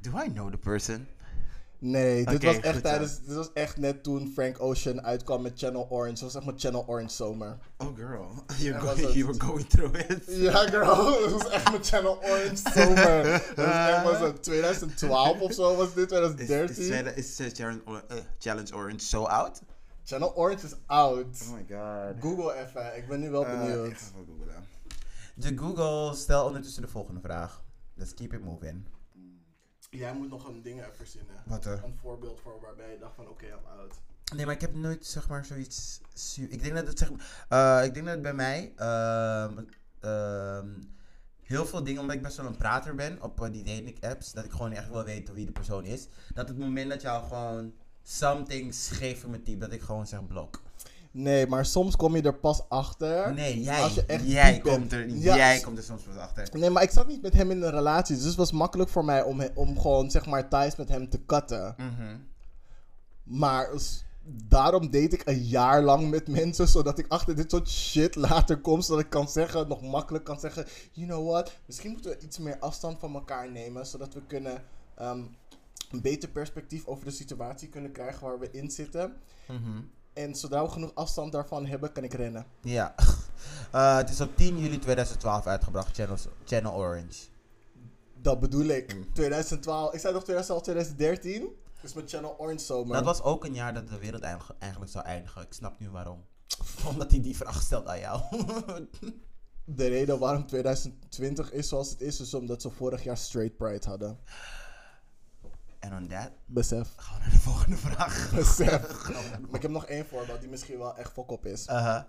do 0.00 0.10
I 0.26 0.32
know 0.32 0.50
the 0.50 0.58
person? 0.58 1.06
Nee, 1.82 2.24
dit 2.24 2.42
was 2.44 2.58
echt 2.60 2.74
zo. 2.74 2.80
tijdens. 2.80 3.18
Dit 3.20 3.34
was 3.34 3.52
echt 3.52 3.76
net 3.76 4.02
toen 4.02 4.30
Frank 4.34 4.60
Ocean 4.62 5.02
uitkwam 5.02 5.42
met 5.42 5.52
Channel 5.58 5.86
Orange. 5.90 6.12
Dat 6.12 6.20
was 6.22 6.34
echt 6.34 6.44
mijn 6.44 6.58
Channel 6.58 6.84
Orange 6.86 7.14
zomer. 7.14 7.58
Oh 7.78 7.96
girl, 7.96 8.26
you're 8.58 8.80
going, 8.80 9.00
het. 9.00 9.12
you 9.12 9.26
were 9.26 9.40
going 9.40 9.66
through 9.68 9.94
it. 10.10 10.22
Ja, 10.46 10.56
girl. 10.68 10.96
Dat 11.20 11.30
was 11.32 11.48
echt 11.48 11.70
mijn 11.70 11.84
Channel 11.84 12.18
Orange 12.24 12.56
zomer. 12.74 13.22
Dat 13.54 13.66
was 13.66 13.88
echt 13.88 14.02
was 14.04 14.18
het 14.20 14.42
2012 14.42 15.40
of 15.40 15.52
zo 15.52 15.76
was 15.76 15.94
dit, 15.94 16.12
Is, 16.12 16.18
is, 16.18 16.46
2013. 16.46 16.84
Challenge- 16.92 17.14
is 17.14 17.40
uh, 17.40 17.46
Challenge, 17.52 17.80
Or- 17.84 18.04
uh, 18.10 18.16
Challenge 18.38 18.74
Orange 18.74 18.98
so 19.04 19.24
out? 19.24 19.60
Channel 20.04 20.32
Orange 20.36 20.64
is 20.66 20.74
out. 20.86 21.42
Oh 21.48 21.54
my 21.54 21.64
god. 21.76 22.14
Google 22.20 22.54
even, 22.54 22.96
ik 22.96 23.08
ben 23.08 23.20
nu 23.20 23.30
wel 23.30 23.44
Uh, 23.46 23.58
benieuwd. 23.60 23.86
ik 23.90 23.96
ga 23.98 24.06
even 24.06 24.26
googlen. 24.38 24.64
De 25.34 25.56
Google, 25.58 26.16
stel 26.16 26.44
ondertussen 26.46 26.82
de 26.82 26.88
volgende 26.88 27.20
vraag. 27.20 27.62
Let's 27.94 28.14
keep 28.14 28.32
it 28.32 28.44
moving. 28.44 28.84
Jij 29.90 30.14
moet 30.14 30.28
nog 30.28 30.48
een 30.48 30.62
ding 30.62 30.82
verzinnen. 30.96 31.36
Wat 31.46 31.64
er? 31.64 31.84
Een 31.84 31.98
voorbeeld 32.00 32.40
voor 32.40 32.60
waarbij 32.60 32.90
je 32.92 32.98
dacht 32.98 33.14
van 33.14 33.28
oké, 33.28 33.44
I'm 33.46 33.78
out. 33.78 33.94
Nee, 34.34 34.44
maar 34.46 34.54
ik 34.54 34.60
heb 34.60 34.74
nooit 34.74 35.06
zeg 35.06 35.28
maar 35.28 35.44
zoiets. 35.44 36.00
su- 36.14 36.46
Ik 36.50 36.62
denk 36.62 36.74
dat 36.74 36.86
het 36.86 36.98
zeg 36.98 37.10
maar. 37.10 37.46
eh, 37.80 37.84
ik 37.86 37.94
denk 37.94 38.06
dat 38.06 38.14
het 38.14 38.22
bij 38.22 38.34
mij. 38.34 38.72
ehm, 38.76 39.64
ehm, 40.00 40.68
heel 41.42 41.66
veel 41.66 41.84
dingen, 41.84 42.00
omdat 42.00 42.16
ik 42.16 42.22
best 42.22 42.36
wel 42.36 42.46
een 42.46 42.56
prater 42.56 42.94
ben 42.94 43.22
op 43.22 43.40
eh, 43.42 43.50
die 43.52 43.64
dating 43.64 44.04
apps, 44.04 44.32
dat 44.32 44.44
ik 44.44 44.50
gewoon 44.50 44.72
echt 44.72 44.88
wil 44.90 45.04
weten 45.04 45.34
wie 45.34 45.46
de 45.46 45.52
persoon 45.52 45.84
is. 45.84 46.06
Dat 46.34 46.48
het 46.48 46.58
moment 46.58 46.90
dat 46.90 47.02
jou 47.02 47.26
gewoon 47.28 47.72
something 48.02 48.74
scheef 48.74 49.22
in 49.24 49.30
mijn 49.30 49.42
type, 49.42 49.58
dat 49.58 49.72
ik 49.72 49.82
gewoon 49.82 50.06
zeg 50.06 50.26
blok. 50.26 50.60
Nee, 51.12 51.46
maar 51.46 51.66
soms 51.66 51.96
kom 51.96 52.16
je 52.16 52.22
er 52.22 52.38
pas 52.38 52.68
achter. 52.68 53.34
Nee, 53.34 53.60
jij. 53.62 53.82
Als 53.82 53.94
je 53.94 54.04
echt 54.06 54.30
jij 54.30 54.52
diep 54.52 54.62
bent. 54.62 54.76
komt 54.76 54.92
er. 54.92 55.08
Ja, 55.08 55.36
jij 55.36 55.60
komt 55.60 55.78
er 55.78 55.84
soms 55.84 56.02
pas 56.02 56.16
achter. 56.16 56.48
Nee, 56.52 56.70
maar 56.70 56.82
ik 56.82 56.90
zat 56.90 57.06
niet 57.06 57.22
met 57.22 57.32
hem 57.32 57.50
in 57.50 57.62
een 57.62 57.70
relatie. 57.70 58.16
Dus 58.16 58.24
het 58.24 58.34
was 58.34 58.52
makkelijk 58.52 58.90
voor 58.90 59.04
mij 59.04 59.22
om, 59.22 59.42
om 59.54 59.80
gewoon 59.80 60.10
zeg 60.10 60.26
maar 60.26 60.48
ties 60.48 60.76
met 60.76 60.88
hem 60.88 61.08
te 61.08 61.24
cutten. 61.26 61.74
Mhm. 61.76 62.16
Maar 63.22 63.70
daarom 64.48 64.90
deed 64.90 65.12
ik 65.12 65.22
een 65.24 65.42
jaar 65.42 65.82
lang 65.82 66.10
met 66.10 66.28
mensen. 66.28 66.68
Zodat 66.68 66.98
ik 66.98 67.08
achter 67.08 67.36
dit 67.36 67.50
soort 67.50 67.68
shit 67.68 68.14
later 68.14 68.60
kom. 68.60 68.80
Zodat 68.80 69.04
ik 69.04 69.10
kan 69.10 69.28
zeggen, 69.28 69.68
nog 69.68 69.82
makkelijk 69.82 70.24
kan 70.24 70.40
zeggen. 70.40 70.66
You 70.92 71.06
know 71.06 71.28
what? 71.30 71.52
Misschien 71.66 71.92
moeten 71.92 72.10
we 72.10 72.18
iets 72.18 72.38
meer 72.38 72.58
afstand 72.58 72.98
van 72.98 73.14
elkaar 73.14 73.50
nemen. 73.50 73.86
Zodat 73.86 74.14
we 74.14 74.22
kunnen 74.26 74.64
ehm, 74.94 75.22
een 75.90 76.00
beter 76.00 76.28
perspectief 76.28 76.86
over 76.86 77.04
de 77.04 77.10
situatie 77.10 77.68
kunnen 77.68 77.92
krijgen 77.92 78.26
waar 78.26 78.38
we 78.38 78.48
in 78.50 78.70
zitten. 78.70 79.16
Mhm. 79.48 79.80
En 80.12 80.34
zodra 80.34 80.62
we 80.62 80.70
genoeg 80.70 80.94
afstand 80.94 81.32
daarvan 81.32 81.66
hebben, 81.66 81.92
kan 81.92 82.04
ik 82.04 82.12
rennen. 82.14 82.46
Ja. 82.60 82.94
Eh, 83.70 83.96
het 83.96 84.10
is 84.10 84.20
op 84.20 84.36
10 84.36 84.58
juli 84.58 84.78
2012 84.78 85.46
uitgebracht, 85.46 85.94
Channel, 85.96 86.16
Channel 86.44 86.72
Orange. 86.74 87.26
Dat 88.22 88.40
bedoel 88.40 88.64
ik. 88.64 88.94
Mm. 88.94 89.12
2012. 89.12 89.92
Ik 89.92 90.00
zei 90.00 90.12
toch 90.12 90.22
2012, 90.22 90.62
2013? 90.62 91.48
Dus 91.80 91.92
met 91.94 92.10
Channel 92.10 92.34
Orange 92.38 92.64
zomer. 92.64 92.94
Dat 92.96 93.04
was 93.04 93.22
ook 93.22 93.44
een 93.44 93.54
jaar 93.54 93.74
dat 93.74 93.88
de 93.88 93.98
wereld 93.98 94.22
eigen- 94.22 94.54
eigenlijk 94.58 94.92
zou 94.92 95.04
eindigen. 95.04 95.42
Ik 95.42 95.52
snap 95.52 95.80
nu 95.80 95.90
waarom. 95.90 96.24
Omdat 96.90 97.10
hij 97.10 97.20
die 97.20 97.36
vraag 97.36 97.62
stelt 97.62 97.86
aan 97.86 98.00
jou. 98.00 98.20
De 99.64 99.86
reden 99.88 100.18
waarom 100.18 100.46
2020 100.46 101.52
is 101.52 101.68
zoals 101.68 101.90
het 101.90 102.00
is, 102.00 102.20
is 102.20 102.34
omdat 102.34 102.62
ze 102.62 102.70
vorig 102.70 103.02
jaar 103.04 103.16
Straight 103.16 103.56
Pride 103.56 103.88
hadden. 103.88 104.18
En 105.80 105.96
on 105.96 106.08
that, 106.08 106.30
Besef. 106.46 106.94
gaan 106.96 107.14
we 107.14 107.20
naar 107.20 107.30
de 107.30 107.38
volgende 107.38 107.76
vraag. 107.76 108.30
Besef. 108.34 109.08
maar 109.40 109.54
ik 109.54 109.62
heb 109.62 109.70
nog 109.70 109.86
één 109.86 110.06
voorbeeld 110.06 110.40
die 110.40 110.48
misschien 110.48 110.78
wel 110.78 110.96
echt 110.96 111.12
fok 111.12 111.30
op 111.30 111.46
is. 111.46 111.66
Uh-huh. 111.66 112.02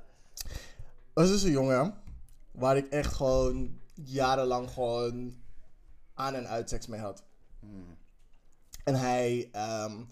Er 1.13 1.24
is 1.24 1.30
dus 1.30 1.43
een 1.43 1.51
jongen 1.51 1.93
waar 2.51 2.78
ik 2.78 2.89
echt 2.89 3.13
gewoon 3.13 3.80
jarenlang 3.93 4.69
gewoon 4.69 5.36
aan 6.13 6.34
en 6.34 6.47
uit 6.47 6.69
seks 6.69 6.88
mee 6.88 6.99
had. 6.99 7.24
En 8.84 8.95
hij 8.95 9.49
ehm, 9.51 10.03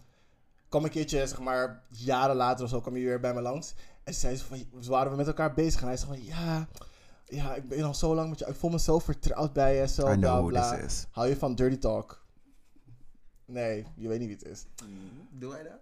kwam 0.70 0.84
een 0.84 0.90
keertje, 0.90 1.28
zeg 1.28 1.40
maar, 1.40 1.84
jaren 1.90 2.36
later 2.36 2.64
of 2.64 2.70
zo, 2.70 2.82
kwam 2.82 2.94
hij 2.94 3.04
weer 3.04 3.20
bij 3.20 3.34
me 3.34 3.42
langs. 3.42 3.74
En 4.04 4.14
zei 4.14 4.36
ze 4.36 4.46
van, 4.46 4.66
dus 4.72 4.88
waren 4.88 5.12
we 5.12 5.18
met 5.18 5.28
elkaar 5.28 5.54
bezig. 5.54 5.82
En 5.82 5.88
hij 5.88 5.98
zei 5.98 6.10
van, 6.12 6.24
ja, 6.24 6.68
ja, 7.26 7.56
ik 7.56 7.68
ben 7.68 7.84
al 7.84 7.94
zo 7.94 8.16
lang 8.16 8.30
met 8.30 8.40
je, 8.40 8.46
ik 8.46 8.56
voel 8.56 8.70
me 8.70 8.80
zo 8.80 9.00
vertrouwd 9.00 9.54
bij 9.54 9.76
je, 9.76 9.88
zo 9.88 10.18
bla 10.18 10.42
bla. 10.42 10.80
Hou 11.12 11.28
je 11.28 11.38
van 11.38 11.56
dirty 11.56 11.78
talk? 11.78 12.19
Nee, 13.50 13.86
je 13.96 14.08
weet 14.08 14.20
niet 14.20 14.28
wie 14.28 14.38
het 14.38 14.48
is. 14.48 14.66
Doe 15.32 15.54
hij 15.54 15.64
dat? 15.64 15.80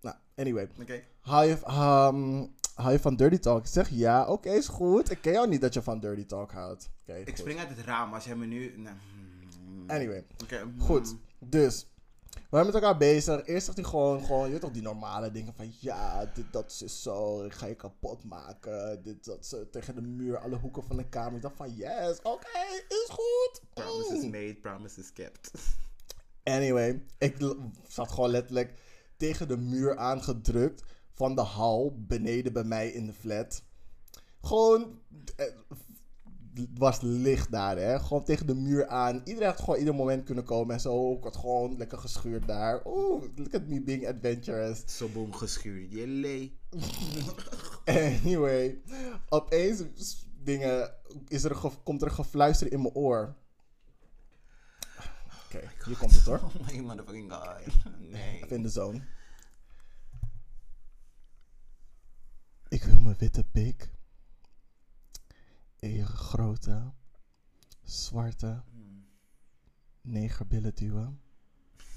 Nou, 0.00 0.16
anyway. 0.36 0.68
Oké. 0.80 1.02
Hou 1.20 1.46
je, 1.46 1.58
ehm, 1.64 2.46
hou 2.74 2.92
je 2.92 2.98
van 2.98 3.16
dirty 3.16 3.38
talk? 3.38 3.60
Ik 3.60 3.66
zeg 3.66 3.88
ja, 3.88 4.26
oké, 4.26 4.50
is 4.50 4.68
goed. 4.68 5.10
Ik 5.10 5.20
ken 5.20 5.32
jou 5.32 5.48
niet 5.48 5.60
dat 5.60 5.74
je 5.74 5.82
van 5.82 6.00
dirty 6.00 6.26
talk 6.26 6.52
houdt. 6.52 6.90
Oké, 7.02 7.14
Ik 7.18 7.28
goed. 7.28 7.38
spring 7.38 7.58
uit 7.58 7.68
het 7.68 7.78
raam 7.78 8.14
als 8.14 8.24
jij 8.24 8.36
me 8.36 8.46
nu... 8.46 8.76
nou. 8.76 8.96
Anyway, 9.86 10.24
Oké. 10.42 10.66
goed. 10.78 11.14
Dus, 11.38 11.86
we 12.30 12.40
waren 12.50 12.66
met 12.66 12.74
elkaar 12.74 12.96
bezig. 12.96 13.46
Eerst 13.46 13.64
zegt 13.64 13.78
hij 13.78 13.86
gewoon, 13.86 14.24
gewoon, 14.24 14.44
je 14.46 14.50
weet 14.52 14.60
toch, 14.60 14.70
die 14.70 14.82
normale 14.82 15.30
dingen 15.30 15.54
van... 15.54 15.72
Ja, 15.80 16.30
dit, 16.34 16.44
dat 16.52 16.80
is 16.84 17.02
zo. 17.02 17.44
Ik 17.44 17.52
ga 17.52 17.66
je 17.66 17.74
kapot 17.74 18.24
maken. 18.24 19.02
Dit, 19.02 19.24
dat, 19.24 19.46
zo, 19.46 19.70
tegen 19.70 19.94
de 19.94 20.00
muur, 20.00 20.38
alle 20.38 20.56
hoeken 20.56 20.82
van 20.82 20.96
de 20.96 21.08
kamer. 21.08 21.34
Ik 21.36 21.42
dacht 21.42 21.56
van, 21.56 21.74
yes, 21.74 22.18
oké, 22.22 22.58
is 22.88 23.06
goed. 23.10 23.60
Promise 23.74 24.16
is 24.16 24.24
Mm. 24.24 24.30
made, 24.30 24.54
promise 24.54 25.00
is 25.00 25.12
kept. 25.12 25.50
Anyway, 26.44 27.02
ik 27.18 27.36
zat 27.88 28.10
gewoon 28.10 28.30
letterlijk 28.30 28.74
tegen 29.16 29.48
de 29.48 29.56
muur 29.56 29.96
aangedrukt 29.96 30.84
van 31.12 31.34
de 31.34 31.40
hal 31.40 32.04
beneden 32.06 32.52
bij 32.52 32.64
mij 32.64 32.88
in 32.88 33.06
de 33.06 33.12
flat. 33.12 33.62
Gewoon, 34.40 34.98
eh, 35.36 35.46
het 36.54 36.78
was 36.78 37.00
licht 37.00 37.50
daar, 37.50 37.76
hè. 37.76 37.98
Gewoon 37.98 38.24
tegen 38.24 38.46
de 38.46 38.54
muur 38.54 38.86
aan. 38.86 39.20
Iedereen 39.24 39.48
had 39.48 39.60
gewoon 39.60 39.78
ieder 39.78 39.94
moment 39.94 40.24
kunnen 40.24 40.44
komen 40.44 40.74
en 40.74 40.80
zo. 40.80 41.12
Ik 41.12 41.24
had 41.24 41.36
gewoon 41.36 41.76
lekker 41.76 41.98
geschuurd 41.98 42.46
daar. 42.46 42.86
Oeh, 42.86 43.24
look 43.36 43.54
at 43.54 43.66
me 43.66 43.82
being 43.82 44.08
adventurous. 44.08 44.82
Zo 44.86 45.08
boom 45.08 45.32
geschuurd. 45.32 45.92
Jelle. 45.92 46.50
Anyway, 47.84 48.82
opeens 49.28 49.82
dingen, 50.42 50.94
is 51.28 51.44
er 51.44 51.56
komt 51.82 52.02
er 52.02 52.10
gefluister 52.10 52.72
in 52.72 52.82
mijn 52.82 52.94
oor. 52.94 53.34
Oké, 55.54 55.70
hier 55.84 55.96
komt 55.96 56.14
het 56.14 56.24
hoor. 56.24 56.40
Oh 56.44 56.66
my 56.66 56.80
motherfucking 56.80 57.32
god. 57.32 57.58
Nee. 57.98 58.36
Even 58.42 58.56
in 58.56 58.62
de 58.62 58.68
zone. 58.68 59.02
Ik 62.68 62.84
wil 62.84 63.00
mijn 63.00 63.16
witte 63.18 63.44
pik 63.44 63.90
in 65.78 65.92
je 65.92 66.04
grote, 66.04 66.92
zwarte 67.82 68.62
negerbillen 70.00 70.74
duwen 70.74 71.20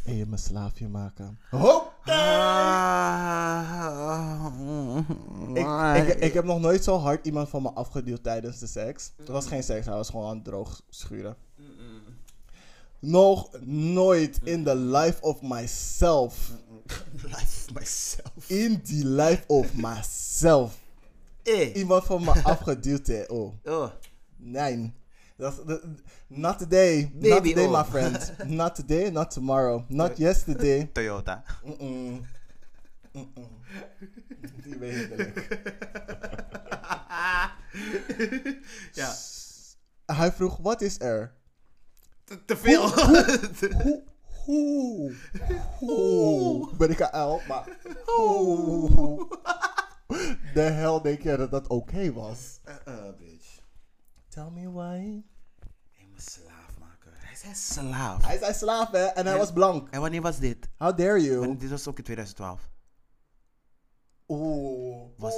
en 0.05 0.15
je 0.15 0.25
mijn 0.25 0.41
slaafje 0.41 0.87
maken. 0.87 1.39
Ik, 5.53 6.07
ik, 6.07 6.19
ik 6.19 6.33
heb 6.33 6.43
nog 6.45 6.59
nooit 6.59 6.83
zo 6.83 6.97
hard 6.97 7.25
iemand 7.25 7.49
van 7.49 7.61
me 7.61 7.71
afgeduwd 7.71 8.23
tijdens 8.23 8.59
de 8.59 8.67
seks. 8.67 9.13
Het 9.17 9.27
was 9.27 9.47
geen 9.47 9.63
seks, 9.63 9.85
hij 9.85 9.95
was 9.95 10.09
gewoon 10.09 10.29
aan 10.29 10.35
het 10.35 10.45
droog 10.45 10.81
schuren. 10.89 11.37
Nog 12.99 13.49
nooit 13.65 14.39
in 14.43 14.63
the 14.63 14.75
life 14.75 15.21
of 15.21 15.41
myself. 15.41 16.51
Life 17.23 17.73
myself. 17.73 18.49
In 18.49 18.81
the 18.83 19.05
life 19.05 19.43
of 19.47 19.73
myself. 19.73 20.77
Eh. 21.43 21.75
Iemand 21.75 22.03
van 22.05 22.23
me 22.23 22.31
afgeduwd, 22.43 23.07
hè. 23.07 23.23
Oh, 23.27 23.53
Oh. 23.65 23.91
nee. 24.37 24.93
Dat- 25.37 25.63
not 26.27 26.57
today. 26.59 27.11
not 27.13 27.43
today, 27.43 27.65
oh. 27.65 27.77
my 27.77 27.83
friend. 27.83 28.33
Not 28.45 28.75
today, 28.75 29.09
not 29.09 29.31
tomorrow. 29.31 29.83
Not 29.87 30.17
yesterday. 30.17 30.89
Toyota. 30.93 31.43
Mm-mm. 31.65 32.25
Mm-mm. 33.11 33.47
Die 34.63 34.77
weet 34.77 35.11
ik 35.11 35.17
niet. 35.17 35.47
ja. 39.01 39.13
Hij 40.05 40.31
vroeg, 40.31 40.57
wat 40.57 40.81
is 40.81 40.99
er? 40.99 41.33
Te, 42.27 42.45
te 42.45 42.57
veel. 42.57 42.89
Hoe, 44.45 45.13
hoe, 45.79 45.89
hoe 45.89 46.75
ben 46.77 46.89
ik 46.89 46.99
een 46.99 47.11
uil? 47.11 47.41
Maar 47.47 47.77
hoe 48.05 49.27
de 50.53 50.61
hel 50.61 51.01
denk 51.01 51.21
je 51.21 51.37
dat 51.37 51.51
dat 51.51 51.67
oké 51.67 52.13
was? 52.13 52.59
Eh, 52.63 52.75
eh, 52.85 53.15
bitch. 53.17 53.59
Tell 54.27 54.49
me 54.53 54.71
why. 54.71 55.23
Ik 55.91 56.07
moet 56.11 56.21
slaaf 56.21 56.77
maken. 56.79 57.11
Hij 57.15 57.35
zei 57.35 57.53
slaaf. 57.55 58.25
Hij 58.25 58.37
zei 58.37 58.53
slaaf 58.53 58.91
hè, 58.91 59.03
en 59.05 59.25
hij 59.25 59.37
was 59.37 59.53
blank. 59.53 59.89
En 59.89 60.01
wanneer 60.01 60.21
was 60.21 60.39
dit? 60.39 60.69
How 60.77 60.97
dare 60.97 61.21
you? 61.21 61.39
Want 61.39 61.59
dit 61.59 61.69
was 61.69 61.87
ook 61.87 61.97
in 61.97 62.03
2012. 62.03 62.69
Oeh. 64.27 65.09
Was-. 65.17 65.37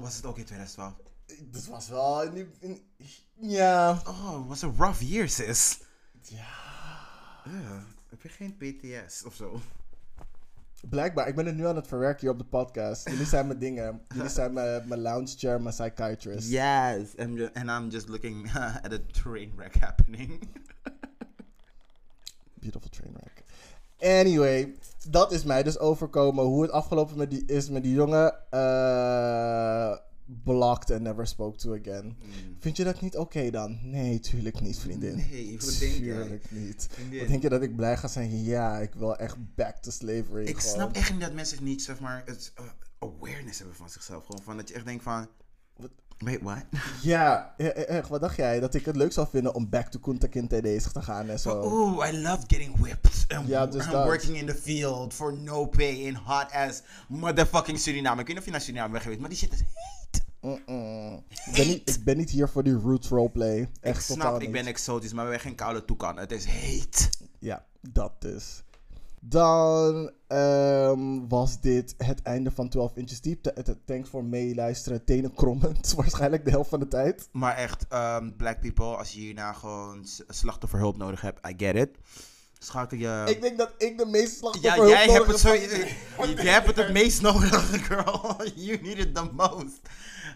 Was 0.00 0.16
het 0.16 0.24
ook 0.26 0.38
in 0.38 0.44
2012? 0.44 0.94
Dit 1.50 1.66
was 1.66 1.88
wel... 1.88 2.22
in 2.22 2.54
in- 2.60 2.82
ja. 3.40 4.02
Oh, 4.06 4.38
het 4.38 4.46
was 4.46 4.62
een 4.62 4.74
rough 4.78 5.00
year, 5.00 5.28
sis. 5.28 5.78
Ja. 6.28 6.66
Uh, 7.46 7.82
heb 8.08 8.22
je 8.22 8.28
geen 8.28 8.56
PTS 8.56 9.24
of 9.24 9.34
zo? 9.34 9.60
Blijkbaar, 10.88 11.28
ik 11.28 11.34
ben 11.34 11.46
het 11.46 11.56
nu 11.56 11.66
aan 11.66 11.76
het 11.76 11.86
verwerken 11.86 12.20
hier 12.20 12.30
op 12.30 12.38
de 12.38 12.44
podcast. 12.44 13.08
Jullie 13.08 13.26
zijn 13.26 13.46
mijn 13.46 13.58
dingen. 13.58 14.00
Jullie 14.14 14.30
zijn 14.30 14.52
mijn, 14.52 14.88
mijn 14.88 15.00
lounge 15.00 15.34
chair, 15.36 15.60
mijn 15.60 15.74
psychiatrist. 15.74 16.48
Yes, 16.48 17.14
I'm 17.18 17.50
and 17.54 17.68
I'm 17.70 17.88
just 17.88 18.08
looking 18.08 18.52
at 18.84 18.92
a 18.92 18.98
train 19.12 19.52
wreck 19.56 19.74
happening. 19.74 20.48
Beautiful 22.60 22.90
train 22.90 23.12
wreck. 23.12 23.44
Anyway, 24.20 24.74
dat 25.08 25.32
is 25.32 25.44
mij 25.44 25.62
dus 25.62 25.78
overkomen. 25.78 26.44
Hoe 26.44 26.62
het 26.62 26.70
afgelopen 26.70 27.16
met 27.16 27.30
die, 27.30 27.44
is 27.44 27.68
met 27.70 27.82
die 27.82 27.94
jongen. 27.94 28.50
eh 28.50 29.96
blocked 30.26 30.90
and 30.90 31.02
never 31.02 31.26
spoke 31.26 31.56
to 31.56 31.74
again. 31.74 32.16
Vind 32.58 32.76
je 32.76 32.84
dat 32.84 33.00
niet 33.00 33.16
oké 33.16 33.50
dan? 33.50 33.78
Nee, 33.82 34.20
tuurlijk 34.20 34.60
niet, 34.60 34.78
vriendin. 34.78 35.16
Nee, 35.16 35.58
wat 35.60 35.76
denk 35.78 35.92
jij? 35.92 36.22
Tuurlijk 36.22 36.50
niet. 36.50 36.88
Vriendin. 36.90 37.18
Wat 37.18 37.28
denk 37.28 37.42
je 37.42 37.48
dat 37.48 37.62
ik 37.62 37.76
blij 37.76 37.96
ga 37.96 38.08
zijn? 38.08 38.44
Ja, 38.44 38.78
ik 38.78 38.94
wil 38.94 39.16
echt 39.16 39.36
back 39.54 39.76
to 39.76 39.90
slavery. 39.90 40.46
Ik 40.46 40.58
gewoon. 40.58 40.74
snap 40.74 40.96
echt 40.96 41.12
niet 41.12 41.20
dat 41.20 41.32
mensen 41.32 41.64
niet, 41.64 41.82
zeg 41.82 42.00
maar, 42.00 42.22
het 42.24 42.52
uh, 42.60 42.66
awareness 42.98 43.58
hebben 43.58 43.76
van 43.76 43.90
zichzelf. 43.90 44.24
Gewoon 44.24 44.42
van 44.42 44.56
dat 44.56 44.68
je 44.68 44.74
echt 44.74 44.84
denkt 44.84 45.02
van? 45.02 45.28
Wait, 46.18 46.42
what? 46.42 46.64
Ja, 47.02 47.54
e- 47.56 47.64
e- 47.64 47.68
echt. 47.68 48.08
Wat 48.08 48.20
dacht 48.20 48.36
jij? 48.36 48.60
Dat 48.60 48.74
ik 48.74 48.84
het 48.84 48.96
leuk 48.96 49.12
zou 49.12 49.26
vinden 49.30 49.54
om 49.54 49.68
back 49.68 49.88
to 49.88 49.98
Kunta 49.98 50.26
Kinte 50.26 50.60
bezig 50.60 50.92
te 50.92 51.02
gaan 51.02 51.28
en 51.28 51.38
zo. 51.38 51.62
Oeh, 51.64 52.08
I 52.08 52.18
love 52.18 52.42
getting 52.46 52.76
whipped. 52.80 53.24
And, 53.28 53.48
Ja, 53.48 53.66
dus 53.66 53.90
dat. 53.90 54.04
working 54.04 54.36
in 54.36 54.46
the 54.46 54.54
field 54.54 55.14
for 55.14 55.36
no 55.38 55.66
pay 55.66 55.92
in 55.94 56.14
hot 56.14 56.52
ass 56.52 56.82
motherfucking 57.08 57.78
Suriname. 57.78 58.20
Ik 58.20 58.26
weet 58.26 58.28
niet 58.28 58.38
of 58.38 58.44
je 58.44 58.50
naar 58.50 58.60
Suriname 58.60 58.90
bent 58.90 59.02
geweest, 59.02 59.20
maar 59.20 59.30
die 59.30 59.38
shit 59.38 59.52
is 59.52 59.58
heet. 59.58 60.24
Ik, 60.40 61.52
ben 61.54 61.66
niet, 61.66 61.88
ik 61.96 62.04
ben 62.04 62.16
niet 62.16 62.30
hier 62.30 62.48
voor 62.48 62.62
die 62.62 62.74
roots 62.74 63.08
roleplay. 63.08 63.70
Echt 63.80 64.08
Ik 64.08 64.14
snap, 64.16 64.42
ik 64.42 64.52
ben 64.52 64.66
exotisch, 64.66 65.12
maar 65.12 65.24
we 65.24 65.30
hebben 65.30 65.48
geen 65.48 65.56
koude 65.56 65.84
toekan. 65.84 66.18
Het 66.18 66.32
is 66.32 66.44
heet. 66.44 67.10
Ja, 67.38 67.64
dat 67.80 68.12
dus. 68.20 68.62
Dan 69.28 70.10
ehm, 70.26 71.28
was 71.28 71.60
dit 71.60 71.94
het 71.98 72.22
einde 72.22 72.50
van 72.50 72.68
12 72.68 72.96
Inches 72.96 73.20
Deep. 73.20 73.42
Th- 73.42 73.64
th- 73.64 73.76
Thanks 73.84 74.08
voor 74.08 74.24
meeluisteren. 74.24 75.04
Tenen 75.04 75.34
krommend. 75.34 75.92
Waarschijnlijk 75.96 76.44
de 76.44 76.50
helft 76.50 76.70
van 76.70 76.80
de 76.80 76.88
tijd. 76.88 77.28
Maar 77.32 77.56
echt, 77.56 77.86
ehm, 77.88 78.30
black 78.36 78.60
people, 78.60 78.96
als 78.96 79.12
je 79.12 79.20
hierna 79.20 79.52
gewoon 79.52 80.06
slachtofferhulp 80.28 80.96
nodig 80.96 81.20
hebt, 81.20 81.46
I 81.48 81.54
get 81.56 81.76
it. 81.76 81.90
Schakel 82.58 82.98
je... 82.98 83.22
Ik 83.26 83.40
denk 83.40 83.58
dat 83.58 83.70
ik 83.78 83.98
de 83.98 84.06
meeste 84.06 84.34
ja, 84.34 84.50
slachtoffer 84.50 84.88
jij 84.88 85.06
hebt 85.06 85.26
het 85.26 85.38
zo... 85.38 85.54
jij 86.42 86.52
hebt 86.52 86.66
het 86.66 86.76
het 86.76 86.92
meest 86.92 87.22
nodig, 87.22 87.86
girl. 87.86 88.36
You 88.54 88.80
need 88.82 88.98
it 88.98 89.14
the 89.14 89.28
most. 89.32 89.80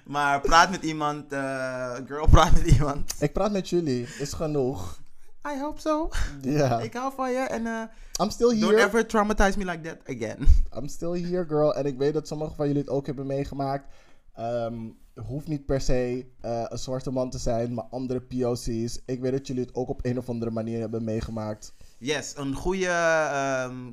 Maar 0.04 0.40
praat 0.40 0.70
met 0.70 0.82
iemand, 0.82 1.32
eh, 1.32 1.94
girl, 2.06 2.26
praat 2.28 2.52
met 2.52 2.66
iemand. 2.66 3.14
Ik 3.18 3.32
praat 3.32 3.52
met 3.52 3.68
jullie. 3.68 4.06
Is 4.18 4.32
genoeg. 4.32 5.00
I 5.46 5.58
hope 5.58 5.80
so. 5.80 6.08
Ja. 6.42 6.80
Ik 6.88 6.92
hou 6.92 7.12
van 7.14 7.32
je 7.32 7.38
en 7.38 7.66
eh, 7.66 7.82
I'm 8.20 8.30
still 8.30 8.60
don't 8.60 8.72
here. 8.72 8.86
ever 8.86 9.06
traumatize 9.06 9.58
me 9.58 9.64
like 9.64 9.80
that 9.80 10.16
again. 10.16 10.46
I'm 10.76 10.88
still 10.88 11.22
here, 11.22 11.44
girl. 11.48 11.74
En 11.74 11.86
ik 11.86 11.98
weet 11.98 12.14
dat 12.14 12.28
sommigen 12.28 12.56
van 12.56 12.66
jullie 12.66 12.82
het 12.82 12.90
ook 12.90 13.06
hebben 13.06 13.26
meegemaakt. 13.26 13.94
Ehm, 14.34 14.88
hoeft 15.14 15.48
niet 15.48 15.66
per 15.66 15.80
se 15.80 16.26
eh, 16.40 16.64
een 16.68 16.78
zwarte 16.78 17.10
man 17.10 17.30
te 17.30 17.38
zijn, 17.38 17.74
maar 17.74 17.84
andere 17.84 18.20
POC's. 18.20 19.00
Ik 19.06 19.20
weet 19.20 19.32
dat 19.32 19.46
jullie 19.46 19.62
het 19.62 19.74
ook 19.74 19.88
op 19.88 20.04
een 20.04 20.18
of 20.18 20.28
andere 20.28 20.50
manier 20.50 20.80
hebben 20.80 21.04
meegemaakt. 21.04 21.72
Yes, 21.98 22.36
een 22.36 22.54
goede 22.54 22.86
ehm, 22.86 23.90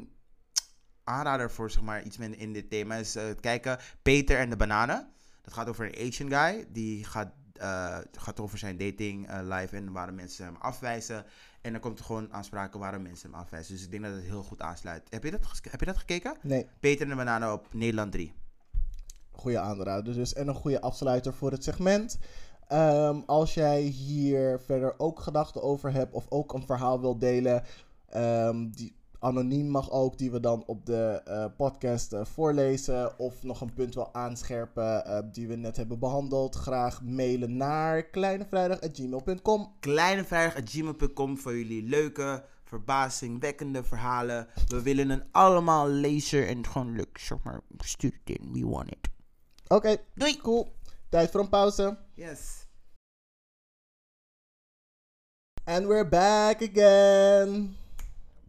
aanrader 1.03 1.51
voor 1.51 1.71
zeg 1.71 1.83
maar, 1.83 2.03
iets 2.03 2.17
in 2.17 2.53
dit 2.53 2.69
thema 2.69 2.95
is 2.95 3.15
eh, 3.15 3.23
kijken 3.39 3.77
Peter 4.01 4.39
en 4.39 4.49
de 4.49 4.55
Bananen. 4.55 5.07
Dat 5.41 5.53
gaat 5.53 5.69
over 5.69 5.85
een 5.85 6.07
Asian 6.07 6.29
guy. 6.29 6.67
Die 6.71 7.03
gaat, 7.03 7.31
eh, 7.57 7.97
gaat 8.11 8.39
over 8.39 8.57
zijn 8.57 8.77
dating 8.77 9.27
eh, 9.27 9.39
life 9.41 9.75
en 9.75 9.91
waarom 9.91 10.15
mensen 10.15 10.45
hem 10.45 10.55
afwijzen. 10.55 11.25
En 11.61 11.71
dan 11.71 11.81
komt 11.81 11.99
er 11.99 12.05
gewoon 12.05 12.33
aanspraken 12.33 12.79
waarom 12.79 13.01
mensen 13.01 13.31
hem 13.31 13.39
afwijzen. 13.39 13.73
Dus 13.73 13.83
ik 13.83 13.91
denk 13.91 14.03
dat 14.03 14.13
het 14.13 14.23
heel 14.23 14.43
goed 14.43 14.61
aansluit. 14.61 15.03
Heb 15.09 15.23
je 15.23 15.31
dat, 15.31 15.41
heb 15.69 15.79
je 15.79 15.85
dat 15.85 15.97
gekeken? 15.97 16.37
Nee, 16.41 16.67
Peter 16.79 17.01
en 17.01 17.09
de 17.09 17.15
Bananen 17.15 17.53
op 17.53 17.73
Nederland 17.73 18.11
3. 18.11 18.33
goede 19.31 19.59
aanrader 19.59 20.13
dus. 20.13 20.33
En 20.33 20.47
een 20.47 20.55
goede 20.55 20.81
afsluiter 20.81 21.33
voor 21.33 21.51
het 21.51 21.63
segment. 21.63 22.17
Ehm, 22.67 23.21
als 23.25 23.53
jij 23.53 23.81
hier 23.81 24.59
verder 24.59 24.99
ook 24.99 25.19
gedachten 25.19 25.63
over 25.63 25.93
hebt 25.93 26.13
of 26.13 26.25
ook 26.29 26.53
een 26.53 26.65
verhaal 26.65 27.01
wilt 27.01 27.21
delen, 27.21 27.63
ehm, 28.09 28.69
die 28.69 28.96
anoniem 29.19 29.69
mag 29.69 29.91
ook, 29.91 30.17
die 30.17 30.31
we 30.31 30.39
dan 30.39 30.63
op 30.65 30.85
de 30.85 31.21
eh, 31.25 31.45
podcast 31.57 32.13
eh, 32.13 32.25
voorlezen. 32.25 33.19
Of 33.19 33.43
nog 33.43 33.61
een 33.61 33.73
punt 33.73 33.93
wil 33.95 34.13
aanscherpen 34.13 35.05
eh, 35.05 35.19
die 35.31 35.47
we 35.47 35.55
net 35.55 35.77
hebben 35.77 35.99
behandeld. 35.99 36.55
Graag 36.55 37.01
mailen 37.01 37.57
naar 37.57 38.03
kleinevrijdag.gmail.com. 38.03 39.75
kleinevrijdag.gmail.com 39.79 41.37
voor 41.37 41.57
jullie 41.57 41.83
leuke, 41.83 42.43
verbazingwekkende 42.63 43.83
verhalen. 43.83 44.47
We 44.67 44.81
willen 44.81 45.09
het 45.09 45.25
allemaal 45.31 45.87
lezen 45.87 46.47
en 46.47 46.65
gewoon 46.65 46.95
leuk, 46.95 47.17
zeg 47.17 47.37
maar, 47.43 47.61
stuur 47.77 48.19
het 48.23 48.39
in. 48.39 48.53
We 48.53 48.67
want 48.67 48.91
it. 48.91 49.09
Oké, 49.67 49.97
Doei! 50.15 50.37
cool. 50.37 50.75
Tijd 51.09 51.31
voor 51.31 51.39
een 51.39 51.49
pauze. 51.49 51.97
Yes. 52.13 52.65
And 55.63 55.85
we're 55.85 56.07
back 56.07 56.61
again. 56.61 57.77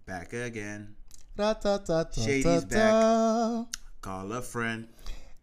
Back 0.09 0.33
again. 0.33 0.97
Shady's 1.37 2.67
back. 2.67 3.67
Call 4.01 4.33
a 4.33 4.43
friend. 4.43 4.87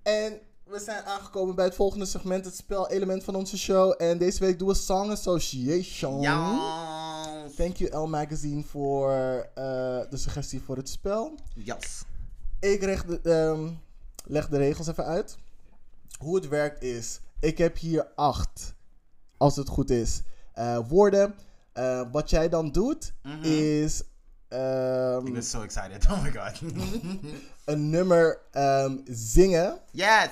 En 0.03 0.39
we 0.63 0.79
zijn 0.79 1.03
aangekomen 1.03 1.55
bij 1.55 1.65
het 1.65 1.75
volgende 1.75 2.05
segment, 2.05 2.45
het 2.45 2.55
spelelement 2.55 3.23
van 3.23 3.35
onze 3.35 3.57
show. 3.57 3.95
En 3.97 4.17
deze 4.17 4.39
week 4.39 4.59
doen 4.59 4.67
we 4.67 4.73
Song 4.73 5.11
Association. 5.11 6.21
Ja. 6.21 7.47
Thank 7.55 7.75
you 7.75 7.97
L 7.97 8.07
Magazine 8.07 8.63
voor 8.63 9.11
eh, 9.11 9.55
de 10.09 10.17
suggestie 10.17 10.61
voor 10.61 10.77
het 10.77 10.89
spel. 10.89 11.35
Yes. 11.55 12.03
Ik 12.59 12.83
leg 12.83 13.05
de, 13.05 13.19
ehm, 13.21 13.69
leg 14.23 14.49
de 14.49 14.57
regels 14.57 14.87
even 14.87 15.05
uit. 15.05 15.37
Hoe 16.19 16.35
het 16.35 16.47
werkt 16.47 16.83
is, 16.83 17.19
ik 17.39 17.57
heb 17.57 17.77
hier 17.77 18.07
acht, 18.15 18.73
als 19.37 19.55
het 19.55 19.67
goed 19.67 19.89
is, 19.89 20.21
eh, 20.53 20.79
woorden. 20.87 21.35
Eh, 21.73 22.01
wat 22.11 22.29
jij 22.29 22.49
dan 22.49 22.71
doet, 22.71 23.13
is 23.41 24.03
ehm, 24.47 25.25
Ik 25.27 25.33
ben 25.33 25.43
so 25.43 25.61
excited. 25.61 26.05
Oh 26.11 26.23
my 26.23 26.31
god. 26.31 26.61
een 27.65 27.89
nummer 27.89 28.39
ehm, 28.51 28.97
zingen. 29.05 29.79
yes. 29.91 30.29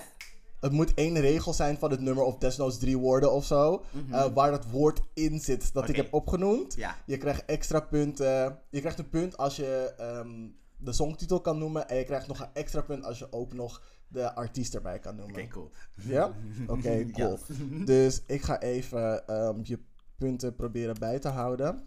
het 0.60 0.72
moet 0.72 0.94
één 0.94 1.19
regel 1.19 1.53
zijn 1.53 1.77
van 1.77 1.91
het 1.91 1.99
nummer 1.99 2.23
of 2.23 2.38
desnoods 2.38 2.77
drie 2.77 2.98
woorden 2.98 3.31
of 3.31 3.45
zo. 3.45 3.84
eh, 4.11 4.26
waar 4.34 4.52
dat 4.52 4.65
woord 4.72 5.02
in 5.14 5.40
zit 5.40 5.73
dat 5.73 5.84
ik 5.84 5.90
Mhm. 5.95 5.99
Heb 6.03 6.14
opgenoemd. 6.14 6.73
Ja. 6.76 6.95
Je 7.06 7.18
krijgt 7.18 7.45
extra 7.45 7.80
punten. 7.80 8.60
Je 8.69 8.80
krijgt 8.80 8.99
een 8.99 9.10
punt 9.10 9.38
als 9.38 9.56
je 9.56 9.94
ehm, 9.98 10.48
de 10.77 10.94
songtitel 10.94 11.41
kan 11.41 11.57
noemen. 11.57 11.90
En 11.90 11.98
je 11.98 12.03
krijgt 12.03 12.27
nog 12.27 12.40
een 12.40 12.49
extra 12.53 12.81
punt 12.81 13.03
als 13.06 13.19
je 13.19 13.31
ook 13.31 13.53
nog 13.53 13.81
de 14.07 14.34
artiest 14.35 14.76
erbij 14.76 14.99
kan 14.99 15.15
noemen. 15.15 15.35
Oké, 15.35 15.48
cool. 15.48 15.72
Ja? 15.95 16.31
Oké, 16.68 17.06
cool. 17.14 17.40
Dus 17.85 18.22
ik 18.27 18.41
ga 18.41 18.60
even 18.60 19.23
je 19.64 19.80
punten 20.18 20.56
proberen 20.56 20.95
bij 20.99 21.19
te 21.19 21.27
houden. 21.30 21.84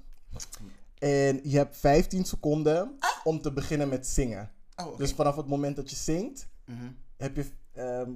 En 0.99 1.41
je 1.43 1.57
hebt 1.57 1.77
15 1.77 2.25
seconden 2.25 2.99
om 3.25 3.41
te 3.41 3.53
beginnen 3.53 3.89
met 3.89 4.07
zingen. 4.07 4.51
Oh. 4.77 4.99
Dus 4.99 5.13
vanaf 5.13 5.37
het 5.37 5.47
moment 5.47 5.77
dat 5.77 5.91
je 5.91 5.97
zingt, 5.97 6.49
Mhm. 6.65 6.87
heb 7.17 7.37
je. 7.37 7.45
ehm, 7.73 8.11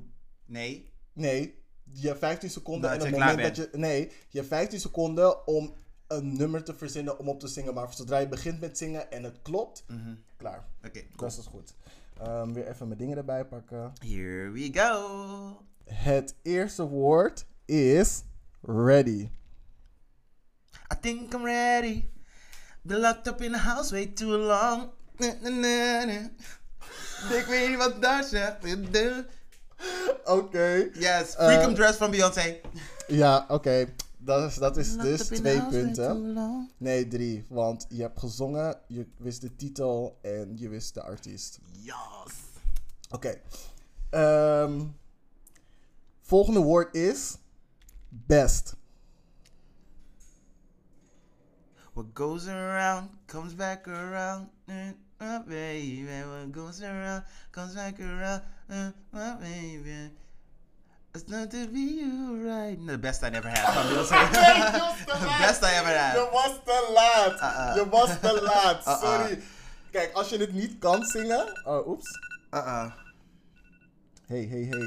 Nee. 0.44 0.92
nee, 1.12 1.62
je 1.92 2.06
hebt 2.06 2.18
15 2.18 2.50
seconden. 2.50 2.90
Dat 2.90 2.98
en 3.04 3.06
het 3.06 3.18
moment 3.18 3.42
dat 3.42 3.56
je. 3.56 3.68
Nee, 3.78 4.12
je 4.28 4.38
hebt 4.38 4.48
15 4.50 4.80
seconden 4.80 5.46
om 5.46 5.74
een 6.06 6.36
nummer 6.36 6.64
te 6.64 6.74
verzinnen 6.74 7.18
om 7.18 7.28
op 7.28 7.40
te 7.40 7.48
zingen. 7.48 7.74
Maar 7.74 7.92
zodra 7.94 8.18
je 8.18 8.28
begint 8.28 8.60
met 8.60 8.78
zingen 8.78 9.10
en 9.10 9.22
het 9.24 9.42
klopt, 9.42 9.84
Mhm. 9.88 10.14
klaar. 10.36 10.68
Oké, 10.84 11.00
cool. 11.00 11.30
Dat 11.30 11.38
is 11.38 11.46
goed. 11.46 11.74
Ehm, 12.18 12.52
weer 12.52 12.68
even 12.68 12.86
mijn 12.86 12.98
dingen 12.98 13.16
erbij 13.16 13.44
pakken. 13.46 13.92
Here 14.04 14.50
we 14.50 14.68
go. 14.72 15.62
Het 15.84 16.34
eerste 16.42 16.88
woord 16.88 17.46
is 17.64 18.22
ready. 18.60 19.30
I 20.92 21.00
think 21.00 21.34
I'm 21.34 21.44
ready. 21.44 22.04
Been 22.82 23.00
locked 23.00 23.26
up 23.28 23.40
in 23.40 23.52
the 23.52 23.58
house 23.58 23.90
way 23.92 24.06
too 24.06 24.36
long. 24.36 24.90
Na, 25.16 25.34
na, 25.42 25.48
na, 25.48 26.04
na. 26.04 26.30
Ik 27.36 27.44
weet 27.48 27.68
niet 27.68 27.78
wat 27.78 28.02
daar 28.02 28.24
zegt. 28.24 28.56
Oké. 30.24 30.90
Yes, 30.92 31.36
Eh, 31.36 31.46
Freakum 31.46 31.74
Dress 31.74 31.98
van 31.98 32.10
Beyoncé. 32.10 32.56
Ja, 33.08 33.44
oké. 33.48 33.86
Dat 34.18 34.50
is, 34.50 34.54
dat 34.56 34.76
is 34.76 34.96
dus 34.96 35.20
twee 35.26 35.62
punten. 35.62 36.32
Nee, 36.76 37.08
drie. 37.08 37.44
Want 37.48 37.86
je 37.88 38.02
hebt 38.02 38.20
gezongen, 38.20 38.78
je 38.86 39.06
wist 39.16 39.40
de 39.40 39.56
titel 39.56 40.18
en 40.22 40.52
je 40.58 40.68
wist 40.68 40.94
de 40.94 41.02
artiest. 41.02 41.58
Yes. 41.82 42.34
Oké. 43.10 43.40
Ehm, 44.10 44.80
volgende 46.22 46.60
woord 46.60 46.94
is 46.94 47.36
best. 48.08 48.74
What 51.94 52.14
goes 52.14 52.48
around 52.48 53.08
comes 53.26 53.52
back 53.54 53.88
around. 53.88 54.48
Mm, 54.68 54.94
My 55.20 55.38
baby, 55.38 56.06
what 56.24 56.52
goes 56.52 56.82
around 56.82 57.24
comes 57.52 57.74
back 57.74 58.00
around. 58.00 58.42
Mm, 58.70 58.92
My 59.12 59.34
baby. 59.40 60.10
It's 61.12 61.26
not 61.28 61.50
to 61.50 61.66
be 61.66 61.80
you 62.00 62.46
right. 62.46 62.78
The 62.86 62.96
best 62.96 63.24
I 63.24 63.30
never 63.30 63.48
had. 63.48 63.66
The 65.10 65.28
best 65.38 65.62
I 65.64 65.74
ever 65.74 65.88
had. 65.88 66.14
Je 66.14 66.28
was 66.32 66.52
te 66.64 66.92
laat. 66.94 67.40
Uh-uh. 67.42 67.74
Je 67.74 67.88
was 67.88 68.20
te 68.20 68.40
laat. 68.42 68.84
Sorry. 69.00 69.42
Kijk, 69.90 70.12
als 70.12 70.28
je 70.28 70.38
het 70.38 70.52
niet 70.52 70.78
kan 70.78 71.04
zingen. 71.04 71.60
Oh, 71.66 71.88
oeps. 71.88 72.06
Uh-uh. 72.54 72.90
Hey, 74.26 74.46
hey, 74.50 74.66
hey. 74.70 74.86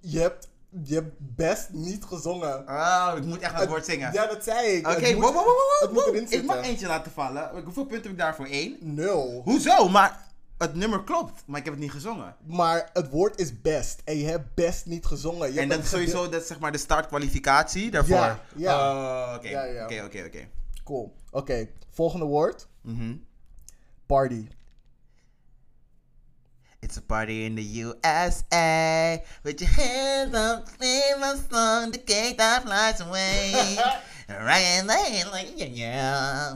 Je 0.00 0.18
hebt, 0.20 0.48
je 0.82 0.94
hebt 0.94 1.12
best 1.18 1.68
niet 1.72 2.04
gezongen. 2.04 2.68
Oh, 2.68 3.12
ik 3.16 3.24
moet 3.24 3.38
echt 3.38 3.58
het 3.58 3.68
woord 3.68 3.84
zingen. 3.84 4.12
Ja, 4.12 4.26
dat 4.26 4.44
zei 4.44 4.66
ik. 4.68 4.88
Oké, 4.88 5.00
wow, 5.00 5.14
moet- 5.14 5.22
wow, 5.22 5.34
wow, 5.34 5.44
wow, 5.44 5.80
Het 5.80 5.92
moet 5.92 6.04
wow. 6.04 6.14
erin 6.14 6.30
Ik 6.30 6.44
mag 6.44 6.62
eentje 6.62 6.86
laten 6.86 7.12
vallen. 7.12 7.50
Hoeveel 7.64 7.84
punten 7.84 8.02
heb 8.02 8.12
ik 8.12 8.18
daarvoor? 8.18 8.46
Eén? 8.50 8.76
Nul. 8.80 9.40
Hoezo? 9.44 9.88
Maar 9.88 10.24
het 10.58 10.74
nummer 10.74 11.04
klopt, 11.04 11.42
maar 11.46 11.58
ik 11.58 11.64
heb 11.64 11.74
het 11.74 11.82
niet 11.82 11.92
gezongen. 11.92 12.36
Maar 12.46 12.90
het 12.92 13.08
woord 13.10 13.40
is 13.40 13.60
best. 13.60 14.00
En 14.04 14.18
je 14.18 14.26
hebt 14.26 14.54
best 14.54 14.86
niet 14.86 15.06
gezongen. 15.06 15.52
Je 15.52 15.60
En 15.60 15.68
dat 15.68 15.78
is 15.78 15.88
sowieso 15.90 16.28
dat 16.28 16.40
is 16.40 16.46
zeg 16.46 16.58
maar 16.58 16.72
de 16.72 16.78
startkwalificatie 16.78 17.90
daarvoor. 17.90 18.16
Ja, 18.16 18.40
ja. 18.56 18.90
Oh, 19.28 19.34
oké. 19.36 19.48
Ja. 19.48 19.84
Oké, 19.84 20.02
oké, 20.04 20.24
oké. 20.26 20.48
Cool. 20.84 21.14
Oké, 21.30 21.68
volgende 21.90 22.24
woord. 22.24 22.68
Mhm. 22.82 23.14
Party. 24.06 24.46
It's 26.86 26.98
a 26.98 27.02
party 27.02 27.46
in 27.46 27.56
the 27.56 27.66
USA. 27.82 29.20
With 29.42 29.60
your 29.60 29.70
hands 29.70 30.32
up, 30.32 30.68
sing 30.78 31.18
my 31.18 31.34
song, 31.34 31.90
the 31.90 31.98
cake 31.98 32.38
that 32.38 32.62
flies 32.62 33.00
away. 33.00 33.76
right 34.30 34.86
like, 34.86 35.50
yeah, 35.56 35.66
yeah. 35.66 36.54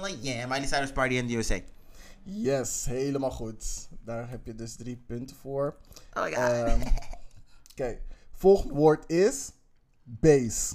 Like, 0.00 0.18
yeah. 0.22 0.46
Miley 0.46 0.68
Cyrus 0.68 0.92
party 0.92 1.18
in 1.18 1.26
the 1.26 1.34
USA. 1.34 1.64
Yes, 2.24 2.86
helemaal 2.86 3.30
goed. 3.30 3.88
Daar 4.04 4.30
heb 4.30 4.46
je 4.46 4.54
dus 4.54 4.76
drie 4.76 4.96
punten 5.06 5.36
voor. 5.36 5.76
Oh 6.12 6.22
my 6.22 6.30
god. 6.30 6.38
Ehm, 6.38 6.80
Oké, 7.72 7.98
volgende 8.32 8.74
woord 8.74 9.10
is 9.10 9.50
bass. 10.02 10.74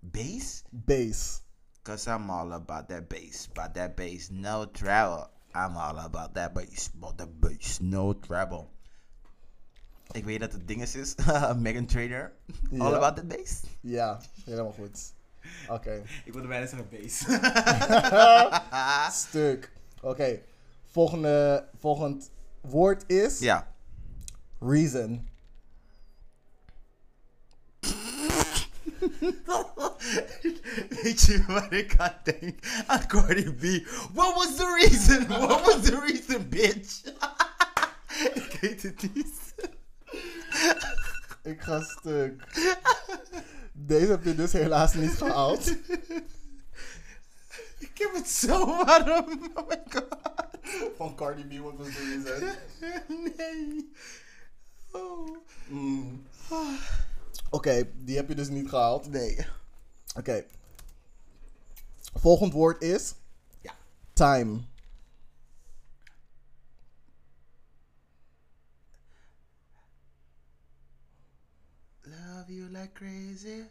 bass? 0.00 0.62
Bass. 0.70 1.42
Cause 1.82 2.06
I'm 2.10 2.30
all 2.30 2.52
about 2.52 2.88
that 2.88 3.08
bass, 3.08 3.48
about 3.50 3.74
that 3.74 3.96
bass, 3.96 4.28
no 4.30 4.70
travel. 4.70 5.33
I'm 5.54 5.76
all 5.76 5.98
about 5.98 6.34
that 6.34 6.52
bass, 6.54 6.90
about 6.96 7.18
that 7.18 7.40
bass, 7.40 7.78
no 7.80 8.18
travel. 8.18 8.72
Ik 10.12 10.24
weet 10.24 10.40
dat 10.40 10.52
het 10.52 10.68
ding 10.68 10.82
is, 10.82 10.94
is 10.94 11.14
Megan 11.56 11.86
Trader. 11.86 12.32
All 12.78 12.90
Ja. 12.90 12.96
about 12.96 13.16
that 13.16 13.28
bass. 13.28 13.62
Ja, 13.80 14.20
helemaal 14.44 14.72
goed. 14.72 15.12
Oké, 15.68 16.02
Ik 16.24 16.32
wilde 16.32 16.48
bijna 16.48 16.66
zeggen 16.66 16.88
bass. 16.90 17.24
stuk. 19.28 19.72
Oké, 20.02 20.38
volgende, 20.90 21.68
volgend 21.78 22.30
woord 22.60 23.04
is 23.06 23.38
ja. 23.38 23.66
reason. 24.60 25.28
Weet 31.02 31.22
je 31.22 31.44
wat 31.46 31.72
ik 31.72 31.94
aan 31.96 32.16
denk? 32.22 32.58
Aan 32.86 33.06
Cardi 33.06 33.52
B. 33.52 33.86
What 34.12 34.34
was 34.34 34.56
the 34.56 34.78
reason? 34.80 35.26
What 35.26 35.66
was 35.66 35.82
the 35.82 36.00
reason, 36.00 36.48
bitch? 36.48 37.02
ik 38.44 38.58
weet 38.60 38.82
het 38.82 39.14
niet. 39.14 39.54
Ik 41.42 41.60
ga 41.60 41.80
stuk. 41.80 42.42
Deze 43.72 44.06
heb 44.06 44.24
je 44.24 44.34
dus 44.34 44.52
helaas 44.52 44.94
niet 44.94 45.10
gehaald. 45.10 45.68
Ik 47.78 47.98
heb 47.98 48.14
het 48.14 48.28
zo 48.28 48.66
warm. 48.66 49.50
Oh 49.54 49.68
my 49.68 49.82
god. 49.88 50.18
Van 50.96 51.14
Cardi 51.14 51.42
B, 51.42 51.62
what 51.62 51.76
was 51.76 51.86
the 51.86 52.22
reason? 52.24 52.54
nee. 53.36 53.92
Oh. 54.90 55.36
Oké, 57.54 57.90
die 57.96 58.16
heb 58.16 58.28
je 58.28 58.34
dus 58.34 58.48
niet 58.48 58.68
gehaald. 58.68 59.08
Nee. 59.08 59.46
Oké. 60.16 60.44
Volgend 62.14 62.52
woord 62.52 62.82
is 62.82 63.14
Ja. 63.60 63.74
time. 64.12 64.60
Love 72.06 72.50
you 72.50 72.68
like 72.68 72.94
crazy. 72.94 73.64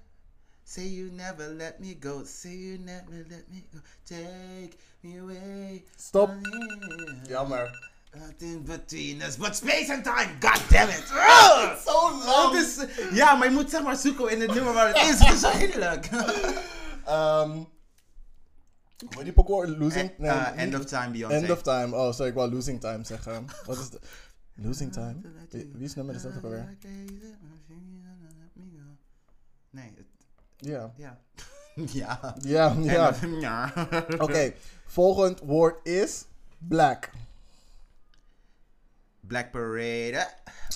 Say 0.66 0.88
you 0.88 1.12
never 1.12 1.50
let 1.50 1.80
me 1.80 1.94
go. 1.94 2.24
Say 2.24 2.56
you 2.56 2.78
never 2.78 3.26
let 3.30 3.46
me 3.52 3.64
go. 3.74 3.80
Take 4.06 4.78
me 5.04 5.18
away. 5.18 5.84
Stop. 5.98 6.30
Oh, 6.30 7.68
Nothing 8.16 8.64
between 8.66 9.22
us 9.22 9.38
but 9.38 9.56
space 9.56 9.90
and 9.94 10.04
time. 10.04 10.30
God 10.40 10.62
damn 10.70 10.90
it. 10.90 11.04
Het 12.54 12.54
is, 12.66 12.86
ja, 13.18 13.36
maar 13.36 13.48
je 13.48 13.54
moet 13.54 13.70
zeg 13.70 13.84
maar 13.84 13.96
zoeken 13.96 14.30
in 14.30 14.42
het 14.42 14.54
nummer 14.54 14.74
waar 14.74 14.88
het 14.88 14.98
is. 15.10 15.40
Zo 15.42 15.50
hinderlijk. 15.50 16.10
Ehm 17.06 17.64
hoe 19.16 19.24
die 19.24 19.34
pokoe? 19.34 19.78
Losing? 19.78 20.12
Nee, 20.18 20.32
Uh, 20.32 20.50
niet- 20.50 20.56
end 20.60 20.76
of 20.76 20.86
time, 20.86 21.12
Beyoncé. 21.12 21.36
End 21.36 21.50
of 21.52 21.62
time. 21.62 21.96
Oh, 21.96 22.12
sorry, 22.14 22.30
ik 22.30 22.34
wou 22.38 22.52
losing 22.52 22.80
time 22.82 23.04
zeggen. 23.04 23.46
Wat 23.66 23.78
is 23.78 23.90
de... 23.90 24.00
Losing 24.56 24.92
time? 25.00 25.16
Wie, 25.50 25.72
wie 25.74 25.84
is 25.86 25.96
nummer 25.96 26.16
is 26.16 26.22
dat 26.22 26.36
ook 26.38 26.44
alweer? 26.44 26.78
Nee, 29.70 29.94
het- 29.96 30.06
Ja. 30.58 30.94
ja. 30.98 31.20
ja. 31.76 32.36
Ja, 32.42 32.76
ja. 33.40 33.72
Oké, 34.18 34.54
volgend 34.86 35.40
woord 35.40 35.88
is 35.88 36.26
black. 36.58 37.10
Black 39.34 39.52
Parade. 39.52 40.28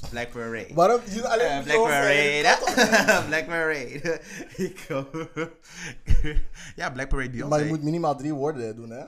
Black 0.10 0.32
Parade. 0.32 0.74
Waarom? 0.74 1.02
Je 1.10 1.28
alleen 1.28 1.48
Eh, 1.48 1.64
Black. 1.68 1.78
Parade. 1.78 3.24
Black 3.28 3.46
Parade. 3.54 4.22
Ik 4.56 4.88
Ja, 6.76 6.90
Black 6.90 7.10
Parade 7.10 7.30
Beyoncé. 7.30 7.48
Maar 7.50 7.60
je 7.60 7.66
moet 7.66 7.84
minimaal 7.84 8.16
drie 8.16 8.34
woorden 8.34 8.76
doen, 8.76 8.90
hè? 8.90 9.04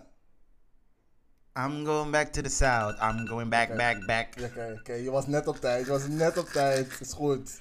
I'm 1.66 1.86
going 1.86 2.12
back 2.12 2.28
to 2.28 2.42
the 2.42 2.50
south. 2.50 2.96
I'm 3.02 3.28
going 3.28 3.50
back, 3.50 3.76
back, 3.78 4.06
back. 4.06 4.28
Oké, 4.44 4.76
oké, 4.80 4.94
je 4.94 5.12
was 5.12 5.28
net 5.28 5.48
op 5.48 5.56
tijd. 5.60 5.86
Je 5.86 5.92
was 5.92 6.08
net 6.08 6.38
op 6.38 6.48
tijd. 6.48 6.88
Is 7.00 7.14
goed. 7.14 7.60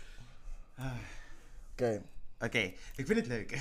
Oké. 1.73 2.02
Oké, 2.40 2.59
ik 2.97 3.06
vind 3.06 3.19
het 3.19 3.27
leuk. 3.27 3.59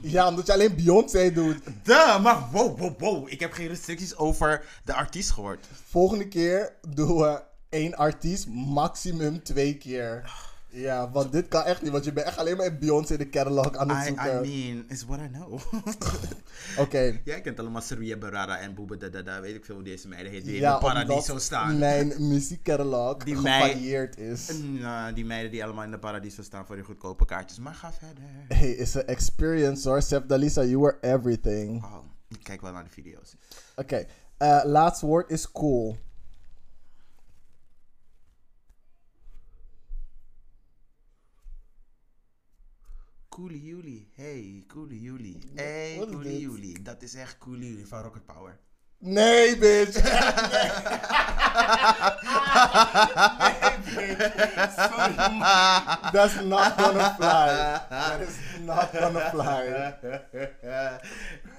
Ja, 0.00 0.28
omdat 0.28 0.46
je 0.46 0.52
alleen 0.52 0.74
Beyoncé 0.74 1.32
doet. 1.32 1.62
Duh, 1.82 2.22
maar 2.22 2.48
wow, 2.52 2.78
wow, 2.78 3.00
wow. 3.00 3.28
Ik 3.32 3.40
heb 3.40 3.52
geen 3.52 3.68
restricties 3.68 4.16
over 4.16 4.64
de 4.84 4.94
artiest 4.94 5.30
gehoord. 5.30 5.66
Volgende 5.88 6.28
keer 6.28 6.72
doen 6.88 7.16
we 7.16 7.48
één 7.70 7.94
artiest, 7.96 8.46
maximum 8.48 9.42
twee 9.42 9.76
keer. 9.76 10.32
Ja, 10.72 11.10
want 11.10 11.32
dit 11.32 11.48
kan 11.48 11.62
echt 11.64 11.82
niet, 11.82 11.90
want 11.92 12.04
je 12.04 12.12
bent 12.12 12.26
echt 12.26 12.38
alleen 12.38 12.56
maar 12.56 12.66
in 12.66 12.78
Beyoncé 12.78 13.16
de 13.16 13.28
catalog 13.28 13.76
aan 13.76 13.88
het 13.90 13.98
I, 13.98 14.00
I 14.00 14.06
zoeken. 14.06 14.40
mean, 14.40 14.84
is 14.88 15.04
what 15.04 15.18
I 15.20 15.28
know. 15.32 15.60
Oké. 16.84 17.20
Jij 17.24 17.40
kent 17.40 17.58
allemaal 17.60 17.80
Seria 17.82 18.16
Barara 18.16 18.58
en 18.58 18.74
Boeba 18.74 18.96
Dada, 18.96 19.40
weet 19.40 19.54
ik 19.54 19.64
veel 19.64 19.74
hoe 19.74 19.84
deze 19.84 20.08
meiden 20.08 20.32
heet. 20.32 20.44
Die 20.44 20.54
in 20.54 20.60
Ja, 20.60 20.78
de 20.78 20.84
Paradiso 20.84 21.38
staan. 21.38 21.78
mijn 21.78 22.28
muziekcatalog 22.28 23.16
Die 23.16 23.36
gevarieerd 23.36 24.18
is. 24.18 24.50
Nou, 24.62 25.12
die 25.12 25.24
meiden 25.24 25.50
die 25.50 25.64
allemaal 25.64 25.84
in 25.84 25.90
de 25.90 25.98
Paradiso 25.98 26.42
staan 26.42 26.66
voor 26.66 26.76
die 26.76 26.84
goedkope 26.84 27.24
kaartjes. 27.24 27.58
Maar 27.58 27.74
ga 27.74 27.92
verder. 27.92 28.22
Hey, 28.48 28.70
it's 28.70 28.96
an 28.96 29.06
experience 29.06 29.88
hoor. 29.88 30.02
Sef 30.02 30.26
Dalisa, 30.26 30.62
you 30.64 30.78
were 30.78 30.96
everything. 31.00 31.84
Oh, 31.84 31.96
ik 32.28 32.42
kijk 32.42 32.60
wel 32.60 32.72
naar 32.72 32.84
de 32.84 32.90
video's. 32.90 33.36
Oké, 33.76 34.06
eh, 34.36 34.60
laatste 34.64 35.06
woord 35.06 35.30
is 35.30 35.50
cool. 35.52 35.96
Coole 43.40 43.58
Juli. 43.58 44.06
Hey, 44.16 44.64
Coole 44.68 45.00
Juli. 45.00 45.38
Hey, 45.54 45.96
wat 45.98 46.08
is 46.08 46.12
Coole 46.12 46.28
dit? 46.28 46.40
Juli. 46.40 46.82
Dat 46.82 47.02
is 47.02 47.14
echt 47.14 47.38
Coole 47.38 47.58
Juli 47.68 47.84
van 47.86 48.02
Rocket 48.02 48.26
Power. 48.26 48.58
Nee, 48.98 49.58
bitch. 49.58 49.94
nee, 53.94 54.16
bitch. 54.16 54.74
Sorry, 54.76 55.14
man. 55.16 56.12
That's 56.12 56.40
not 56.42 56.76
gonna 56.76 57.14
fly. 57.14 57.80
That 57.88 58.20
is 58.20 58.36
not 58.60 58.90
gonna 58.92 59.30
fly. 59.30 59.94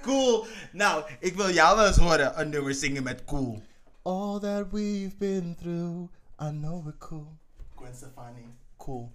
cool. 0.02 0.46
Nou, 0.72 1.04
ik 1.20 1.34
wil 1.34 1.50
jou 1.50 1.76
wel 1.76 1.86
eens 1.86 1.96
horen 1.96 2.40
een 2.40 2.48
nummer 2.48 2.74
zingen 2.74 3.02
met 3.02 3.24
cool. 3.24 3.62
All 4.02 4.38
that 4.38 4.70
we've 4.70 5.16
been 5.18 5.56
through, 5.60 6.08
I 6.40 6.50
know 6.50 6.84
we're 6.84 6.98
cool. 6.98 7.38
Gwen 7.74 7.94
Stefani, 7.94 8.46
cool. 8.76 9.12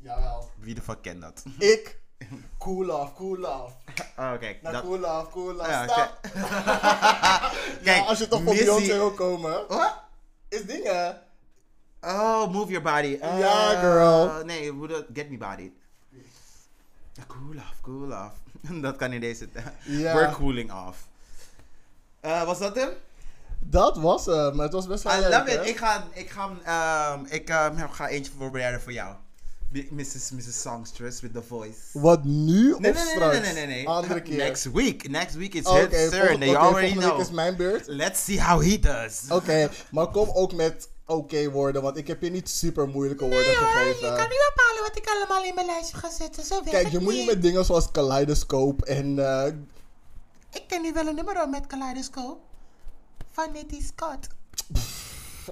Jawel. 0.00 0.50
Wie 0.58 0.74
de 0.74 0.82
fuck 0.82 1.02
kent 1.02 1.20
dat? 1.20 1.42
Ik, 1.58 1.98
cool 2.58 2.90
off, 2.90 3.14
cool 3.14 3.44
off. 3.44 3.72
Oh, 4.16 4.38
kijk. 4.38 4.62
Nou, 4.62 4.74
dat- 4.74 4.82
cool 4.84 5.04
off, 5.04 5.30
cool 5.30 5.58
off. 5.58 5.68
Ja, 5.68 5.86
kijk. 5.96 6.10
Ja, 7.82 8.04
als 8.04 8.18
je 8.18 8.28
toch 8.28 8.42
Missy- 8.42 8.64
Beyoncé 8.64 8.96
wil 8.96 9.10
komen, 9.12 9.68
Wat? 9.68 9.94
is 10.48 10.64
dingen. 10.66 11.22
Oh, 12.00 12.52
move 12.52 12.70
your 12.70 12.82
body. 12.82 13.18
Ja, 13.38 13.80
girl. 13.80 14.44
Nee, 14.44 14.70
hoe 14.70 14.88
dat? 14.88 15.04
Get 15.12 15.30
me 15.30 15.36
body. 15.38 15.72
Cool 17.26 17.56
off, 17.56 17.80
cool 17.80 18.12
off. 18.12 18.32
dat 18.82 18.96
kan 18.96 19.12
in 19.12 19.20
deze. 19.20 19.48
Ja. 19.84 20.14
We're 20.14 20.30
cooling 20.32 20.72
off. 20.72 21.08
Eh, 22.20 22.42
was 22.44 22.58
dat 22.58 22.74
hem? 22.76 22.88
Dat 23.58 23.96
was 23.96 24.26
hem. 24.26 24.58
Het 24.60 24.72
was 24.72 24.86
best 24.86 25.02
wel 25.02 25.16
I 25.16 25.20
leuk, 25.20 25.30
love 25.32 25.50
hè? 25.50 25.60
it. 25.60 25.66
Ik 25.68 25.76
ga, 25.76 26.04
ik 26.12 26.30
ga, 26.30 26.50
ehm, 26.64 27.24
ik, 27.24 27.48
ehm, 27.48 27.88
ga 27.90 28.08
eentje 28.08 28.32
voorbereiden 28.38 28.80
voor 28.80 28.92
jou. 28.92 29.14
Mrs. 29.72 30.30
Mrs. 30.32 30.60
Songstress 30.60 31.20
with 31.20 31.32
the 31.32 31.42
voice. 31.48 31.78
Wat 31.92 32.24
nu 32.24 32.62
Nee, 32.62 32.74
of 32.74 32.80
nee, 32.80 32.92
nee, 32.92 33.02
nee, 33.04 33.14
straks? 33.14 33.40
nee, 33.40 33.52
nee, 33.52 33.66
nee. 33.66 33.88
Andere 33.88 34.22
keer. 34.22 34.36
Next 34.36 34.64
week. 34.72 35.08
Next 35.10 35.34
week 35.34 35.54
is 35.54 35.64
Oké, 35.64 35.96
his 35.96 36.10
turn. 36.10 36.38
You 36.40 36.56
already 36.56 36.56
volgende 36.56 36.80
week 36.80 36.98
know. 36.98 37.20
is 37.20 37.30
mijn 37.30 37.56
beurt. 37.56 37.86
Let's 37.86 38.24
see 38.24 38.40
how 38.40 38.62
he 38.62 38.78
does. 38.78 39.22
Oké, 39.30 39.70
maar 39.90 40.10
kom 40.10 40.28
ook 40.32 40.54
met 40.54 40.88
oké 41.06 41.50
woorden, 41.50 41.82
want 41.82 41.96
ik 41.96 42.06
heb 42.06 42.22
je 42.22 42.30
niet 42.30 42.48
super 42.48 42.88
moeilijke 42.88 43.24
woorden 43.24 43.54
gegeven. 43.54 44.10
niet 44.10 44.52
bepalen 44.54 44.82
wat 44.86 44.96
ik 44.96 45.06
allemaal 45.08 45.44
in 45.44 45.54
mijn 45.54 45.66
lijstje 45.66 45.96
ga 45.96 46.10
zetten. 46.10 46.44
Zo 46.44 46.54
werkt 46.54 46.70
Kijk, 46.70 46.88
je 46.88 46.98
moet 46.98 47.12
niet 47.12 47.26
met 47.26 47.42
dingen 47.42 47.64
zoals 47.64 47.90
kaleidoscoop 47.90 48.82
en 48.82 49.18
eh, 49.18 49.52
Ik 50.52 50.62
ken 50.68 50.82
nu 50.82 50.92
wel 50.92 51.06
een 51.06 51.14
nummer 51.14 51.42
op 51.42 51.48
met 51.50 51.66
Kaleidoscope. 51.66 52.38
Van 53.30 53.52
Nitty 53.52 53.82
Scott. 53.82 54.26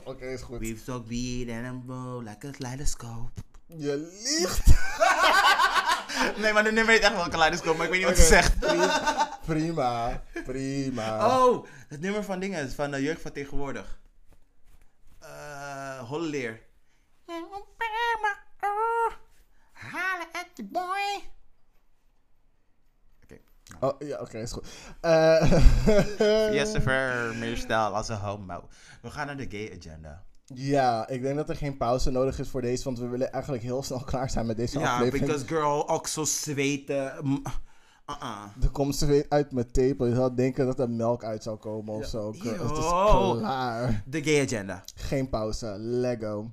Oké, 0.04 0.24
is 0.26 0.42
goed. 0.42 0.58
We've 0.58 0.84
talked 0.84 1.08
weed 1.08 1.50
and 1.50 1.64
a 1.66 1.72
bow 1.86 2.22
like 2.22 2.46
a 2.46 2.50
kaleidoscope. 2.50 3.30
Je 3.66 3.96
liegt. 4.22 4.64
Nee, 6.36 6.52
maar 6.52 6.64
de 6.64 6.72
nummer 6.72 6.92
heet 6.94 7.02
echt 7.02 7.14
wel 7.14 7.28
Kaleidoscope, 7.28 7.76
maar 7.76 7.86
ik 7.86 7.92
weet 7.92 8.00
niet 8.00 8.08
wat 8.08 8.18
ze 8.18 8.24
zegt. 8.26 8.58
pri- 8.58 8.88
Prima, 9.44 10.22
prima. 10.44 11.36
Oh, 11.46 11.66
het 11.88 12.00
nummer 12.00 12.24
van 12.24 12.40
dingen, 12.40 12.70
van 12.72 12.90
de 12.90 13.02
jeugd 13.02 13.20
van 13.22 13.32
tegenwoordig. 13.32 13.98
Eh, 15.20 15.98
Holleleer. 16.08 16.60
Halen 19.72 20.26
at 20.32 20.46
the 20.54 20.64
boy. 20.64 21.22
Oké. 23.22 23.38
Oh, 23.80 24.00
ja, 24.08 24.18
oké, 24.20 24.38
is 24.38 24.52
goed. 24.52 24.66
Eh 25.00 25.50
Yes, 26.56 26.70
sir, 26.72 27.34
meer 27.38 27.56
snel 27.56 27.94
als 27.94 28.08
een 28.08 28.16
homo. 28.16 28.68
We 29.02 29.10
gaan 29.10 29.26
naar 29.26 29.36
de 29.36 29.46
gay 29.50 29.76
agenda. 29.78 30.24
Ja, 30.54 31.08
ik 31.08 31.22
denk 31.22 31.36
dat 31.36 31.48
er 31.48 31.56
geen 31.56 31.76
pauze 31.76 32.10
nodig 32.10 32.38
is 32.38 32.48
voor 32.48 32.62
deze, 32.62 32.84
want 32.84 32.98
we 32.98 33.06
willen 33.06 33.32
eigenlijk 33.32 33.62
heel 33.62 33.82
snel 33.82 34.04
klaar 34.10 34.30
zijn 34.30 34.46
met 34.46 34.56
deze 34.56 34.78
Ja, 34.78 34.92
aflevering. 34.94 35.26
because 35.26 35.46
girl, 35.46 35.88
ook 35.88 36.06
zo 36.06 36.24
zweten. 36.24 37.04
Uh-uh. 38.06 38.42
Er 38.62 38.70
komt 38.70 38.96
ze 38.96 39.06
weer 39.06 39.26
uit 39.28 39.52
mijn 39.52 39.70
tepel. 39.72 40.06
Je 40.06 40.14
zou 40.14 40.34
denken 40.34 40.66
dat 40.66 40.78
er 40.78 40.90
melk 40.90 41.24
uit 41.24 41.42
zou 41.42 41.56
komen 41.56 41.94
of 41.94 42.06
zo. 42.06 42.32
Het 42.32 42.44
is 42.44 42.88
klaar. 43.38 44.02
De 44.06 44.22
gay 44.24 44.44
agenda. 44.44 44.84
Geen 44.94 45.28
pauze. 45.28 45.76
Lego. 45.78 46.50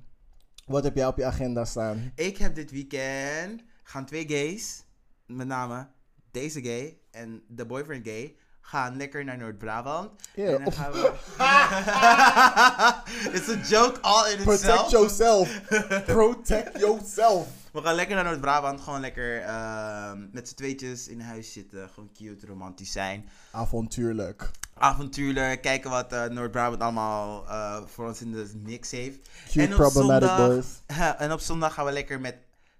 Wat 0.66 0.84
heb 0.84 0.94
jij 0.96 1.06
op 1.06 1.16
je 1.16 1.24
agenda 1.24 1.64
staan? 1.64 2.12
Ik 2.14 2.36
heb 2.36 2.54
dit 2.54 2.70
weekend 2.70 3.62
gaan 3.82 4.04
twee 4.06 4.28
gays, 4.28 4.84
met 5.26 5.46
name 5.46 5.88
deze 6.30 6.62
gay 6.62 6.98
en 7.10 7.42
de 7.48 7.66
boyfriend 7.66 8.06
gay, 8.06 8.36
gaan 8.66 8.96
lekker 8.96 9.24
naar 9.24 9.38
Noord-Brabant. 9.38 10.10
Ja, 10.34 10.44
en 10.46 10.52
dan 10.52 10.66
of- 10.66 10.74
gaan 10.76 10.92
we... 10.92 11.12
It's 13.36 13.48
a 13.48 13.56
joke 13.68 14.00
all 14.00 14.30
in 14.32 14.42
Protect 14.42 14.62
itself. 14.62 14.90
yourself. 14.90 15.60
Protect 16.06 16.78
yourself. 16.78 17.48
We 17.72 17.82
gaan 17.82 17.94
lekker 17.94 18.14
naar 18.14 18.24
Noord-Brabant, 18.24 18.80
gewoon 18.80 19.00
lekker 19.00 19.40
ehm, 19.42 20.26
met 20.32 20.48
z'n 20.48 20.54
tweetjes 20.54 21.08
in 21.08 21.20
huis 21.20 21.52
zitten, 21.52 21.88
gewoon 21.88 22.10
cute, 22.14 22.46
romantisch 22.46 22.92
zijn. 22.92 23.28
Avontuurlijk. 23.50 24.50
Avontuurlijk, 24.74 25.62
kijken 25.62 25.90
wat 25.90 26.12
eh, 26.12 26.24
Noord-Brabant 26.24 26.82
allemaal 26.82 27.48
eh, 27.48 27.82
voor 27.86 28.06
ons 28.06 28.20
in 28.20 28.32
de 28.32 28.52
mix 28.62 28.90
heeft. 28.90 29.28
Cute 29.50 29.74
problematic 29.74 30.36
boys. 30.36 30.66
en 31.18 31.32
op 31.32 31.40
zondag 31.40 31.74
gaan 31.74 31.84
we 31.84 31.92
lekker 31.92 32.20
met 32.20 32.36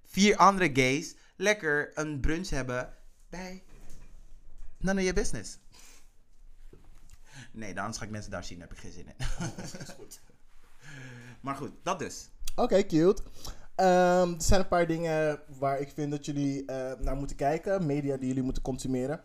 vier 0.06 0.36
andere 0.36 0.70
gays 0.72 1.14
lekker 1.36 1.90
een 1.94 2.20
brunch 2.20 2.48
hebben 2.50 2.88
bij 3.30 3.62
None 4.78 4.98
of 4.98 5.04
Your 5.06 5.14
Business. 5.20 5.58
Nee, 7.54 7.74
dan 7.74 7.94
ga 7.94 8.04
ik 8.04 8.10
mensen 8.10 8.30
daar 8.30 8.44
zien, 8.44 8.58
daar 8.58 8.68
heb 8.68 8.76
ik 8.76 8.82
geen 8.82 8.92
zin 8.92 9.06
in. 9.06 9.14
maar 11.44 11.56
goed, 11.56 11.70
dat 11.82 11.98
dus. 11.98 12.28
Oké, 12.56 12.82
cute. 12.86 13.22
Ehm, 13.74 14.32
er 14.32 14.42
zijn 14.42 14.60
een 14.60 14.68
paar 14.68 14.86
dingen 14.86 15.40
waar 15.58 15.80
ik 15.80 15.92
vind 15.94 16.10
dat 16.10 16.24
jullie 16.24 16.64
eh, 16.64 16.98
naar 17.00 17.16
moeten 17.16 17.36
kijken. 17.36 17.86
Media 17.86 18.16
die 18.16 18.26
jullie 18.26 18.42
moeten 18.42 18.62
consumeren. 18.62 19.20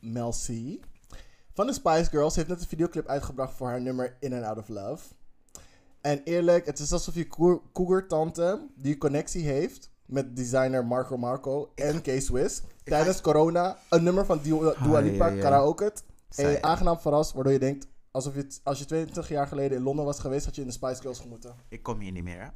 Mel 0.00 0.30
C. 0.30 0.48
Van 1.52 1.66
de 1.66 1.72
Spice 1.72 2.10
Girls 2.10 2.36
heeft 2.36 2.48
net 2.48 2.60
een 2.60 2.66
videoclip 2.66 3.06
uitgebracht 3.06 3.54
voor 3.54 3.68
haar 3.68 3.80
nummer 3.80 4.16
In 4.20 4.34
and 4.34 4.44
Out 4.44 4.58
of 4.58 4.68
Love. 4.68 5.04
En 6.00 6.22
eerlijk, 6.24 6.66
het 6.66 6.78
is 6.78 6.92
alsof 6.92 7.14
je 7.14 7.28
cougar-tante 7.72 8.66
die 8.74 8.98
connectie 8.98 9.44
heeft 9.44 9.90
met 10.04 10.36
designer 10.36 10.86
Marco 10.86 11.16
Marco 11.16 11.72
en 11.74 12.02
K-Swiss. 12.02 12.62
Tijdens 12.84 13.20
corona 13.20 13.78
een 13.90 14.02
nummer 14.02 14.26
van 14.26 14.40
Dua, 14.42 14.74
Dua 14.82 14.98
Ah, 14.98 15.04
Lipa, 15.04 15.26
ja, 15.26 15.34
ja. 15.34 15.40
karaoke. 15.42 15.92
En 16.34 16.50
je 16.50 16.62
aangenaam 16.62 16.98
verrast, 16.98 17.32
waardoor 17.32 17.52
je 17.52 17.58
denkt, 17.58 17.86
alsof 18.10 18.34
je 18.34 18.46
als 18.62 18.78
je 18.78 18.84
22 18.84 19.28
jaar 19.28 19.46
geleden 19.46 19.76
in 19.76 19.82
Londen 19.82 20.04
was 20.04 20.20
geweest, 20.20 20.44
had 20.44 20.54
je 20.54 20.60
in 20.60 20.66
de 20.66 20.72
Spice 20.72 21.00
Girls 21.00 21.20
gemoeten. 21.20 21.54
Ik 21.68 21.82
kom 21.82 22.00
hier 22.00 22.12
niet 22.12 22.24
meer, 22.24 22.40
hè. 22.40 22.48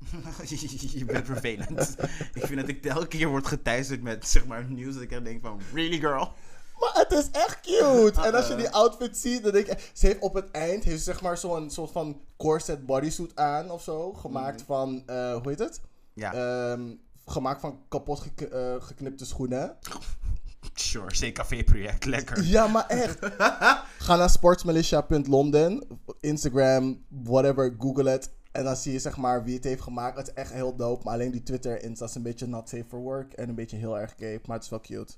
je 0.99 1.05
bent 1.05 1.27
vervelend. 1.27 1.97
ik 2.35 2.47
vind 2.47 2.61
dat 2.61 2.69
ik 2.69 2.83
telkens 2.83 3.09
keer 3.09 3.29
word 3.29 3.47
geteisterd 3.47 4.03
met, 4.03 4.29
zeg 4.29 4.47
maar, 4.47 4.65
nieuws 4.71 4.95
dat 4.95 5.03
ik 5.03 5.11
echt 5.11 5.25
denk 5.25 5.41
van, 5.41 5.61
really 5.73 5.99
girl? 5.99 6.33
Maar 6.81 6.93
het 6.95 7.13
is 7.13 7.31
echt 7.31 7.61
cute. 7.61 8.21
En 8.21 8.35
als 8.35 8.47
je 8.47 8.53
Uh-uh. 8.53 8.65
die 8.65 8.71
outfit 8.71 9.17
ziet, 9.17 9.43
dan 9.43 9.53
denk 9.53 9.67
je... 9.67 9.77
Ze 9.93 10.07
heeft 10.07 10.21
op 10.21 10.35
het 10.35 10.51
eind 10.51 10.85
heeft 10.85 10.99
ze 10.99 11.05
zeg 11.05 11.21
maar 11.23 11.39
zo'n 11.39 11.71
soort 11.71 11.91
van 11.91 12.21
corset 12.37 12.87
bodysuit 12.87 13.37
aan 13.37 13.71
of 13.71 13.83
zo. 13.83 14.13
Gemaakt 14.13 14.63
van, 14.63 15.03
eh, 15.07 15.33
hoe 15.33 15.49
heet 15.49 15.59
het? 15.59 15.81
Ja, 16.13 16.33
Ehm, 16.33 16.95
gemaakt 17.27 17.61
van 17.61 17.83
kapot 17.89 18.27
eh, 18.35 18.75
geknipte 18.79 19.27
schoenen. 19.27 19.77
sure, 20.75 21.07
CKV-project, 21.07 22.05
lekker. 22.05 22.45
Ja, 22.45 22.67
maar 22.67 22.87
echt. 22.87 23.19
Ga 23.99 24.17
naar 24.17 24.31
sportsmilitia.london. 24.31 25.83
Instagram, 26.21 27.05
whatever, 27.09 27.75
google 27.79 28.11
het. 28.11 28.31
En 28.53 28.65
dan 28.65 28.77
zie 28.77 28.93
je 28.93 28.99
zeg 28.99 29.17
maar 29.17 29.45
wie 29.45 29.55
het 29.55 29.65
heeft 29.65 29.83
gemaakt. 29.83 30.17
Het 30.17 30.29
is 30.29 30.35
echt 30.35 30.53
heel 30.53 30.77
dope. 30.77 31.05
Maar 31.05 31.15
alleen 31.15 31.31
die 31.31 31.43
Twitter 31.43 31.83
Insta 31.83 32.05
is 32.05 32.15
een 32.15 32.23
beetje 32.23 32.47
not 32.47 32.69
safe 32.69 32.85
for 32.89 32.99
work. 32.99 33.33
En 33.33 33.49
een 33.49 33.55
beetje 33.55 33.77
heel 33.77 33.99
erg 33.99 34.15
gay. 34.19 34.41
Maar 34.47 34.57
het 34.57 34.65
is 34.65 34.71
wel 34.71 34.81
cute. 34.81 35.13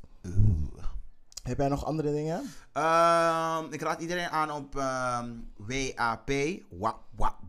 Heb 1.43 1.59
jij 1.59 1.69
nog 1.69 1.85
andere 1.85 2.13
dingen? 2.13 2.43
Ehm, 2.73 3.65
ik 3.71 3.81
raad 3.81 4.01
iedereen 4.01 4.29
aan 4.29 4.51
op 4.51 4.77
ehm, 4.77 5.31
WAP. 5.57 6.31
Wap, 6.71 7.01
wap, 7.17 7.39
wap, 7.41 7.41
wap, 7.41 7.41
wap. 7.41 7.42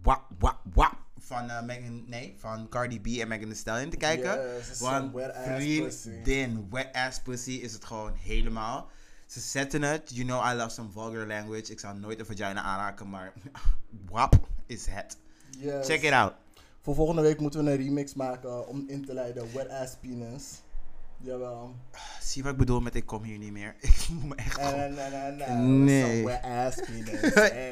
Van, 1.25 1.49
eh, 1.49 1.61
Megan, 1.61 2.03
nee, 2.07 2.35
van 2.37 2.69
Cardi 2.69 2.99
B 3.01 3.05
en 3.05 3.27
Megan 3.27 3.45
Thee 3.45 3.55
Stallion 3.55 3.89
te 3.89 3.97
kijken. 3.97 4.41
Yes, 4.41 4.79
Want 4.79 4.95
some 4.95 5.11
wet 5.13 5.35
ass 5.35 6.01
vriendin, 6.01 6.67
wet 6.71 6.89
ass 6.93 7.19
pussy 7.21 7.51
is 7.51 7.73
het 7.73 7.85
gewoon 7.85 8.13
helemaal. 8.15 8.89
Ze 9.25 9.39
zetten 9.39 9.81
het. 9.81 10.11
You 10.13 10.25
know 10.25 10.45
I 10.51 10.53
love 10.55 10.69
some 10.69 10.89
vulgar 10.91 11.27
language. 11.27 11.71
Ik 11.71 11.79
zou 11.79 11.99
nooit 11.99 12.19
een 12.19 12.25
vagina 12.25 12.61
aanraken, 12.61 13.09
maar 13.09 13.33
wap. 14.11 14.47
is 14.65 14.85
het. 14.85 15.17
Yes. 15.49 15.85
Check 15.85 16.01
it 16.01 16.11
out. 16.11 16.33
Voor 16.81 16.95
volgende 16.95 17.21
week 17.21 17.39
moeten 17.39 17.63
we 17.63 17.71
een 17.71 17.77
remix 17.77 18.13
maken 18.13 18.67
om 18.67 18.83
in 18.87 19.05
te 19.05 19.13
leiden. 19.13 19.53
Wet 19.53 19.69
Ass 19.69 19.95
Penis. 20.01 20.61
Jawel. 21.17 21.75
Zie 22.21 22.43
wat 22.43 22.51
ik 22.51 22.57
bedoel 22.57 22.79
met 22.79 22.95
ik 22.95 23.05
kom 23.05 23.23
hier 23.23 23.37
niet 23.37 23.51
meer. 23.51 23.75
Ik 23.81 24.07
moet 24.09 24.29
me 24.29 24.35
echt 24.35 24.59
Nee. 25.57 26.11
Some 26.11 26.25
wet 26.25 26.43
ass 26.43 26.79
penis. 26.81 27.21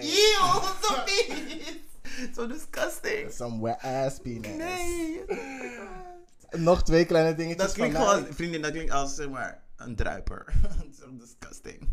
Eeuw, 0.01 0.61
zo 0.81 0.95
vies. 1.05 1.73
Zo 2.35 2.47
disgusting. 2.47 3.31
Some 3.31 3.61
wet 3.61 3.81
ass 3.81 4.19
penis. 4.19 4.57
Nee. 4.57 5.21
Nog 6.67 6.83
twee 6.83 7.05
kleine 7.05 7.35
dingetjes 7.35 7.65
Dat 7.65 7.73
klinkt 7.73 7.97
gewoon, 7.97 8.25
vriendin, 8.29 8.61
dat 8.61 8.71
klinkt 8.71 8.91
als 8.91 9.15
zeg 9.15 9.29
maar 9.29 9.63
een 9.75 9.95
druiper. 9.95 10.53
Zo 10.99 11.05
disgusting. 11.17 11.87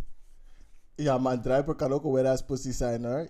Ja, 0.95 1.19
maar 1.19 1.32
een 1.32 1.43
druiper 1.43 1.74
kan 1.74 1.93
ook 1.93 2.05
een 2.05 2.12
wet 2.12 2.27
ass 2.27 2.43
pussy 2.43 2.73
zijn 2.73 3.05
hoor. 3.05 3.28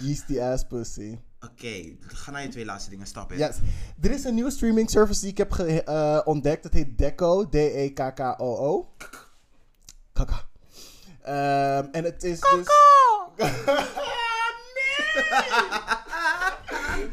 Yeasty 0.00 0.40
ass 0.40 0.64
pussy. 0.66 1.18
Oké, 1.40 1.96
ga 2.00 2.30
naar 2.30 2.42
je 2.42 2.48
twee 2.48 2.64
laatste 2.64 2.90
dingen. 2.90 3.06
It. 3.06 3.38
Yes. 3.38 3.56
Er 4.00 4.10
is 4.10 4.24
een 4.24 4.34
nieuwe 4.34 4.50
streaming 4.50 4.90
service 4.90 5.20
die 5.20 5.30
ik 5.30 5.38
heb 5.38 5.52
eh, 5.52 6.20
ontdekt. 6.24 6.62
Dat 6.62 6.72
heet 6.72 6.98
Deco. 6.98 7.48
D-E-K-K-O-O. 7.48 8.92
Kaka. 10.12 10.48
Ehm, 11.22 11.88
en 11.92 12.04
het 12.04 12.24
is 12.24 12.40
dus... 12.40 12.66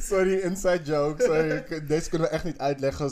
Sorry, 0.09 0.39
inside 0.39 0.83
joke. 0.83 1.23
Sorry. 1.23 1.85
Deze 1.87 2.09
kunnen 2.09 2.27
we 2.27 2.33
echt 2.33 2.43
niet 2.43 2.57
uitleggen 2.57 3.09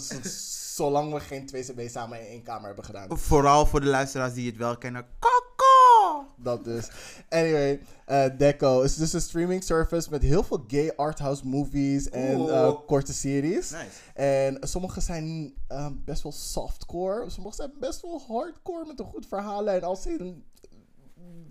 zolang 0.75 1.13
we 1.13 1.19
geen 1.19 1.49
2CB 1.55 1.85
samen 1.85 2.19
in 2.19 2.27
één 2.27 2.43
kamer 2.43 2.65
hebben 2.65 2.85
gedaan. 2.85 3.17
Vooral 3.17 3.65
voor 3.65 3.79
de 3.79 3.87
luisteraars 3.87 4.33
die 4.33 4.49
het 4.49 4.57
wel 4.57 4.77
kennen. 4.77 5.05
Koko! 5.19 6.25
Dat 6.37 6.63
dus. 6.63 6.89
Anyway, 7.29 7.81
eh 8.05 8.25
Deco 8.37 8.81
is 8.81 8.95
dus 8.95 9.13
een 9.13 9.21
streaming 9.21 9.63
service 9.63 10.09
met 10.09 10.21
heel 10.21 10.43
veel 10.43 10.63
gay 10.67 10.93
arthouse 10.95 11.47
movies 11.47 12.09
en 12.09 12.49
eh, 12.49 12.75
korte 12.85 13.13
series. 13.13 13.71
Nice. 13.71 13.89
En 14.13 14.57
sommige 14.61 15.01
zijn 15.01 15.53
ehm, 15.67 15.93
best 16.05 16.23
wel 16.23 16.31
softcore. 16.31 17.29
Sommige 17.29 17.55
zijn 17.55 17.71
best 17.79 18.01
wel 18.01 18.21
hardcore 18.27 18.85
met 18.85 18.99
een 18.99 19.05
goed 19.05 19.27
verhaal. 19.27 19.69
En 19.69 19.83
als 19.83 20.01
ze, 20.01 20.35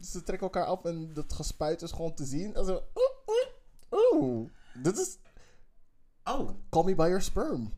ze 0.01 0.23
trekken 0.23 0.47
elkaar 0.47 0.66
af 0.66 0.85
en 0.85 1.11
dat 1.15 1.32
gespuit 1.32 1.82
is 1.82 1.93
gewoon 1.93 2.15
te 2.15 2.24
zien. 2.24 2.55
En 2.55 2.65
zo, 2.65 2.82
oeh. 3.94 4.50
Dit 4.82 4.98
is 4.98 5.18
Oh. 6.26 6.50
Call 6.70 6.84
Me 6.84 6.94
By 6.94 7.08
Your 7.08 7.20
Sperm. 7.20 7.72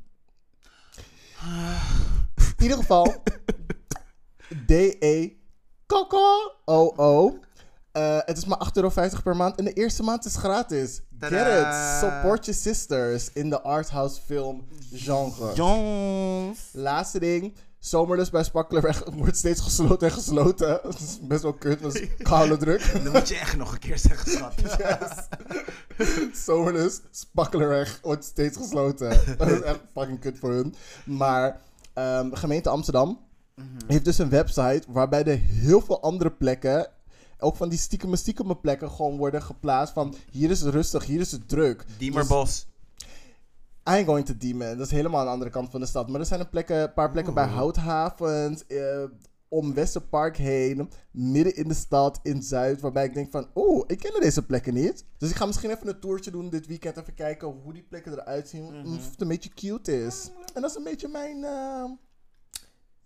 In 2.56 2.62
ieder 2.62 2.76
geval, 2.76 3.14
D-E 4.66 5.36
Coco 5.86 6.52
O-O. 6.64 7.38
Eh, 7.92 8.18
het 8.24 8.36
is 8.36 8.44
maar 8.44 8.58
8,50 8.58 8.72
euro 8.74 8.90
per 9.22 9.36
maand 9.36 9.56
en 9.56 9.64
de 9.64 9.72
eerste 9.72 10.02
maand 10.02 10.24
is 10.24 10.36
gratis. 10.36 11.00
Get 11.18 11.32
it. 11.32 11.74
Support 12.00 12.44
your 12.44 12.60
sisters 12.60 13.32
in 13.32 13.50
de 13.50 13.62
arthouse 13.62 14.20
film 14.20 14.68
genre. 14.92 15.54
Jongens. 15.54 16.68
Laatste 16.72 17.18
ding. 17.18 17.54
Zomerlust 17.86 18.30
bij 18.30 18.44
Spakkelenweg 18.44 19.04
wordt 19.14 19.36
steeds 19.36 19.60
gesloten 19.60 20.08
en 20.08 20.14
gesloten. 20.14 20.68
Dat 20.82 21.00
is 21.00 21.18
best 21.22 21.42
wel 21.42 21.52
kut, 21.52 21.80
het 21.80 21.94
is 21.94 22.08
koude 22.22 22.56
druk. 22.64 23.02
Dat 23.04 23.12
moet 23.12 23.28
je 23.28 23.36
echt 23.36 23.56
nog 23.56 23.72
een 23.72 23.78
keer 23.78 23.98
zeggen, 23.98 24.30
schat. 24.30 25.28
Zomerlust, 26.44 27.02
Spakkelenweg 27.10 27.98
wordt 28.02 28.24
steeds 28.24 28.56
gesloten. 28.56 29.36
Dat 29.38 29.48
is 29.48 29.60
echt 29.60 29.80
fucking 29.92 30.20
kut 30.20 30.38
voor 30.38 30.50
hun. 30.50 30.74
Maar 31.04 31.60
ehm, 31.92 32.32
gemeente 32.32 32.68
Amsterdam 32.68 33.18
heeft 33.86 34.04
dus 34.04 34.18
een 34.18 34.30
website 34.30 34.82
waarbij 34.88 35.24
er 35.24 35.38
heel 35.38 35.80
veel 35.80 36.02
andere 36.02 36.30
plekken, 36.30 36.88
ook 37.38 37.56
van 37.56 37.68
die 37.68 37.78
stiekeme 37.78 38.16
stiekeme 38.16 38.56
plekken, 38.56 38.90
gewoon 38.90 39.16
worden 39.16 39.42
geplaatst 39.42 39.94
van 39.94 40.14
hier 40.30 40.50
is 40.50 40.60
het 40.60 40.74
rustig, 40.74 41.04
hier 41.04 41.20
is 41.20 41.32
het 41.32 41.48
druk. 41.48 41.84
Dus 41.86 41.96
Diemerbos. 41.98 42.66
I 43.88 43.92
ain't 43.92 44.06
going 44.06 44.26
to 44.26 44.36
Diemen. 44.36 44.76
Dat 44.78 44.86
is 44.86 44.92
helemaal 44.92 45.20
aan 45.20 45.26
de 45.26 45.32
andere 45.32 45.50
kant 45.50 45.70
van 45.70 45.80
de 45.80 45.86
stad. 45.86 46.08
Maar 46.08 46.20
er 46.20 46.26
zijn 46.26 46.40
een, 46.40 46.48
plekken, 46.48 46.76
een 46.76 46.92
paar 46.92 47.10
plekken 47.10 47.34
bij 47.34 47.46
Houthavens, 47.46 48.66
eh, 48.66 49.04
om 49.48 49.74
Westerpark 49.74 50.36
heen, 50.36 50.90
midden 51.10 51.56
in 51.56 51.68
de 51.68 51.74
stad, 51.74 52.20
in 52.22 52.42
Zuid, 52.42 52.80
waarbij 52.80 53.04
ik 53.04 53.14
denk 53.14 53.30
van, 53.30 53.48
oeh, 53.54 53.84
ik 53.86 53.98
ken 53.98 54.20
deze 54.20 54.46
plekken 54.46 54.74
niet. 54.74 55.04
Dus 55.18 55.30
ik 55.30 55.36
ga 55.36 55.46
misschien 55.46 55.70
even 55.70 55.88
een 55.88 56.00
toertje 56.00 56.30
doen 56.30 56.50
dit 56.50 56.66
weekend, 56.66 56.96
even 56.96 57.14
kijken 57.14 57.48
hoe 57.48 57.72
die 57.72 57.82
plekken 57.82 58.12
eruit 58.12 58.48
zien, 58.48 58.86
of 58.86 59.10
het 59.10 59.20
een 59.20 59.28
beetje 59.28 59.54
cute 59.54 60.04
is. 60.04 60.30
En 60.54 60.60
dat 60.60 60.70
is 60.70 60.76
een 60.76 60.84
beetje 60.84 61.08
mijn, 61.08 61.44
eh, 61.44 61.84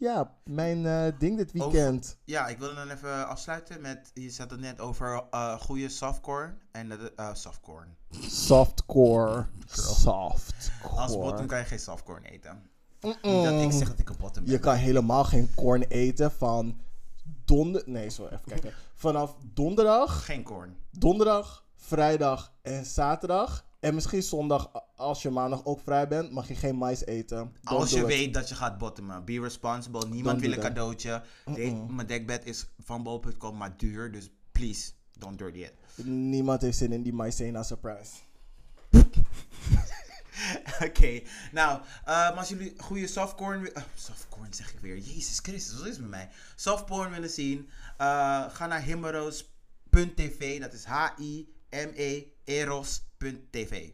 ja, 0.01 0.35
mijn 0.45 0.87
eh, 0.87 1.13
ding 1.19 1.37
dit 1.37 1.53
weekend. 1.53 2.17
Ja, 2.25 2.47
ik 2.49 2.59
wilde 2.59 2.75
dan 2.75 2.91
even 2.91 3.29
afsluiten 3.29 3.81
met... 3.81 4.11
Je 4.15 4.31
zat 4.31 4.51
het 4.51 4.61
net 4.61 4.81
over 4.81 5.23
eh 5.31 5.61
goede 5.61 5.89
softcore. 5.89 6.55
En 6.73 6.89
dat... 6.89 6.99
eh 7.17 7.35
softcore. 7.35 7.87
Softcore. 8.11 9.47
Softcore. 9.67 11.01
Als 11.01 11.13
bottom 11.17 11.47
kan 11.47 11.59
je 11.59 11.65
geen 11.65 11.79
softcore 11.79 12.21
eten. 12.31 12.71
Dat 13.01 13.63
ik 13.63 13.73
zeg 13.73 13.89
dat 13.89 13.99
ik 13.99 14.09
een 14.09 14.17
bottom 14.19 14.45
ben. 14.45 14.53
Je 14.53 14.59
kan 14.59 14.75
helemaal 14.75 15.25
geen 15.25 15.55
corn 15.55 15.83
eten 15.83 16.33
van 16.33 16.81
donder... 17.45 17.83
Nee, 17.87 18.09
zo 18.09 18.25
even 18.25 18.41
kijken. 18.47 18.73
Vanaf 18.95 19.37
donderdag, 19.55 20.25
Geen 20.25 20.43
corn. 20.43 20.77
donderdag, 20.91 21.65
vrijdag 21.77 22.53
en 22.63 22.85
zaterdag. 22.85 23.65
En 23.81 23.94
misschien 23.94 24.23
zondag, 24.23 24.70
als 24.97 25.23
je 25.23 25.31
maandag 25.31 25.65
ook 25.65 25.81
vrij 25.81 26.09
bent, 26.09 26.31
mag 26.32 26.48
je 26.48 26.55
geen 26.55 26.77
mais 26.77 27.05
eten. 27.05 27.36
Don't 27.39 27.81
Als 27.81 27.90
je 27.90 28.07
weet 28.07 28.35
dat 28.35 28.48
je 28.48 28.55
gaat 28.55 28.78
bottomen. 28.78 29.24
Be 29.24 29.40
responsible. 29.40 30.07
Niemand 30.09 30.40
wil 30.40 30.52
een 30.52 30.59
cadeautje. 30.61 31.23
De- 31.55 31.85
Mijn 31.89 32.07
dekbed 32.07 32.44
is 32.47 32.66
van 32.78 33.02
bol.com 33.02 33.57
maar 33.57 33.77
duur. 33.77 34.12
Dus 34.12 34.31
please, 34.52 34.90
don't 35.19 35.39
dirty 35.39 35.59
it. 35.59 35.73
Niemand 36.07 36.62
heeft 36.62 36.78
zin 36.78 36.93
in 36.93 37.02
die 37.02 37.12
maizena 37.12 37.62
surprise. 37.62 38.11
Oké, 40.86 41.20
nou, 41.52 41.81
eh, 41.81 42.05
maar 42.05 42.32
als 42.32 42.48
jullie 42.48 42.74
goede 42.78 43.07
softcorn... 43.07 43.73
eh, 43.73 43.82
softcorn 43.94 44.55
zeg 44.55 44.73
ik 44.73 44.81
weer. 44.81 44.98
Jezus 44.98 45.39
Christus, 45.43 45.77
wat 45.78 45.86
is 45.86 45.93
het 45.93 46.01
met 46.01 46.11
mij? 46.11 46.28
Softporn 46.57 47.11
willen 47.11 47.31
zien, 47.31 47.69
eh, 47.97 48.44
ga 48.51 48.66
naar 48.66 48.82
himmeroos.tv. 48.82 50.61
Dat 50.61 50.73
is 50.73 50.85
H-I-M-E 50.85 52.24
eros.tv. 52.51 53.91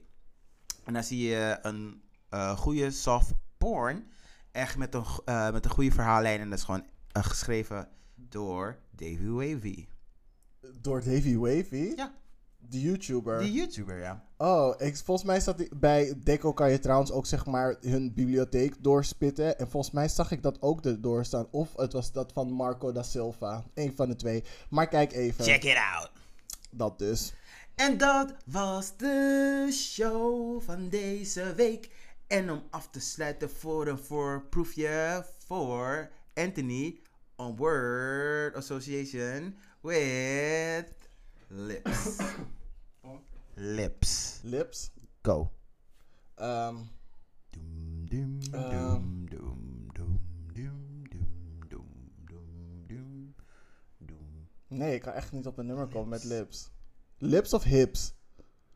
En 0.84 0.92
dan 0.92 1.04
zie 1.04 1.28
je 1.28 1.58
een 1.62 2.02
eh, 2.28 2.56
goede 2.56 2.90
soft 2.90 3.32
porn. 3.58 4.10
Echt 4.52 4.76
met 4.76 4.94
een, 4.94 5.04
eh, 5.24 5.52
met 5.52 5.64
een 5.64 5.70
goede 5.70 5.90
verhaallijn. 5.90 6.40
En 6.40 6.50
dat 6.50 6.58
is 6.58 6.64
gewoon 6.64 6.84
eh, 7.12 7.24
geschreven 7.24 7.88
door 8.14 8.78
Davy 8.90 9.28
Wavy. 9.28 9.86
Door 10.80 11.04
Davy 11.04 11.36
Wavy? 11.36 11.92
Ja. 11.96 12.14
De 12.58 12.80
YouTuber. 12.80 13.38
Die 13.38 13.52
YouTuber, 13.52 13.98
ja. 13.98 14.24
Oh, 14.36 14.74
ik, 14.78 14.96
volgens 14.96 15.26
mij 15.26 15.40
staat 15.40 15.58
die, 15.58 15.68
bij 15.74 16.14
Deco 16.24 16.52
kan 16.52 16.70
je 16.70 16.78
trouwens 16.78 17.12
ook 17.12 17.26
zeg 17.26 17.46
maar 17.46 17.76
hun 17.80 18.14
bibliotheek 18.14 18.82
doorspitten. 18.82 19.58
En 19.58 19.70
volgens 19.70 19.92
mij 19.94 20.08
zag 20.08 20.30
ik 20.30 20.42
dat 20.42 20.62
ook 20.62 20.84
erdoor 20.84 21.24
staan. 21.24 21.48
Of 21.50 21.76
het 21.76 21.92
was 21.92 22.12
dat 22.12 22.32
van 22.32 22.50
Marco 22.50 22.92
da 22.92 23.02
Silva. 23.02 23.64
Eén 23.74 23.96
van 23.96 24.08
de 24.08 24.16
twee. 24.16 24.44
Maar 24.70 24.88
kijk 24.88 25.12
even. 25.12 25.44
Check 25.44 25.64
it 25.64 25.76
out. 25.94 26.10
Dat 26.70 26.98
dus. 26.98 27.32
En 27.76 27.98
dat 27.98 28.34
was 28.46 28.96
de 28.96 29.68
show 29.72 30.62
van 30.62 30.88
deze 30.88 31.54
week. 31.54 31.90
En 32.26 32.50
om 32.50 32.62
af 32.70 32.90
te 32.90 33.00
sluiten 33.00 33.50
voor 33.50 33.86
een 33.86 33.98
voorproefje 33.98 35.26
voor 35.46 36.10
Anthony 36.34 37.00
on 37.36 37.56
Word 37.56 38.54
Association 38.54 39.56
with 39.80 40.92
Lips. 41.48 42.16
Lips. 43.54 44.40
Lips. 44.42 44.90
Go. 45.22 45.52
Ehm, 46.34 46.76
um. 46.76 46.88
Doom, 47.50 48.06
doom, 48.08 49.28
doom, 49.28 49.28
ehm. 49.28 49.28
doom, 49.28 49.92
doom, 49.92 50.20
doom, 51.08 51.78
doom, 52.26 52.84
doom, 52.86 53.34
doom. 53.98 54.48
Nee, 54.66 54.94
ik 54.94 55.00
kan 55.00 55.12
echt 55.12 55.32
niet 55.32 55.46
op 55.46 55.58
een 55.58 55.66
nummer 55.66 55.86
komen 55.86 56.08
met 56.08 56.24
lips. 56.24 56.70
Lips 57.18 57.52
of 57.52 57.62
hips? 57.64 58.12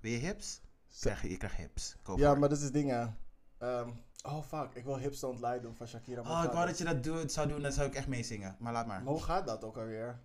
Wil 0.01 0.13
je 0.13 0.19
hips? 0.19 0.61
Krijg 1.01 1.23
je, 1.23 1.31
je 1.31 1.37
krijgt 1.37 1.57
hips. 1.57 1.97
Ja, 2.17 2.35
maar 2.35 2.49
dat 2.49 2.61
is 2.61 2.71
dingen. 2.71 3.17
Ehm, 3.59 3.89
oh 4.23 4.43
fuck, 4.49 4.69
ik 4.75 4.85
wil 4.85 4.99
Hips 4.99 5.21
Don't 5.21 5.41
Lie 5.41 5.61
doen 5.61 5.75
van 5.77 5.87
Shakira. 5.87 6.23
Maar 6.23 6.33
Oh, 6.39 6.45
ik 6.45 6.51
wou 6.53 6.67
dat 6.67 6.79
je 6.79 6.85
dat 6.85 7.33
zou 7.33 7.49
doen, 7.49 7.63
dan 7.63 7.73
zou 7.73 7.87
ik 7.89 7.95
echt 7.95 8.07
meezingen. 8.07 8.57
Maar 8.59 8.73
laat 8.73 8.87
maar. 8.87 9.03
Maar 9.03 9.13
hoe 9.13 9.23
gaat 9.23 9.47
dat 9.47 9.65
ook 9.65 9.77
alweer? 9.77 10.21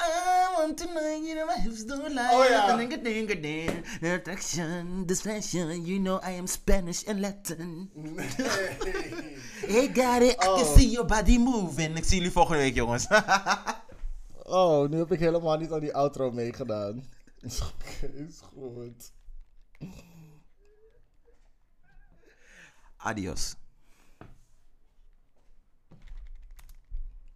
I 0.00 0.56
want 0.56 0.76
to 0.76 0.84
know 0.86 1.02
you 1.26 1.34
know 1.34 1.46
my 1.56 1.62
hips 1.62 1.86
don't 1.86 2.08
lie. 2.08 2.30
Oh, 2.32 2.44
ja. 2.48 2.76
Ding, 2.76 3.02
ding, 3.02 3.40
ding, 3.40 3.84
attraction, 4.02 5.04
fashion, 5.16 5.84
you 5.84 5.98
know 5.98 6.22
I 6.28 6.38
am 6.38 6.46
Spanish 6.46 7.06
and 7.06 7.18
Latin. 7.20 7.90
Hey, 9.66 9.90
got 9.94 10.22
it, 10.22 10.32
I 10.32 10.36
can 10.36 10.64
Oh. 10.64 10.76
see 10.76 10.90
your 10.90 11.06
body 11.06 11.38
moving. 11.38 11.96
Ik 11.96 12.04
zie 12.04 12.16
jullie 12.16 12.32
volgende 12.32 12.62
week, 12.62 12.74
jongens. 12.74 13.06
Oh, 14.50 14.88
nu 14.88 14.98
heb 14.98 15.12
ik 15.12 15.18
helemaal 15.18 15.56
niet 15.58 15.72
aan 15.72 15.80
die 15.80 15.94
outro 15.94 16.30
meegedaan. 16.30 17.04
Oké, 17.42 18.06
is 18.06 18.40
goed. 18.40 19.12
Adios. 22.96 23.54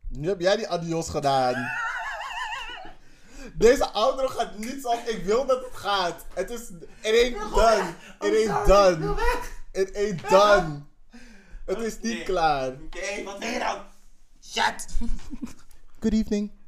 Nu 0.09 0.29
heb 0.29 0.41
jij 0.41 0.57
die 0.57 0.69
adios 0.69 1.09
gedaan. 1.09 1.71
Deze 3.55 3.91
outro 3.91 4.29
gaat 4.29 4.59
niet 4.59 4.83
zoals 4.83 5.07
ik 5.07 5.25
wil 5.25 5.47
dat 5.47 5.65
het 5.65 5.77
gaat. 5.77 6.27
Het 6.35 6.51
is... 6.51 6.71
It 7.01 7.35
ain't 7.35 7.55
done. 7.55 7.95
It 8.21 8.49
ain't 8.49 8.67
done. 8.67 9.15
It 9.73 9.97
ain't 9.97 10.29
done. 10.29 10.83
Het 11.65 11.79
is 11.79 12.01
niet 12.01 12.23
klaar. 12.23 12.73
Oké, 12.73 13.23
wat 13.25 13.39
wil 13.39 13.49
je 13.49 13.59
dan? 13.59 13.83
Shut! 14.43 14.87
Good 16.01 16.13
evening. 16.13 16.53